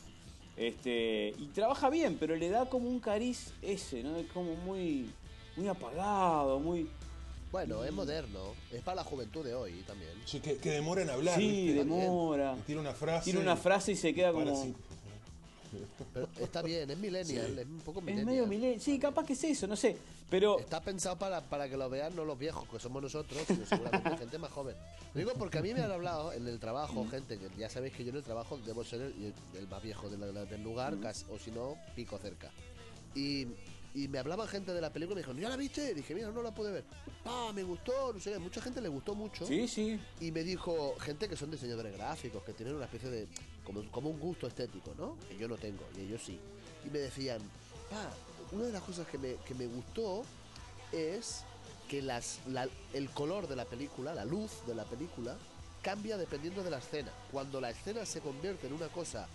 Este, 0.57 1.35
y 1.39 1.47
trabaja 1.55 1.91
bien, 1.91 2.17
pero 2.19 2.37
le 2.37 2.49
da 2.49 2.67
como 2.67 2.89
un 2.89 3.01
cariz 3.01 3.53
ese, 3.63 4.03
¿no? 4.03 4.17
Es 4.17 4.27
como 4.31 4.55
muy, 4.55 5.11
muy 5.57 5.69
apagado, 5.69 6.61
muy. 6.61 6.89
Bueno, 7.51 7.85
es 7.85 7.93
moderno. 7.93 8.41
Es 8.73 8.83
para 8.83 8.97
la 8.97 9.05
juventud 9.05 9.45
de 9.45 9.55
hoy 9.55 9.85
también. 9.87 10.11
Sí, 10.25 10.41
que, 10.41 10.57
que 10.57 10.71
demora 10.71 11.03
en 11.03 11.11
hablar. 11.11 11.39
Sí, 11.39 11.69
¿viste? 11.69 11.85
demora. 11.85 12.57
Y 12.59 12.63
Tira 12.63 12.81
una 12.81 12.93
frase. 12.93 13.25
Tiene 13.25 13.41
una 13.41 13.57
frase 13.57 13.93
y 13.93 13.97
se 13.97 14.15
queda 14.15 14.33
como. 14.33 14.75
Pero 16.13 16.29
está 16.41 16.63
bien, 16.63 16.91
es 16.91 16.99
millennial, 16.99 17.47
Sí. 17.55 17.61
es 17.61 17.67
un 17.67 17.81
poco 17.81 17.99
Es 18.01 18.05
millennial. 18.07 18.27
medio 18.27 18.47
millennial. 18.47 18.81
Sí, 18.81 18.99
capaz 18.99 19.25
que 19.27 19.33
es 19.35 19.45
eso, 19.45 19.67
no 19.67 19.77
sé. 19.77 19.97
Pero. 20.31 20.59
Está 20.59 20.81
pensado 20.81 21.17
para, 21.19 21.41
para 21.43 21.69
que 21.69 21.77
lo 21.77 21.89
vean 21.91 22.15
no 22.17 22.25
los 22.25 22.39
viejos, 22.39 22.69
que 22.69 22.79
somos 22.81 23.03
nosotros, 23.03 23.41
sino 23.47 23.67
seguramente 23.67 24.17
gente 24.19 24.39
más 24.39 24.51
joven. 24.51 24.75
Lo 25.15 25.19
digo 25.19 25.33
porque 25.39 25.59
a 25.59 25.63
mí 25.63 25.73
me 25.75 25.81
han 25.83 25.91
hablado 25.93 26.33
en 26.33 26.47
el 26.49 26.59
trabajo, 26.59 27.07
gente, 27.09 27.39
que 27.39 27.49
ya 27.59 27.69
sabéis 27.69 27.95
que 27.95 28.05
yo 28.05 28.11
en 28.11 28.17
el 28.17 28.23
trabajo 28.23 28.59
debo 28.67 28.85
ser 28.85 29.01
el, 29.03 29.33
el 29.59 29.69
más 29.69 29.83
viejo 29.83 30.09
de 30.09 30.19
la- 30.19 30.45
del 30.45 30.63
lugar, 30.63 30.97
casi- 31.01 31.25
o 31.31 31.39
si 31.39 31.51
no, 31.51 31.77
pico 31.95 32.19
cerca. 32.19 32.51
Y, 33.15 33.47
y 33.95 34.09
me 34.09 34.19
hablaban 34.19 34.49
gente 34.49 34.73
de 34.73 34.81
la 34.81 34.93
película 34.93 35.13
y 35.13 35.17
me 35.17 35.21
dijeron, 35.21 35.41
¿ya 35.41 35.49
la 35.49 35.57
viste? 35.57 35.93
Y 35.93 35.95
dije, 35.95 36.15
mira, 36.17 36.31
no 36.33 36.43
la 36.43 36.53
pude 36.53 36.73
ver. 36.73 36.85
Ah, 37.25 37.53
me 37.55 37.63
gustó, 37.63 38.13
no 38.13 38.19
sé 38.19 38.33
qué. 38.33 38.39
Mucha 38.41 38.61
gente 38.61 38.81
le 38.81 38.89
gustó 38.89 39.15
mucho. 39.15 39.47
Sí, 39.47 39.69
sí. 39.69 40.01
Y 40.21 40.33
me 40.33 40.43
dijo 40.43 40.97
gente 40.99 41.29
que 41.29 41.37
son 41.37 41.51
diseñadores 41.51 41.93
gráficos, 41.97 42.43
que 42.43 42.53
tienen 42.55 42.75
una 42.75 42.87
especie 42.87 43.09
de. 43.09 43.29
Como, 43.65 43.83
como 43.91 44.11
un 44.11 44.19
gusto 44.21 44.47
estético, 44.47 44.93
¿no? 44.99 45.17
Que 45.29 45.37
yo 45.37 45.49
no 45.49 45.57
tengo, 45.57 45.83
y 45.97 46.01
ellos 46.03 46.23
sí. 46.25 46.39
Y 46.87 46.91
me 46.91 46.99
decían, 46.99 47.41
pa, 47.91 48.11
una 48.53 48.65
de 48.65 48.73
las 48.73 48.83
cosas 48.83 49.07
que 49.09 49.19
me, 49.19 49.37
que 49.47 49.55
me 49.55 49.67
gustó 49.67 50.23
es 50.93 51.43
que 51.89 52.03
las, 52.03 52.39
la- 52.49 52.69
el 52.93 53.11
color 53.11 53.49
de 53.49 53.57
la 53.57 53.65
película, 53.65 54.15
la 54.15 54.25
luz 54.25 54.51
de 54.67 54.75
la 54.75 54.85
película, 54.85 55.37
cambia 55.83 56.17
dependiendo 56.17 56.63
de 56.63 56.71
la 56.71 56.79
escena. 56.79 57.13
Cuando 57.33 57.61
la 57.61 57.71
escena 57.71 58.07
se 58.07 58.21
convierte 58.21 58.67
en 58.67 58.73
una 58.73 58.89
cosa 58.89 59.27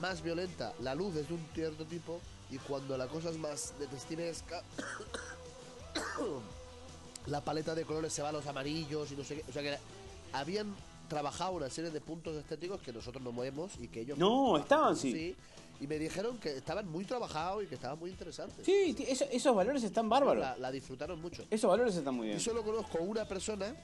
más 0.00 0.22
violenta, 0.22 0.72
la 0.80 0.94
luz 0.94 1.16
es 1.16 1.28
de 1.28 1.34
un 1.34 1.46
cierto 1.54 1.84
tipo, 1.84 2.20
y 2.50 2.56
cuando 2.58 2.96
la 2.96 3.08
cosa 3.08 3.30
es 3.30 3.36
más 3.38 3.74
detestinesca, 3.78 4.62
la 7.26 7.40
paleta 7.42 7.74
de 7.74 7.84
colores 7.84 8.12
se 8.12 8.22
va 8.22 8.30
a 8.30 8.32
los 8.32 8.46
amarillos 8.46 9.10
y 9.12 9.16
no 9.16 9.24
sé 9.24 9.36
qué. 9.36 9.44
O 9.48 9.52
sea 9.52 9.62
que 9.62 9.76
habían 10.32 10.74
trabajado 11.08 11.52
una 11.52 11.70
serie 11.70 11.90
de 11.90 12.00
puntos 12.00 12.36
estéticos 12.36 12.80
que 12.82 12.92
nosotros 12.92 13.22
no 13.22 13.32
vemos 13.32 13.72
y 13.80 13.88
que 13.88 14.00
ellos... 14.02 14.18
No, 14.18 14.56
estaban, 14.58 14.96
sí. 14.96 15.34
Y 15.80 15.86
me 15.86 15.98
dijeron 15.98 16.38
que 16.38 16.56
estaban 16.56 16.88
muy 16.90 17.04
trabajados 17.04 17.62
y 17.62 17.66
que 17.66 17.76
estaban 17.76 17.98
muy 17.98 18.10
interesantes. 18.10 18.66
Sí, 18.66 18.96
eso- 19.06 19.26
esos 19.30 19.54
valores 19.54 19.82
están 19.84 20.08
bárbaros. 20.08 20.42
La, 20.42 20.56
la 20.58 20.70
disfrutaron 20.72 21.20
mucho. 21.20 21.44
Esos 21.50 21.70
valores 21.70 21.94
están 21.94 22.14
muy 22.14 22.26
bien. 22.26 22.38
Y 22.38 22.40
solo 22.40 22.62
conozco 22.64 22.98
una 22.98 23.24
persona 23.26 23.74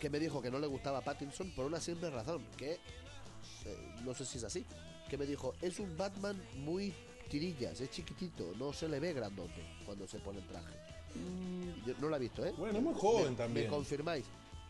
que 0.00 0.08
me 0.10 0.18
dijo 0.18 0.40
que 0.42 0.50
no 0.50 0.58
le 0.58 0.66
gustaba 0.66 1.00
Pattinson 1.02 1.50
por 1.50 1.66
una 1.66 1.80
simple 1.80 2.10
razón, 2.10 2.42
que 2.56 2.72
eh, 2.72 3.94
no 4.04 4.14
sé 4.14 4.24
si 4.24 4.38
es 4.38 4.44
así, 4.44 4.64
que 5.08 5.16
me 5.18 5.26
dijo, 5.26 5.54
es 5.62 5.78
un 5.78 5.96
Batman 5.96 6.42
muy 6.56 6.92
tirillas, 7.30 7.80
es 7.80 7.90
chiquitito, 7.90 8.52
no 8.58 8.72
se 8.72 8.88
le 8.88 8.98
ve 9.00 9.12
grandote 9.12 9.62
cuando 9.86 10.06
se 10.06 10.18
pone 10.18 10.38
el 10.40 10.46
traje. 10.46 10.74
Yo 11.86 11.94
no 12.00 12.08
lo 12.08 12.16
he 12.16 12.18
visto, 12.18 12.44
¿eh? 12.44 12.52
Bueno, 12.58 12.78
es 12.78 12.84
muy 12.84 12.94
joven 12.94 13.30
Me- 13.30 13.36
también. 13.36 13.66
¿Me 13.66 13.70
confirmáis? 13.70 14.24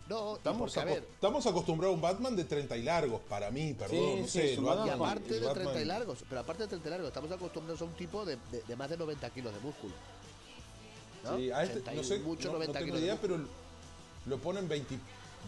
No, 0.09 0.37
Estamos, 0.37 0.59
porque, 0.75 0.81
a 0.81 0.85
ver, 0.85 1.09
estamos 1.15 1.47
acostumbrados 1.47 1.95
a 1.95 1.97
un 1.97 2.03
Batman 2.03 2.37
de 2.37 2.45
30 2.45 2.77
y 2.77 2.83
largos, 2.83 3.23
para 3.23 3.51
mí, 3.51 3.73
perdón, 3.73 3.97
Sí, 3.99 4.17
no 4.21 4.27
sí, 4.27 4.55
sé. 4.55 4.57
Batman 4.61 4.87
y 4.87 4.91
aparte 4.91 5.29
el 5.35 5.41
de 5.41 5.47
Batman- 5.47 5.65
30 5.65 5.81
y 5.81 5.85
largos, 5.87 6.19
pero 6.29 6.41
aparte 6.43 6.63
de 6.65 6.69
30 6.69 6.89
y 6.89 6.91
largos, 6.91 7.09
estamos 7.09 7.33
acostumbrados 7.33 7.81
a 7.81 7.85
un 7.87 7.93
tipo 7.95 8.25
de, 8.27 8.37
de- 8.53 8.63
de 8.69 8.77
más 8.77 8.91
de 8.91 8.99
90 8.99 9.31
kilos 9.31 9.55
de 9.55 9.61
músculo. 9.61 9.95
¿no? 11.25 11.37
Sí, 11.39 11.51
a 11.51 11.63
este, 11.63 11.79
80 11.79 11.95
y 11.95 11.97
no 11.97 12.05
sé, 12.05 12.19
mucho, 12.19 12.49
no, 12.49 12.53
no 12.53 12.59
90 12.59 12.73
tengo 12.81 12.85
kilos 12.85 13.01
de 13.01 13.07
idea, 13.07 13.19
pero 13.21 13.39
lo 14.27 14.39
ponen 14.39 14.69
20, 14.69 14.99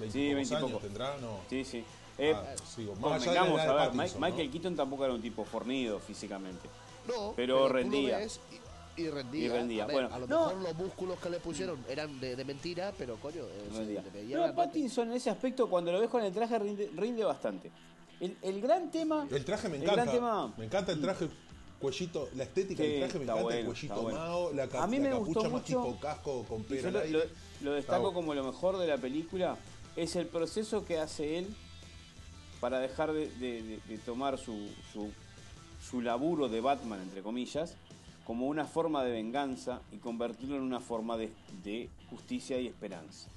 20 0.00 0.12
Sí, 0.18 0.32
20 0.32 0.54
y 0.54 0.56
años, 0.56 0.70
poco. 0.70 0.82
¿tendrá? 0.82 1.16
No. 1.18 1.40
Sí, 1.50 1.62
sí. 1.64 1.84
Eh, 2.18 2.32
Ah, 2.34 2.54
sigo, 2.74 2.94
más 2.96 3.20
allá 3.20 3.30
de 3.32 3.34
la 3.34 3.40
convengamos, 3.42 3.60
edad 3.60 3.66
de 3.66 3.70
a 3.70 3.74
ver, 3.88 3.88
Pattinson, 3.98 4.20
Michael 4.22 4.46
¿no? 4.46 4.52
Keaton 4.52 4.76
tampoco 4.76 5.04
era 5.04 5.12
un 5.12 5.20
tipo 5.20 5.44
fornido 5.44 6.00
físicamente. 6.00 6.66
No, 7.06 7.34
Pero 7.36 7.56
tú 7.56 7.60
lo 7.64 7.68
rendía. 7.68 8.16
ves 8.16 8.40
y, 8.50 8.54
y 8.96 9.08
rendía. 9.08 9.44
Y 9.44 9.48
rendía. 9.48 9.84
A, 9.84 9.86
ver, 9.86 9.94
Bueno, 9.96 10.14
a 10.14 10.18
lo 10.18 10.26
no. 10.26 10.46
mejor 10.46 10.62
los 10.62 10.74
músculos 10.76 11.18
que 11.18 11.30
le 11.30 11.38
pusieron 11.40 11.78
eran 11.88 12.18
de, 12.20 12.36
de 12.36 12.44
mentira, 12.44 12.92
pero 12.96 13.16
coño, 13.16 13.42
eh, 13.44 13.68
se 13.72 13.78
Rendía. 13.78 14.02
le 14.02 14.10
veía 14.10 14.46
No. 14.46 14.54
Pattinson 14.54 15.08
en 15.10 15.14
ese 15.16 15.30
aspecto, 15.30 15.68
cuando 15.68 15.92
lo 15.92 16.00
ves 16.00 16.08
con 16.10 16.22
el 16.22 16.32
traje, 16.32 16.58
rinde, 16.58 16.90
rinde 16.94 17.24
bastante. 17.24 17.70
El, 18.20 18.36
el 18.42 18.60
gran 18.60 18.90
tema. 18.90 19.26
El 19.30 19.44
traje 19.44 19.68
me 19.68 19.76
el 19.76 19.82
encanta. 19.82 20.02
gran 20.04 20.14
tema- 20.14 20.54
Me 20.56 20.64
encanta 20.64 20.92
el 20.92 21.00
traje, 21.02 21.28
cuellito, 21.78 22.28
la 22.34 22.44
estética 22.44 22.82
Sí, 22.82 22.88
del 22.88 22.98
traje 23.00 23.18
me 23.18 23.24
encanta, 23.24 23.42
bueno, 23.42 23.58
el 23.58 23.64
cuellito 23.66 24.02
bueno. 24.02 24.18
mao, 24.18 24.52
la, 24.54 24.68
ca- 24.68 24.82
A 24.82 24.86
mí 24.86 24.96
la 24.96 25.02
me 25.02 25.10
capucha 25.10 25.26
gustó 25.26 25.42
más 25.42 25.52
mucho- 25.52 25.66
tipo 25.66 26.00
casco 26.00 26.44
con 26.44 26.64
pera 26.64 26.90
lo, 26.90 27.04
lo- 27.04 27.20
lo 27.60 27.72
destaco 27.72 28.14
como 28.14 28.32
lo 28.34 28.44
mejor 28.44 28.78
de 28.78 28.86
la 28.86 28.96
película 28.96 29.56
es 29.96 30.16
el 30.16 30.26
proceso 30.26 30.84
que 30.86 30.98
hace 30.98 31.38
él 31.38 31.54
para 32.60 32.78
dejar 32.80 33.12
de, 33.12 33.28
de- 33.32 33.62
de- 33.62 33.80
de 33.86 33.98
tomar 33.98 34.38
su, 34.38 34.68
su, 34.92 35.10
su 35.86 36.00
laburo 36.00 36.48
de 36.48 36.62
Batman, 36.62 37.00
entre 37.02 37.22
comillas, 37.22 37.74
como 38.26 38.46
una 38.48 38.64
forma 38.64 39.04
de 39.04 39.12
venganza 39.12 39.80
y 39.92 39.98
convertirlo 39.98 40.56
en 40.56 40.62
una 40.62 40.80
forma 40.80 41.16
de, 41.16 41.30
de 41.62 41.88
justicia 42.10 42.58
y 42.60 42.66
esperanza. 42.66 43.28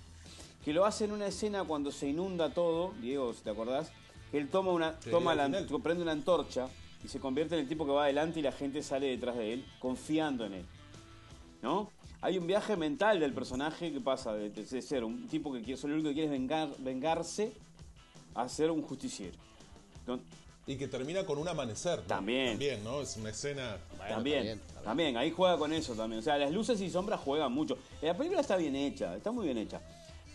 Que 0.66 0.74
lo 0.74 0.86
hace 0.86 1.06
en 1.06 1.12
una 1.12 1.28
escena 1.28 1.64
cuando 1.64 1.92
se 1.92 2.10
inunda 2.10 2.54
todo, 2.54 2.94
Diego, 3.02 3.34
si 3.34 3.42
te 3.44 3.50
acordás, 3.52 3.92
que 4.32 4.38
él 4.38 4.50
toma 4.50 4.72
una, 4.72 4.96
Sí, 5.00 5.10
toma 5.12 5.36
la, 5.36 5.48
prende 5.84 6.02
una 6.04 6.12
antorcha 6.12 6.68
y 7.04 7.08
se 7.08 7.20
convierte 7.20 7.56
en 7.56 7.62
el 7.62 7.68
tipo 7.68 7.86
que 7.86 7.92
va 7.92 8.04
adelante 8.06 8.40
y 8.40 8.42
la 8.42 8.52
gente 8.52 8.82
sale 8.84 9.08
detrás 9.08 9.38
de 9.38 9.54
él, 9.54 9.66
confiando 9.80 10.46
en 10.46 10.54
él. 10.54 10.66
¿no? 11.62 11.90
Hay 12.22 12.38
un 12.38 12.48
viaje 12.48 12.76
mental 12.76 13.20
del 13.20 13.32
personaje 13.34 13.94
que 13.94 14.02
pasa 14.02 14.34
de, 14.34 14.50
de 14.50 14.82
ser 14.82 15.04
un 15.04 15.28
tipo 15.28 15.54
que 15.54 15.62
quiere, 15.62 15.80
solo 15.80 15.94
lo 15.94 16.00
único 16.00 16.10
que 16.10 16.16
quiere 16.16 16.26
es 16.28 16.32
vengar, 16.32 16.70
vengarse 16.80 17.54
a 18.36 18.50
ser 18.50 18.72
un 18.72 18.82
justiciero. 18.82 19.38
Don- 20.06 20.22
Y 20.70 20.78
que 20.78 20.88
termina 20.88 21.26
con 21.26 21.40
un 21.40 21.48
amanecer. 21.48 21.98
¿no? 21.98 22.06
También. 22.06 22.50
También, 22.52 22.84
¿no? 22.84 23.02
Es 23.02 23.18
una 23.18 23.32
escena. 23.32 23.78
Bueno, 23.98 24.14
también, 24.14 24.62
también, 24.84 25.18
ahí 25.18 25.32
juega 25.32 25.58
con 25.58 25.74
eso 25.74 25.96
también. 25.96 26.20
O 26.20 26.22
sea, 26.22 26.38
las 26.38 26.52
luces 26.52 26.80
y 26.80 26.92
sombras 26.92 27.20
juegan 27.22 27.52
mucho. 27.52 27.76
La 28.04 28.16
película 28.16 28.42
está 28.42 28.56
bien 28.56 28.76
hecha, 28.76 29.16
está 29.16 29.32
muy 29.32 29.46
bien 29.46 29.58
hecha. 29.58 29.82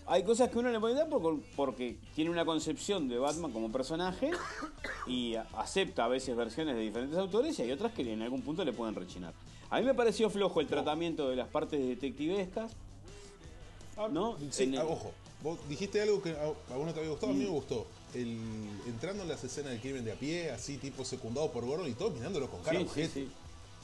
Hay 0.07 0.25
cosas 0.25 0.51
que 0.51 0.59
uno 0.59 0.71
le 0.73 0.81
puede 0.81 0.95
dar 0.97 1.09
por- 1.09 1.41
porque 1.55 1.97
tiene 2.17 2.31
una 2.31 2.45
concepción 2.45 3.09
de 3.09 3.17
Batman 3.17 3.53
como 3.53 3.71
personaje 3.71 4.33
y 5.07 5.37
acepta 5.57 6.05
a 6.05 6.09
veces 6.09 6.35
versiones 6.35 6.75
de 6.75 6.83
diferentes 6.83 7.17
autores 7.17 7.57
y 7.59 7.63
hay 7.63 7.71
otras 7.71 7.93
que 7.93 8.03
en 8.13 8.21
algún 8.21 8.43
punto 8.43 8.65
le 8.65 8.73
pueden 8.73 8.97
rechinar. 8.97 9.33
A 9.71 9.79
mí 9.79 9.87
me 9.87 9.95
pareció 9.95 10.29
flojo 10.31 10.61
el 10.61 10.67
tratamiento 10.67 11.31
de 11.31 11.37
las 11.37 11.47
partes 11.49 11.81
detectivescas. 11.81 12.73
Ah, 13.97 14.09
¿No? 14.11 14.37
Sí, 14.51 14.65
En 14.65 14.75
el- 14.75 14.81
ah, 14.81 14.85
ojo. 14.85 15.13
Vos 15.45 15.59
dijiste 15.69 16.01
algo 16.03 16.21
que 16.21 16.31
a 16.33 16.43
a 16.43 16.77
vos 16.77 16.87
no 16.87 16.93
te 16.93 16.99
había 17.01 17.11
gustado, 17.13 17.31
a 17.33 17.35
mí 17.35 17.45
me 17.45 17.51
gustó. 17.51 17.87
El, 18.15 18.39
entrando 18.87 19.23
en 19.23 19.29
las 19.29 19.43
escenas 19.43 19.73
del 19.73 19.81
crimen 19.81 20.05
de 20.05 20.13
a 20.13 20.15
pie, 20.15 20.51
así 20.51 20.77
tipo 20.77 21.05
secundado 21.05 21.51
por 21.51 21.65
Gordon 21.65 21.89
y 21.89 21.95
todo 21.95 22.11
mirándolo 22.11 22.49
con 22.49 22.63
cara 22.63 22.79
Sí, 22.79 22.85
de 22.85 23.07
sí, 23.07 23.11
sí. 23.13 23.31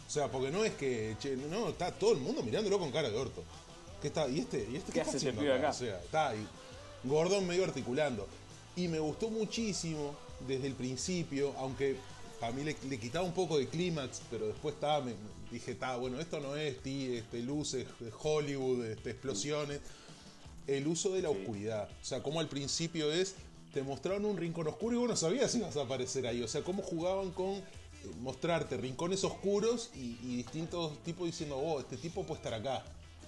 O 0.06 0.10
sea, 0.10 0.28
porque 0.28 0.50
no 0.50 0.64
es 0.64 0.74
que, 0.74 1.16
che, 1.20 1.36
no, 1.36 1.68
está 1.68 1.92
todo 1.92 2.12
el 2.12 2.18
mundo 2.20 2.42
mirándolo 2.42 2.78
con 2.78 2.90
cara 2.90 3.10
de 3.10 3.16
orto. 3.16 3.44
¿Qué 4.00 4.08
está? 4.08 4.28
¿Y 4.28 4.40
este? 4.40 4.66
¿Y 4.70 4.76
este 4.76 4.92
¿Qué 4.92 5.00
está 5.00 5.10
hace 5.10 5.18
ese 5.18 5.32
pibe 5.32 5.52
acá? 5.52 5.70
O 5.70 5.72
sea, 5.72 6.00
está 6.00 6.28
ahí. 6.30 6.46
Gordon 7.04 7.46
medio 7.46 7.64
articulando. 7.64 8.26
Y 8.76 8.88
me 8.88 8.98
gustó 8.98 9.30
muchísimo 9.30 10.14
desde 10.46 10.66
el 10.66 10.74
principio, 10.74 11.54
aunque 11.58 11.96
a 12.40 12.50
mí 12.50 12.64
le, 12.64 12.76
le 12.88 12.98
quitaba 12.98 13.24
un 13.24 13.34
poco 13.34 13.58
de 13.58 13.68
clímax, 13.68 14.22
pero 14.30 14.46
después 14.46 14.74
estaba, 14.74 15.04
me, 15.04 15.14
dije, 15.50 15.72
está, 15.72 15.96
bueno, 15.96 16.20
esto 16.20 16.40
no 16.40 16.56
es 16.56 16.80
ti, 16.82 17.16
este, 17.16 17.40
luces, 17.40 17.86
Hollywood, 18.20 18.84
este, 18.86 19.10
explosiones. 19.10 19.80
El 20.66 20.86
uso 20.86 21.10
de 21.10 21.22
la 21.22 21.30
oscuridad. 21.30 21.88
O 22.00 22.04
sea, 22.04 22.22
como 22.22 22.40
al 22.40 22.48
principio 22.48 23.12
es, 23.12 23.34
te 23.72 23.82
mostraron 23.82 24.24
un 24.24 24.36
rincón 24.36 24.66
oscuro 24.66 24.96
y 24.96 24.98
vos 24.98 25.08
no 25.08 25.16
sabías 25.16 25.50
si 25.50 25.58
ibas 25.58 25.76
a 25.76 25.82
aparecer 25.82 26.26
ahí. 26.26 26.42
O 26.42 26.48
sea, 26.48 26.62
cómo 26.62 26.82
jugaban 26.82 27.30
con 27.30 27.50
eh, 27.50 27.62
mostrarte 28.20 28.76
rincones 28.76 29.24
oscuros 29.24 29.90
y, 29.94 30.18
y 30.22 30.36
distintos 30.36 30.98
tipos 31.04 31.26
diciendo, 31.26 31.56
oh, 31.56 31.80
este 31.80 31.96
tipo 31.96 32.24
puede 32.24 32.38
estar 32.38 32.54
acá. 32.54 32.84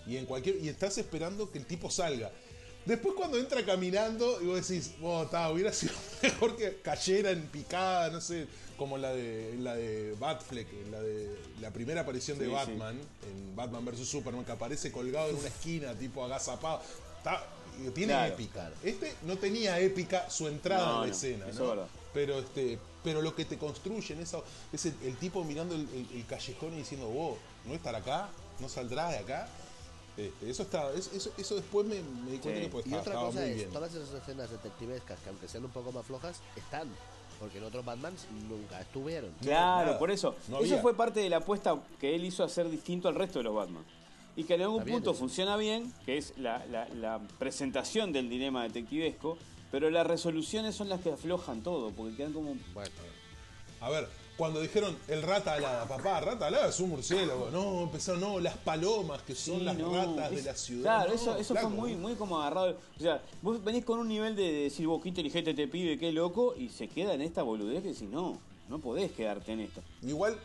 Y 0.07 0.17
en 0.17 0.27
cualquier. 0.27 0.57
Y 0.63 0.69
estás 0.69 0.99
esperando 0.99 1.51
que 1.51 1.59
el 1.59 1.67
tipo 1.67 1.91
salga. 1.91 2.31
Después 2.85 3.15
cuando 3.15 3.39
entra 3.39 3.65
caminando 3.65 4.41
y 4.43 4.47
vos 4.47 4.67
decís, 4.67 4.93
oh, 5.03 5.25
ta, 5.27 5.51
hubiera 5.51 5.73
sido 5.73 5.93
mejor 6.23 6.57
que 6.57 6.81
cayera 6.81 7.31
en 7.31 7.47
picada, 7.47 8.11
no 8.11 8.21
sé, 8.21 8.47
como 8.77 8.99
la 8.99 9.13
de 9.13 9.55
la 9.61 9.77
de 9.77 10.17
Batfleck, 10.19 10.67
la 10.91 11.01
de 11.01 11.37
la 11.61 11.71
primera 11.71 12.01
aparición 12.01 12.39
de 12.39 12.47
Sí, 12.47 12.51
sí. 12.51 12.55
Batman, 12.55 12.99
en 12.99 13.57
Batman 13.57 13.85
vs 13.85 14.09
Superman, 14.09 14.45
que 14.45 14.53
aparece 14.53 14.91
colgado 14.91 15.31
en 15.31 15.37
una 15.37 15.49
esquina, 15.49 15.95
tipo 15.95 16.25
agazapado. 16.25 16.81
Está, 17.19 17.47
tiene 17.95 18.13
Claro, 18.13 18.35
épica. 18.35 18.71
Este 18.83 19.15
no 19.23 19.37
tenía 19.37 19.79
épica 19.81 20.29
su 20.31 20.49
entrada 20.49 20.87
No, 20.87 20.93
en 20.95 21.01
la 21.01 21.07
no, 21.07 21.13
escena. 21.13 21.47
Pero 22.15 22.39
este, 22.39 22.79
pero 23.03 23.23
lo 23.23 23.35
que 23.35 23.45
te 23.45 23.57
construyen 23.59 24.21
esa, 24.21 24.39
es 24.73 24.87
el, 24.87 24.95
el 25.03 25.17
tipo 25.17 25.43
mirando 25.45 25.75
el, 25.75 25.89
el- 25.95 26.17
el 26.17 26.27
callejón 26.27 26.75
y 26.75 26.79
diciendo, 26.79 27.09
vos, 27.09 27.39
¿no 27.65 27.75
estar 27.75 27.95
acá? 27.95 28.29
¿No 28.61 28.69
saldrás 28.69 29.11
de 29.13 29.19
acá? 29.19 29.49
Este, 30.17 30.51
eso 30.51 30.63
está, 30.63 30.93
es- 30.93 31.11
eso, 31.15 31.31
eso 31.39 31.55
después 31.57 31.87
me, 31.87 31.97
me 32.25 32.33
di 32.33 32.39
cuenta 32.39 32.61
Sí. 32.61 32.67
que 32.67 32.69
pues, 32.71 32.87
Y 32.87 32.89
estaba, 32.95 33.01
otra 33.01 33.13
estaba 33.15 33.27
cosa 33.29 33.41
muy 33.41 33.49
es, 33.51 33.57
bien. 33.57 33.71
todas 33.71 33.95
esas 33.95 34.13
escenas 34.13 34.51
detectivescas, 34.51 35.19
que 35.21 35.29
aunque 35.31 35.49
sean 35.49 35.65
un 35.65 35.71
poco 35.71 35.91
más 35.91 36.05
flojas, 36.05 36.41
están. 36.57 36.89
Porque 37.41 37.59
en 37.59 37.65
otros 37.65 37.85
Batmans 37.85 38.27
nunca 38.49 38.81
estuvieron. 38.81 39.33
Claro, 39.41 39.99
por 39.99 40.11
eso. 40.13 40.37
No 40.49 40.59
eso 40.59 40.75
había. 40.75 40.83
fue 40.83 40.95
parte 40.95 41.19
de 41.21 41.29
la 41.31 41.39
apuesta 41.39 41.75
que 41.99 42.15
él 42.15 42.25
hizo 42.25 42.45
hacer 42.45 42.69
distinto 42.71 43.09
al 43.09 43.15
resto 43.17 43.39
de 43.41 43.45
los 43.45 43.55
Batman. 43.55 43.85
Y 44.37 44.45
que 44.45 44.55
en 44.55 44.63
algún 44.63 44.85
bien 44.85 44.97
punto 44.97 45.15
funciona 45.15 45.57
bien, 45.57 45.93
que 46.07 46.17
es 46.19 46.33
la, 46.39 46.65
la- 46.67 46.89
la 46.89 47.21
presentación 47.39 48.13
del 48.13 48.29
dilema 48.31 48.63
detectivesco, 48.63 49.37
pero 49.71 49.91
las 49.91 50.07
resoluciones 50.07 50.75
son 50.75 50.89
las 50.89 51.01
que 51.01 51.13
aflojan 51.13 51.63
todo, 51.63 51.91
porque 51.91 52.17
quedan 52.17 52.33
como... 52.33 52.55
Bueno, 52.75 52.91
A 53.81 53.91
ver, 53.91 54.09
cuando 54.37 54.61
dijeron 54.63 54.97
el 55.09 55.23
rata 55.23 55.55
alada, 55.55 55.87
papá, 55.87 56.21
rata 56.21 56.47
alada 56.47 56.69
es 56.69 56.81
un 56.81 56.91
murciélago. 56.91 57.51
No, 57.51 57.83
empezaron, 57.83 58.21
no, 58.21 58.41
las 58.41 58.57
palomas 58.57 59.23
que 59.23 59.35
son 59.35 59.59
Sí, 59.59 59.65
las 59.65 59.77
no, 59.77 59.93
ratas 59.95 60.31
de 60.31 60.43
la 60.43 60.55
ciudad. 60.55 60.83
Claro, 60.83 61.09
No, 61.11 61.15
eso, 61.15 61.37
eso 61.37 61.55
fue 61.55 61.69
muy, 61.69 61.95
muy 61.97 62.15
como 62.15 62.41
agarrado. 62.41 62.77
O 62.99 63.03
sea, 63.03 63.21
vos 63.43 63.63
venís 63.63 63.85
con 63.85 63.99
un 63.99 64.09
nivel 64.09 64.35
de 64.35 64.51
decir, 64.53 64.87
vos, 64.87 65.03
qué 65.03 65.11
inteligente 65.11 65.53
te 65.53 65.69
pibe, 65.69 65.99
qué 65.99 66.11
loco, 66.13 66.55
y 66.57 66.71
se 66.71 66.89
queda 66.89 67.13
en 67.15 67.21
esta 67.21 67.43
boludez 67.43 67.83
que 67.83 67.89
decís, 67.89 68.09
no, 68.09 68.39
no 68.69 68.79
podés 68.79 69.13
quedarte 69.13 69.53
en 69.53 69.61
esto. 69.61 69.83
Igual, 70.03 70.39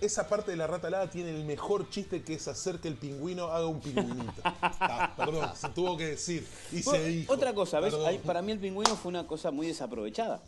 esa 0.00 0.28
parte 0.28 0.50
de 0.52 0.56
la 0.56 0.66
rata 0.66 0.86
alada 0.88 1.10
tiene 1.10 1.30
el 1.30 1.44
mejor 1.44 1.90
chiste 1.90 2.22
que 2.22 2.34
es 2.34 2.46
hacer 2.48 2.78
que 2.78 2.88
el 2.88 2.94
pingüino 2.96 3.46
haga 3.46 3.66
un 3.66 3.80
pingüinito. 3.80 4.32
Ah, 4.84 5.14
perdón, 5.16 5.50
se 5.56 5.68
tuvo 5.70 5.96
que 5.96 6.06
decir. 6.06 6.46
Y 6.72 6.82
Bueno, 6.82 7.04
se 7.04 7.08
dijo. 7.08 7.32
Otra 7.32 7.54
cosa, 7.54 7.80
¿ves? 7.80 7.94
Ahí, 8.06 8.18
para 8.18 8.42
mí 8.42 8.52
el 8.52 8.58
pingüino 8.58 8.94
fue 8.96 9.08
una 9.10 9.26
cosa 9.26 9.50
muy 9.50 9.66
desaprovechada. 9.66 10.40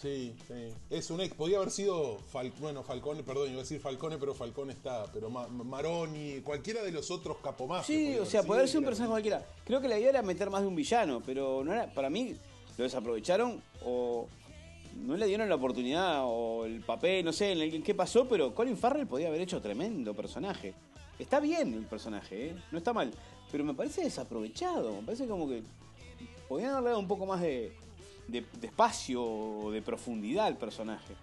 Sí, 0.00 0.36
sí. 0.46 0.74
Es 0.90 1.10
un 1.10 1.22
ex. 1.22 1.34
Podía 1.34 1.56
haber 1.56 1.70
sido. 1.70 2.18
Fal- 2.32 2.52
bueno, 2.58 2.82
Falcone, 2.82 3.22
perdón, 3.22 3.48
iba 3.48 3.60
a 3.60 3.62
decir 3.62 3.80
Falcone, 3.80 4.18
pero 4.18 4.34
Falcone 4.34 4.72
está. 4.74 5.04
Pero 5.12 5.30
Ma- 5.30 5.48
Maroni, 5.48 6.40
cualquiera 6.42 6.82
de 6.82 6.92
los 6.92 7.10
otros 7.10 7.38
capomafias. 7.42 7.86
Sí, 7.86 8.18
o 8.18 8.26
sea, 8.26 8.40
haber 8.40 8.68
sido 8.68 8.80
un 8.80 8.84
claro. 8.84 8.90
personaje 8.90 9.10
cualquiera. 9.10 9.46
Creo 9.64 9.80
que 9.80 9.88
la 9.88 9.98
idea 9.98 10.10
era 10.10 10.22
meter 10.22 10.50
más 10.50 10.60
de 10.60 10.66
un 10.68 10.76
villano, 10.76 11.22
pero 11.24 11.64
no 11.64 11.72
era, 11.72 11.92
para 11.94 12.10
mí 12.10 12.36
lo 12.76 12.84
desaprovecharon 12.84 13.62
o 13.86 14.28
no 15.04 15.16
le 15.16 15.26
dieron 15.26 15.48
la 15.48 15.54
oportunidad 15.56 16.22
o 16.24 16.64
el 16.64 16.80
papel, 16.80 17.24
no 17.24 17.32
sé 17.32 17.52
en 17.52 17.60
el- 17.60 17.74
en 17.74 17.82
qué 17.82 17.94
pasó, 17.94 18.26
pero 18.28 18.54
Colin 18.54 18.76
Farrell 18.76 19.06
podía 19.06 19.28
haber 19.28 19.40
hecho 19.40 19.60
tremendo 19.60 20.14
personaje. 20.14 20.74
Está 21.18 21.40
bien 21.40 21.72
el 21.74 21.84
personaje, 21.86 22.48
¿eh? 22.48 22.56
no 22.72 22.78
está 22.78 22.92
mal, 22.92 23.10
pero 23.50 23.64
me 23.64 23.74
parece 23.74 24.02
desaprovechado, 24.02 24.92
me 24.92 25.02
parece 25.02 25.26
como 25.26 25.48
que 25.48 25.62
podían 26.48 26.70
haberle 26.72 26.90
dado 26.90 27.00
un 27.00 27.08
poco 27.08 27.24
más 27.26 27.40
de, 27.40 27.72
de, 28.28 28.44
de 28.60 28.66
espacio 28.66 29.22
o 29.24 29.70
de 29.70 29.80
profundidad 29.82 30.46
al 30.46 30.56
personaje. 30.58 31.14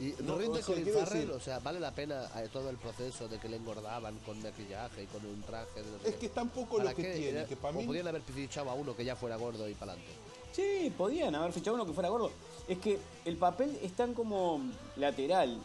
Y 0.00 0.12
No, 0.24 0.36
rinde 0.36 0.60
Colin 0.62 0.84
Farrell, 0.86 1.28
decir- 1.28 1.30
o 1.30 1.38
sea, 1.38 1.60
vale 1.60 1.78
la 1.78 1.92
pena 1.92 2.24
eh, 2.36 2.48
todo 2.52 2.68
el 2.68 2.76
proceso 2.76 3.28
de 3.28 3.38
que 3.38 3.48
le 3.48 3.56
engordaban 3.58 4.18
con 4.26 4.42
maquillaje 4.42 5.04
y 5.04 5.06
con 5.06 5.24
un 5.24 5.40
traje. 5.42 5.82
de 5.84 5.90
no 5.92 5.98
sé 6.02 6.08
Es 6.08 6.14
que 6.16 6.28
tampoco 6.30 6.78
¿Para 6.78 6.90
lo 6.90 6.96
que 6.96 7.02
qué? 7.02 7.12
tiene, 7.14 7.38
Era- 7.38 7.46
que 7.46 7.54
para 7.54 7.78
mí. 7.78 7.84
podían 7.86 8.08
haber 8.08 8.22
fichado 8.22 8.70
a 8.70 8.74
uno 8.74 8.96
que 8.96 9.04
ya 9.04 9.14
fuera 9.14 9.36
gordo 9.36 9.68
y 9.68 9.74
para 9.74 9.92
adelante. 9.92 10.12
Sí, 10.50 10.92
podían 10.98 11.32
haber 11.36 11.52
fichado 11.52 11.76
uno 11.76 11.86
que 11.86 11.92
fuera 11.92 12.08
gordo. 12.08 12.32
Es 12.68 12.78
que 12.78 12.98
el 13.24 13.36
papel 13.36 13.78
es 13.82 13.92
tan 13.92 14.14
como 14.14 14.60
lateral 14.96 15.58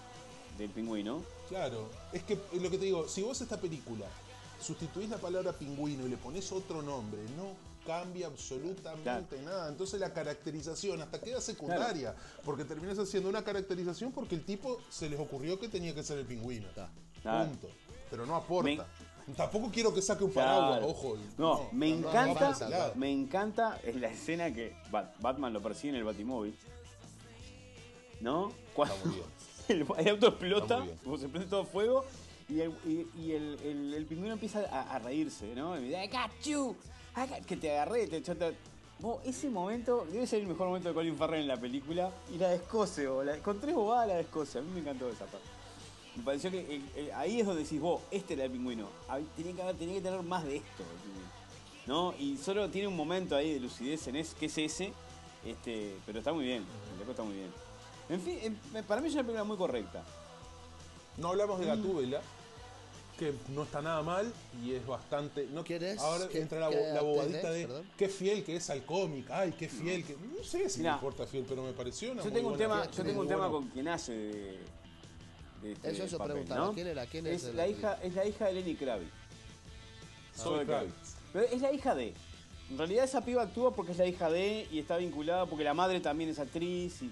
del 0.58 0.70
pingüino. 0.70 1.22
Claro, 1.48 1.90
es 2.14 2.24
que 2.24 2.38
lo 2.60 2.70
que 2.70 2.78
te 2.78 2.86
digo, 2.86 3.08
si 3.08 3.22
vos 3.24 3.40
esta 3.42 3.58
película 3.60 4.06
sustituís 4.62 5.10
la 5.10 5.18
palabra 5.18 5.54
pingüino 5.54 6.06
y 6.06 6.10
le 6.10 6.18
pones 6.18 6.52
otro 6.52 6.82
nombre, 6.82 7.20
no 7.38 7.54
cambia 7.88 8.28
absolutamente 8.28 9.42
nada. 9.42 9.70
Entonces 9.70 10.00
la 10.00 10.14
caracterización 10.14 11.02
hasta 11.02 11.20
queda 11.22 11.40
secundaria, 11.42 12.14
porque 12.44 12.66
terminas 12.66 13.00
haciendo 13.00 13.30
una 13.30 13.44
caracterización 13.44 14.12
porque 14.12 14.36
el 14.36 14.44
tipo 14.44 14.80
se 14.90 15.10
les 15.10 15.20
ocurrió 15.20 15.58
que 15.60 15.70
tenía 15.70 15.96
que 15.96 16.04
ser 16.04 16.20
el 16.20 16.26
pingüino. 16.26 16.68
Claro. 17.22 17.50
Punto. 17.50 17.70
Pero 18.12 18.26
no 18.26 18.36
aporta. 18.36 18.70
Me- 18.70 19.10
Tampoco 19.36 19.70
quiero 19.72 19.94
que 19.94 20.02
saque 20.02 20.24
un 20.24 20.32
paraguas, 20.34 20.82
ojo. 20.84 21.16
No, 21.38 21.70
me 21.72 21.92
no, 21.92 22.10
encanta, 22.10 22.92
me 22.96 23.12
encanta 23.12 23.80
es 23.84 23.96
la 23.96 24.08
escena 24.10 24.52
que 24.52 24.76
Bat- 24.92 25.14
Batman 25.20 25.54
lo 25.54 25.62
persigue 25.62 25.90
en 25.90 25.96
el 25.98 26.04
Batimóvil. 26.04 26.58
¿No? 28.22 28.52
Cuando 28.74 28.96
el, 29.68 29.86
el 29.98 30.08
auto 30.10 30.28
explota, 30.28 30.86
se 31.20 31.28
prende 31.30 31.48
todo 31.50 31.64
fuego 31.66 32.06
y 32.50 32.62
el, 32.62 32.72
y, 32.86 33.08
y 33.22 33.32
el, 33.34 33.60
el- 33.64 33.94
el 33.94 34.06
pingüino 34.06 34.34
empieza 34.34 34.60
a, 34.72 34.96
a 34.96 35.00
reírse, 35.00 35.54
¿no? 35.56 35.78
Y 35.78 35.82
me 35.82 35.88
dice, 35.88 36.04
I 36.04 36.08
got 36.08 36.32
you, 36.44 36.76
I 37.16 37.28
got-" 37.30 37.46
que 37.46 37.56
te 37.58 37.72
agarré, 37.72 38.08
te 38.08 38.22
te- 38.22 38.56
Vos, 39.00 39.22
ese 39.24 39.50
momento 39.50 40.06
debe 40.12 40.28
ser 40.28 40.42
el 40.42 40.48
mejor 40.48 40.68
momento 40.68 40.90
de 40.90 40.94
Colin 40.96 41.16
Farrell 41.16 41.42
en 41.44 41.48
la 41.48 41.56
película 41.58 42.12
y 42.34 42.38
la 42.38 42.50
descoce, 42.50 43.08
o 43.08 43.24
la, 43.24 43.38
con 43.38 43.58
tres 43.62 43.74
bobadas 43.74 44.10
la 44.10 44.16
descoce. 44.16 44.60
A 44.60 44.62
mí 44.62 44.70
me 44.74 44.82
encantó 44.82 45.08
esa 45.08 45.26
parte. 45.26 45.48
Me 46.18 46.24
pareció 46.24 46.52
que 46.52 46.60
el- 46.76 46.90
el- 46.98 47.12
ahí 47.14 47.40
es 47.40 47.46
donde 47.46 47.64
decís 47.64 47.80
vos, 47.80 48.02
este 48.12 48.34
era 48.34 48.44
el 48.44 48.52
pingüino. 48.52 48.90
Tenía 49.38 49.54
que, 49.56 49.62
haber- 49.62 49.76
tenía 49.78 49.94
que 49.96 50.02
tener 50.02 50.22
más 50.24 50.44
de 50.44 50.58
esto. 50.58 50.84
¿No? 51.88 52.14
Y 52.20 52.36
solo 52.38 52.70
tiene 52.70 52.88
un 52.90 52.96
momento 52.96 53.36
ahí 53.36 53.54
de 53.54 53.60
lucidez 53.62 54.06
en 54.08 54.18
es, 54.18 54.34
que 54.34 54.48
es 54.48 54.58
ese. 54.58 54.92
Este, 55.46 55.96
pero 56.06 56.20
está 56.20 56.34
muy 56.34 56.44
bien. 56.46 56.66
El 56.94 57.00
loco 57.00 57.12
está 57.12 57.24
muy 57.24 57.36
bien. 57.36 57.50
En 58.10 58.22
fin, 58.22 58.40
em- 58.42 58.84
para 58.86 59.02
mí 59.02 59.08
es 59.08 59.14
una 59.14 59.24
película 59.24 59.44
muy 59.44 59.58
correcta. 59.58 60.04
No 61.18 61.30
hablamos 61.30 61.60
de 61.60 61.66
Mm. 61.66 61.70
Gatúbela, 61.70 62.22
que 63.18 63.34
no 63.50 63.64
está 63.64 63.82
nada 63.82 64.02
mal 64.02 64.32
y 64.64 64.74
es 64.74 64.86
bastante. 64.88 65.46
No, 65.52 65.64
¿Quién 65.64 65.84
es? 65.84 66.00
Ahora 66.00 66.28
¿Qué- 66.30 66.40
entra 66.42 66.60
la, 66.60 66.70
qué 66.70 66.78
bo- 66.78 66.94
la 66.94 67.02
bobadita 67.02 67.42
tenés? 67.42 67.54
de 67.56 67.68
Perdón. 67.68 67.90
qué 67.98 68.10
fiel 68.10 68.44
que 68.44 68.56
es 68.56 68.70
al 68.70 68.86
cómic, 68.86 69.30
ay, 69.30 69.52
qué 69.60 69.68
fiel 69.70 70.04
que. 70.06 70.16
No 70.16 70.44
sé 70.44 70.70
si 70.70 70.80
Mirá. 70.80 70.92
me 70.92 70.98
importa 70.98 71.28
fiel, 71.28 71.46
pero 71.48 71.62
me 71.64 71.74
pareció 71.74 72.12
una 72.14 72.24
Yo 72.24 72.32
tengo 72.32 72.50
un 72.50 72.58
tema, 72.58 72.86
yo 72.90 73.04
tengo 73.04 73.22
un 73.22 73.28
bueno. 73.28 73.30
tema 73.30 73.50
con 73.52 73.68
quien 73.70 73.88
hace 73.90 74.14
de, 74.14 74.60
de 75.62 75.72
este 75.74 75.92
Eso, 75.92 76.04
eso 76.06 76.18
papel, 76.18 76.32
preguntaba, 76.34 76.66
¿no? 76.68 76.74
¿quién 76.74 76.88
era? 76.88 77.06
¿Quién 77.06 77.28
es 77.28 77.44
es 77.44 77.50
el 77.50 77.58
la 77.58 77.68
hija, 77.68 78.00
es 78.02 78.14
la 78.16 78.26
hija 78.26 78.46
de 78.46 78.54
Lenny 78.54 78.76
Kravitz. 78.76 79.12
Zoe 80.38 80.66
Kravitz. 80.66 81.16
Pero 81.34 81.46
es 81.46 81.62
la 81.62 81.72
hija 81.74 81.94
de. 81.96 82.14
En 82.72 82.78
realidad 82.78 83.04
esa 83.04 83.22
piba 83.26 83.42
actúa 83.44 83.76
porque 83.76 83.92
es 83.92 83.98
la 83.98 84.06
hija 84.06 84.30
de 84.30 84.68
y 84.72 84.80
está 84.80 84.96
vinculada 84.98 85.46
porque 85.48 85.64
la 85.66 85.74
madre 85.74 86.00
también 86.00 86.30
es 86.30 86.40
actriz 86.40 87.02
y 87.02 87.08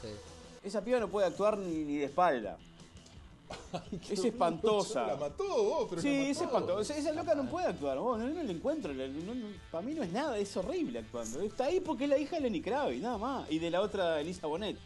Sí. 0.00 0.08
Esa 0.62 0.82
piba 0.84 1.00
no 1.00 1.08
puede 1.08 1.26
actuar 1.26 1.56
ni, 1.58 1.84
ni 1.84 1.96
de 1.96 2.04
espalda. 2.06 2.56
Ay, 3.72 4.00
Es 4.10 4.24
espantosa. 4.24 5.06
La 5.06 5.16
mató 5.16 5.44
vos, 5.64 5.86
pero 5.88 6.02
Sí, 6.02 6.08
la 6.08 6.22
es 6.28 6.36
mató. 6.40 6.44
espantoso. 6.46 6.92
Esa 6.92 7.12
loca 7.12 7.34
no 7.34 7.48
puede 7.48 7.66
actuar. 7.66 7.98
vos, 7.98 8.18
no, 8.18 8.26
no 8.28 8.42
le 8.42 8.52
encuentro. 8.52 8.92
para 9.70 9.82
mí 9.86 9.94
no 9.94 10.02
es 10.02 10.12
nada, 10.12 10.36
es 10.38 10.54
horrible 10.56 10.98
actuando. 10.98 11.40
Está 11.40 11.64
ahí 11.66 11.80
porque 11.80 12.04
es 12.04 12.10
la 12.10 12.18
hija 12.18 12.36
de 12.36 12.42
Lenny 12.42 12.60
Kravitz, 12.60 13.02
nada 13.02 13.16
más. 13.18 13.50
Y 13.50 13.58
de 13.58 13.70
la 13.70 13.80
otra 13.80 14.20
Elisa 14.20 14.46
Bonet. 14.46 14.76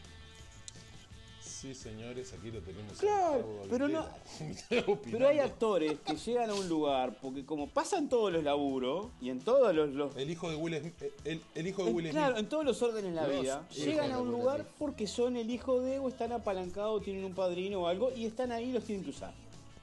Sí, 1.63 1.77
señores, 1.77 2.33
aquí 2.33 2.51
lo 2.51 2.61
tenemos. 2.61 2.99
Claro, 2.99 3.63
pero. 3.71 3.85
Opinando. 3.87 5.01
Pero 5.13 5.29
hay 5.29 5.39
actores 5.39 6.01
que 6.01 6.17
llegan 6.17 6.51
a 6.51 6.55
un 6.55 6.69
lugar 6.69 7.17
porque 7.23 7.47
como 7.47 7.69
pasan 7.69 8.09
todos 8.09 8.33
los 8.33 8.43
laburos 8.43 9.07
y 9.21 9.31
en 9.31 9.39
todos 9.39 9.73
los, 9.73 9.91
los- 9.91 10.17
El 10.17 10.29
hijo 10.29 10.51
de 10.51 10.57
Will 10.57 10.81
Smith. 10.81 10.95
El, 11.25 11.41
el 11.55 11.67
hijo 11.69 11.85
de 11.85 11.93
Will 11.93 12.07
Smith. 12.07 12.17
claro, 12.17 12.37
en 12.37 12.49
todos 12.49 12.65
los 12.65 12.83
órdenes 12.83 13.11
de 13.13 13.17
la 13.21 13.29
Los 13.29 13.41
vida, 13.43 13.69
llegan 13.69 14.11
a 14.11 14.19
un 14.19 14.33
lugar 14.33 14.67
porque 14.77 15.07
son 15.07 15.37
el 15.37 15.49
hijo 15.53 15.81
de 15.81 16.01
o 16.01 16.09
están 16.09 16.33
apalancados, 16.33 17.05
tienen 17.05 17.25
un 17.25 17.33
padrino 17.35 17.83
o 17.83 17.87
algo 17.87 18.11
y 18.13 18.27
están 18.27 18.51
ahí 18.51 18.71
y 18.71 18.73
los 18.73 18.83
tienen 18.83 19.05
que 19.05 19.11
usar. 19.11 19.33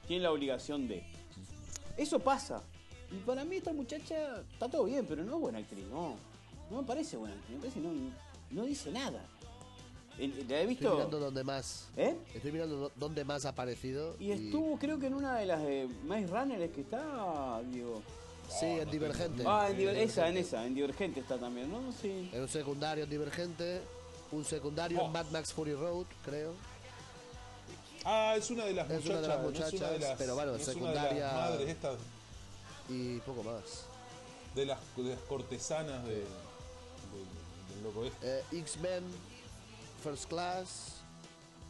Tienen 0.06 0.24
la 0.24 0.34
obligación 0.34 0.86
de. 0.86 1.02
Eso 1.96 2.20
pasa. 2.20 2.62
Y 3.10 3.16
para 3.26 3.46
mí 3.46 3.56
esta 3.56 3.72
muchacha 3.72 4.42
está 4.52 4.68
todo 4.68 4.84
bien, 4.84 5.06
pero 5.08 5.24
no 5.24 5.36
es 5.36 5.40
buena 5.42 5.60
actriz, 5.60 5.86
no. 5.90 6.16
No 6.70 6.82
me 6.82 6.84
parece 6.86 7.16
buena 7.16 7.36
actriz, 7.36 7.56
me 7.56 7.62
parece 7.62 7.80
que 7.80 7.88
no, 7.88 7.94
no 8.52 8.66
dice 8.66 8.92
nada. 8.92 9.26
La 10.20 10.26
he 10.26 10.39
Estoy 10.41 10.65
visto. 10.67 10.93
mirando 10.95 11.20
dónde 11.20 11.43
más. 11.45 11.88
¿Eh? 11.95 12.15
Estoy 12.34 12.51
mirando 12.51 12.76
dó- 12.89 12.91
dónde 12.95 13.24
más 13.24 13.45
ha 13.45 13.49
aparecido. 13.49 14.15
Y 14.20 14.32
estuvo, 14.32 14.78
creo 14.78 14.99
que 14.99 15.07
en 15.07 15.13
una 15.13 15.38
de 15.38 15.45
las 15.45 15.61
de 15.63 15.88
Maze 16.05 16.28
Runner 16.28 16.61
es 16.61 16.72
que 16.72 16.82
está, 16.82 17.61
digo. 17.72 18.01
Sí, 18.49 18.65
en 18.65 18.89
Divergente. 18.91 19.43
Ah, 19.47 19.67
en 19.70 19.78
Diver- 19.78 19.95
esa, 19.95 20.28
en 20.28 20.38
esa, 20.38 20.65
en 20.65 20.76
Divergente 20.76 21.20
está 21.22 21.38
también, 21.38 21.72
¿no? 21.72 21.80
Sí. 22.01 22.30
En 22.34 22.41
un 22.41 22.49
secundario 22.49 23.03
en 23.05 23.09
Divergente. 23.09 23.82
Un 24.32 24.43
secundario 24.45 24.99
Oh. 25.01 25.05
en 25.05 25.11
Mad 25.11 25.26
Max 25.32 25.53
Fury 25.53 25.74
Road, 25.74 26.05
creo. 26.26 26.53
Ah, 28.05 28.36
es 28.38 28.49
una 28.49 28.65
de 28.65 28.74
las 28.74 28.89
Es 28.89 29.03
muchachas. 29.05 29.09
una 29.11 29.22
de 29.22 29.28
las 29.28 29.41
no 29.41 29.49
es 29.49 29.55
una 29.57 29.65
de 29.65 29.72
muchachas, 29.72 30.01
las- 30.09 30.17
pero 30.17 30.36
bueno, 30.36 30.51
no 30.51 30.57
es 30.57 30.67
una 30.67 30.74
de 30.74 30.80
secundaria- 30.95 31.26
las 31.28 31.34
madres 31.49 31.70
estas, 31.70 31.97
Y 32.89 33.17
poco 33.20 33.43
más. 33.43 33.63
de 34.55 34.65
las, 34.65 34.80
de 34.97 35.03
las 35.03 35.20
cortesanas 35.22 36.03
de, 36.05 36.15
de- 36.15 36.22
del 37.76 37.84
loco 37.84 38.05
este. 38.05 38.39
Eh, 38.39 38.43
X-Men, 38.53 39.03
First 40.04 40.26
Class, 40.30 40.95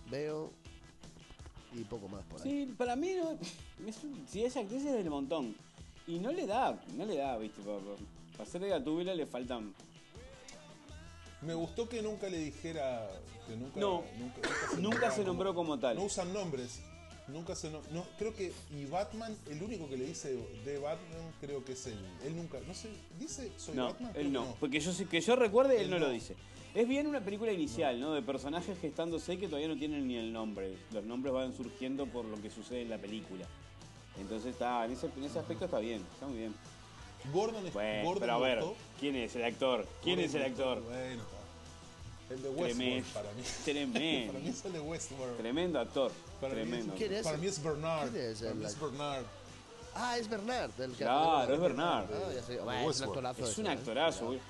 veo. 0.10 0.52
Y 1.76 1.84
poco 1.84 2.08
más 2.08 2.24
por 2.24 2.42
ahí. 2.42 2.50
Sí, 2.66 2.74
para 2.78 2.96
mí, 2.96 3.12
no, 3.14 3.32
es 3.88 4.04
un- 4.04 4.26
si 4.28 4.44
es 4.44 4.58
actriz 4.58 4.84
es 4.86 4.94
del 4.94 5.10
montón. 5.10 5.56
Y 6.08 6.18
no 6.18 6.32
le 6.32 6.48
da, 6.48 6.80
no 6.96 7.06
le 7.06 7.18
da, 7.18 7.38
viste, 7.38 7.62
para, 7.62 7.78
para 8.32 8.44
hacer 8.44 8.62
de 8.62 8.70
Gatúbela 8.70 9.14
le 9.14 9.28
faltan. 9.28 9.74
Me 11.42 11.54
gustó 11.54 11.88
que 11.88 12.02
nunca 12.02 12.28
le 12.28 12.40
dijera. 12.40 13.08
Que 13.48 13.56
nunca, 13.56 13.80
No, 13.80 14.04
nunca, 14.18 14.50
nunca 14.80 15.12
se 15.12 15.24
nombró 15.24 15.54
como 15.54 15.80
tal. 15.80 15.96
No 15.96 16.04
usan 16.04 16.34
nombres. 16.34 16.82
Nunca 17.28 17.56
se 17.56 17.70
no, 17.70 17.80
no, 17.92 18.04
creo 18.18 18.34
que 18.34 18.52
y 18.76 18.86
Batman 18.86 19.38
el 19.52 19.62
único 19.62 19.88
que 19.88 19.96
le 19.98 20.06
dice 20.08 20.36
de 20.66 20.80
Batman 20.80 21.32
creo 21.40 21.64
que 21.64 21.74
es 21.74 21.86
él. 21.86 22.00
Él 22.26 22.36
nunca, 22.36 22.58
no 22.68 22.74
sé, 22.74 22.90
dice 23.20 23.52
soy 23.56 23.76
No, 23.76 23.86
Batman. 23.90 24.12
Él 24.16 24.34
no. 24.34 24.56
Porque 24.60 24.80
yo 24.80 24.92
sé- 24.92 25.06
que 25.06 25.22
yo 25.22 25.36
recuerde, 25.36 25.76
él, 25.78 25.84
Él 25.84 25.90
no, 25.92 26.00
lo 26.00 26.10
dice. 26.10 26.36
Es 26.76 26.88
bien 26.88 27.08
una 27.08 27.20
película 27.22 27.52
inicial, 27.52 28.00
¿no? 28.00 28.14
De 28.14 28.22
personajes 28.22 28.78
gestándose 28.80 29.38
que 29.40 29.48
todavía 29.48 29.68
no 29.68 29.78
tienen 29.78 30.08
ni 30.08 30.18
el 30.18 30.32
nombre. 30.32 30.78
Los 30.92 31.04
nombres 31.04 31.34
van 31.34 31.56
surgiendo 31.56 32.06
por 32.06 32.26
lo 32.26 32.40
que 32.42 32.50
sucede 32.52 32.84
en 32.84 32.90
la 32.90 32.98
película. 32.98 33.46
Entonces 34.20 34.52
está, 34.54 34.86
en 34.86 34.92
ese, 34.92 35.10
en 35.18 35.24
ese 35.24 35.40
aspecto 35.40 35.66
está 35.66 35.80
bien, 35.80 36.04
está 36.14 36.28
muy 36.28 36.38
bien. 36.38 36.56
Gordon 37.34 37.66
es 37.68 37.74
Bueno, 37.74 38.04
Gordon 38.06 38.20
pero 38.22 38.34
a 38.34 38.38
ver, 38.40 38.60
gustó. 38.60 38.76
¿quién 39.00 39.16
es 39.16 39.36
el 39.36 39.44
actor? 39.44 39.88
¿Quién 40.04 40.16
Gordon 40.18 40.30
es 40.30 40.36
el 40.36 40.44
actor? 40.44 40.82
Bueno, 40.84 41.24
el 42.30 42.42
de 42.44 42.50
Westworld 42.50 42.76
Tremendo. 42.76 43.08
para 43.14 43.32
mí. 43.34 43.42
Tremendo. 43.66 44.28
para 44.34 44.44
mí 44.46 44.50
es 44.50 44.66
el 44.66 44.74
de 44.74 44.80
Westworld. 44.80 45.38
Tremendo 45.38 45.80
actor. 45.80 46.12
Para 46.40 46.54
mí 46.54 46.62
es- 46.62 46.68
tremendo. 46.68 46.94
¿Quién 46.96 47.14
es? 47.14 47.24
Para 47.24 47.38
mí 47.38 47.48
es 47.48 47.64
Bernard. 47.64 48.10
¿Quién 48.12 48.24
es 48.26 48.38
Para 48.40 48.52
el 48.52 48.58
mí 48.58 48.66
es? 48.66 48.80
Bernard. 48.80 49.24
Ah, 49.96 50.18
es 50.20 50.30
Bernard. 50.30 50.72
Del 50.72 50.92
que 50.92 50.98
Claro, 50.98 51.54
es 51.54 51.60
Bernard. 51.60 52.06
Ah, 52.14 52.34
ya 52.34 52.44
sé. 52.44 52.54
De 52.54 52.62
Bueno, 52.62 52.92
es 52.92 53.00
un 53.00 53.06
actorazo. 53.08 53.44
Es 53.46 53.58
un 53.58 53.66
¿eh? 53.66 53.70
actorazo. 53.72 54.26
güey. 54.28 54.38
Eh, 54.38 54.42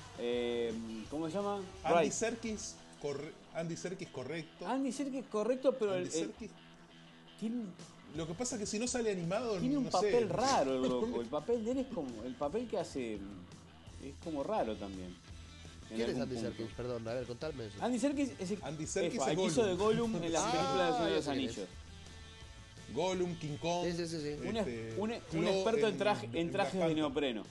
¿Cómo 1.10 1.28
se 1.30 1.34
llama? 1.36 1.62
Andy 1.84 2.04
Right. 2.04 2.12
Serkis, 2.14 2.76
corre- 3.02 3.34
Andy 3.54 3.76
Serkis 3.78 4.08
correcto. 4.10 4.68
Andy 4.68 4.92
Serkis 4.92 5.26
correcto, 5.26 5.76
pero 5.78 5.94
el- 5.96 6.04
Andy 6.06 6.10
el- 6.18 6.26
Serkis. 6.26 6.52
tiene, 7.40 7.64
Lo 8.16 8.26
que 8.28 8.34
pasa 8.34 8.56
es 8.56 8.62
que 8.62 8.66
si 8.66 8.80
no 8.80 8.88
sale 8.88 9.12
animado, 9.12 9.58
tiene 9.60 9.78
un 9.78 9.84
no 9.86 9.90
papel 9.92 10.28
sé. 10.28 10.34
raro 10.34 10.76
el 10.76 10.82
loco. 10.82 11.22
El 11.22 11.28
papel 11.28 11.64
de 11.64 11.72
él 11.72 11.78
es 11.80 11.88
como. 11.88 12.24
El 12.24 12.34
papel 12.36 12.68
que 12.68 12.78
hace. 12.80 13.16
Es 13.16 14.14
como 14.24 14.44
raro 14.44 14.76
también. 14.76 15.16
¿Quién 15.90 16.02
es 16.10 16.18
Andy 16.20 16.36
punto. 16.36 16.42
Serkis? 16.50 16.68
Perdón, 16.76 17.08
a 17.08 17.14
ver, 17.14 17.26
contadme 17.26 17.66
eso. 17.66 17.78
Andy 17.82 18.00
Serkis 18.00 18.32
es 18.40 18.52
el, 18.52 18.60
Andy 18.64 18.86
Serkis 18.88 19.22
es 19.22 19.28
el 19.28 19.40
hizo 19.40 19.66
de 19.66 19.76
Gollum. 19.76 20.16
En 20.16 20.32
las 20.34 20.44
Ah, 20.44 20.52
películas 20.52 20.88
de 20.88 20.94
Señor 20.94 21.10
de 21.10 21.16
los. 21.16 21.28
Anillos. 21.28 21.68
Gollum, 22.94 23.36
King 23.38 23.58
Kong. 23.62 23.86
Sí, 23.86 23.94
sí, 23.94 24.08
sí, 24.08 24.20
sí. 24.22 24.48
Un, 24.48 24.58
este, 24.58 24.96
un- 24.98 25.12
experto 25.48 25.88
en, 25.88 25.98
traje, 25.98 26.26
en 26.26 26.36
en 26.38 26.52
trajes 26.52 26.80
de 26.88 26.96
neopreno. 26.96 27.44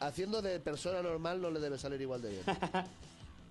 Haciendo 0.00 0.42
de 0.42 0.60
persona 0.60 1.02
normal 1.02 1.40
no 1.40 1.50
le 1.50 1.60
debe 1.60 1.78
salir 1.78 2.00
igual 2.00 2.20
de 2.22 2.30
bien. 2.30 2.42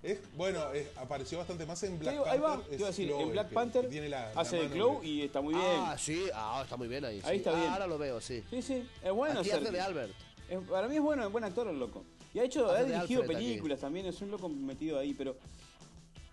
Es, 0.04 0.20
bueno, 0.36 0.70
es- 0.74 0.90
apareció 0.98 1.38
bastante 1.38 1.66
más 1.66 1.82
en 1.84 1.98
Black 1.98 2.12
digo, 2.12 2.26
ahí 2.26 2.38
Panther. 2.38 2.60
va, 2.60 2.66
te 2.68 2.74
es 2.76 2.80
iba 2.82 2.88
a 2.88 2.92
decir, 2.92 3.08
Claw 3.08 3.22
en 3.22 3.32
Black 3.32 3.50
Panther 3.54 3.82
que 3.84 3.88
tiene 3.88 4.10
la- 4.10 4.34
la 4.34 4.42
hace 4.42 4.58
de 4.58 4.68
de- 4.68 5.00
y 5.08 5.22
está 5.22 5.40
muy 5.40 5.54
bien. 5.54 5.66
Ah, 5.66 5.96
sí, 5.98 6.26
ah, 6.34 6.60
está 6.62 6.76
muy 6.76 6.90
bien 6.90 7.06
ahí. 7.06 7.22
Ahí 7.24 7.30
sí. 7.30 7.36
está 7.38 7.52
Ah, 7.52 7.56
bien. 7.56 7.72
Ahora 7.72 7.88
lo 7.88 7.98
veo, 7.98 8.20
sí. 8.20 8.44
Sí, 8.50 8.62
sí, 8.62 8.86
es 9.02 9.12
bueno 9.14 9.40
Aquí 9.40 9.50
hace 9.52 9.72
de 9.72 9.80
Albert. 9.80 10.12
Es- 10.50 10.60
para 10.70 10.90
mí 10.90 10.98
es 10.98 11.02
bueno, 11.02 11.26
es 11.26 11.32
buen 11.32 11.46
actor 11.46 11.70
el 11.70 11.80
loco. 11.80 12.04
Y 12.34 12.40
ha 12.40 12.44
hecho, 12.44 12.70
Hace 12.70 12.82
ha 12.82 12.84
dirigido 12.84 13.22
Alfred 13.22 13.38
aquí. 13.38 13.46
películas 13.48 13.80
también, 13.80 14.06
es 14.08 14.22
un 14.22 14.30
loco 14.30 14.50
metido 14.50 15.00
ahí, 15.00 15.14
pero 15.14 15.38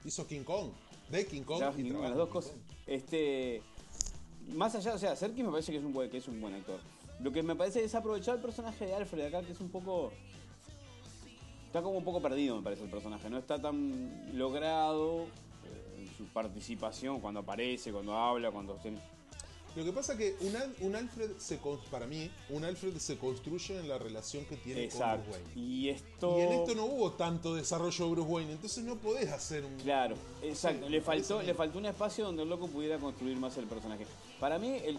Hizo 0.05 0.27
King 0.27 0.43
Kong. 0.43 0.71
De 1.09 1.25
King 1.27 1.43
Kong. 1.43 1.59
y 1.59 1.61
las 1.91 2.17
dos 2.17 2.27
King 2.29 2.33
cosas. 2.33 2.51
Kong. 2.51 2.61
Este, 2.89 3.63
más 4.53 4.75
allá, 4.75 4.95
o 4.95 4.99
sea, 4.99 5.15
Serkis 5.15 5.45
me 5.45 5.51
parece 5.53 5.71
que 5.71 5.79
es 5.79 5.85
un 5.85 5.93
buen, 5.93 6.11
que 6.11 6.17
es 6.19 6.27
un 6.27 6.41
buen 6.41 6.55
actor. 6.55 6.81
Lo 7.23 7.33
que 7.33 7.43
me 7.43 7.55
parece 7.55 7.85
es 7.85 7.95
aprovechar 7.95 8.37
el 8.37 8.43
personaje 8.43 8.87
de 8.87 8.95
Alfred 8.95 9.27
acá, 9.27 9.43
que 9.43 9.53
es 9.53 9.61
un 9.61 9.71
poco 9.71 10.12
está 11.66 11.83
como 11.83 11.99
un 11.99 12.05
poco 12.05 12.21
perdido, 12.21 12.57
me 12.57 12.62
parece 12.62 12.83
el 12.85 12.91
personaje. 12.91 13.31
No 13.31 13.39
está 13.39 13.61
tan 13.61 14.37
logrado 14.37 15.23
eh, 15.25 15.99
en 16.01 16.16
su 16.16 16.25
participación 16.33 17.21
cuando 17.21 17.41
aparece, 17.41 17.93
cuando 17.93 18.16
habla, 18.16 18.51
cuando 18.51 18.75
tiene- 18.75 18.99
Lo 19.77 19.85
que 19.85 19.93
pasa 19.93 20.16
que 20.18 20.35
un, 20.41 20.57
un 20.89 20.97
Alfred, 20.97 21.31
se, 21.39 21.61
para 21.89 22.09
mí, 22.09 22.29
un 22.49 22.64
Alfred 22.64 22.97
se 22.97 23.16
construye 23.18 23.79
en 23.79 23.89
la 23.89 23.99
relación 23.99 24.45
que 24.47 24.57
tiene 24.57 24.83
Exacto. 24.83 25.31
con 25.31 25.33
Bruce 25.35 25.45
Wayne. 25.55 25.61
Y 25.68 25.89
esto 25.91 26.39
Y 26.39 26.41
en 26.43 26.53
esto 26.55 26.75
no 26.75 26.87
hubo 26.87 27.12
tanto 27.12 27.55
desarrollo 27.55 28.05
de 28.07 28.11
Bruce 28.11 28.29
Wayne, 28.29 28.53
entonces 28.53 28.83
no 28.83 28.97
podés 28.97 29.31
hacer 29.31 29.64
un... 29.64 29.77
Claro, 29.77 30.16
exacto. 30.43 30.89
Le 30.89 31.01
faltó, 31.01 31.41
le 31.41 31.55
faltó 31.55 31.79
un 31.79 31.87
espacio 31.87 32.25
donde 32.25 32.43
el 32.43 32.49
loco 32.49 32.66
pudiera 32.66 32.99
construir 32.99 33.37
más 33.37 33.57
el 33.59 33.66
personaje. 33.66 34.07
Para 34.41 34.59
mí, 34.59 34.71
el 34.85 34.99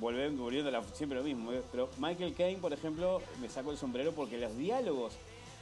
volviendo, 0.00 0.42
volviendo 0.42 0.68
a 0.68 0.72
la- 0.72 0.84
siempre 0.94 1.18
lo 1.18 1.24
mismo, 1.24 1.52
¿eh? 1.52 1.62
pero 1.70 1.88
Michael 1.98 2.34
Caine, 2.34 2.60
por 2.60 2.72
ejemplo, 2.72 3.20
me 3.40 3.48
sacó 3.48 3.70
el 3.72 3.78
sombrero 3.78 4.12
porque 4.12 4.38
los 4.38 4.56
diálogos 4.56 5.14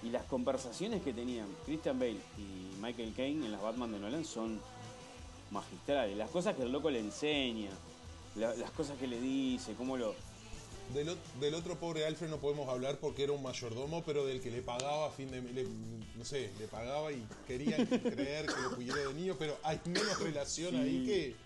y 0.03 0.11
las 0.11 0.25
conversaciones 0.25 1.03
que 1.03 1.13
tenían 1.13 1.47
Christian 1.65 1.99
Bale 1.99 2.19
y 2.39 2.77
Michael 2.81 3.13
Caine 3.17 3.47
en 3.47 3.53
las 3.53 3.63
Batman 3.63 3.93
de 3.93 3.99
Nolan 3.99 4.25
son 4.25 4.61
magistrales. 5.51 6.17
Las 6.17 6.31
cosas 6.31 6.55
que 6.57 6.63
el 6.63 6.73
loco 6.73 6.91
le 6.91 7.01
enseña, 7.01 7.71
la- 8.37 8.55
las 8.57 8.71
cosas 8.73 8.99
que 8.99 9.07
le 9.07 9.21
dice, 9.21 9.75
cómo 9.75 9.97
lo. 9.97 10.15
Del, 10.95 11.09
ot- 11.09 11.41
del 11.41 11.55
otro 11.55 11.75
pobre 11.77 12.07
Alfred 12.07 12.29
no 12.31 12.37
podemos 12.37 12.69
hablar 12.69 12.99
porque 12.99 13.25
era 13.25 13.33
un 13.33 13.43
mayordomo, 13.43 14.05
pero 14.05 14.25
del 14.25 14.41
que 14.41 14.53
le 14.53 14.63
pagaba 14.63 15.07
a 15.07 15.11
fin 15.11 15.29
de... 15.33 15.43
le- 15.43 15.67
no 16.17 16.25
sé, 16.25 16.53
le 16.61 16.69
pagaba 16.69 17.11
y 17.13 17.27
querían 17.47 17.85
creer 17.87 18.47
que 18.47 18.61
lo 18.63 18.77
cuidara 18.77 19.01
de 19.09 19.15
niño, 19.15 19.35
pero 19.39 19.57
hay 19.65 19.81
menos 19.87 20.21
relación 20.21 20.71
Sí. 20.71 20.77
ahí 20.77 21.07
que... 21.07 21.37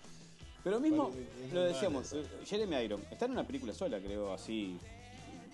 Pero 0.63 0.79
mismo, 0.79 1.09
Vale, 1.09 1.53
lo 1.53 1.61
decíamos, 1.63 2.13
eh, 2.13 2.23
Jeremy 2.45 2.75
Iron 2.77 3.03
está 3.09 3.25
en 3.25 3.31
una 3.31 3.45
película 3.45 3.73
sola, 3.73 3.99
creo, 3.99 4.33
así. 4.33 4.77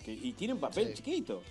que- 0.04 0.12
y 0.12 0.32
tiene 0.32 0.54
un 0.54 0.60
papel 0.60 0.88
Sí. 0.88 0.94
chiquito. 0.94 1.42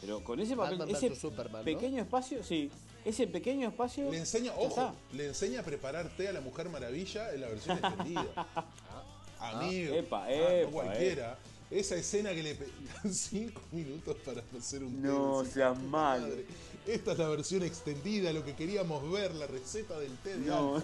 Pero 0.00 0.22
con 0.22 0.38
ese 0.38 0.54
papel, 0.54 0.78
Batman 0.78 0.94
ese 0.96 1.14
Superman, 1.16 1.60
¿no? 1.60 1.64
pequeño 1.64 2.02
espacio, 2.02 2.44
sí, 2.44 2.70
ese 3.04 3.26
pequeño 3.26 3.68
espacio. 3.68 4.10
Le 4.10 4.18
enseña, 4.18 4.52
ojo, 4.52 4.66
está. 4.68 4.94
le 5.12 5.26
enseña 5.28 5.60
a 5.60 5.62
preparar 5.62 6.08
té 6.16 6.28
a 6.28 6.32
la 6.32 6.40
Mujer 6.40 6.68
Maravilla 6.68 7.32
en 7.32 7.40
la 7.40 7.48
versión 7.48 7.78
extendida. 7.78 8.24
Amigo, 9.40 9.94
Epa, 9.94 10.24
ah, 10.24 10.32
epa, 10.32 10.62
no 10.66 10.70
cualquiera. 10.72 11.38
Esa 11.70 11.96
escena 11.96 12.30
que 12.32 12.42
le 12.42 12.54
pedían 12.54 13.12
cinco 13.14 13.60
minutos 13.72 14.16
para 14.24 14.42
hacer 14.56 14.84
un 14.84 15.02
té. 15.02 15.08
No 15.08 15.44
seas 15.44 15.76
"Puta 15.76 15.88
malo". 15.88 16.26
madre, 16.28 16.46
Esta 16.86 17.12
es 17.12 17.18
la 17.18 17.28
versión 17.28 17.62
extendida, 17.64 18.32
lo 18.32 18.44
que 18.44 18.54
queríamos 18.54 19.10
ver, 19.10 19.34
la 19.34 19.46
receta 19.48 19.98
del 19.98 20.16
té 20.18 20.36
de 20.38 20.46
No. 20.46 20.80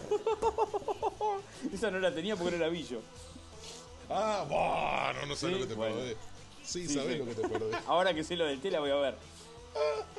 Esa 1.73 1.91
no 1.91 1.99
la 2.01 2.13
tenía 2.13 2.35
porque 2.37 2.51
no 2.53 2.57
era 2.57 2.69
billo. 2.69 3.01
Ah, 4.11 4.45
bueno, 4.49 5.27
no 5.27 5.37
sabes 5.37 5.55
Sí, 5.57 5.61
lo 5.63 5.67
que 5.67 5.67
te 5.67 5.75
bueno. 5.75 5.97
perdés. 5.97 6.17
Sí, 6.65 6.89
Sí, 6.89 6.95
sabes 6.95 7.13
sí. 7.13 7.19
lo 7.19 7.25
que 7.27 7.35
te 7.35 7.49
perdés. 7.49 7.77
Ahora 7.87 8.13
que 8.13 8.25
sé 8.25 8.37
lo 8.37 8.45
del 8.47 8.61
té 8.61 8.71
la 8.71 8.81
voy 8.81 8.91
a 8.91 8.97
ver. 8.97 9.15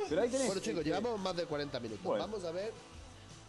Pero 0.10 0.22
ahí 0.22 0.30
tenés. 0.30 0.48
Bueno, 0.48 0.62
chicos, 0.62 0.84
llevamos 0.84 1.20
más 1.20 1.36
de 1.36 1.46
40 1.46 1.80
minutos. 1.82 2.04
Bueno. 2.04 2.24
Vamos 2.26 2.44
a 2.46 2.52
ver. 2.52 2.72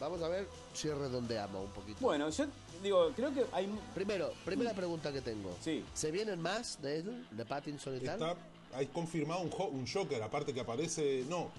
Vamos 0.01 0.20
a 0.23 0.28
ver 0.28 0.47
si 0.74 0.89
redondeamos 0.91 1.65
un 1.65 1.70
poquito. 1.73 1.99
Bueno, 2.01 2.28
yo 2.28 2.45
digo, 2.85 3.11
creo 3.16 3.35
que 3.35 3.44
hay. 3.52 3.69
Primero, 3.94 4.32
primera 4.44 4.73
pregunta 4.73 5.12
que 5.12 5.20
tengo. 5.20 5.56
Sí. 5.61 5.85
¿Se 5.94 6.11
vienen 6.12 6.40
más 6.40 6.81
de 6.81 6.98
él? 7.01 7.27
¿De 7.32 7.44
Pattinson 7.44 7.97
y 7.97 8.01
tal? 8.01 8.15
Está, 8.23 8.36
hay 8.74 8.86
confirmado 8.86 9.40
un, 9.40 9.51
un 9.81 9.86
Joker, 9.86 10.23
aparte 10.23 10.55
que 10.55 10.61
aparece. 10.61 11.24
No, 11.28 11.51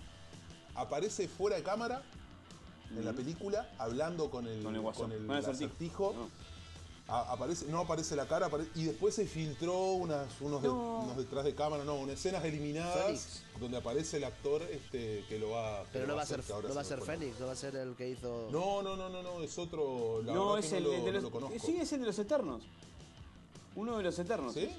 aparece 0.76 1.28
fuera 1.28 1.58
de 1.58 1.64
cámara 1.64 2.02
en 2.92 3.04
la 3.04 3.12
película, 3.14 3.70
hablando 3.78 4.30
con 4.30 4.48
el, 4.48 4.64
Con 4.64 4.76
el 4.76 4.82
guasón, 4.82 5.10
con 5.10 5.20
el 5.20 5.28
con 5.28 5.36
el 5.36 5.44
acertijo. 5.44 5.66
acertijo. 6.12 6.14
No. 6.14 6.55
A- 7.08 7.32
aparece, 7.34 7.66
no 7.68 7.80
aparece 7.82 8.16
la 8.16 8.28
cara 8.28 8.50
y 8.74 8.86
después 8.86 9.14
se 9.14 9.26
filtró 9.28 9.92
unas, 9.94 10.28
unos, 10.42 10.62
de- 10.62 10.68
No. 10.70 11.00
unos 11.02 11.18
detrás 11.18 11.44
de 11.46 11.54
cámara, 11.54 11.84
no, 11.84 11.96
unas 11.96 12.16
escenas 12.16 12.44
eliminadas 12.44 13.44
donde 13.60 13.78
aparece 13.78 14.18
el 14.18 14.24
actor 14.24 14.64
este, 14.64 15.24
que 15.30 15.38
lo 15.38 15.52
va 15.52 15.84
Pero 15.94 16.08
no 16.08 16.16
va 16.16 16.22
a 16.22 16.24
hacer, 16.24 16.42
ser, 16.42 16.64
no 16.64 16.74
va 16.74 16.82
a 16.82 16.84
se 16.84 16.90
ser 16.90 17.02
Fénix, 17.04 17.40
no 17.40 17.46
va 17.46 17.52
a 17.52 17.56
ser 17.56 17.76
el 17.76 17.96
que 17.96 18.10
hizo. 18.10 18.50
No, 18.52 18.82
no, 18.82 18.96
no, 18.96 19.10
no, 19.10 19.22
no, 19.22 19.42
es 19.42 19.58
otro. 19.60 20.24
La 20.24 20.34
no, 20.34 20.58
es 20.58 20.66
que 20.68 20.78
el 20.78 20.84
no 20.84 20.90
de 20.90 20.98
lo, 21.00 21.12
los. 21.12 21.24
lo 21.24 21.32
conozco. 21.32 21.56
Sí, 21.66 21.78
es 21.78 21.94
el 21.94 22.00
de 22.02 22.06
los 22.08 22.18
Eternos. 22.20 22.64
Uno 23.76 23.98
de 23.98 24.04
los 24.04 24.18
Eternos. 24.18 24.54
¿Sí? 24.54 24.70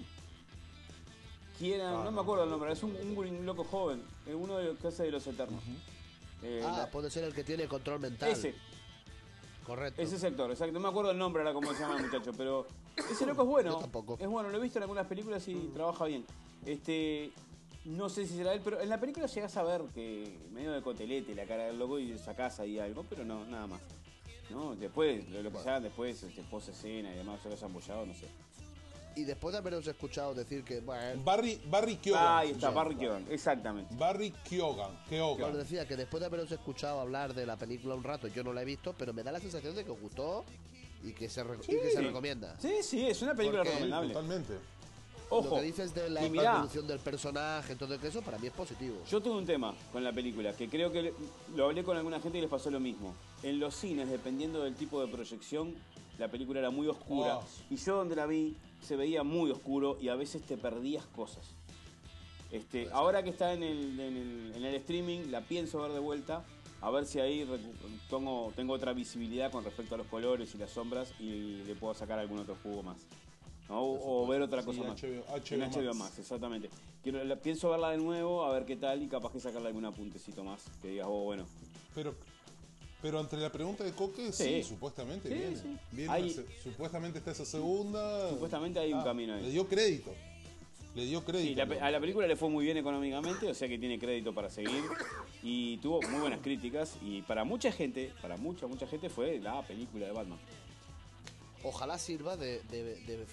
¿Quién 1.59 1.81
era? 1.81 1.91
Ah, 2.01 2.05
no 2.05 2.11
me 2.11 2.17
no, 2.17 2.21
acuerdo 2.23 2.45
el 2.45 2.51
no, 2.51 2.57
nombre, 2.57 2.73
es 2.73 2.83
un, 2.83 2.95
un 2.97 3.47
loco 3.47 3.65
joven. 3.65 4.03
eh, 4.27 4.35
Uno 4.35 4.59
de 4.59 4.65
los 4.65 4.79
que 4.79 4.89
hace 4.89 5.05
de 5.05 5.11
los 5.13 5.27
Eternos. 5.27 5.63
Eh, 6.43 6.63
ah, 6.67 6.77
la- 6.79 6.91
puede 6.91 7.11
ser 7.11 7.25
el 7.25 7.33
que 7.35 7.45
tiene 7.45 7.67
control 7.67 8.01
mental. 8.01 8.29
ese, 8.31 8.55
Correcto. 9.67 10.01
ese 10.01 10.19
sector, 10.19 10.51
exacto. 10.51 10.73
No 10.73 10.81
me 10.81 10.89
acuerdo 10.89 11.11
el 11.11 11.19
nombre 11.19 11.43
ahora 11.43 11.53
cómo 11.53 11.75
se 11.75 11.81
llama 11.81 11.97
el 11.97 12.05
muchacho, 12.05 12.31
pero 12.37 12.67
ese 12.97 13.27
loco 13.27 13.43
es 13.43 13.49
bueno. 13.49 13.71
Yo 13.73 13.79
tampoco. 13.79 14.17
Es 14.21 14.29
bueno, 14.29 14.49
lo 14.49 14.59
he 14.59 14.61
visto 14.61 14.79
en 14.79 14.85
algunas 14.85 15.07
películas 15.07 15.47
y 15.49 15.55
trabaja 15.75 16.05
bien. 16.05 16.25
Este. 16.65 17.33
No 17.85 18.09
sé 18.09 18.27
si 18.27 18.37
será 18.37 18.53
él, 18.53 18.61
pero 18.65 18.81
en 18.81 18.89
la 18.89 18.99
película 18.99 19.27
llegás 19.27 19.57
a 19.57 19.63
ver 19.63 19.83
que 19.95 20.39
medio 20.53 20.73
de 20.73 20.83
cotelete 20.83 21.35
la 21.37 21.47
cara 21.47 21.65
del 21.67 21.79
loco 21.79 22.01
y 22.01 22.19
sacás 22.19 22.59
ahí 22.59 22.81
algo, 22.81 23.05
pero 23.09 23.25
no, 23.25 23.45
nada 23.45 23.67
más. 23.69 23.81
¿No? 24.51 24.75
Después, 24.75 25.29
lo, 25.31 25.43
lo 25.43 25.53
que 25.53 25.59
sea 25.59 25.79
después, 25.79 26.21
este, 26.23 26.43
post 26.43 26.69
escena 26.71 27.13
y 27.13 27.17
demás, 27.17 27.41
se 27.43 27.49
lo 27.49 27.55
hayan 27.55 27.71
apoyado, 27.71 28.07
no 28.07 28.15
sé. 28.15 28.27
Y 29.17 29.25
después 29.25 29.53
de 29.53 29.59
haberos 29.59 29.87
escuchado 29.87 30.35
decir 30.35 30.63
que, 30.63 30.81
bueno, 30.81 31.23
Barry, 31.25 31.59
Barry 31.71 31.97
Keoghan. 31.97 32.23
Ah, 32.23 32.39
ahí 32.41 32.51
está. 32.51 32.69
Barry 32.71 32.97
Keoghan, 32.97 33.25
exactamente. 33.31 33.95
Barry 33.97 34.31
Keoghan. 34.49 34.91
Keoghan. 35.09 35.51
os 35.53 35.57
decía 35.57 35.89
que 35.89 35.97
después 35.97 36.21
de 36.21 36.27
haberos 36.27 36.53
escuchado 36.53 37.01
hablar 37.01 37.33
de 37.33 37.47
la 37.47 37.57
película 37.57 37.95
un 37.95 38.05
rato, 38.05 38.29
yo 38.29 38.45
no 38.45 38.53
la 38.53 38.61
he 38.61 38.67
visto, 38.67 38.95
pero 38.97 39.15
me 39.15 39.23
da 39.23 39.33
la 39.33 39.41
sensación 39.41 39.75
de 39.75 39.85
que 39.87 39.91
os 39.91 39.99
gustó 40.01 40.45
y 41.03 41.13
que 41.13 41.31
se, 41.31 41.43
re- 41.45 41.57
y 41.63 41.67
que 41.67 41.91
se 41.93 42.03
recomienda. 42.03 42.57
Sí, 42.61 42.75
sí, 42.83 43.07
es 43.07 43.23
una 43.23 43.35
película 43.35 43.61
Porque- 43.61 43.71
recomendable. 43.73 44.13
Totalmente. 44.13 44.53
Ojo, 45.29 45.49
Lo 45.49 45.57
que 45.57 45.63
dices 45.63 45.93
de 45.93 46.09
la 46.09 46.25
evolución 46.25 46.87
del 46.87 47.01
personaje, 47.01 47.75
todo 47.75 47.95
eso, 47.95 48.23
para 48.23 48.39
mí 48.39 48.47
es 48.47 48.53
positivo. 48.53 48.97
yo 49.11 49.21
tuve 49.21 49.39
un 49.39 49.47
tema 49.47 49.75
con 49.93 50.05
la 50.05 50.13
película, 50.13 50.53
que 50.53 50.69
creo 50.69 50.93
que 50.93 51.13
lo 51.57 51.65
hablé 51.65 51.83
con 51.83 51.97
alguna 51.97 52.21
gente 52.21 52.39
y 52.39 52.43
les 52.43 52.51
pasó 52.51 52.71
lo 52.71 52.79
mismo. 52.79 53.15
En 53.43 53.59
los 53.59 53.75
cines, 53.75 54.09
dependiendo 54.09 54.63
del 54.63 54.77
tipo 54.77 55.01
de 55.05 55.09
proyección, 55.09 55.75
la 56.19 56.29
película 56.29 56.61
era 56.61 56.71
muy 56.71 56.87
oscura. 56.87 57.39
Oh. 57.39 57.45
Y 57.71 57.77
yo 57.77 57.97
donde 57.97 58.15
la 58.15 58.27
vi, 58.27 58.57
se 58.83 58.95
veía 58.95 59.25
muy 59.25 59.51
oscuro 59.51 59.99
y 60.01 60.09
a 60.11 60.15
veces 60.15 60.43
te 60.43 60.57
perdías 60.57 61.05
cosas. 61.07 61.45
Este, 62.53 62.89
ahora 62.93 63.25
que 63.25 63.31
está 63.31 63.53
en 63.53 63.65
el, 63.65 63.99
en, 63.99 64.17
el, 64.17 64.53
en 64.55 64.65
el 64.65 64.75
streaming, 64.77 65.31
la 65.31 65.41
pienso 65.41 65.81
ver 65.83 65.93
de 65.93 65.99
vuelta, 65.99 66.45
a 66.81 66.91
ver 66.91 67.05
si 67.05 67.19
ahí 67.19 67.45
tengo 68.09 68.73
otra 68.73 68.93
visibilidad 68.93 69.51
con 69.51 69.65
respecto 69.65 69.97
a 69.97 69.99
los 69.99 70.07
colores 70.07 70.55
y 70.55 70.59
las 70.59 70.71
sombras 70.71 71.13
y 71.19 71.65
le 71.65 71.75
puedo 71.75 71.95
sacar 71.95 72.21
algún 72.21 72.39
otro 72.39 72.57
jugo 72.63 72.85
más. 72.85 72.99
¿No? 73.69 73.81
O, 73.81 74.25
o 74.25 74.27
ver 74.27 74.43
otra 74.43 74.61
Sí, 74.63 74.67
cosa 74.67 74.83
más. 74.85 75.01
HBO 75.03 75.09
en 75.09 75.61
HBO 75.61 75.83
Max. 75.85 75.97
Max, 75.97 76.19
exactamente. 76.19 76.71
Quiero, 77.03 77.23
la- 77.25 77.37
pienso 77.37 77.71
verla 77.71 77.91
de 77.91 77.99
nuevo, 77.99 78.45
a 78.45 78.53
ver 78.53 78.65
qué 78.65 78.77
tal 78.77 79.03
y 79.03 79.09
capaz 79.09 79.33
que 79.33 79.41
sacarle 79.41 79.69
algún 79.69 79.85
apuntecito 79.85 80.45
más. 80.45 80.63
Que 80.83 80.89
digas, 80.89 81.07
oh, 81.11 81.25
bueno. 81.25 81.47
Pero, 81.95 82.15
pero 83.03 83.21
entre 83.21 83.39
la 83.41 83.51
pregunta 83.51 83.85
de 83.85 83.93
Coque, 83.93 84.33
sí, 84.33 84.45
Sí. 84.45 84.63
supuestamente 84.65 85.29
Sí, 85.29 85.35
viene. 85.35 85.57
sí. 85.57 86.07
Hay- 86.09 86.37
supuestamente 86.63 87.19
está 87.19 87.31
esa 87.33 87.45
segunda. 87.45 88.31
Supuestamente 88.31 88.79
hay 88.79 88.93
un 88.93 89.03
camino 89.03 89.35
ahí. 89.35 89.43
Le 89.43 89.51
dio 89.51 89.67
crédito. 89.69 90.13
Le 90.95 91.05
dio 91.05 91.23
crédito. 91.25 91.63
Sí, 91.63 91.69
la 91.79 91.87
a 91.87 91.91
la 91.91 92.01
película 92.01 92.27
le 92.27 92.37
fue 92.37 92.49
muy 92.49 92.65
bien 92.65 92.79
económicamente, 92.79 93.47
o 93.51 93.55
sea 93.55 93.69
que 93.69 93.79
tiene 93.79 93.99
crédito 93.99 94.33
para 94.33 94.49
seguir. 94.49 94.83
Y 95.43 95.77
tuvo 95.79 96.01
muy 96.09 96.21
buenas 96.21 96.41
críticas. 96.41 96.97
Y 97.03 97.21
para 97.23 97.45
mucha 97.45 97.71
gente, 97.71 98.13
para 98.23 98.39
mucha, 98.39 98.67
mucha 98.67 98.87
gente 98.87 99.11
fue 99.11 99.39
la 99.39 99.61
película 99.67 100.07
de 100.07 100.13
Batman. 100.13 100.39
Ojalá 101.63 101.99
sirva 101.99 102.37
de, 102.37 102.63
de, 102.71 102.83
de- 103.07 103.27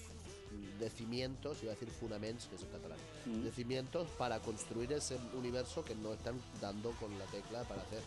de 0.78 0.90
cimientos, 0.90 1.58
iba 1.62 1.72
a 1.72 1.74
decir 1.74 1.88
fundaments, 1.90 2.46
que 2.46 2.56
es 2.56 2.62
en 2.62 2.68
catalán, 2.68 2.98
Mm. 3.26 3.42
de 3.44 3.52
cimientos 3.52 4.08
para 4.18 4.38
construir 4.40 4.92
ese 4.92 5.16
universo 5.36 5.84
que 5.84 5.94
no 5.94 6.12
están 6.14 6.40
dando 6.60 6.90
con 6.92 7.16
la 7.18 7.24
tecla 7.26 7.62
para 7.64 7.82
hacer. 7.82 8.02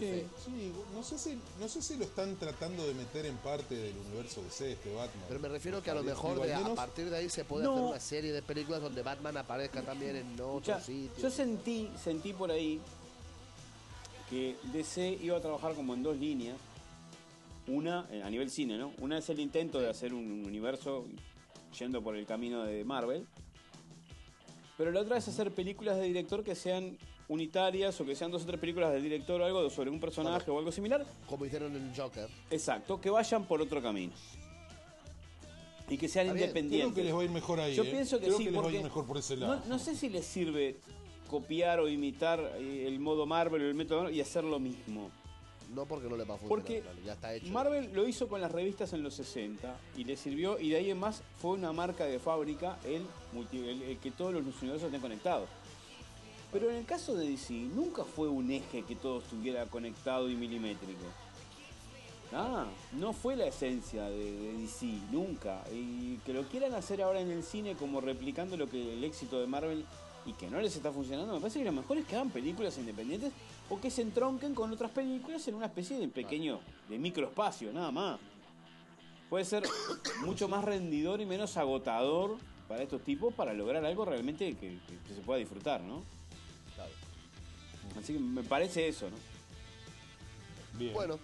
Sí, 0.00 0.72
no 0.94 1.02
sé, 1.02 1.18
si, 1.18 1.38
no 1.60 1.68
sé 1.68 1.82
si 1.82 1.96
lo 1.96 2.04
están 2.04 2.36
tratando 2.36 2.86
de 2.86 2.94
meter 2.94 3.26
en 3.26 3.36
parte 3.36 3.74
del 3.74 3.94
universo 3.98 4.42
DC, 4.42 4.72
este 4.72 4.94
Batman. 4.94 5.24
Pero 5.28 5.40
me 5.40 5.48
refiero 5.48 5.82
que 5.82 5.90
a 5.90 5.94
lo 5.94 6.02
mejor 6.02 6.40
de- 6.40 6.54
a 6.54 6.74
partir 6.74 7.10
de 7.10 7.16
ahí 7.18 7.28
se 7.28 7.44
puede 7.44 7.64
No. 7.64 7.72
hacer 7.74 7.84
una 7.90 8.00
serie 8.00 8.32
de 8.32 8.40
películas 8.40 8.80
donde 8.80 9.02
Batman 9.02 9.36
aparezca 9.36 9.82
también 9.82 10.16
en 10.16 10.36
Ya, 10.38 10.44
otros 10.46 10.86
yo 11.20 11.30
sentí, 11.30 11.90
sentí 12.02 12.32
por 12.32 12.50
ahí 12.50 12.80
que 14.30 14.56
DC 14.72 15.18
iba 15.22 15.36
a 15.36 15.40
trabajar 15.42 15.74
como 15.74 15.92
en 15.92 16.02
dos 16.02 16.16
líneas. 16.16 16.56
Una, 17.66 18.06
eh, 18.10 18.22
a 18.22 18.30
nivel 18.30 18.50
cine, 18.50 18.76
¿no? 18.76 18.92
Una 19.00 19.18
es 19.18 19.28
el 19.30 19.40
intento 19.40 19.80
de 19.80 19.88
hacer 19.88 20.12
un 20.12 20.44
universo 20.46 21.06
yendo 21.78 22.02
por 22.02 22.16
el 22.16 22.26
camino 22.26 22.64
de 22.64 22.84
Marvel. 22.84 23.26
Pero 24.76 24.90
la 24.90 25.00
otra 25.00 25.16
es 25.16 25.28
hacer 25.28 25.50
películas 25.52 25.96
de 25.96 26.02
director 26.04 26.42
que 26.44 26.54
sean 26.54 26.98
unitarias 27.28 27.98
o 28.00 28.04
que 28.04 28.14
sean 28.14 28.30
dos 28.30 28.42
o 28.42 28.46
tres 28.46 28.60
películas 28.60 28.92
del 28.92 29.02
director 29.02 29.40
o 29.40 29.44
algo 29.44 29.70
sobre 29.70 29.90
un 29.90 30.00
personaje 30.00 30.50
o 30.50 30.58
algo 30.58 30.72
similar. 30.72 31.06
Como 31.26 31.46
hicieron 31.46 31.74
en 31.74 31.94
Joker. 31.94 32.28
Exacto, 32.50 33.00
que 33.00 33.08
vayan 33.08 33.46
por 33.46 33.62
otro 33.62 33.80
camino. 33.80 34.12
Y 35.88 35.96
que 35.96 36.08
sean 36.08 36.26
Está 36.26 36.34
bien, 36.34 36.48
independientes. 36.48 36.92
Creo 36.92 36.94
que 36.94 37.04
les 37.04 37.14
va 37.14 37.20
a 37.20 37.24
ir 37.24 37.30
mejor 37.30 37.60
ahí. 37.60 37.74
Yo 37.74 37.84
¿eh? 37.84 37.90
pienso 37.90 38.18
que 38.18 38.26
Creo 38.26 38.38
sí, 38.38 38.44
que 38.44 38.50
les 38.50 38.56
va 38.56 38.60
a 38.60 38.62
porque 38.64 38.78
ir 38.78 38.84
mejor 38.84 39.06
por 39.06 39.18
ese 39.18 39.36
lado. 39.36 39.56
no, 39.56 39.64
no 39.66 39.78
sé 39.78 39.94
si 39.94 40.08
les 40.08 40.26
sirve 40.26 40.76
copiar 41.28 41.80
o 41.80 41.88
imitar 41.88 42.40
eh, 42.56 42.84
el 42.86 43.00
modo 43.00 43.26
Marvel 43.26 43.62
o 43.62 43.68
el 43.68 43.74
método 43.74 44.02
Marvel 44.02 44.16
y 44.16 44.20
hacer 44.20 44.44
lo 44.44 44.58
mismo. 44.58 45.10
No 45.74 45.86
porque 45.86 46.08
no 46.08 46.16
le 46.16 46.24
va 46.24 46.34
a 46.34 46.38
funcionar. 46.38 46.48
Porque 46.48 46.80
claro, 46.80 46.98
ya 47.04 47.12
está 47.14 47.34
hecho. 47.34 47.52
Marvel 47.52 47.90
lo 47.92 48.06
hizo 48.06 48.28
con 48.28 48.40
las 48.40 48.52
revistas 48.52 48.92
en 48.92 49.02
los 49.02 49.14
60 49.14 49.76
y 49.96 50.04
le 50.04 50.16
sirvió 50.16 50.58
y 50.60 50.70
de 50.70 50.76
ahí 50.76 50.90
en 50.90 50.98
más 51.00 51.22
fue 51.40 51.52
una 51.52 51.72
marca 51.72 52.04
de 52.04 52.18
fábrica 52.18 52.78
el, 52.84 53.02
multi- 53.34 53.58
el- 53.68 53.82
el 53.82 53.98
que 53.98 54.10
todos 54.10 54.32
los 54.32 54.42
universos 54.62 54.84
estén 54.86 55.00
conectados. 55.00 55.48
Pero 56.52 56.70
en 56.70 56.76
el 56.76 56.84
caso 56.86 57.14
de 57.16 57.28
DC 57.28 57.52
nunca 57.74 58.04
fue 58.04 58.28
un 58.28 58.50
eje 58.50 58.82
que 58.82 58.94
todo 58.94 59.18
estuviera 59.18 59.66
conectado 59.66 60.30
y 60.30 60.36
milimétrico. 60.36 61.04
Ah, 62.32 62.66
no 62.92 63.12
fue 63.12 63.36
la 63.36 63.46
esencia 63.46 64.04
de, 64.04 64.32
de 64.32 64.52
DC, 64.58 64.86
nunca. 65.12 65.62
Y 65.72 66.16
que 66.18 66.32
lo 66.32 66.42
quieran 66.44 66.74
hacer 66.74 67.02
ahora 67.02 67.20
en 67.20 67.30
el 67.30 67.42
cine 67.44 67.74
como 67.74 68.00
replicando 68.00 68.56
lo 68.56 68.68
que 68.68 68.92
el 68.94 69.04
éxito 69.04 69.40
de 69.40 69.46
Marvel 69.46 69.84
y 70.26 70.32
que 70.32 70.48
no 70.50 70.58
les 70.60 70.74
está 70.74 70.90
funcionando, 70.90 71.34
me 71.34 71.40
parece 71.40 71.58
que 71.58 71.64
lo 71.66 71.72
mejor 71.72 71.98
es 71.98 72.06
que 72.06 72.16
hagan 72.16 72.30
películas 72.30 72.76
independientes 72.78 73.30
o 73.70 73.80
que 73.80 73.90
se 73.90 74.02
entronquen 74.02 74.54
con 74.54 74.72
otras 74.72 74.90
películas 74.90 75.46
en 75.48 75.54
una 75.54 75.66
especie 75.66 75.98
de 75.98 76.08
pequeño, 76.08 76.60
de 76.88 76.98
microespacio, 76.98 77.72
nada 77.72 77.90
más. 77.90 78.20
Puede 79.30 79.44
ser 79.44 79.64
mucho 80.24 80.48
más 80.48 80.64
rendidor 80.64 81.20
y 81.20 81.26
menos 81.26 81.56
agotador 81.56 82.36
para 82.68 82.82
estos 82.82 83.02
tipos 83.02 83.32
para 83.34 83.52
lograr 83.52 83.84
algo 83.84 84.04
realmente 84.04 84.54
que, 84.56 84.78
se 85.14 85.20
pueda 85.22 85.38
disfrutar, 85.38 85.80
¿no? 85.82 86.02
Claro. 86.74 86.92
Así 87.98 88.14
que 88.14 88.18
me 88.18 88.42
parece 88.42 88.88
eso, 88.88 89.08
¿no? 89.10 89.16
Bien. 90.78 90.92
Bueno, 90.92 91.18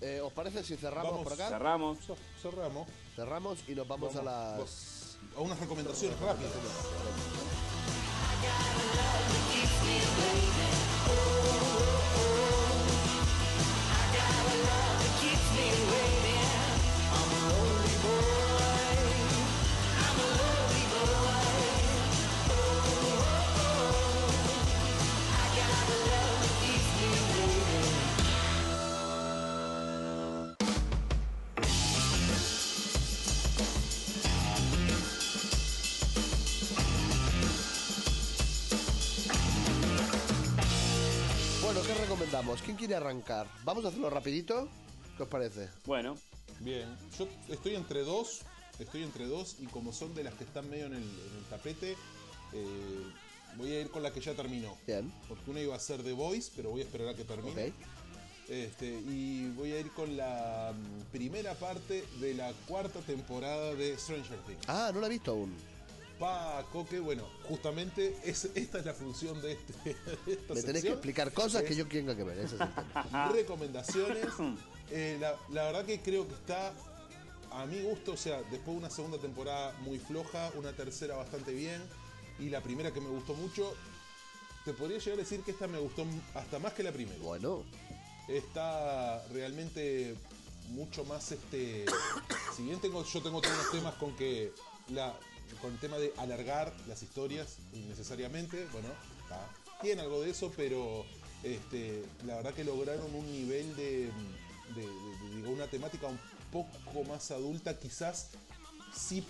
eh, 0.00 0.20
¿os 0.20 0.32
parece 0.32 0.62
si 0.62 0.76
cerramos 0.76 1.12
Vamos, 1.12 1.24
por 1.24 1.32
acá? 1.32 1.48
Cerramos. 1.48 1.98
Cer- 2.06 2.16
Cerramos. 2.42 2.88
Cerramos 3.14 3.58
y 3.68 3.74
nos 3.74 3.88
vamos, 3.88 4.14
Vamos, 4.14 4.28
a 4.28 4.58
las... 4.58 5.18
A 5.36 5.40
unas 5.40 5.58
recomendaciones 5.58 6.18
rápidas. 6.20 6.52
¿Qué 42.36 42.42
recomendamos? 42.42 42.62
¿Quién 42.62 42.76
quiere 42.76 42.94
arrancar? 42.94 43.46
Vamos 43.64 43.84
a 43.84 43.88
hacerlo 43.88 44.10
rapidito. 44.10 44.68
¿Qué 45.16 45.22
os 45.22 45.28
parece? 45.28 45.70
Bueno, 45.86 46.16
Bien. 46.60 46.86
Yo 47.18 47.28
estoy 47.48 47.74
entre 47.74 48.02
dos. 48.02 48.42
Estoy 48.78 49.02
entre 49.02 49.26
dos 49.26 49.56
y 49.58 49.66
como 49.66 49.92
son 49.92 50.14
de 50.14 50.24
las 50.24 50.34
que 50.34 50.44
están 50.44 50.68
medio 50.68 50.86
en 50.86 50.94
el, 50.94 51.02
en 51.02 51.38
el 51.38 51.44
tapete, 51.48 51.92
eh, 52.52 53.06
voy 53.56 53.72
a 53.72 53.80
ir 53.80 53.90
con 53.90 54.02
la 54.02 54.12
que 54.12 54.20
ya 54.20 54.34
terminó. 54.34 54.76
Bien. 54.86 55.10
Porque 55.28 55.50
una 55.50 55.60
iba 55.60 55.74
a 55.74 55.78
ser 55.78 56.02
The 56.02 56.12
Voice, 56.12 56.52
pero 56.54 56.70
voy 56.70 56.82
a 56.82 56.84
esperar 56.84 57.08
a 57.08 57.14
que 57.14 57.24
termine. 57.24 57.68
Ok. 57.68 57.74
Este, 58.48 58.86
y 58.86 59.48
voy 59.56 59.72
a 59.72 59.80
ir 59.80 59.90
con 59.92 60.14
la 60.16 60.74
mm, 60.74 61.10
primera 61.10 61.54
parte 61.54 62.04
de 62.20 62.34
la 62.34 62.52
cuarta 62.68 63.00
temporada 63.00 63.74
de 63.74 63.96
Stranger 63.96 64.38
Things. 64.46 64.68
Ah, 64.68 64.90
no 64.92 65.00
lo 65.00 65.06
he 65.06 65.10
visto 65.10 65.30
aún. 65.32 65.54
Pa, 66.18 66.64
Coque, 66.72 66.98
bueno, 66.98 67.24
justamente 67.44 68.16
es, 68.24 68.46
esta 68.54 68.78
es 68.78 68.86
la 68.86 68.94
función 68.94 69.40
de, 69.42 69.52
este, 69.52 69.72
de 70.26 70.32
esta 70.32 70.54
Me 70.54 70.62
tenés 70.62 70.82
que 70.82 70.90
explicar 70.90 71.32
cosas 71.32 71.62
que 71.62 71.74
yo 71.74 71.86
tenga 71.86 72.16
que 72.16 72.24
ver. 72.24 72.38
Ese 72.38 72.56
es 72.56 72.60
el 72.60 72.68
tema. 72.68 73.28
recomendaciones 73.32 74.26
Eh, 74.88 75.16
la, 75.20 75.34
la 75.50 75.64
verdad 75.64 75.84
que 75.84 76.00
creo 76.00 76.28
que 76.28 76.34
está 76.34 76.72
a 77.50 77.66
mi 77.66 77.80
gusto, 77.80 78.12
o 78.12 78.16
sea, 78.16 78.36
después 78.52 78.66
de 78.66 78.76
una 78.76 78.88
segunda 78.88 79.18
temporada 79.18 79.74
muy 79.80 79.98
floja, 79.98 80.52
una 80.54 80.72
tercera 80.74 81.16
bastante 81.16 81.52
bien 81.52 81.82
y 82.38 82.50
la 82.50 82.60
primera 82.60 82.92
que 82.92 83.00
me 83.00 83.08
gustó 83.08 83.34
mucho, 83.34 83.74
te 84.64 84.72
podría 84.72 84.98
llegar 84.98 85.14
a 85.14 85.22
decir 85.22 85.40
que 85.40 85.52
esta 85.52 85.66
me 85.66 85.78
gustó 85.78 86.04
hasta 86.34 86.58
más 86.58 86.72
que 86.72 86.82
la 86.82 86.92
primera. 86.92 87.18
Bueno, 87.20 87.64
Está 88.28 89.24
realmente 89.32 90.16
mucho 90.70 91.04
más 91.04 91.30
este. 91.32 91.84
Si 92.56 92.62
bien 92.62 92.80
tengo, 92.80 93.04
yo 93.04 93.22
tengo 93.22 93.40
todos 93.40 93.56
los 93.56 93.70
temas 93.70 93.94
con 93.94 94.16
que 94.16 94.52
la. 94.88 95.14
Con 95.60 95.72
el 95.72 95.78
tema 95.78 95.98
de 95.98 96.12
alargar 96.18 96.72
las 96.88 97.02
historias 97.02 97.56
innecesariamente, 97.72 98.66
bueno, 98.72 98.88
tiene 99.80 100.02
algo 100.02 100.20
de 100.22 100.30
eso, 100.30 100.52
pero 100.56 101.04
este, 101.42 102.04
la 102.24 102.36
verdad 102.36 102.54
que 102.54 102.64
lograron 102.64 103.14
un 103.14 103.30
nivel 103.30 103.74
de, 103.76 104.10
de- 104.74 104.90
digo, 105.34 105.50
una 105.50 105.66
temática 105.68 106.06
un 106.06 106.18
poco 106.52 107.04
más 107.04 107.30
adulta, 107.30 107.78
quizás 107.78 108.28
sí, 108.94 109.24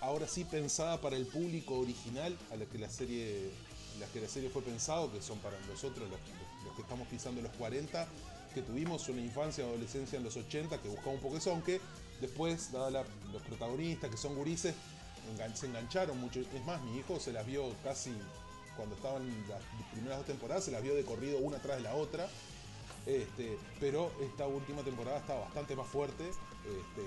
ahora 0.00 0.26
sí 0.26 0.44
pensada 0.44 1.00
para 1.00 1.16
el 1.16 1.26
público 1.26 1.78
original, 1.78 2.36
a 2.50 2.56
la 2.56 2.64
que 2.66 2.78
la 2.78 2.88
serie, 2.88 3.50
la 3.98 4.06
que 4.06 4.20
la 4.20 4.28
serie 4.28 4.48
fue 4.50 4.62
pensado, 4.62 5.12
que 5.12 5.20
son 5.20 5.38
para 5.38 5.58
nosotros 5.68 6.08
los 6.10 6.74
que 6.74 6.82
estamos 6.82 7.06
pisando 7.08 7.40
los 7.42 7.52
40, 7.52 8.06
que 8.54 8.62
tuvimos 8.62 9.08
una 9.08 9.20
infancia, 9.20 9.64
adolescencia 9.64 10.16
en 10.16 10.24
los 10.24 10.36
80, 10.36 10.80
que 10.82 10.88
buscaba 10.88 11.12
un 11.12 11.20
poco 11.20 11.36
eso, 11.36 11.50
aunque 11.52 11.80
después, 12.20 12.72
dada 12.72 12.90
la- 12.90 13.04
los 13.32 13.42
protagonistas 13.42 14.10
que 14.10 14.16
son 14.16 14.34
gurises, 14.34 14.74
engan- 15.30 15.54
se 15.54 15.66
engancharon 15.66 16.18
mucho. 16.20 16.40
Es 16.40 16.64
más, 16.66 16.80
mi 16.82 16.98
hijo 16.98 17.18
se 17.20 17.32
las 17.32 17.46
vio 17.46 17.72
casi 17.82 18.12
cuando 18.76 18.94
estaban 18.94 19.28
las 19.48 19.62
primeras 19.92 20.18
dos 20.18 20.26
temporadas, 20.26 20.64
se 20.64 20.70
las 20.70 20.82
vio 20.82 20.94
de 20.94 21.04
corrido 21.04 21.38
una 21.38 21.58
tras 21.58 21.76
de 21.78 21.82
la 21.82 21.94
otra. 21.94 22.28
Este, 23.06 23.56
pero 23.80 24.12
esta 24.20 24.46
última 24.46 24.82
temporada 24.82 25.18
está 25.18 25.34
bastante 25.34 25.74
más 25.74 25.86
fuerte, 25.86 26.28
este, 26.28 27.02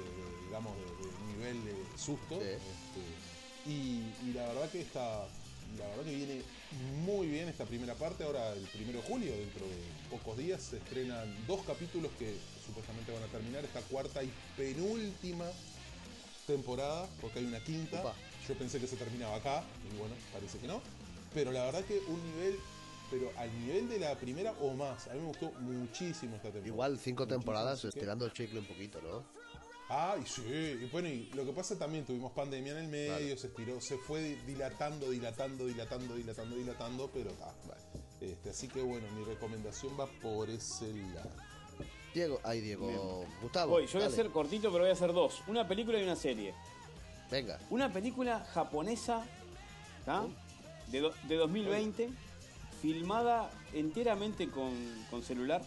digamos, 0.46 0.76
de, 0.76 0.84
de 0.84 1.34
nivel 1.38 1.66
de 1.66 1.76
susto. 1.98 2.40
Sí. 2.40 2.48
este, 2.48 3.70
y, 3.70 4.14
y 4.30 4.34
la 4.34 4.48
verdad 4.48 4.70
que 4.72 4.82
está. 4.82 5.26
La 5.78 5.88
verdad 5.88 6.04
que 6.04 6.16
viene 6.16 6.42
muy 7.04 7.28
bien 7.28 7.48
esta 7.50 7.66
primera 7.66 7.96
parte. 7.96 8.24
Ahora, 8.24 8.54
el 8.54 8.68
primero 8.68 9.02
de 9.02 9.08
julio, 9.08 9.32
dentro 9.36 9.66
de 9.66 9.76
pocos 10.10 10.38
días, 10.38 10.62
se 10.62 10.78
estrenan 10.78 11.26
dos 11.48 11.62
capítulos 11.66 12.12
que 12.20 12.36
supuestamente 12.66 13.12
van 13.12 13.24
a 13.24 13.28
terminar 13.28 13.64
esta 13.66 13.82
cuarta 13.82 14.24
y 14.24 14.32
penúltima 14.58 15.46
temporada, 16.46 17.08
porque 17.22 17.40
hay 17.40 17.46
una 17.46 17.64
quinta. 17.64 18.02
Yo 18.48 18.56
pensé 18.56 18.80
que 18.80 18.88
se 18.88 18.98
terminaba 18.98 19.38
acá, 19.38 19.64
y 19.92 19.98
bueno, 19.98 20.16
parece 20.32 20.58
que 20.60 20.68
no. 20.68 20.82
Pero 21.34 21.52
la 21.52 21.64
verdad 21.66 21.84
que 21.86 22.00
un 22.00 22.22
nivel, 22.32 22.60
pero 23.10 23.32
al 23.38 23.50
nivel 23.62 23.90
de 23.90 24.00
la 24.00 24.16
primera 24.16 24.52
o 24.62 24.74
más. 24.74 25.08
A 25.08 25.14
mí 25.14 25.20
me 25.20 25.28
gustó 25.28 25.52
muchísimo 25.60 26.36
esta 26.36 26.50
temporada. 26.50 26.68
igual 26.68 27.00
cinco 27.00 27.24
Muchísimo, 27.24 27.40
temporadas 27.42 27.86
estirando 27.86 28.26
el 28.26 28.34
chicle 28.34 28.60
un 28.60 28.66
poquito, 28.66 29.02
¿no? 29.02 29.24
Ah, 29.90 30.16
y 30.22 30.26
sí, 30.26 30.42
y 30.44 30.90
bueno, 30.92 31.08
y 31.10 31.30
lo 31.34 31.46
que 31.46 31.52
pasa 31.52 31.78
también 31.78 32.06
tuvimos 32.06 32.32
pandemia 32.32 32.72
en 32.72 32.78
el 32.80 32.88
medio, 32.88 33.38
se 33.38 33.48
estiró, 33.48 33.80
se 33.82 33.98
fue 33.98 34.38
dilatando, 34.48 35.12
dilatando, 35.12 35.66
dilatando, 35.68 36.16
dilatando, 36.16 36.56
dilatando, 36.56 37.12
pero 37.14 37.30
está. 37.30 37.54
Este, 38.22 38.50
así 38.52 38.68
que 38.70 38.82
bueno, 38.82 39.06
mi 39.12 39.24
recomendación 39.26 40.00
va 40.00 40.08
por 40.22 40.50
ese 40.50 40.92
lado. 41.14 41.30
Diego, 42.14 42.40
ay 42.44 42.62
Diego, 42.62 43.26
Gustavo. 43.42 43.72
Voy, 43.72 43.88
yo 43.88 43.94
voy 44.00 44.04
a 44.04 44.08
hacer 44.08 44.30
cortito, 44.30 44.72
pero 44.72 44.84
voy 44.84 44.90
a 44.92 44.94
hacer 44.94 45.14
dos. 45.14 45.42
Una 45.48 45.68
película 45.68 46.00
y 46.00 46.04
una 46.04 46.16
serie. 46.16 46.54
Venga, 47.32 47.60
Una 47.72 47.92
película 47.92 48.46
japonesa 48.54 49.26
¿tá? 50.06 50.24
de, 50.88 51.00
do- 51.02 51.14
de 51.28 51.36
2020, 51.36 52.10
filmada 52.82 53.50
enteramente 53.74 54.50
con, 54.50 54.72
con 55.10 55.24
celular. 55.24 55.64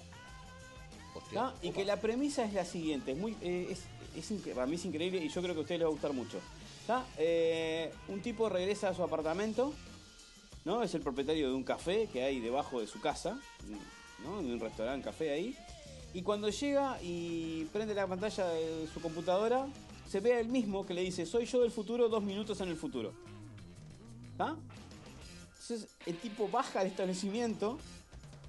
hostia. 1.14 1.52
Y 1.62 1.70
que 1.72 1.84
la 1.84 2.00
premisa 2.00 2.44
es 2.44 2.52
la 2.52 2.64
siguiente, 2.64 3.12
es 3.12 3.18
muy, 3.18 3.36
eh, 3.42 3.68
es, 3.70 3.82
para 4.54 4.66
mí 4.66 4.76
es 4.76 4.84
increíble 4.84 5.18
y 5.24 5.28
yo 5.28 5.42
creo 5.42 5.54
que 5.54 5.58
a 5.60 5.62
ustedes 5.62 5.80
les 5.80 5.86
va 5.86 5.90
a 5.90 5.92
gustar 5.92 6.12
mucho. 6.12 6.38
Eh, 7.18 7.92
un 8.08 8.22
tipo 8.22 8.48
regresa 8.48 8.90
a 8.90 8.94
su 8.94 9.02
apartamento, 9.02 9.74
¿no? 10.64 10.84
Es 10.84 10.94
el 10.94 11.00
propietario 11.00 11.48
de 11.48 11.54
un 11.54 11.64
café 11.64 12.08
que 12.12 12.22
hay 12.22 12.38
debajo 12.38 12.80
de 12.80 12.86
su 12.86 13.00
casa, 13.00 13.36
¿no? 14.24 14.40
De 14.40 14.54
un 14.54 14.60
restaurante, 14.60 15.04
café 15.04 15.32
ahí. 15.32 15.56
Y 16.16 16.22
cuando 16.22 16.48
llega 16.48 16.98
y 17.02 17.66
prende 17.74 17.94
la 17.94 18.06
pantalla 18.06 18.48
de 18.48 18.88
su 18.94 19.02
computadora, 19.02 19.66
se 20.08 20.20
ve 20.20 20.32
a 20.32 20.40
él 20.40 20.48
mismo 20.48 20.86
que 20.86 20.94
le 20.94 21.02
dice, 21.02 21.26
soy 21.26 21.44
yo 21.44 21.60
del 21.60 21.70
futuro, 21.70 22.08
dos 22.08 22.22
minutos 22.22 22.58
en 22.62 22.70
el 22.70 22.76
futuro. 22.76 23.12
¿Tá? 24.38 24.56
Entonces 25.60 25.90
el 26.06 26.16
tipo 26.16 26.48
baja 26.48 26.80
al 26.80 26.86
establecimiento, 26.86 27.76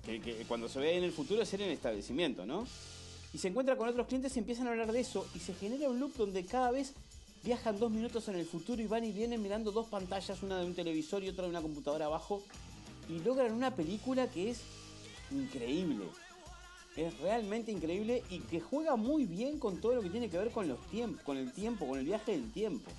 que, 0.06 0.46
cuando 0.48 0.70
se 0.70 0.80
ve 0.80 0.96
en 0.96 1.04
el 1.04 1.12
futuro 1.12 1.42
es 1.42 1.54
en 1.56 1.60
el 1.60 1.72
establecimiento, 1.72 2.46
¿no? 2.46 2.66
Y 3.34 3.38
se 3.38 3.50
encuentra 3.50 3.76
con 3.76 3.90
otros 3.90 4.08
clientes 4.08 4.34
y 4.38 4.40
empiezan 4.40 4.68
a 4.68 4.70
hablar 4.72 4.94
de 4.94 5.02
eso 5.02 5.28
y 5.36 5.40
se 5.40 5.54
genera 5.54 5.90
un 5.90 6.00
loop 6.00 6.16
donde 6.16 6.46
cada 6.46 6.72
vez 6.72 6.94
viajan 7.44 7.78
dos 7.80 7.92
minutos 7.92 8.30
en 8.30 8.36
el 8.36 8.46
futuro 8.46 8.82
y 8.82 8.88
van 8.88 9.04
y 9.04 9.12
vienen 9.12 9.42
mirando 9.42 9.74
dos 9.74 9.88
pantallas, 9.88 10.42
una 10.42 10.58
de 10.58 10.66
un 10.66 10.74
televisor 10.74 11.22
y 11.22 11.28
otra 11.28 11.44
de 11.44 11.50
una 11.50 11.62
computadora 11.62 12.06
abajo 12.06 12.42
y 13.10 13.20
logran 13.20 13.52
una 13.52 13.76
película 13.76 14.28
que 14.28 14.52
es 14.52 14.62
increíble. 15.32 16.06
Es 16.98 17.18
realmente 17.20 17.72
increíble 17.72 18.24
y 18.30 18.40
que 18.40 18.60
juega 18.60 18.96
muy 18.96 19.26
bien 19.26 19.60
con 19.60 19.80
todo 19.80 19.94
lo 19.96 20.02
que 20.02 20.10
tiene 20.10 20.30
que 20.30 20.38
ver 20.38 20.50
con 20.52 20.68
los 20.68 20.80
tiempos, 20.88 21.22
con 21.24 21.38
el 21.38 21.54
tiempo, 21.54 21.88
con 21.88 22.00
el 22.00 22.06
viaje 22.06 22.32
del 22.32 22.52
tiempo. 22.52 22.90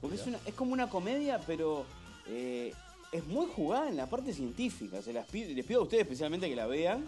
Porque 0.00 0.16
es, 0.16 0.26
una- 0.26 0.38
es 0.46 0.54
como 0.54 0.72
una 0.72 0.88
comedia, 0.88 1.40
pero 1.46 1.84
eh, 2.28 2.72
es 3.12 3.26
muy 3.26 3.46
jugada 3.54 3.88
en 3.88 3.96
la 3.96 4.08
parte 4.08 4.32
científica. 4.32 5.02
Se 5.02 5.12
las 5.12 5.26
pido- 5.26 5.52
les 5.52 5.66
pido 5.66 5.80
a 5.80 5.82
ustedes 5.82 6.02
especialmente 6.04 6.48
que 6.48 6.54
la 6.56 6.66
vean, 6.66 7.04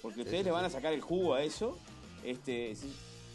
porque 0.00 0.20
ustedes 0.20 0.40
sí, 0.40 0.44
le 0.44 0.50
van 0.52 0.64
a 0.64 0.70
sacar 0.70 0.92
el 0.92 1.00
jugo 1.00 1.34
a 1.34 1.42
eso. 1.42 1.76
Este, 2.24 2.76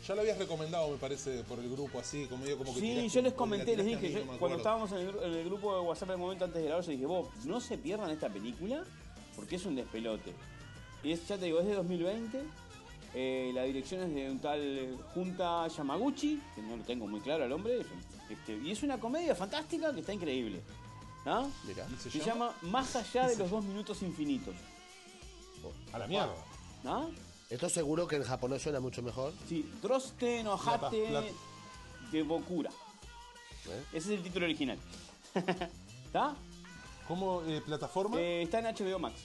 Ya 0.08 0.16
lo 0.16 0.22
habías 0.22 0.38
recomendado, 0.38 0.90
me 0.90 0.98
parece, 0.98 1.44
por 1.44 1.60
el 1.60 1.70
grupo, 1.70 2.00
así, 2.00 2.26
como 2.28 2.44
como 2.58 2.74
que 2.74 2.80
Sí, 2.80 3.10
yo 3.10 3.22
les 3.22 3.34
comenté, 3.34 3.76
les 3.76 3.86
dije, 3.86 4.08
mí, 4.08 4.14
yo- 4.16 4.38
cuando 4.40 4.58
estábamos 4.58 4.92
en 4.94 4.98
el, 5.00 5.10
en 5.10 5.34
el 5.34 5.46
grupo 5.46 5.76
de 5.76 5.82
WhatsApp 5.82 6.12
el 6.12 6.18
momento 6.18 6.46
antes 6.46 6.60
de 6.62 6.68
grabar, 6.68 6.86
yo 6.86 6.92
dije, 6.92 7.06
vos, 7.06 7.28
no 7.46 7.60
se 7.60 7.78
pierdan 7.78 8.10
esta 8.12 8.30
película, 8.30 8.84
porque 9.36 9.58
es 9.58 9.66
un 9.66 9.76
despelote. 9.76 10.34
Y 11.04 11.12
es, 11.12 11.28
ya 11.28 11.38
te 11.38 11.46
digo, 11.46 11.60
es 11.60 11.68
de 11.68 11.74
2020, 11.74 12.44
eh, 13.14 13.52
la 13.54 13.64
dirección 13.64 14.02
es 14.02 14.14
de 14.14 14.30
un 14.30 14.40
tal 14.40 14.60
eh, 14.62 14.96
Junta 15.14 15.68
Yamaguchi, 15.68 16.42
que 16.56 16.62
no 16.62 16.78
lo 16.78 16.84
tengo 16.84 17.08
muy 17.08 17.20
claro 17.22 17.44
al 17.44 17.52
hombre, 17.52 17.84
este, 18.30 18.58
y 18.58 18.72
es 18.72 18.84
una 18.84 19.00
comedia 19.00 19.36
fantástica 19.36 19.94
que 19.94 20.00
está 20.02 20.14
increíble. 20.14 20.62
¿no? 21.26 21.52
Mira. 21.66 21.86
¿Y 21.94 22.02
se 22.02 22.10
Se 22.10 22.20
llama? 22.20 22.54
llama 22.62 22.72
Más 22.72 22.96
allá 22.96 23.28
de 23.28 23.38
los 23.38 23.50
dos 23.50 23.64
minutos 23.64 24.02
infinitos. 24.02 24.56
A 25.94 26.00
la 26.00 26.08
mierda. 26.08 26.34
¿No? 26.84 27.12
Esto 27.50 27.70
seguro 27.70 28.08
que 28.08 28.16
en 28.16 28.24
japonés 28.24 28.62
suena 28.62 28.80
mucho 28.80 29.04
mejor. 29.04 29.34
Sí, 29.48 29.70
Droste 29.82 30.42
no 30.44 30.54
Hate 30.54 31.34
de 32.12 32.24
Bokura. 32.24 32.70
¿eh? 32.70 33.84
Ese 33.94 34.14
es 34.14 34.20
el 34.20 34.24
título 34.24 34.46
original. 34.46 34.78
¿Está? 36.06 36.36
¿Cómo 37.08 37.44
eh, 37.44 37.62
plataforma? 37.66 38.20
Eh, 38.20 38.44
está 38.44 38.60
en 38.60 38.66
HBO 38.74 39.00
Max. 39.00 39.16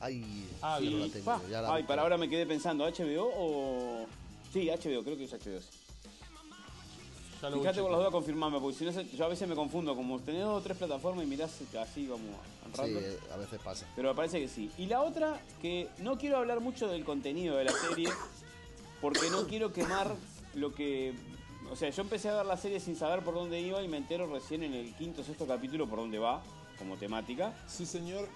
Ay, 0.00 0.46
Ah, 0.62 0.78
no 0.82 0.98
la 0.98 1.08
tengo. 1.12 1.40
Ya 1.50 1.62
la 1.62 1.74
Ay, 1.74 1.82
para 1.82 2.02
ahora 2.02 2.16
me 2.16 2.28
quedé 2.28 2.46
pensando, 2.46 2.84
¿HBO 2.84 3.30
o...? 3.36 4.06
Sí, 4.52 4.68
HBO, 4.68 5.02
creo 5.04 5.16
que 5.16 5.24
es 5.24 5.32
HBO. 5.32 5.60
sí. 5.60 5.68
Ya 7.42 7.50
lo 7.50 7.58
Fíjate 7.60 7.80
por 7.82 7.90
las 7.92 8.00
dudas 8.00 8.10
confirmarme, 8.12 8.58
porque 8.58 8.76
si 8.78 8.84
no, 8.84 8.92
se- 8.92 9.06
yo 9.16 9.24
a 9.24 9.28
veces 9.28 9.48
me 9.48 9.54
confundo. 9.54 9.94
Como 9.94 10.18
tenés 10.20 10.42
dos 10.42 10.60
o 10.60 10.62
tres 10.62 10.76
plataformas 10.76 11.24
y 11.24 11.28
mirás 11.28 11.52
así, 11.80 12.06
vamos 12.08 12.26
Sí, 12.74 12.92
eh, 12.96 13.18
a 13.32 13.36
veces 13.36 13.60
pasa. 13.62 13.86
Pero 13.94 14.08
me 14.08 14.14
parece 14.16 14.40
que 14.40 14.48
sí. 14.48 14.70
Y 14.76 14.86
la 14.86 15.02
otra, 15.02 15.40
que 15.62 15.88
no 15.98 16.18
quiero 16.18 16.38
hablar 16.38 16.60
mucho 16.60 16.88
del 16.88 17.04
contenido 17.04 17.56
de 17.56 17.64
la 17.64 17.72
serie, 17.72 18.08
porque 19.00 19.30
no 19.30 19.46
quiero 19.46 19.72
quemar 19.72 20.16
lo 20.54 20.74
que... 20.74 21.14
O 21.70 21.76
sea, 21.76 21.90
yo 21.90 22.02
empecé 22.02 22.28
a 22.28 22.34
ver 22.34 22.46
la 22.46 22.56
serie 22.56 22.80
sin 22.80 22.96
saber 22.96 23.22
por 23.22 23.34
dónde 23.34 23.60
iba 23.60 23.80
y 23.82 23.88
me 23.88 23.98
entero 23.98 24.26
recién 24.26 24.62
en 24.64 24.74
el 24.74 24.92
quinto 24.96 25.20
o 25.20 25.24
sexto 25.24 25.46
capítulo 25.46 25.86
por 25.86 26.00
dónde 26.00 26.18
va, 26.18 26.42
como 26.78 26.96
temática. 26.96 27.54
Sí, 27.68 27.86
señor. 27.86 28.28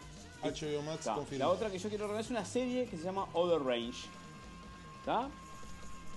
HBO 0.43 0.83
Max. 0.83 1.07
La 1.33 1.49
otra 1.49 1.71
que 1.71 1.79
yo 1.79 1.89
quiero 1.89 2.05
recomendar 2.05 2.25
es 2.25 2.31
una 2.31 2.45
serie 2.45 2.87
que 2.87 2.97
se 2.97 3.05
llama 3.05 3.27
Other 3.33 3.61
Range. 3.63 3.99
¿Está? 5.01 5.29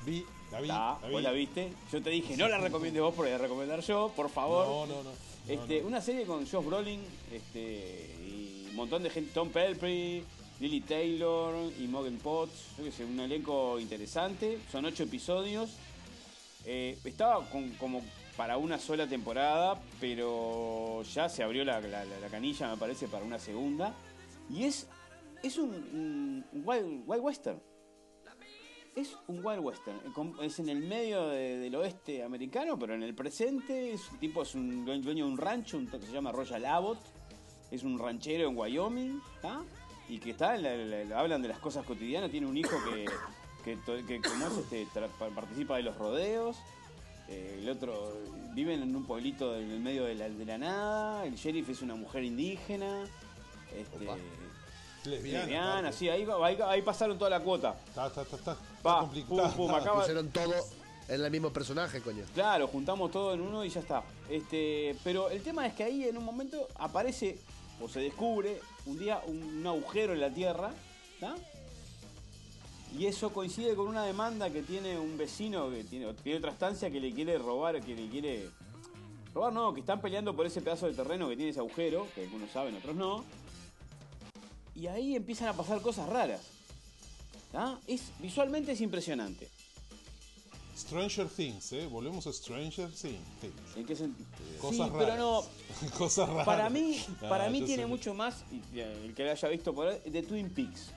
Vi, 0.05 0.25
la 0.51 0.61
vi. 0.61 0.67
La 0.67 0.99
vi. 1.05 1.11
vos 1.13 1.21
la 1.23 1.31
viste. 1.31 1.73
Yo 1.91 2.01
te 2.01 2.09
dije, 2.09 2.37
no 2.37 2.47
la 2.47 2.57
recomiendes 2.57 3.01
vos 3.01 3.13
porque 3.15 3.31
la 3.31 3.37
recomendar 3.37 3.79
yo, 3.81 4.11
por 4.15 4.29
favor. 4.29 4.87
No, 4.87 4.95
no, 4.95 5.03
no. 5.03 5.09
Este, 5.47 5.81
No. 5.81 5.87
Una 5.87 6.01
serie 6.01 6.25
con 6.25 6.45
Josh 6.47 6.65
Brolin 6.65 7.01
este, 7.31 8.15
y 8.27 8.67
un 8.69 8.75
montón 8.75 9.03
de 9.03 9.09
gente, 9.09 9.31
Tom 9.33 9.49
Pelphrey, 9.49 10.23
Lily 10.59 10.81
Taylor 10.81 11.71
y 11.79 11.87
Morgan 11.87 12.17
Potts, 12.17 12.77
yo 12.77 12.83
qué 12.85 12.91
sé, 12.91 13.05
un 13.05 13.19
elenco 13.19 13.79
interesante, 13.79 14.59
son 14.71 14.85
ocho 14.85 15.03
episodios. 15.03 15.71
Eh, 16.65 16.97
estaba 17.03 17.45
con- 17.49 17.71
como 17.73 18.01
para 18.37 18.57
una 18.57 18.79
sola 18.79 19.05
temporada, 19.07 19.79
pero 19.99 21.03
ya 21.03 21.29
se 21.29 21.43
abrió 21.43 21.63
la, 21.63 21.79
la- 21.79 22.05
la- 22.05 22.19
la 22.19 22.27
canilla, 22.27 22.69
me 22.69 22.77
parece, 22.77 23.07
para 23.07 23.23
una 23.23 23.37
segunda. 23.39 23.93
Y 24.49 24.63
es, 24.65 24.87
es 25.43 25.57
un, 25.57 26.45
wild, 26.53 27.03
wild 27.07 27.23
western. 27.23 27.61
Es 28.95 29.17
un 29.27 29.45
wild 29.45 29.59
western. 29.59 29.97
Eh, 29.97 30.45
Es 30.45 30.59
en 30.59 30.69
el 30.69 30.79
medio 30.79 31.27
de- 31.27 31.57
del 31.57 31.75
oeste 31.75 32.23
americano, 32.23 32.79
pero 32.79 32.93
en 32.95 33.03
el 33.03 33.13
presente 33.13 33.91
es 33.93 34.09
un 34.09 34.19
tipo 34.19 34.41
es 34.43 34.55
un 34.55 34.85
due- 34.85 35.01
dueño 35.01 35.25
de 35.25 35.31
un 35.31 35.37
rancho, 35.37 35.77
un 35.77 35.87
que 35.87 35.99
se 35.99 36.11
llama 36.13 36.31
Royal 36.31 36.65
Abbott. 36.65 36.99
Es 37.71 37.83
un 37.83 37.99
ranchero 37.99 38.47
en 38.47 38.57
Wyoming, 38.57 39.19
¿tá? 39.41 39.63
Y 40.07 40.19
que 40.19 40.29
está, 40.31 40.53
hablan 40.53 41.41
de 41.41 41.47
las 41.49 41.59
cosas 41.59 41.85
cotidianas. 41.85 42.31
Tiene 42.31 42.47
un 42.47 42.55
hijo 42.55 42.77
que, 42.85 43.05
que, 43.65 43.73
este, 43.73 44.87
participa 45.35 45.75
de 45.77 45.83
los 45.83 45.97
rodeos. 45.97 46.57
eh, 47.27 47.57
el 47.59 47.67
otro 47.69 48.13
viven 48.53 48.83
en 48.83 48.95
un 48.95 49.03
pueblito 49.07 49.57
en 49.57 49.71
el 49.71 49.79
medio 49.79 50.05
de 50.05 50.13
la 50.15 50.57
nada. 50.59 51.25
El 51.25 51.33
sheriff 51.35 51.67
es 51.69 51.81
una 51.81 51.95
mujer 51.95 52.23
indígena. 52.23 53.03
Este. 53.77 53.99
Lesbiana. 55.05 55.39
lesbiana, 55.45 55.77
aparte. 55.79 55.97
sí, 55.97 56.09
ahí, 56.09 56.25
va- 56.25 56.45
ahí, 56.47 56.57
ahí 56.65 56.81
pasaron 56.81 57.17
toda 57.17 57.29
la 57.29 57.39
cuota. 57.41 57.75
Está, 57.87 58.07
está, 58.07 58.21
está, 58.23 58.35
está, 58.37 58.51
está 58.53 58.81
Pa, 58.81 58.99
complicado. 59.01 59.41
pum, 59.55 59.67
pum, 59.67 59.75
acaba- 59.75 59.99
Pusieron 60.01 60.29
todo 60.29 60.53
en 61.07 61.23
el 61.23 61.31
mismo 61.31 61.51
personaje, 61.53 62.01
coño. 62.01 62.23
Claro, 62.33 62.67
juntamos 62.67 63.11
todo 63.11 63.33
en 63.35 63.41
uno 63.41 63.63
y 63.63 63.69
ya 63.69 63.81
está. 63.81 64.03
Este, 64.29 64.95
pero 65.03 65.29
el 65.29 65.43
tema 65.43 65.67
es 65.67 65.73
que 65.73 65.83
ahí 65.83 66.05
en 66.05 66.17
un 66.17 66.23
momento 66.25 66.67
aparece 66.75 67.37
o 67.81 67.87
se 67.87 67.99
descubre 67.99 68.59
un 68.87 68.97
día 68.97 69.21
un, 69.27 69.37
un 69.43 69.67
agujero 69.67 70.13
en 70.13 70.21
la 70.21 70.29
tierra, 70.31 70.71
¿está? 71.15 71.35
Y 72.97 73.07
eso 73.07 73.31
coincide 73.33 73.75
con 73.75 73.87
una 73.89 74.05
demanda 74.05 74.49
que 74.49 74.61
tiene 74.63 74.97
un 74.97 75.17
vecino 75.17 75.69
que 75.69 75.83
tiene, 75.83 76.13
tiene 76.15 76.39
otra 76.39 76.51
estancia 76.51 76.89
que 76.89 76.99
le 77.01 77.13
quiere 77.13 77.37
robar, 77.37 77.81
que 77.81 77.93
le 77.93 78.07
quiere 78.07 78.49
robar, 79.33 79.51
no, 79.51 79.73
que 79.73 79.81
están 79.81 79.99
peleando 80.01 80.33
por 80.35 80.45
ese 80.45 80.61
pedazo 80.61 80.87
de 80.87 80.93
terreno 80.93 81.27
que 81.27 81.35
tiene 81.35 81.51
ese 81.51 81.59
agujero, 81.59 82.07
que 82.15 82.23
algunos 82.23 82.49
saben, 82.51 82.75
otros 82.77 82.95
no. 82.95 83.25
Y 84.75 84.87
ahí 84.87 85.15
empiezan 85.15 85.47
a 85.49 85.53
pasar 85.53 85.81
cosas 85.81 86.07
raras. 86.09 86.41
visualmente 88.19 88.73
es 88.73 88.81
impresionante. 88.81 89.47
Stranger 90.77 91.29
Things, 91.29 91.71
¿eh? 91.71 91.87
Volvemos 91.87 92.27
a 92.27 92.33
Stranger 92.33 92.91
Things. 92.91 93.17
¿En 93.77 93.85
qué 93.85 93.95
sentido? 93.95 94.27
Cosas 94.59 94.87
sí, 94.87 94.93
raras. 94.93 94.97
pero 95.05 95.15
no, 95.17 95.89
Cosas 95.97 96.27
raras. 96.27 96.45
Para 96.45 96.69
mí, 96.69 97.01
Ah, 97.21 97.29
para 97.29 97.49
mí 97.49 97.61
tiene 97.61 97.83
sé. 97.83 97.87
mucho 97.87 98.13
más, 98.13 98.43
el 98.73 99.13
que 99.15 99.23
lo 99.23 99.31
haya 99.31 99.47
visto 99.47 99.73
por 99.73 99.87
ahí, 99.87 99.99
de 100.09 100.21
Twin 100.21 100.49
Peaks. 100.49 100.91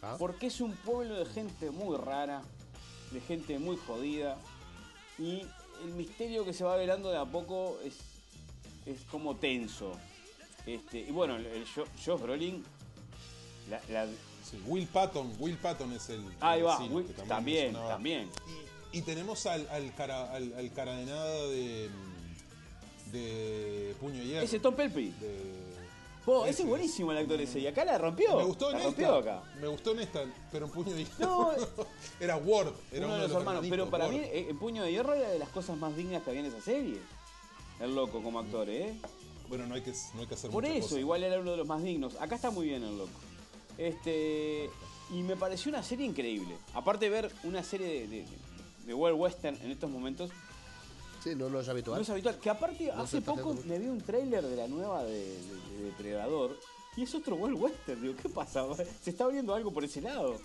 Ah. 0.00 0.16
Porque 0.18 0.46
es 0.46 0.62
un 0.62 0.72
pueblo 0.72 1.14
de 1.16 1.26
gente 1.26 1.70
muy 1.70 1.94
rara, 1.98 2.42
de 3.12 3.20
gente 3.20 3.58
muy 3.58 3.76
jodida. 3.76 4.38
Y 5.18 5.42
el 5.84 5.92
misterio 5.94 6.46
que 6.46 6.54
se 6.54 6.64
va 6.64 6.76
velando 6.76 7.10
de 7.10 7.18
a 7.18 7.26
poco 7.26 7.78
es, 7.84 7.96
es 8.86 9.02
como 9.10 9.36
tenso. 9.36 9.92
Este, 10.66 11.00
y 11.00 11.10
bueno, 11.10 11.36
el, 11.36 11.46
el 11.46 11.64
Jo- 11.66 11.86
Josh 12.04 12.20
Brolin, 12.20 12.64
la- 13.68 13.80
la- 13.88 14.06
Sí, 14.42 14.60
Will 14.66 14.86
Patton, 14.86 15.32
Will 15.38 15.56
Patton 15.58 15.92
es 15.92 16.08
el. 16.10 16.24
ahí 16.40 16.60
el 16.60 16.66
va, 16.66 16.76
vecino, 16.78 16.96
Will- 16.96 17.06
que 17.06 17.12
también, 17.22 17.72
también. 17.74 18.28
Y, 18.92 18.98
y 18.98 19.02
tenemos 19.02 19.46
al, 19.46 19.68
al, 19.70 19.94
cara, 19.94 20.32
al, 20.32 20.52
al 20.54 20.72
cara 20.72 20.96
de 20.96 21.06
nada 21.06 21.46
de. 21.46 21.90
de 23.12 23.94
Puño 24.00 24.22
y 24.22 24.26
Hierro. 24.28 24.44
Ese 24.44 24.58
Tom 24.60 24.74
Pelpy. 24.74 25.10
de- 25.20 25.70
ese 26.46 26.62
es 26.62 26.68
buenísimo 26.68 27.10
el 27.12 27.18
actor 27.18 27.40
ese. 27.40 27.58
Y 27.60 27.66
acá 27.66 27.84
la 27.84 27.98
rompió. 27.98 28.36
Me 28.36 28.44
gustó 28.44 28.70
en 28.70 28.78
la 28.78 28.84
rompió 28.84 29.18
esta. 29.18 29.30
acá. 29.40 29.50
Me 29.60 29.66
gustó 29.66 29.92
en 29.92 30.00
esta, 30.00 30.20
pero 30.52 30.66
en 30.66 30.72
Puño 30.72 30.96
y 30.96 31.04
Hierro. 31.04 31.26
No, 31.26 31.52
era 32.20 32.36
Ward. 32.36 32.72
Era 32.92 33.06
uno 33.06 33.16
de 33.16 33.28
los 33.28 33.36
hermanos. 33.36 33.66
Pero 33.68 33.90
para 33.90 34.04
Ward. 34.06 34.14
mí, 34.14 34.20
eh, 34.24 34.46
el 34.50 34.56
Puño 34.56 34.82
de 34.84 34.92
Hierro 34.92 35.14
era 35.14 35.28
de 35.28 35.38
las 35.38 35.48
cosas 35.48 35.76
más 35.76 35.96
dignas 35.96 36.22
que 36.22 36.30
había 36.30 36.40
en 36.42 36.46
esa 36.46 36.60
serie. 36.60 36.98
El 37.80 37.94
loco 37.94 38.22
como 38.22 38.38
actor, 38.38 38.68
¿eh? 38.68 38.94
Bueno, 39.50 39.66
no 39.66 39.74
hay 39.74 39.82
que, 39.82 39.92
no 40.14 40.20
hay 40.22 40.26
que 40.26 40.34
hacer 40.34 40.50
Por 40.50 40.64
eso, 40.64 40.88
cosa. 40.88 41.00
igual 41.00 41.22
era 41.24 41.38
uno 41.40 41.50
de 41.50 41.56
los 41.58 41.66
más 41.66 41.82
dignos. 41.82 42.14
Acá 42.20 42.36
está 42.36 42.50
muy 42.50 42.66
bien 42.68 42.82
el 42.84 42.96
loco. 42.96 43.10
Este. 43.76 44.70
Y 45.12 45.22
me 45.22 45.36
pareció 45.36 45.70
una 45.70 45.82
serie 45.82 46.06
increíble. 46.06 46.56
Aparte 46.72 47.06
de 47.06 47.10
ver 47.10 47.32
una 47.42 47.62
serie 47.64 47.86
de, 47.88 48.06
de, 48.08 48.24
de 48.86 48.94
World 48.94 49.20
Western 49.20 49.58
en 49.62 49.70
estos 49.72 49.90
momentos, 49.90 50.30
Sí, 51.22 51.34
no, 51.34 51.50
no 51.50 51.60
es 51.60 51.66
no 51.66 51.72
habitual. 51.72 52.00
es 52.00 52.08
habitual. 52.08 52.38
Que 52.38 52.48
aparte, 52.48 52.86
No 52.94 53.02
hace 53.02 53.20
poco 53.20 53.50
haciendo 53.50 53.68
me 53.68 53.78
vi 53.78 53.88
un 53.88 54.00
tráiler 54.00 54.42
de 54.46 54.56
la 54.56 54.68
nueva 54.68 55.02
de, 55.04 55.12
de- 55.12 55.76
de 55.78 55.84
Depredador. 55.86 56.56
Y 56.96 57.02
es 57.02 57.14
otro 57.14 57.34
World 57.36 57.60
Western. 57.60 58.00
Digo, 58.00 58.14
¿qué 58.22 58.28
pasa? 58.28 58.64
Se 59.02 59.10
está 59.10 59.24
abriendo 59.24 59.54
algo 59.54 59.70
por 59.72 59.84
ese 59.84 60.00
lado. 60.00 60.38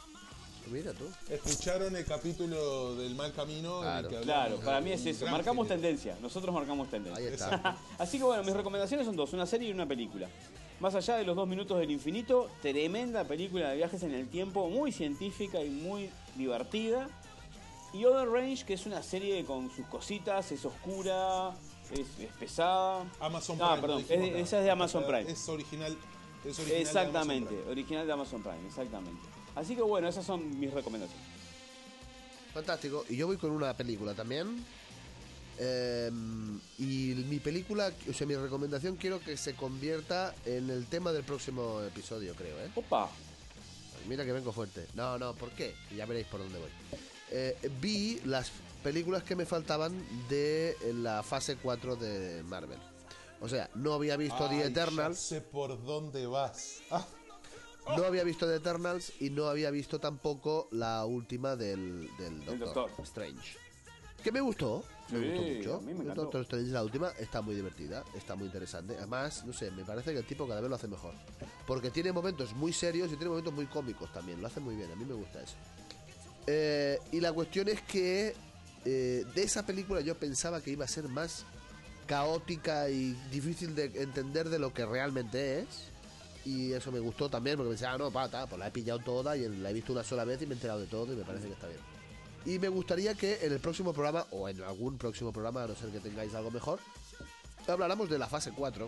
Mira 0.72 0.94
tú. 0.94 1.06
Escucharon 1.30 1.96
el 1.96 2.06
capítulo 2.06 2.96
del 2.96 3.16
mal 3.16 3.32
camino. 3.34 3.82
en 3.82 3.88
el 3.88 3.94
Claro. 3.94 4.10
que 4.10 4.18
hablamos 4.18 4.46
Claro, 4.50 4.60
para 4.66 4.82
mí 4.82 4.92
es 4.92 5.06
eso. 5.06 5.28
Marcamos 5.28 5.68
tendencia. 5.68 6.18
Nosotros 6.22 6.54
marcamos 6.54 6.90
tendencia. 6.90 7.24
Ahí 7.24 7.34
está. 7.34 7.78
Así 7.98 8.18
que 8.18 8.24
bueno, 8.24 8.44
mis 8.44 8.54
recomendaciones 8.56 9.06
son 9.06 9.16
dos, 9.16 9.32
una 9.34 9.46
serie 9.46 9.70
y 9.70 9.72
una 9.72 9.86
película. 9.88 10.28
Más 10.80 10.94
allá 10.96 11.16
de 11.18 11.24
los 11.24 11.36
dos 11.36 11.48
minutos 11.48 11.80
del 11.80 11.92
infinito, 11.92 12.50
tremenda 12.62 13.24
película 13.24 13.70
de 13.70 13.78
viajes 13.78 14.04
en 14.04 14.14
el 14.14 14.28
tiempo, 14.28 14.68
muy 14.70 14.92
científica 14.92 15.62
y 15.64 15.70
muy 15.70 16.10
divertida. 16.36 17.08
Y 17.94 18.04
Other 18.04 18.28
Range, 18.28 18.66
que 18.66 18.74
es 18.74 18.86
una 18.86 19.02
serie 19.02 19.46
con 19.46 19.70
sus 19.74 19.86
cositas, 19.88 20.52
es 20.52 20.66
oscura, 20.66 21.52
es, 21.92 22.00
es 22.20 22.32
pesada. 22.38 23.06
Amazon 23.22 23.58
Ah, 23.62 23.70
Prime. 23.76 23.82
perdón, 23.82 24.02
es 24.02 24.08
de- 24.10 24.30
acá. 24.32 24.40
esa 24.40 24.58
es 24.60 24.64
de 24.66 24.72
Amazon 24.72 25.04
Prime. 25.06 25.32
Es 25.32 25.48
original. 25.48 25.98
Es 26.44 26.60
original 26.60 26.68
de 26.76 26.82
Exactamente, 26.82 27.48
Amazon 27.48 27.48
Prime. 27.64 27.72
original 27.72 28.08
de 28.08 28.14
Amazon 28.14 28.44
Prime, 28.44 28.68
exactamente. 28.68 29.22
Así 29.56 29.76
que 29.76 29.82
bueno, 29.82 30.08
esas 30.08 30.26
son 30.26 30.60
mis 30.60 30.74
recomendaciones. 30.74 31.26
Fantástico. 32.54 33.06
Y 33.10 33.18
yo 33.18 33.28
voy 33.28 33.38
con 33.38 33.52
una 33.52 33.74
película 33.76 34.14
también. 34.14 34.64
Eh, 35.58 36.12
y 36.80 37.16
mi 37.30 37.40
película, 37.40 37.92
o 38.10 38.14
sea, 38.14 38.28
mi 38.28 38.36
recomendación 38.36 38.98
quiero 38.98 39.20
que 39.20 39.38
se 39.38 39.56
convierta 39.56 40.36
en 40.46 40.70
el 40.70 40.86
tema 40.88 41.14
del 41.14 41.24
próximo 41.24 41.82
episodio, 41.82 42.34
creo, 42.36 42.60
¿eh? 42.60 42.70
Opa, 42.76 43.10
Mira 44.08 44.24
que 44.24 44.32
vengo 44.32 44.52
fuerte. 44.52 44.86
No, 44.94 45.18
no, 45.18 45.34
¿por 45.34 45.50
qué? 45.52 45.74
Ya 45.96 46.06
veréis 46.06 46.28
por 46.28 46.40
dónde 46.40 46.60
voy. 46.60 46.70
Eh, 47.32 47.58
vi 47.82 48.22
las 48.26 48.52
películas 48.84 49.24
que 49.24 49.36
me 49.36 49.46
faltaban 49.46 49.94
de 50.30 50.78
la 50.94 51.24
fase 51.24 51.58
4 51.58 51.96
de 51.96 52.44
Marvel. 52.44 52.78
O 53.42 53.50
sea, 53.50 53.70
no 53.76 53.94
había 53.94 54.16
visto 54.16 54.48
Ay, 54.48 54.60
The 54.60 54.68
Eternals, 54.68 55.18
Ya 55.18 55.36
sé 55.38 55.42
por 55.42 55.84
dónde 55.84 56.28
vas. 56.28 56.82
Ah, 56.92 57.06
no 57.98 58.04
había 58.06 58.24
visto 58.24 58.48
The 58.48 58.56
Eternals 58.56 59.14
y 59.20 59.30
no 59.30 59.48
había 59.48 59.72
visto 59.72 60.00
tampoco 60.00 60.68
la 60.72 61.06
última 61.06 61.56
del, 61.56 62.10
del 62.18 62.44
Doctor, 62.46 62.74
Doctor. 62.74 63.06
Strange. 63.06 63.58
Que 64.24 64.32
me 64.32 64.42
gustó, 64.42 64.84
me 65.12 65.20
Sí, 65.20 65.26
gustó 65.28 65.42
mucho. 65.44 65.76
a 65.76 65.82
mí 65.82 65.94
me 65.94 66.02
encantó. 66.02 66.22
Doctor 66.24 66.42
Strange, 66.42 66.72
la 66.72 66.84
última, 66.84 67.10
está 67.20 67.42
muy 67.42 67.54
divertida, 67.54 68.04
está 68.16 68.36
muy 68.36 68.48
interesante. 68.48 68.96
Además, 68.98 69.46
no 69.46 69.54
sé, 69.54 69.70
me 69.72 69.86
parece 69.86 70.14
que 70.14 70.20
el 70.20 70.26
tipo 70.26 70.48
cada 70.48 70.62
vez 70.62 70.70
lo 70.70 70.76
hace 70.76 70.88
mejor. 70.88 71.14
Porque 71.68 71.92
tiene 71.92 72.12
momentos 72.12 72.54
muy 72.56 72.74
serios 72.74 73.08
y 73.12 73.16
tiene 73.18 73.30
momentos 73.30 73.54
muy 73.54 73.68
cómicos 73.68 74.12
también, 74.12 74.42
lo 74.42 74.48
hace 74.48 74.60
muy 74.60 74.76
bien, 74.76 74.92
a 74.92 74.96
mí 74.96 75.06
me 75.06 75.14
gusta 75.14 75.42
eso. 75.44 75.54
Eh, 76.48 77.00
y 77.12 77.20
la 77.20 77.34
cuestión 77.34 77.68
es 77.70 77.82
que 77.84 78.36
eh, 78.86 79.26
de 79.36 79.44
esa 79.44 79.66
película 79.66 80.02
yo 80.02 80.16
pensaba 80.16 80.60
que 80.62 80.72
iba 80.72 80.86
a 80.86 80.88
ser 80.88 81.08
más 81.08 81.46
caótica 82.08 82.90
y 82.90 83.14
difícil 83.32 83.74
de 83.76 83.86
entender 84.02 84.50
de 84.50 84.60
lo 84.60 84.74
que 84.74 84.86
realmente 84.86 85.60
es. 85.60 85.68
Y 86.46 86.72
eso 86.74 86.92
me 86.92 87.00
gustó 87.00 87.28
también 87.30 87.58
porque 87.58 87.72
pensaba, 87.72 87.94
ah, 87.94 87.98
no, 87.98 88.12
pata, 88.12 88.46
pues 88.48 88.60
la 88.60 88.68
he 88.68 88.72
pillado 88.72 89.00
toda 89.00 89.36
y 89.36 89.48
la 89.50 89.70
he 89.72 89.74
visto 89.74 89.92
una 89.94 90.04
sola 90.04 90.24
vez 90.26 90.42
y 90.42 90.46
me 90.46 90.54
he 90.54 90.56
enterado 90.56 90.80
de 90.80 90.86
todo 90.88 91.12
y 91.12 91.16
me 91.16 91.24
parece 91.24 91.48
que 91.48 91.54
está 91.54 91.68
bien. 91.68 91.80
Y 92.46 92.60
me 92.60 92.68
gustaría 92.70 93.16
que 93.16 93.40
en 93.44 93.52
el 93.52 93.60
próximo 93.60 93.92
programa, 93.94 94.28
o 94.32 94.48
en 94.48 94.62
algún 94.62 94.98
próximo 95.00 95.34
programa, 95.34 95.64
a 95.64 95.68
no 95.68 95.76
ser 95.76 95.90
que 95.90 96.00
tengáis 96.00 96.34
algo 96.36 96.52
mejor, 96.52 96.80
habláramos 97.68 98.08
de 98.10 98.20
la 98.20 98.28
fase 98.28 98.52
4. 98.56 98.88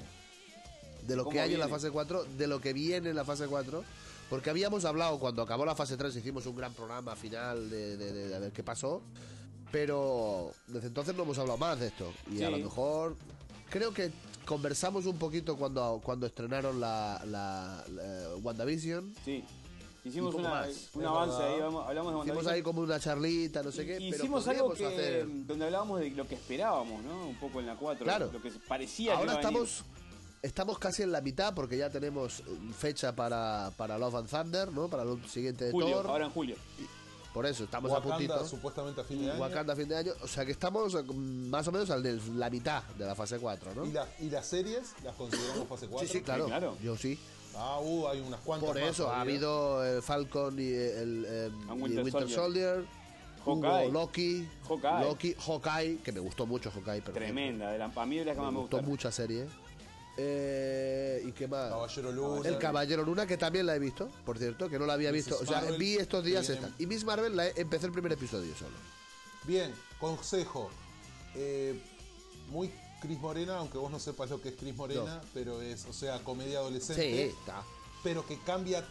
De 1.08 1.16
lo 1.16 1.24
¿Cómo 1.24 1.34
que 1.34 1.40
hay 1.42 1.54
en 1.54 1.60
la 1.60 1.66
viene? 1.66 1.80
fase 1.80 1.90
4, 1.92 2.26
de 2.38 2.48
lo 2.48 2.62
que 2.62 2.74
viene 2.74 3.10
en 3.10 3.16
la 3.16 3.26
fase 3.26 3.48
4. 3.48 3.84
Porque 4.30 4.50
habíamos 4.52 4.86
hablado 4.86 5.18
cuando 5.20 5.42
acabó 5.42 5.66
la 5.66 5.74
fase 5.76 5.98
3, 5.98 6.16
hicimos 6.18 6.46
un 6.46 6.56
gran 6.56 6.74
programa 6.74 7.16
final 7.16 7.70
de, 7.70 7.98
de- 7.98 8.12
de- 8.14 8.28
de 8.28 8.36
a 8.36 8.40
ver 8.40 8.52
qué 8.52 8.62
pasó. 8.62 9.02
Pero 9.72 10.52
desde 10.68 10.88
entonces 10.88 11.16
no 11.16 11.24
hemos 11.24 11.38
hablado 11.40 11.58
más 11.58 11.80
de 11.80 11.88
esto. 11.88 12.14
Y 12.32 12.44
a 12.44 12.48
Sí. 12.48 12.52
lo 12.52 12.58
mejor 12.60 13.16
creo 13.70 13.94
que 13.94 14.12
conversamos 14.48 15.06
un 15.06 15.18
poquito 15.18 15.56
cuando, 15.58 16.02
cuando 16.04 16.26
estrenaron 16.26 16.80
la, 16.80 17.22
la- 17.26 17.84
la 17.94 18.36
WandaVision. 18.42 19.14
sí. 19.24 19.44
Hicimos 20.06 20.34
una- 20.36 20.50
más. 20.50 20.68
un 20.94 21.02
Es 21.02 21.08
avance 21.08 21.44
ahí, 21.44 21.56
hablamos 21.60 21.86
de 21.86 21.92
Hicimos 21.92 22.16
WandaVision. 22.18 22.54
ahí 22.54 22.62
como 22.62 22.80
una 22.82 22.98
charlita, 22.98 23.62
no 23.62 23.74
sé 23.74 23.86
qué. 23.86 24.00
Y- 24.00 24.10
pero 24.12 24.24
Hicimos 24.24 24.48
algo 24.48 24.74
que, 24.74 24.86
hacer- 24.86 25.26
donde 25.46 25.66
hablábamos 25.66 26.00
de 26.00 26.12
lo 26.12 26.26
que 26.26 26.36
esperábamos, 26.36 27.04
¿no? 27.04 27.28
Un 27.28 27.36
poco 27.36 27.60
en 27.60 27.66
la 27.66 27.76
4, 27.76 28.06
Claro. 28.06 28.30
lo 28.32 28.42
que 28.42 28.50
parecía 28.70 29.12
que 29.12 29.18
Ahora 29.18 29.34
venir. 29.34 29.46
estamos 29.46 29.84
estamos 30.44 30.80
casi 30.80 31.04
en 31.04 31.12
la 31.12 31.20
mitad 31.20 31.54
porque 31.54 31.78
ya 31.78 31.90
tenemos 31.90 32.40
eh, 32.40 32.44
fecha 32.78 33.14
para, 33.14 33.72
para 33.76 33.98
Love 33.98 34.16
and 34.16 34.30
Thunder, 34.30 34.72
¿no? 34.72 34.88
Para 34.88 35.04
el 35.04 35.22
siguiente 35.28 35.66
de 35.66 35.72
julio, 35.72 35.98
Thor. 35.98 36.08
ahora 36.12 36.26
en 36.26 36.32
julio. 36.32 36.56
Por 37.38 37.46
eso 37.46 37.66
estamos 37.66 37.92
a 37.92 38.02
puntito. 38.02 38.48
supuestamente 38.48 39.00
a 39.02 39.04
fin 39.04 39.24
de 39.24 39.32
año. 39.32 39.40
Wakanda 39.40 39.74
a 39.74 39.76
fin 39.76 39.88
de 39.88 39.96
año. 39.96 40.12
O 40.24 40.28
sea 40.28 40.44
que 40.44 40.52
estamos 40.54 40.96
eh, 40.96 41.04
más 41.04 41.68
o 41.68 41.72
menos 41.72 41.88
al 41.92 42.02
de 42.02 42.20
la 42.36 42.50
mitad 42.50 42.82
de 42.98 43.06
la 43.06 43.14
fase 43.14 43.38
4, 43.38 43.76
¿no? 43.76 43.86
¿Y, 43.86 43.92
la- 43.92 44.08
y 44.22 44.30
las 44.32 44.48
series 44.48 44.94
las 45.04 45.14
consideramos 45.14 45.68
fase 45.68 45.86
4? 45.88 46.08
Sí, 46.08 46.18
sí, 46.18 46.24
claro. 46.24 46.48
claro. 46.48 46.76
Yo 46.82 46.98
sí. 46.98 47.20
Ah, 47.56 47.80
uh, 47.80 48.08
hay 48.08 48.22
unas 48.22 48.40
cuantas 48.40 48.68
Por 48.68 48.80
más 48.82 48.90
eso 48.90 49.12
ha 49.12 49.22
habido 49.22 49.86
el 49.86 50.02
Falcon 50.02 50.58
y 50.58 50.68
el, 50.70 51.26
eh, 51.30 51.52
And 51.70 51.80
y 51.80 51.84
Winter 51.84 52.12
Soldier. 52.12 52.30
Soldier. 52.36 52.86
Hawkeye. 53.46 53.86
Hubo 53.86 53.92
Loki. 53.94 54.48
Hawkeye. 54.68 55.02
Loki, 55.04 55.36
Hawkeye, 55.36 55.98
que 56.04 56.12
me 56.12 56.20
gustó 56.20 56.48
mucho 56.48 56.72
Hawkeye, 56.72 57.02
pero 57.04 57.14
Tremenda, 57.14 57.70
de 57.72 57.78
la, 57.78 57.86
a 57.96 58.06
mí 58.08 58.18
de 58.18 58.26
las 58.26 58.34
que 58.34 58.40
me 58.40 58.46
más 58.46 58.54
me 58.54 58.60
gustó 58.62 58.78
gustaron. 58.78 58.90
mucha 58.90 59.12
serie. 59.12 59.46
Eh, 60.18 61.22
¿Y 61.26 61.32
qué 61.32 61.48
más? 61.48 61.70
Caballero 61.70 62.12
Luna. 62.12 62.50
El 62.50 62.58
Caballero 62.58 63.04
Luna, 63.04 63.28
que 63.28 63.38
también 63.38 63.66
la 63.66 63.76
he 63.76 63.80
visto, 63.80 64.10
por 64.26 64.38
cierto, 64.38 64.70
que 64.70 64.80
no 64.80 64.86
la 64.86 64.94
había 64.94 65.10
Mrs. 65.12 65.16
visto. 65.16 65.38
O 65.42 65.46
sea, 65.46 65.62
Marvel, 65.62 65.78
vi 65.80 65.96
estos 65.96 66.24
días 66.24 66.50
esta. 66.50 66.72
Y 66.80 66.86
Miss 66.88 67.04
Marvel 67.04 67.36
la 67.36 67.48
he- 67.48 67.54
empecé 67.58 67.86
el 67.86 67.92
primer 67.92 68.12
episodio 68.12 68.54
solo. 68.56 68.76
Bien, 69.44 69.74
consejo. 70.00 70.70
Eh, 71.36 71.80
muy 72.50 72.72
Cris 73.02 73.20
Morena, 73.20 73.58
aunque 73.58 73.78
vos 73.78 73.92
no 73.92 74.00
sepas 74.00 74.30
lo 74.32 74.42
que 74.42 74.50
es 74.50 74.56
Cris 74.56 74.76
Morena, 74.76 75.22
pero 75.34 75.62
es, 75.62 75.86
o 75.86 75.94
sea, 75.94 76.20
comedia 76.24 76.60
adolescente. 76.60 77.02
Sí, 77.30 77.36
está. 77.40 77.62
Pero 78.04 78.26
que 78.26 78.40
cambia 78.40 78.84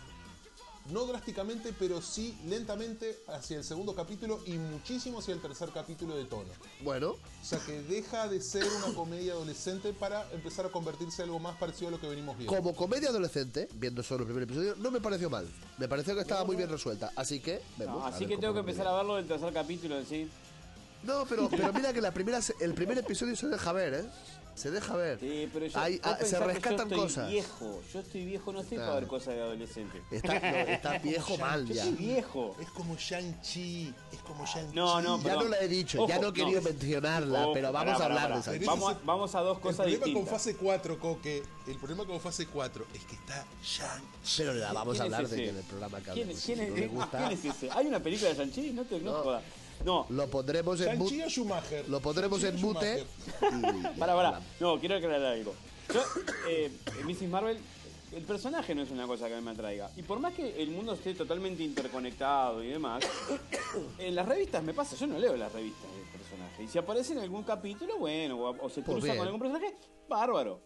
no 0.90 1.04
drásticamente, 1.06 1.74
pero 1.78 2.00
sí 2.00 2.36
lentamente 2.46 3.18
hacia 3.28 3.58
el 3.58 3.64
segundo 3.64 3.94
capítulo 3.94 4.40
y 4.46 4.52
muchísimo 4.52 5.18
hacia 5.18 5.34
el 5.34 5.40
tercer 5.40 5.70
capítulo 5.70 6.16
de 6.16 6.24
tono. 6.24 6.50
Bueno, 6.82 7.10
O 7.10 7.44
sea 7.44 7.58
que 7.58 7.82
deja 7.82 8.28
de 8.28 8.40
ser 8.40 8.64
una 8.64 8.94
comedia 8.94 9.32
adolescente 9.32 9.92
para 9.92 10.30
empezar 10.32 10.66
a 10.66 10.68
convertirse 10.70 11.22
en 11.22 11.28
algo 11.28 11.38
más 11.38 11.56
parecido 11.56 11.88
a 11.88 11.90
lo 11.92 12.00
que 12.00 12.08
venimos 12.08 12.36
viendo. 12.36 12.54
como 12.54 12.74
comedia 12.74 13.08
adolescente, 13.08 13.68
viendo 13.74 14.02
solo 14.02 14.20
el 14.20 14.26
primer 14.26 14.44
episodio, 14.44 14.74
no 14.76 14.90
me 14.90 15.00
pareció 15.00 15.30
mal. 15.30 15.46
Me 15.78 15.88
pareció 15.88 16.14
que 16.14 16.20
estaba 16.20 16.44
muy 16.44 16.56
bien 16.56 16.68
resuelta. 16.68 17.10
Así 17.16 17.40
que, 17.40 17.60
vemos. 17.76 18.00
No, 18.00 18.06
así 18.06 18.26
que 18.26 18.36
tengo 18.38 18.54
que 18.54 18.60
empezar 18.60 18.86
a 18.86 18.96
verlo 18.96 19.16
del 19.16 19.26
tercer 19.26 19.52
capítulo, 19.52 20.04
¿sí? 20.04 20.28
No, 21.02 21.24
pero, 21.26 21.48
pero 21.48 21.72
mira 21.72 21.92
que 21.92 22.00
la 22.00 22.12
primera, 22.12 22.40
el 22.60 22.74
primer 22.74 22.98
episodio 22.98 23.36
se 23.36 23.46
deja 23.46 23.72
ver, 23.72 23.94
¿eh? 23.94 24.04
Se 24.57 24.70
deja 24.70 24.97
ver. 24.97 25.20
Sí, 25.20 25.49
pero 25.53 25.66
yo, 25.66 25.78
Hay- 25.78 26.01
ah, 26.03 26.16
se 26.24 26.41
rescatan 26.41 26.77
yo 26.78 26.83
estoy 26.85 26.99
cosas. 26.99 27.31
viejo, 27.31 27.83
yo 27.93 28.01
estoy 28.01 28.24
viejo, 28.24 28.53
no 28.53 28.61
estoy 28.62 28.78
Claro. 28.78 28.91
para 28.91 29.01
ver 29.01 29.09
cosas 29.11 29.35
de 29.35 29.43
adolescente. 29.43 30.03
Está, 30.11 30.41
no, 30.41 30.41
está 30.73 30.99
viejo 30.99 31.37
mal 31.37 31.66
Yo 31.66 31.74
ya. 31.74 31.83
soy 31.85 31.93
viejo. 31.93 32.57
Es 32.59 32.70
como 32.70 32.97
Shang-Chi, 32.97 33.95
es 34.12 34.19
como 34.20 34.47
Shang-Chi. 34.47 34.74
No, 34.74 35.03
no, 35.03 35.23
Ya 35.23 35.35
no 35.35 35.45
la 35.45 35.61
he 35.61 35.69
dicho, 35.69 36.09
ya 36.09 36.19
no 36.19 36.28
he 36.28 36.33
querido 36.33 36.62
no. 36.62 36.70
mencionarla, 36.70 37.43
Ojo, 37.45 37.53
pero 37.53 37.70
vamos 37.70 37.93
pará, 37.93 38.03
a 38.03 38.07
hablar 38.07 38.23
pará. 38.41 38.53
de 38.53 38.57
esa. 38.57 38.70
Vamos, 38.70 38.95
a, 38.95 38.99
vamos 39.05 39.35
a 39.35 39.41
dos 39.43 39.57
El 39.59 39.62
cosas 39.62 39.77
problema 39.77 40.05
distintas. 40.07 40.31
con 40.31 40.39
fase 40.41 40.57
4, 40.57 40.99
Coque, 41.01 41.43
el 41.66 41.77
problema 41.77 42.07
con 42.07 42.19
fase 42.19 42.47
4 42.47 42.87
es 42.95 43.05
que 43.05 43.15
está 43.15 43.45
Shang-Chi. 43.62 44.35
Pero 44.39 44.55
la 44.55 44.73
vamos 44.73 44.99
a 44.99 45.03
¿Quién 45.03 45.12
es 45.12 45.15
hablar 45.19 45.31
de 45.31 45.37
que 45.37 45.49
en 45.51 45.57
el 45.59 45.62
programa 45.65 46.01
que 46.01 46.11
¿Quién, 46.12 46.28
quién 46.35 46.61
es, 46.61 46.70
no 46.70 46.77
le 46.77 46.87
gusta, 46.89 47.19
¿Quién 47.19 47.31
es 47.39 47.45
ese? 47.45 47.70
¿Hay 47.73 47.87
una 47.87 48.01
película 48.01 48.31
de 48.31 48.37
Shang-Chi? 48.37 48.73
No 48.73 48.85
te 48.87 49.01
no, 49.01 49.12
No. 49.12 49.23
jodas. 49.23 49.43
No, 49.85 50.07
lo 50.11 50.27
pondremos 50.28 50.81
en 50.81 51.01
Schumacher. 51.28 51.89
Lo 51.89 52.01
pondremos 52.01 52.43
en 52.44 52.61
mute. 52.61 53.05
Para, 53.98 54.15
para. 54.15 54.40
No, 54.61 54.78
quiero 54.81 54.97
aclarar 54.97 55.24
algo. 55.24 55.55
Yo, 55.93 56.03
eh, 56.48 56.70
Mrs. 57.05 57.28
Marvel, 57.28 57.59
el 58.12 58.23
personaje 58.24 58.74
no 58.74 58.82
es 58.82 58.90
una 58.90 59.07
cosa 59.07 59.28
que 59.28 59.35
a 59.35 59.36
mí 59.39 59.44
me 59.44 59.53
atraiga. 59.53 59.90
Y 59.97 60.03
por 60.03 60.19
más 60.19 60.35
que 60.35 60.61
el 60.62 60.70
mundo 60.70 60.94
esté 60.94 61.15
totalmente 61.15 61.62
interconectado 61.62 62.62
y 62.62 62.69
demás, 62.69 63.05
en 63.98 64.15
las 64.15 64.27
revistas 64.27 64.62
me 64.65 64.74
pasa, 64.74 64.97
yo 64.97 65.07
no 65.07 65.19
leo 65.19 65.36
las 65.36 65.53
revistas 65.53 65.82
del 65.93 66.20
personaje. 66.20 66.62
Y 66.65 66.69
si 66.69 66.78
aparece 66.78 67.12
en 67.12 67.20
algún 67.20 67.44
capítulo, 67.44 67.98
bueno, 67.98 68.36
o, 68.40 68.65
o 68.66 68.69
se 68.69 68.82
Pues 68.82 68.97
cruza 68.97 69.05
bien. 69.07 69.19
con 69.19 69.27
algún 69.27 69.40
personaje, 69.40 69.77
bárbaro. 70.09 70.61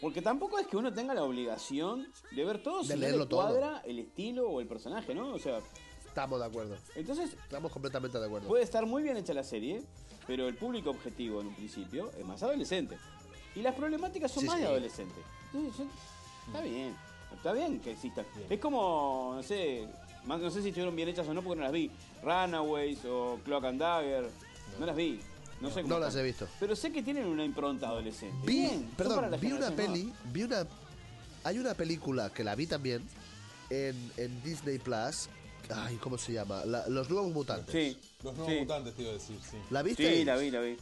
Porque 0.00 0.20
tampoco 0.20 0.58
es 0.58 0.66
que 0.66 0.76
uno 0.76 0.92
tenga 0.92 1.14
la 1.14 1.22
obligación 1.24 2.06
de 2.32 2.44
ver 2.44 2.62
todo 2.62 2.80
De 2.80 2.84
si 2.88 2.90
no 2.94 2.96
leerlo 3.00 3.20
le 3.20 3.26
todo. 3.26 3.40
cuadra 3.40 3.82
el 3.86 3.98
estilo 4.00 4.48
o 4.50 4.60
el 4.60 4.66
personaje, 4.66 5.14
¿no? 5.14 5.32
O 5.32 5.38
sea, 5.38 5.60
Estamos 6.14 6.38
de 6.38 6.46
acuerdo. 6.46 6.76
entonces 6.94 7.32
Estamos 7.42 7.72
completamente 7.72 8.20
de 8.20 8.26
acuerdo. 8.26 8.46
Puede 8.46 8.62
estar 8.62 8.86
muy 8.86 9.02
bien 9.02 9.16
hecha 9.16 9.34
la 9.34 9.42
serie, 9.42 9.82
pero 10.28 10.46
el 10.46 10.54
público 10.54 10.90
objetivo 10.90 11.40
en 11.40 11.48
un 11.48 11.54
principio 11.56 12.12
es 12.16 12.24
más 12.24 12.40
adolescente. 12.44 12.96
Y 13.56 13.62
las 13.62 13.74
problemáticas 13.74 14.30
son 14.30 14.42
Sí, 14.42 14.46
más 14.46 14.56
sí. 14.58 14.62
de 14.62 14.68
adolescente. 14.68 15.20
Entonces, 15.52 15.86
está 16.46 16.60
bien, 16.60 16.94
está 17.34 17.52
bien 17.52 17.80
que 17.80 17.90
existan. 17.90 18.24
Es 18.48 18.60
como, 18.60 19.32
no 19.34 19.42
sé, 19.42 19.88
más- 20.24 20.40
no 20.40 20.50
sé 20.52 20.62
si 20.62 20.68
estuvieron 20.68 20.94
bien 20.94 21.08
hechas 21.08 21.26
o 21.26 21.34
no 21.34 21.42
porque 21.42 21.56
no 21.58 21.64
las 21.64 21.72
vi. 21.72 21.90
Runaways 22.22 23.04
o 23.06 23.40
Cloak 23.44 23.64
and 23.64 23.80
Dagger, 23.80 24.30
no, 24.78 24.86
las 24.86 24.94
vi. 24.94 25.18
No 25.60 25.68
sé 25.70 25.82
cómo 25.82 25.94
No 25.94 25.98
las 26.00 26.14
he 26.14 26.22
visto. 26.22 26.46
Pero 26.60 26.76
sé 26.76 26.92
que 26.92 27.02
tienen 27.02 27.26
una 27.26 27.44
impronta 27.44 27.88
adolescente. 27.88 28.36
Vi, 28.46 28.60
Bien, 28.60 28.88
perdón, 28.96 29.34
vi 29.40 29.50
una 29.50 29.72
peli, 29.72 30.12
vi 30.32 30.44
una... 30.44 30.64
Hay 31.42 31.58
una 31.58 31.74
película 31.74 32.30
que 32.30 32.44
la 32.44 32.54
vi 32.54 32.68
también 32.68 33.02
en, 33.68 34.12
en 34.16 34.42
Disney 34.44 34.78
Plus. 34.78 35.28
Ay, 35.72 35.96
¿cómo 35.96 36.18
se 36.18 36.32
llama? 36.32 36.64
La- 36.64 36.86
Los 36.88 37.08
Nuevos. 37.10 37.32
Mutantes. 37.32 37.72
Sí. 37.72 37.96
Los 38.22 38.34
nuevos 38.34 38.52
sí. 38.52 38.60
mutantes, 38.60 38.94
te 38.94 39.02
iba 39.02 39.10
a 39.10 39.14
decir, 39.14 39.38
sí. 39.50 39.56
¿La 39.70 39.82
viste? 39.82 40.16
Sí, 40.18 40.24
la 40.24 40.36
vi, 40.36 40.50
la 40.50 40.60
vi. 40.60 40.76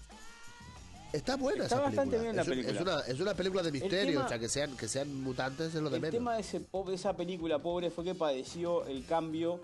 Está 1.12 1.36
buena 1.36 1.64
Está 1.64 1.76
esa 1.76 1.84
bastante 1.84 2.16
película. 2.16 2.22
bien 2.22 2.36
la 2.36 2.42
un- 2.42 2.48
película. 2.48 2.74
Es, 2.74 2.80
una, 2.80 3.14
es 3.14 3.20
una 3.20 3.34
película 3.34 3.62
de 3.62 3.72
misterio, 3.72 4.12
tema- 4.12 4.24
o 4.24 4.28
sea, 4.28 4.38
que 4.38 4.48
sean, 4.48 4.76
que 4.76 4.88
sean 4.88 5.22
mutantes 5.22 5.74
es 5.74 5.82
lo 5.82 5.90
de 5.90 5.96
El 5.96 6.02
menos. 6.02 6.14
tema 6.14 6.34
de, 6.34 6.40
ese, 6.40 6.60
po- 6.60 6.84
de 6.88 6.94
esa 6.94 7.14
película 7.14 7.58
pobre 7.58 7.90
fue 7.90 8.04
que 8.04 8.14
padeció 8.14 8.86
el 8.86 9.04
cambio 9.04 9.60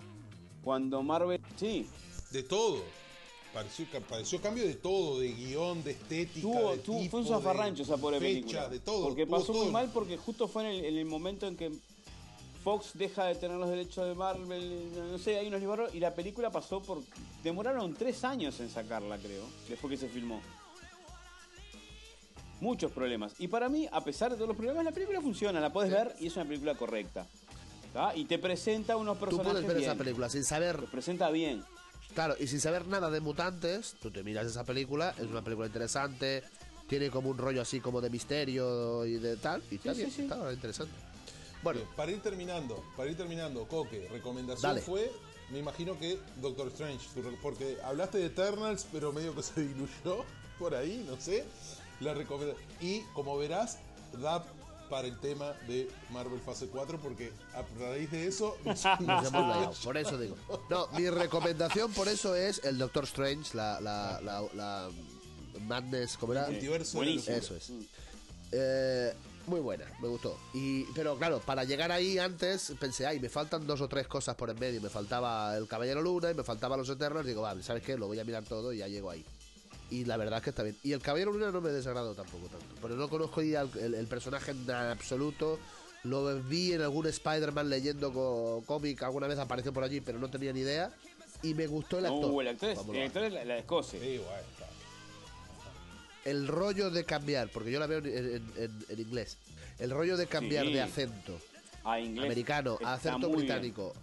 cuando 0.63 1.01
Marvel... 1.01 1.41
Sí, 1.57 1.87
De 2.31 2.43
todo. 2.43 2.83
Pareció, 3.51 3.87
pareció 4.07 4.39
cambio 4.39 4.63
de 4.63 4.75
todo, 4.75 5.19
de 5.19 5.33
guion, 5.33 5.83
de 5.83 5.91
estética. 5.91 6.41
tuvo, 6.41 6.71
de 6.73 6.77
tuvo- 6.83 6.99
tipo, 6.99 7.09
fue 7.11 7.19
un 7.21 7.27
zafarrancho 7.27 7.77
de 7.77 7.83
esa 7.83 7.97
pobre 7.97 8.19
fecha, 8.19 8.31
película. 8.41 8.69
de 8.69 8.79
todo. 8.81 9.03
Porque 9.05 9.25
pasó 9.25 9.47
todo. 9.53 9.63
muy 9.63 9.71
mal 9.71 9.89
porque 9.91 10.17
justo 10.17 10.47
fue 10.47 10.63
en 10.65 10.69
el, 10.69 10.85
en 10.85 10.97
el 10.97 11.05
momento 11.05 11.47
en 11.47 11.57
que 11.57 11.71
Fox 12.63 12.91
deja 12.93 13.25
de 13.25 13.35
tener 13.35 13.57
los 13.57 13.69
derechos 13.69 14.05
de 14.07 14.15
Marvel, 14.15 14.91
no 15.11 15.17
sé, 15.17 15.37
hay 15.37 15.47
unos 15.47 15.61
libros 15.61 15.93
y 15.95 15.99
la 15.99 16.13
película 16.13 16.49
pasó 16.51 16.81
por... 16.81 17.01
Demoraron 17.43 17.93
tres 17.93 18.23
años 18.25 18.59
en 18.59 18.69
sacarla, 18.69 19.17
creo, 19.17 19.43
después 19.69 19.91
que 19.91 19.97
se 19.97 20.09
filmó. 20.09 20.41
Muchos 22.59 22.91
problemas. 22.91 23.33
Y 23.39 23.47
para 23.47 23.69
mí, 23.69 23.87
a 23.89 24.03
pesar 24.03 24.31
de 24.31 24.35
todos 24.35 24.49
los 24.49 24.57
problemas, 24.57 24.83
la 24.83 24.91
película 24.91 25.21
funciona, 25.21 25.61
la 25.61 25.71
puedes 25.71 25.89
ver 25.91 26.13
y 26.19 26.27
es 26.27 26.35
una 26.35 26.45
película 26.45 26.75
correcta. 26.75 27.25
¿tá? 27.93 28.13
Y 28.15 28.25
te 28.25 28.37
presenta 28.37 28.97
unos 28.97 29.17
Tú 29.17 29.25
personajes 29.25 29.51
puedes 29.53 29.67
ver 29.67 29.77
bien. 29.77 29.89
esa 29.89 29.97
película 29.97 30.29
sin 30.29 30.43
saber, 30.43 30.81
Te 30.81 30.87
presenta 30.87 31.29
bien. 31.31 31.63
claro, 32.13 32.35
y 32.37 32.47
sin 32.47 32.59
saber 32.59 32.85
nada 32.87 33.09
de 33.09 33.21
mutantes, 33.21 33.95
tú 34.01 34.11
te 34.11 34.21
miras 34.23 34.45
esa 34.45 34.65
película, 34.65 35.15
es 35.17 35.25
una 35.27 35.41
película 35.41 35.67
interesante, 35.67 36.43
tiene 36.89 37.09
como 37.09 37.29
un 37.29 37.37
rollo 37.37 37.61
así 37.61 37.79
como 37.79 38.01
de 38.01 38.09
misterio 38.09 39.05
y 39.05 39.13
de 39.19 39.37
tal, 39.37 39.63
y 39.71 39.75
está 39.75 39.93
Sí, 39.93 39.99
bien, 40.01 40.11
sí. 40.11 40.21
está 40.23 40.51
interesante. 40.51 40.91
Bueno, 41.63 41.81
para 41.95 42.11
ir 42.11 42.21
terminando, 42.21 42.83
para 42.95 43.09
ir 43.09 43.17
terminando, 43.17 43.67
Coque, 43.67 44.07
recomendación 44.11 44.71
Dale. 44.71 44.81
fue, 44.81 45.11
me 45.51 45.59
imagino 45.59 45.97
que 45.99 46.19
Doctor 46.37 46.67
Strange, 46.67 47.05
porque 47.41 47.77
hablaste 47.83 48.17
de 48.19 48.27
Eternals, 48.27 48.85
pero 48.91 49.11
medio 49.11 49.35
que 49.35 49.43
se 49.43 49.61
diluyó 49.61 50.23
por 50.57 50.75
ahí, 50.75 51.05
no 51.09 51.19
sé. 51.19 51.45
La 51.99 52.15
y 52.79 53.01
como 53.13 53.37
verás, 53.37 53.77
da 54.21 54.45
para 54.89 55.07
el 55.07 55.19
tema 55.19 55.53
de 55.67 55.89
Marvel 56.11 56.39
Fase 56.39 56.67
4, 56.67 56.97
porque 56.99 57.31
a 57.53 57.61
raíz 57.79 58.09
de 58.09 58.27
eso 58.27 58.57
nos 58.65 58.85
hemos 58.85 59.79
por 59.79 59.97
eso 59.97 60.17
digo. 60.17 60.35
No, 60.69 60.87
mi 60.97 61.09
recomendación 61.09 61.91
por 61.91 62.07
eso 62.07 62.35
es 62.35 62.63
el 62.63 62.77
Doctor 62.77 63.03
Strange, 63.03 63.55
la, 63.55 63.79
la, 63.81 64.19
la, 64.21 64.41
la 64.53 64.89
Madness, 65.67 66.17
¿cómo 66.17 66.33
era? 66.33 66.47
multiverso 66.47 66.97
buenísimo. 66.97 67.35
Eso 67.35 67.55
es. 67.55 67.71
Eh, 68.51 69.13
muy 69.49 69.59
buena, 69.59 69.85
me 69.99 70.07
gustó. 70.07 70.37
Y, 70.53 70.83
pero 70.93 71.17
claro, 71.17 71.39
para 71.39 71.63
llegar 71.63 71.91
ahí 71.91 72.17
antes 72.19 72.73
pensé, 72.79 73.05
ay, 73.05 73.19
me 73.19 73.29
faltan 73.29 73.65
dos 73.67 73.81
o 73.81 73.87
tres 73.87 74.07
cosas 74.07 74.35
por 74.35 74.49
en 74.49 74.59
medio. 74.59 74.79
Me 74.81 74.89
faltaba 74.89 75.57
el 75.57 75.67
Caballero 75.67 76.01
Luna 76.01 76.31
y 76.31 76.33
me 76.35 76.43
faltaba 76.43 76.77
los 76.77 76.87
Eternos. 76.89 77.25
Digo, 77.25 77.41
vale, 77.41 77.63
¿sabes 77.63 77.83
qué? 77.83 77.97
Lo 77.97 78.07
voy 78.07 78.19
a 78.19 78.23
mirar 78.23 78.43
todo 78.43 78.71
y 78.71 78.77
ya 78.77 78.87
llego 78.87 79.09
ahí. 79.09 79.25
Y 79.91 80.05
la 80.05 80.17
verdad 80.17 80.37
es 80.37 80.43
que 80.43 80.49
está 80.51 80.63
bien. 80.63 80.77
Y 80.83 80.93
el 80.93 81.01
Caballero 81.01 81.31
Luna 81.33 81.51
no 81.51 81.61
me 81.61 81.69
desagrado 81.71 82.13
tampoco 82.13 82.47
tanto. 82.47 82.65
Pero 82.81 82.95
no 82.95 83.09
conozco 83.09 83.41
ya 83.41 83.61
el, 83.61 83.77
el- 83.79 83.95
el 83.95 84.07
personaje 84.07 84.51
en 84.51 84.69
absoluto. 84.69 85.59
Lo 86.03 86.39
vi 86.43 86.73
en 86.73 86.81
algún 86.81 87.07
Spider-Man 87.07 87.69
leyendo 87.69 88.63
cómic. 88.65 89.01
Alguna 89.03 89.27
vez 89.27 89.39
apareció 89.39 89.73
por 89.73 89.83
allí, 89.83 89.99
pero 89.99 90.19
no 90.19 90.29
tenía 90.29 90.53
ni 90.53 90.61
idea. 90.61 90.93
Y 91.41 91.53
me 91.55 91.67
gustó 91.67 91.97
el 91.99 92.05
actor. 92.05 92.31
Uh, 92.31 92.41
el 92.41 92.47
actor 92.49 92.69
es, 92.69 92.79
el 92.79 93.01
actor 93.01 93.23
es 93.23 93.33
la, 93.33 93.45
la 93.45 93.53
de 93.55 93.59
Escocia. 93.61 93.99
Sí, 93.99 94.17
bueno, 94.17 94.41
está. 94.51 94.68
El 96.29 96.47
rollo 96.47 96.89
de 96.91 97.03
cambiar, 97.05 97.49
porque 97.49 97.71
yo 97.71 97.79
la 97.79 97.87
veo 97.87 97.99
en, 97.99 98.05
en- 98.07 98.51
en- 98.57 98.85
en 98.89 98.99
inglés, 98.99 99.37
el 99.79 99.89
rollo 99.91 100.17
de 100.17 100.27
cambiar 100.27 100.65
Sí. 100.65 100.73
de 100.73 100.81
acento 100.81 101.39
A 101.83 101.99
inglés. 101.99 102.25
americano 102.25 102.77
a 102.83 102.93
acento 102.93 103.27
bien. 103.27 103.39
británico, 103.39 103.93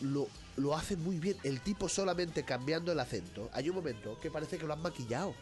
lo, 0.00 0.28
lo 0.56 0.76
hace 0.76 0.96
muy 0.96 1.18
bien. 1.18 1.36
El 1.44 1.60
tipo 1.60 1.88
solamente 1.88 2.44
cambiando 2.44 2.92
el 2.92 3.00
acento, 3.00 3.48
hay 3.52 3.68
un 3.68 3.76
momento 3.76 4.18
que 4.20 4.30
parece 4.30 4.58
que 4.58 4.66
lo 4.66 4.72
han 4.72 4.82
maquillado. 4.82 5.34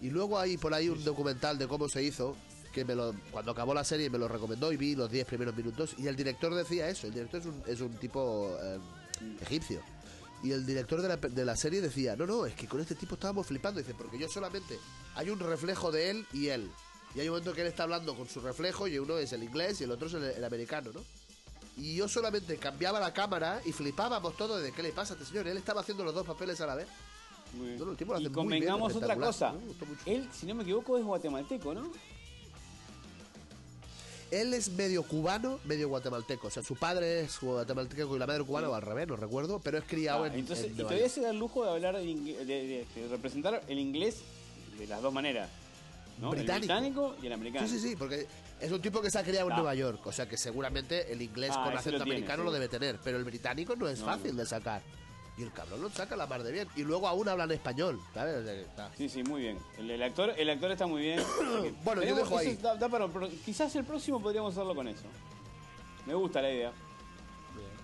Y 0.00 0.10
luego 0.10 0.38
hay 0.38 0.56
por 0.58 0.74
ahí 0.74 0.88
un 0.88 1.02
documental 1.04 1.58
de 1.58 1.66
cómo 1.66 1.88
se 1.88 2.02
hizo, 2.02 2.36
que 2.72 2.84
me 2.84 2.94
lo, 2.94 3.14
cuando 3.30 3.52
acabó 3.52 3.72
la 3.72 3.84
serie 3.84 4.10
me 4.10 4.18
lo 4.18 4.28
recomendó 4.28 4.70
y 4.72 4.76
vi 4.76 4.94
los 4.94 5.10
10 5.10 5.26
primeros 5.26 5.56
minutos, 5.56 5.94
y 5.98 6.06
el 6.06 6.16
director 6.16 6.54
decía 6.54 6.88
eso, 6.88 7.06
el 7.06 7.14
director 7.14 7.40
es 7.40 7.46
un, 7.46 7.62
es 7.66 7.80
un 7.80 7.92
tipo 7.94 8.54
eh, 8.62 8.78
egipcio. 9.40 9.80
Y 10.42 10.52
el 10.52 10.66
director 10.66 11.02
de 11.02 11.08
la, 11.08 11.16
de 11.16 11.44
la 11.44 11.56
serie 11.56 11.80
decía, 11.80 12.14
no, 12.16 12.26
no, 12.26 12.46
es 12.46 12.54
que 12.54 12.68
con 12.68 12.80
este 12.80 12.94
tipo 12.94 13.14
estábamos 13.14 13.46
flipando. 13.46 13.80
Dice, 13.80 13.94
porque 13.94 14.18
yo 14.18 14.28
solamente 14.28 14.78
hay 15.14 15.30
un 15.30 15.38
reflejo 15.38 15.90
de 15.90 16.10
él 16.10 16.26
y 16.32 16.48
él. 16.48 16.70
Y 17.14 17.20
hay 17.20 17.28
un 17.28 17.32
momento 17.32 17.54
que 17.54 17.62
él 17.62 17.68
está 17.68 17.84
hablando 17.84 18.14
con 18.14 18.28
su 18.28 18.40
reflejo 18.40 18.86
y 18.86 18.98
uno 18.98 19.16
es 19.18 19.32
el 19.32 19.42
inglés 19.42 19.80
y 19.80 19.84
el 19.84 19.90
otro 19.90 20.08
es 20.08 20.14
el, 20.14 20.24
el 20.24 20.44
americano, 20.44 20.90
¿no? 20.92 21.00
Y 21.78 21.96
yo 21.96 22.08
solamente 22.08 22.56
cambiaba 22.56 23.00
la 23.00 23.12
cámara 23.12 23.60
y 23.64 23.72
flipábamos 23.72 24.36
todos 24.36 24.62
de 24.62 24.72
qué 24.72 24.82
le 24.82 24.92
pasa 24.92 25.14
a 25.14 25.16
este 25.16 25.28
señor. 25.28 25.46
Él 25.46 25.56
estaba 25.56 25.80
haciendo 25.80 26.04
los 26.04 26.14
dos 26.14 26.26
papeles 26.26 26.60
a 26.60 26.66
la 26.66 26.74
vez. 26.74 26.88
Muy 27.54 27.68
bien. 27.68 27.78
No, 27.78 27.84
no, 27.86 27.90
el 27.92 27.96
tipo 27.96 28.12
lo 28.12 28.20
y 28.20 28.26
hace 28.26 28.30
muy 28.30 28.58
bien, 28.58 28.68
convengamos 28.68 28.96
otra 28.96 29.16
cosa. 29.16 29.54
Él, 30.04 30.28
si 30.32 30.46
no 30.46 30.54
me 30.54 30.62
equivoco, 30.62 30.96
es 30.98 31.04
guatemalteco, 31.04 31.74
¿no? 31.74 31.90
Él 34.30 34.54
es 34.54 34.70
medio 34.70 35.02
cubano, 35.04 35.60
medio 35.64 35.88
guatemalteco. 35.88 36.48
O 36.48 36.50
sea, 36.50 36.62
su 36.62 36.74
padre 36.76 37.20
es 37.20 37.38
guatemalteco 37.40 38.16
y 38.16 38.18
la 38.18 38.26
madre 38.26 38.44
cubana, 38.44 38.68
o 38.68 38.74
al 38.74 38.82
revés, 38.82 39.06
no 39.06 39.16
recuerdo, 39.16 39.60
pero 39.60 39.78
es 39.78 39.84
criado 39.84 40.24
Ah, 40.24 40.26
en, 40.26 40.34
entonces, 40.34 40.66
en 40.66 40.72
y 40.72 40.76
todavía 40.76 41.00
York. 41.00 41.12
se 41.12 41.20
da 41.20 41.30
el 41.30 41.38
lujo 41.38 41.64
de 41.64 41.70
hablar 41.70 41.96
de, 41.96 42.04
de- 42.04 42.86
de 42.94 43.08
representar 43.08 43.62
el 43.68 43.78
inglés 43.78 44.22
de 44.78 44.86
las 44.86 45.00
dos 45.00 45.12
maneras. 45.12 45.48
¿no? 46.20 46.30
Británico. 46.30 46.54
El 46.54 46.60
británico 46.60 47.16
y 47.22 47.26
el 47.26 47.32
americano. 47.34 47.68
Sí, 47.68 47.78
sí, 47.78 47.88
sí, 47.90 47.96
porque 47.96 48.26
es 48.60 48.72
un 48.72 48.80
tipo 48.80 49.00
que 49.02 49.10
se 49.10 49.18
ha 49.18 49.22
criado 49.22 49.48
en. 49.50 49.54
Nueva 49.56 49.74
York, 49.74 50.04
o 50.06 50.12
sea 50.12 50.26
que 50.26 50.36
seguramente 50.38 51.12
el 51.12 51.20
inglés 51.20 51.50
Ah, 51.54 51.64
con 51.64 51.76
acento 51.76 51.98
lo 51.98 52.04
tiene, 52.04 52.16
americano 52.16 52.42
sí. 52.42 52.46
lo 52.46 52.52
debe 52.52 52.68
tener, 52.68 52.98
pero 53.04 53.18
el 53.18 53.24
británico 53.24 53.76
no 53.76 53.86
es 53.86 54.00
No, 54.00 54.06
fácil 54.06 54.34
no. 54.34 54.42
de 54.42 54.46
sacar. 54.48 54.82
Y 55.38 55.42
el 55.42 55.52
cabrón 55.52 55.82
lo 55.82 55.90
saca 55.90 56.16
la 56.16 56.26
mar 56.26 56.42
de 56.42 56.50
bien. 56.50 56.66
Y 56.76 56.82
luego 56.82 57.06
aún 57.08 57.28
hablan 57.28 57.50
español, 57.52 58.00
¿sabes? 58.14 58.36
O 58.36 58.44
sea 58.44 58.54
que 58.54 58.60
está- 58.62 58.90
Sí, 58.96 59.08
sí, 59.08 59.22
muy 59.22 59.42
bien. 59.42 59.58
El, 59.78 59.90
el 59.90 60.02
actor, 60.02 60.32
el 60.36 60.48
actor 60.48 60.70
está 60.70 60.86
muy 60.86 61.02
bien. 61.02 61.20
Bueno, 61.84 62.02
yo 62.02 62.14
dejo 62.16 62.38
ahí. 62.38 62.56
da- 62.56 62.74
da 62.76 62.88
para- 62.88 63.08
pero 63.08 63.28
quizás 63.44 63.74
el 63.76 63.84
próximo 63.84 64.20
podríamos 64.22 64.52
hacerlo 64.54 64.74
con 64.74 64.88
eso. 64.88 65.04
Me 66.06 66.14
gusta 66.14 66.40
la 66.40 66.50
idea. 66.50 66.72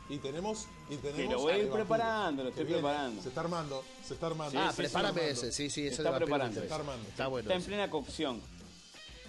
Y 0.09 0.19
tenemos. 0.19 0.67
Y 0.91 0.97
tenemos 0.97 1.17
Que 1.23 1.29
lo 1.33 1.41
voy 1.41 1.53
a 1.53 1.59
ir 1.59 1.71
preparando, 1.71 2.43
lo 2.43 2.49
estoy 2.51 2.65
viene. 2.65 2.81
preparando. 2.83 3.23
Se 3.23 3.29
está 3.29 3.41
armando, 3.41 3.85
se 4.07 4.15
está 4.15 4.27
armando. 4.27 4.59
ah, 4.59 4.65
sí, 4.71 4.77
sí, 4.77 4.83
prepárame 4.83 5.21
se 5.21 5.31
ese. 5.31 5.53
Sí, 5.53 5.71
sí, 5.71 5.87
ese 5.87 5.97
Está 5.97 6.11
de 6.13 6.17
preparando. 6.19 6.47
interesa. 6.55 6.63
Está 6.65 6.75
armando. 6.75 7.09
Está 7.09 7.27
bueno. 7.29 7.49
Está 7.49 7.55
en 7.61 7.63
plena 7.65 7.91
cocción. 7.91 8.41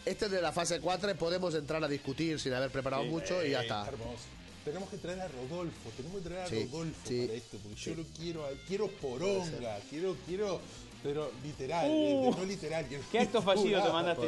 Este 0.05 0.25
es 0.25 0.31
de 0.31 0.41
la 0.41 0.51
fase 0.51 0.81
4 0.81 1.15
podemos 1.15 1.55
entrar 1.55 1.81
a 1.83 1.87
discutir 1.87 2.37
sin 2.39 2.53
haber 2.53 2.69
preparado 2.71 3.03
Sí. 3.03 3.09
mucho 3.09 3.45
y 3.45 3.51
ya 3.51 3.61
está. 3.61 3.87
Hermoso. 3.87 4.23
Tenemos 4.63 4.89
que 4.89 4.97
traer 4.97 5.19
a 5.19 5.27
Rodolfo, 5.27 5.89
tenemos 5.97 6.21
que 6.21 6.29
traer 6.29 6.43
a 6.45 6.47
Sí, 6.47 6.69
Rodolfo 6.71 6.99
sí, 7.05 7.21
para 7.25 7.33
esto, 7.33 7.57
porque 7.61 7.77
sí. 7.77 7.89
yo 7.89 7.95
lo 7.97 8.03
quiero, 8.17 8.47
quiero 8.67 8.87
poronga, 8.87 9.79
quiero, 9.89 10.15
quiero, 10.25 10.59
pero 11.03 11.31
literal, 11.43 11.89
Uh, 11.91 11.93
eh, 11.93 12.35
no 12.37 12.45
literal. 12.45 12.85
quiero- 12.87 13.03
¿Qué 13.11 13.19
acto 13.19 13.41
fallido 13.41 13.83
te 13.83 13.89
mandaste? 13.91 14.25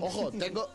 Ojo, 0.00 0.30
tengo, 0.32 0.68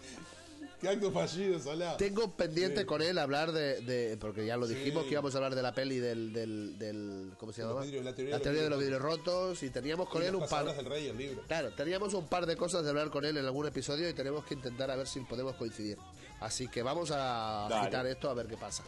¿Qué 0.80 0.88
acto 0.90 1.12
fallido, 1.12 1.60
Solá? 1.60 1.98
tengo 1.98 2.32
pendiente 2.36 2.82
Sí. 2.82 2.86
con 2.86 3.02
él 3.02 3.18
hablar 3.18 3.52
de, 3.52 3.82
de- 3.82 4.16
porque 4.18 4.46
ya 4.46 4.56
lo 4.58 4.66
dijimos 4.68 5.04
Sí. 5.04 5.10
que 5.10 5.14
íbamos 5.14 5.34
a 5.36 5.38
hablar 5.38 5.56
de 5.56 5.62
la 5.62 5.74
peli 5.74 6.00
del, 6.00 6.32
del, 6.32 6.78
del 6.80 7.34
¿cómo 7.38 7.52
se 7.52 7.62
llama? 7.64 7.82
vidrios, 7.82 8.06
la 8.06 8.16
teoría 8.16 8.32
la 8.32 8.38
de 8.38 8.40
los 8.40 8.44
teoría 8.44 8.64
de 8.64 8.70
los 8.70 8.80
vidrios 8.80 9.02
rotos 9.02 9.64
y 9.64 9.70
teníamos 9.70 10.08
con 10.10 10.22
Y 10.24 10.26
él 10.28 10.36
un 10.36 10.48
par 10.48 10.66
del 10.74 10.86
rey, 10.86 11.08
el 11.08 11.18
libro. 11.18 11.42
Claro, 11.48 11.72
teníamos 11.76 12.14
un 12.14 12.28
par 12.28 12.46
de 12.46 12.56
cosas 12.56 12.84
de 12.84 12.90
hablar 12.90 13.10
con 13.10 13.26
él 13.26 13.36
en 13.38 13.46
algún 13.46 13.68
episodio 13.68 14.08
y 14.10 14.14
tenemos 14.14 14.46
que 14.46 14.54
intentar 14.54 14.90
a 14.92 14.96
ver 14.96 15.08
si 15.08 15.20
podemos 15.22 15.56
coincidir. 15.56 15.98
Así 16.40 16.68
que 16.70 16.82
vamos 16.82 17.12
a 17.12 17.68
Dale. 17.70 17.76
agitar 17.82 18.08
esto 18.08 18.30
a 18.30 18.34
ver 18.34 18.48
qué 18.48 18.56
pasa. 18.56 18.84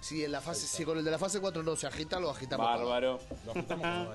Si 0.00 0.24
en 0.24 0.32
la 0.32 0.40
fase, 0.40 0.66
si 0.66 0.84
con 0.84 0.98
el 0.98 1.04
de 1.04 1.10
la 1.12 1.18
fase 1.18 1.40
4 1.40 1.62
no 1.62 1.74
se 1.76 1.86
agita, 1.86 2.18
lo 2.20 2.30
agitamos. 2.30 2.66
Bárbaro. 2.66 3.18
Lo 3.46 3.50
ajustamos 3.52 3.86
como. 3.86 4.12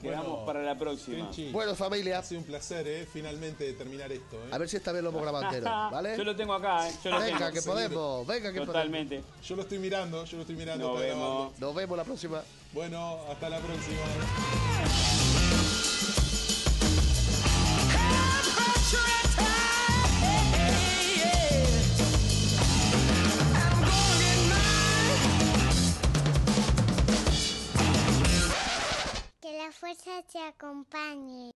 Quedamos 0.00 0.26
Bueno, 0.28 0.46
para 0.46 0.62
la 0.62 0.76
próxima. 0.78 1.16
Kenchi, 1.16 1.50
Bueno, 1.52 1.74
familia, 1.74 2.18
ha 2.18 2.22
sido 2.22 2.40
un 2.40 2.46
placer, 2.46 2.86
¿eh? 2.86 3.06
Finalmente 3.10 3.72
terminar 3.72 4.12
esto, 4.12 4.36
¿eh? 4.36 4.48
a 4.50 4.58
ver 4.58 4.68
si 4.68 4.76
esta 4.76 4.92
vez 4.92 5.02
lo 5.02 5.08
hemos 5.10 5.22
grabado 5.22 5.44
entero, 5.46 5.66
¿vale? 5.66 6.16
Yo 6.16 6.24
lo 6.24 6.36
tengo 6.36 6.54
acá, 6.54 6.88
¿eh? 6.88 6.92
Yo 7.02 7.10
lo 7.10 7.20
Venga, 7.20 7.38
tengo. 7.38 7.52
que 7.52 7.62
podemos, 7.62 8.26
venga, 8.26 8.48
que 8.52 8.58
podemos. 8.58 8.66
Totalmente. 8.66 9.22
Yo 9.42 9.56
lo 9.56 9.62
estoy 9.62 9.78
mirando, 9.78 10.24
yo 10.24 10.36
lo 10.36 10.42
estoy 10.42 10.56
mirando. 10.56 10.88
Nos 10.88 11.00
vemos. 11.00 11.18
grabando. 11.18 11.52
Nos 11.58 11.74
vemos 11.74 11.96
la 11.98 12.04
próxima. 12.04 12.42
Bueno, 12.72 13.18
hasta 13.30 13.48
la 13.48 13.58
próxima. 13.58 14.00
Que 29.50 29.58
la 29.58 29.72
fuerza 29.72 30.22
te 30.32 30.38
acompañe. 30.38 31.50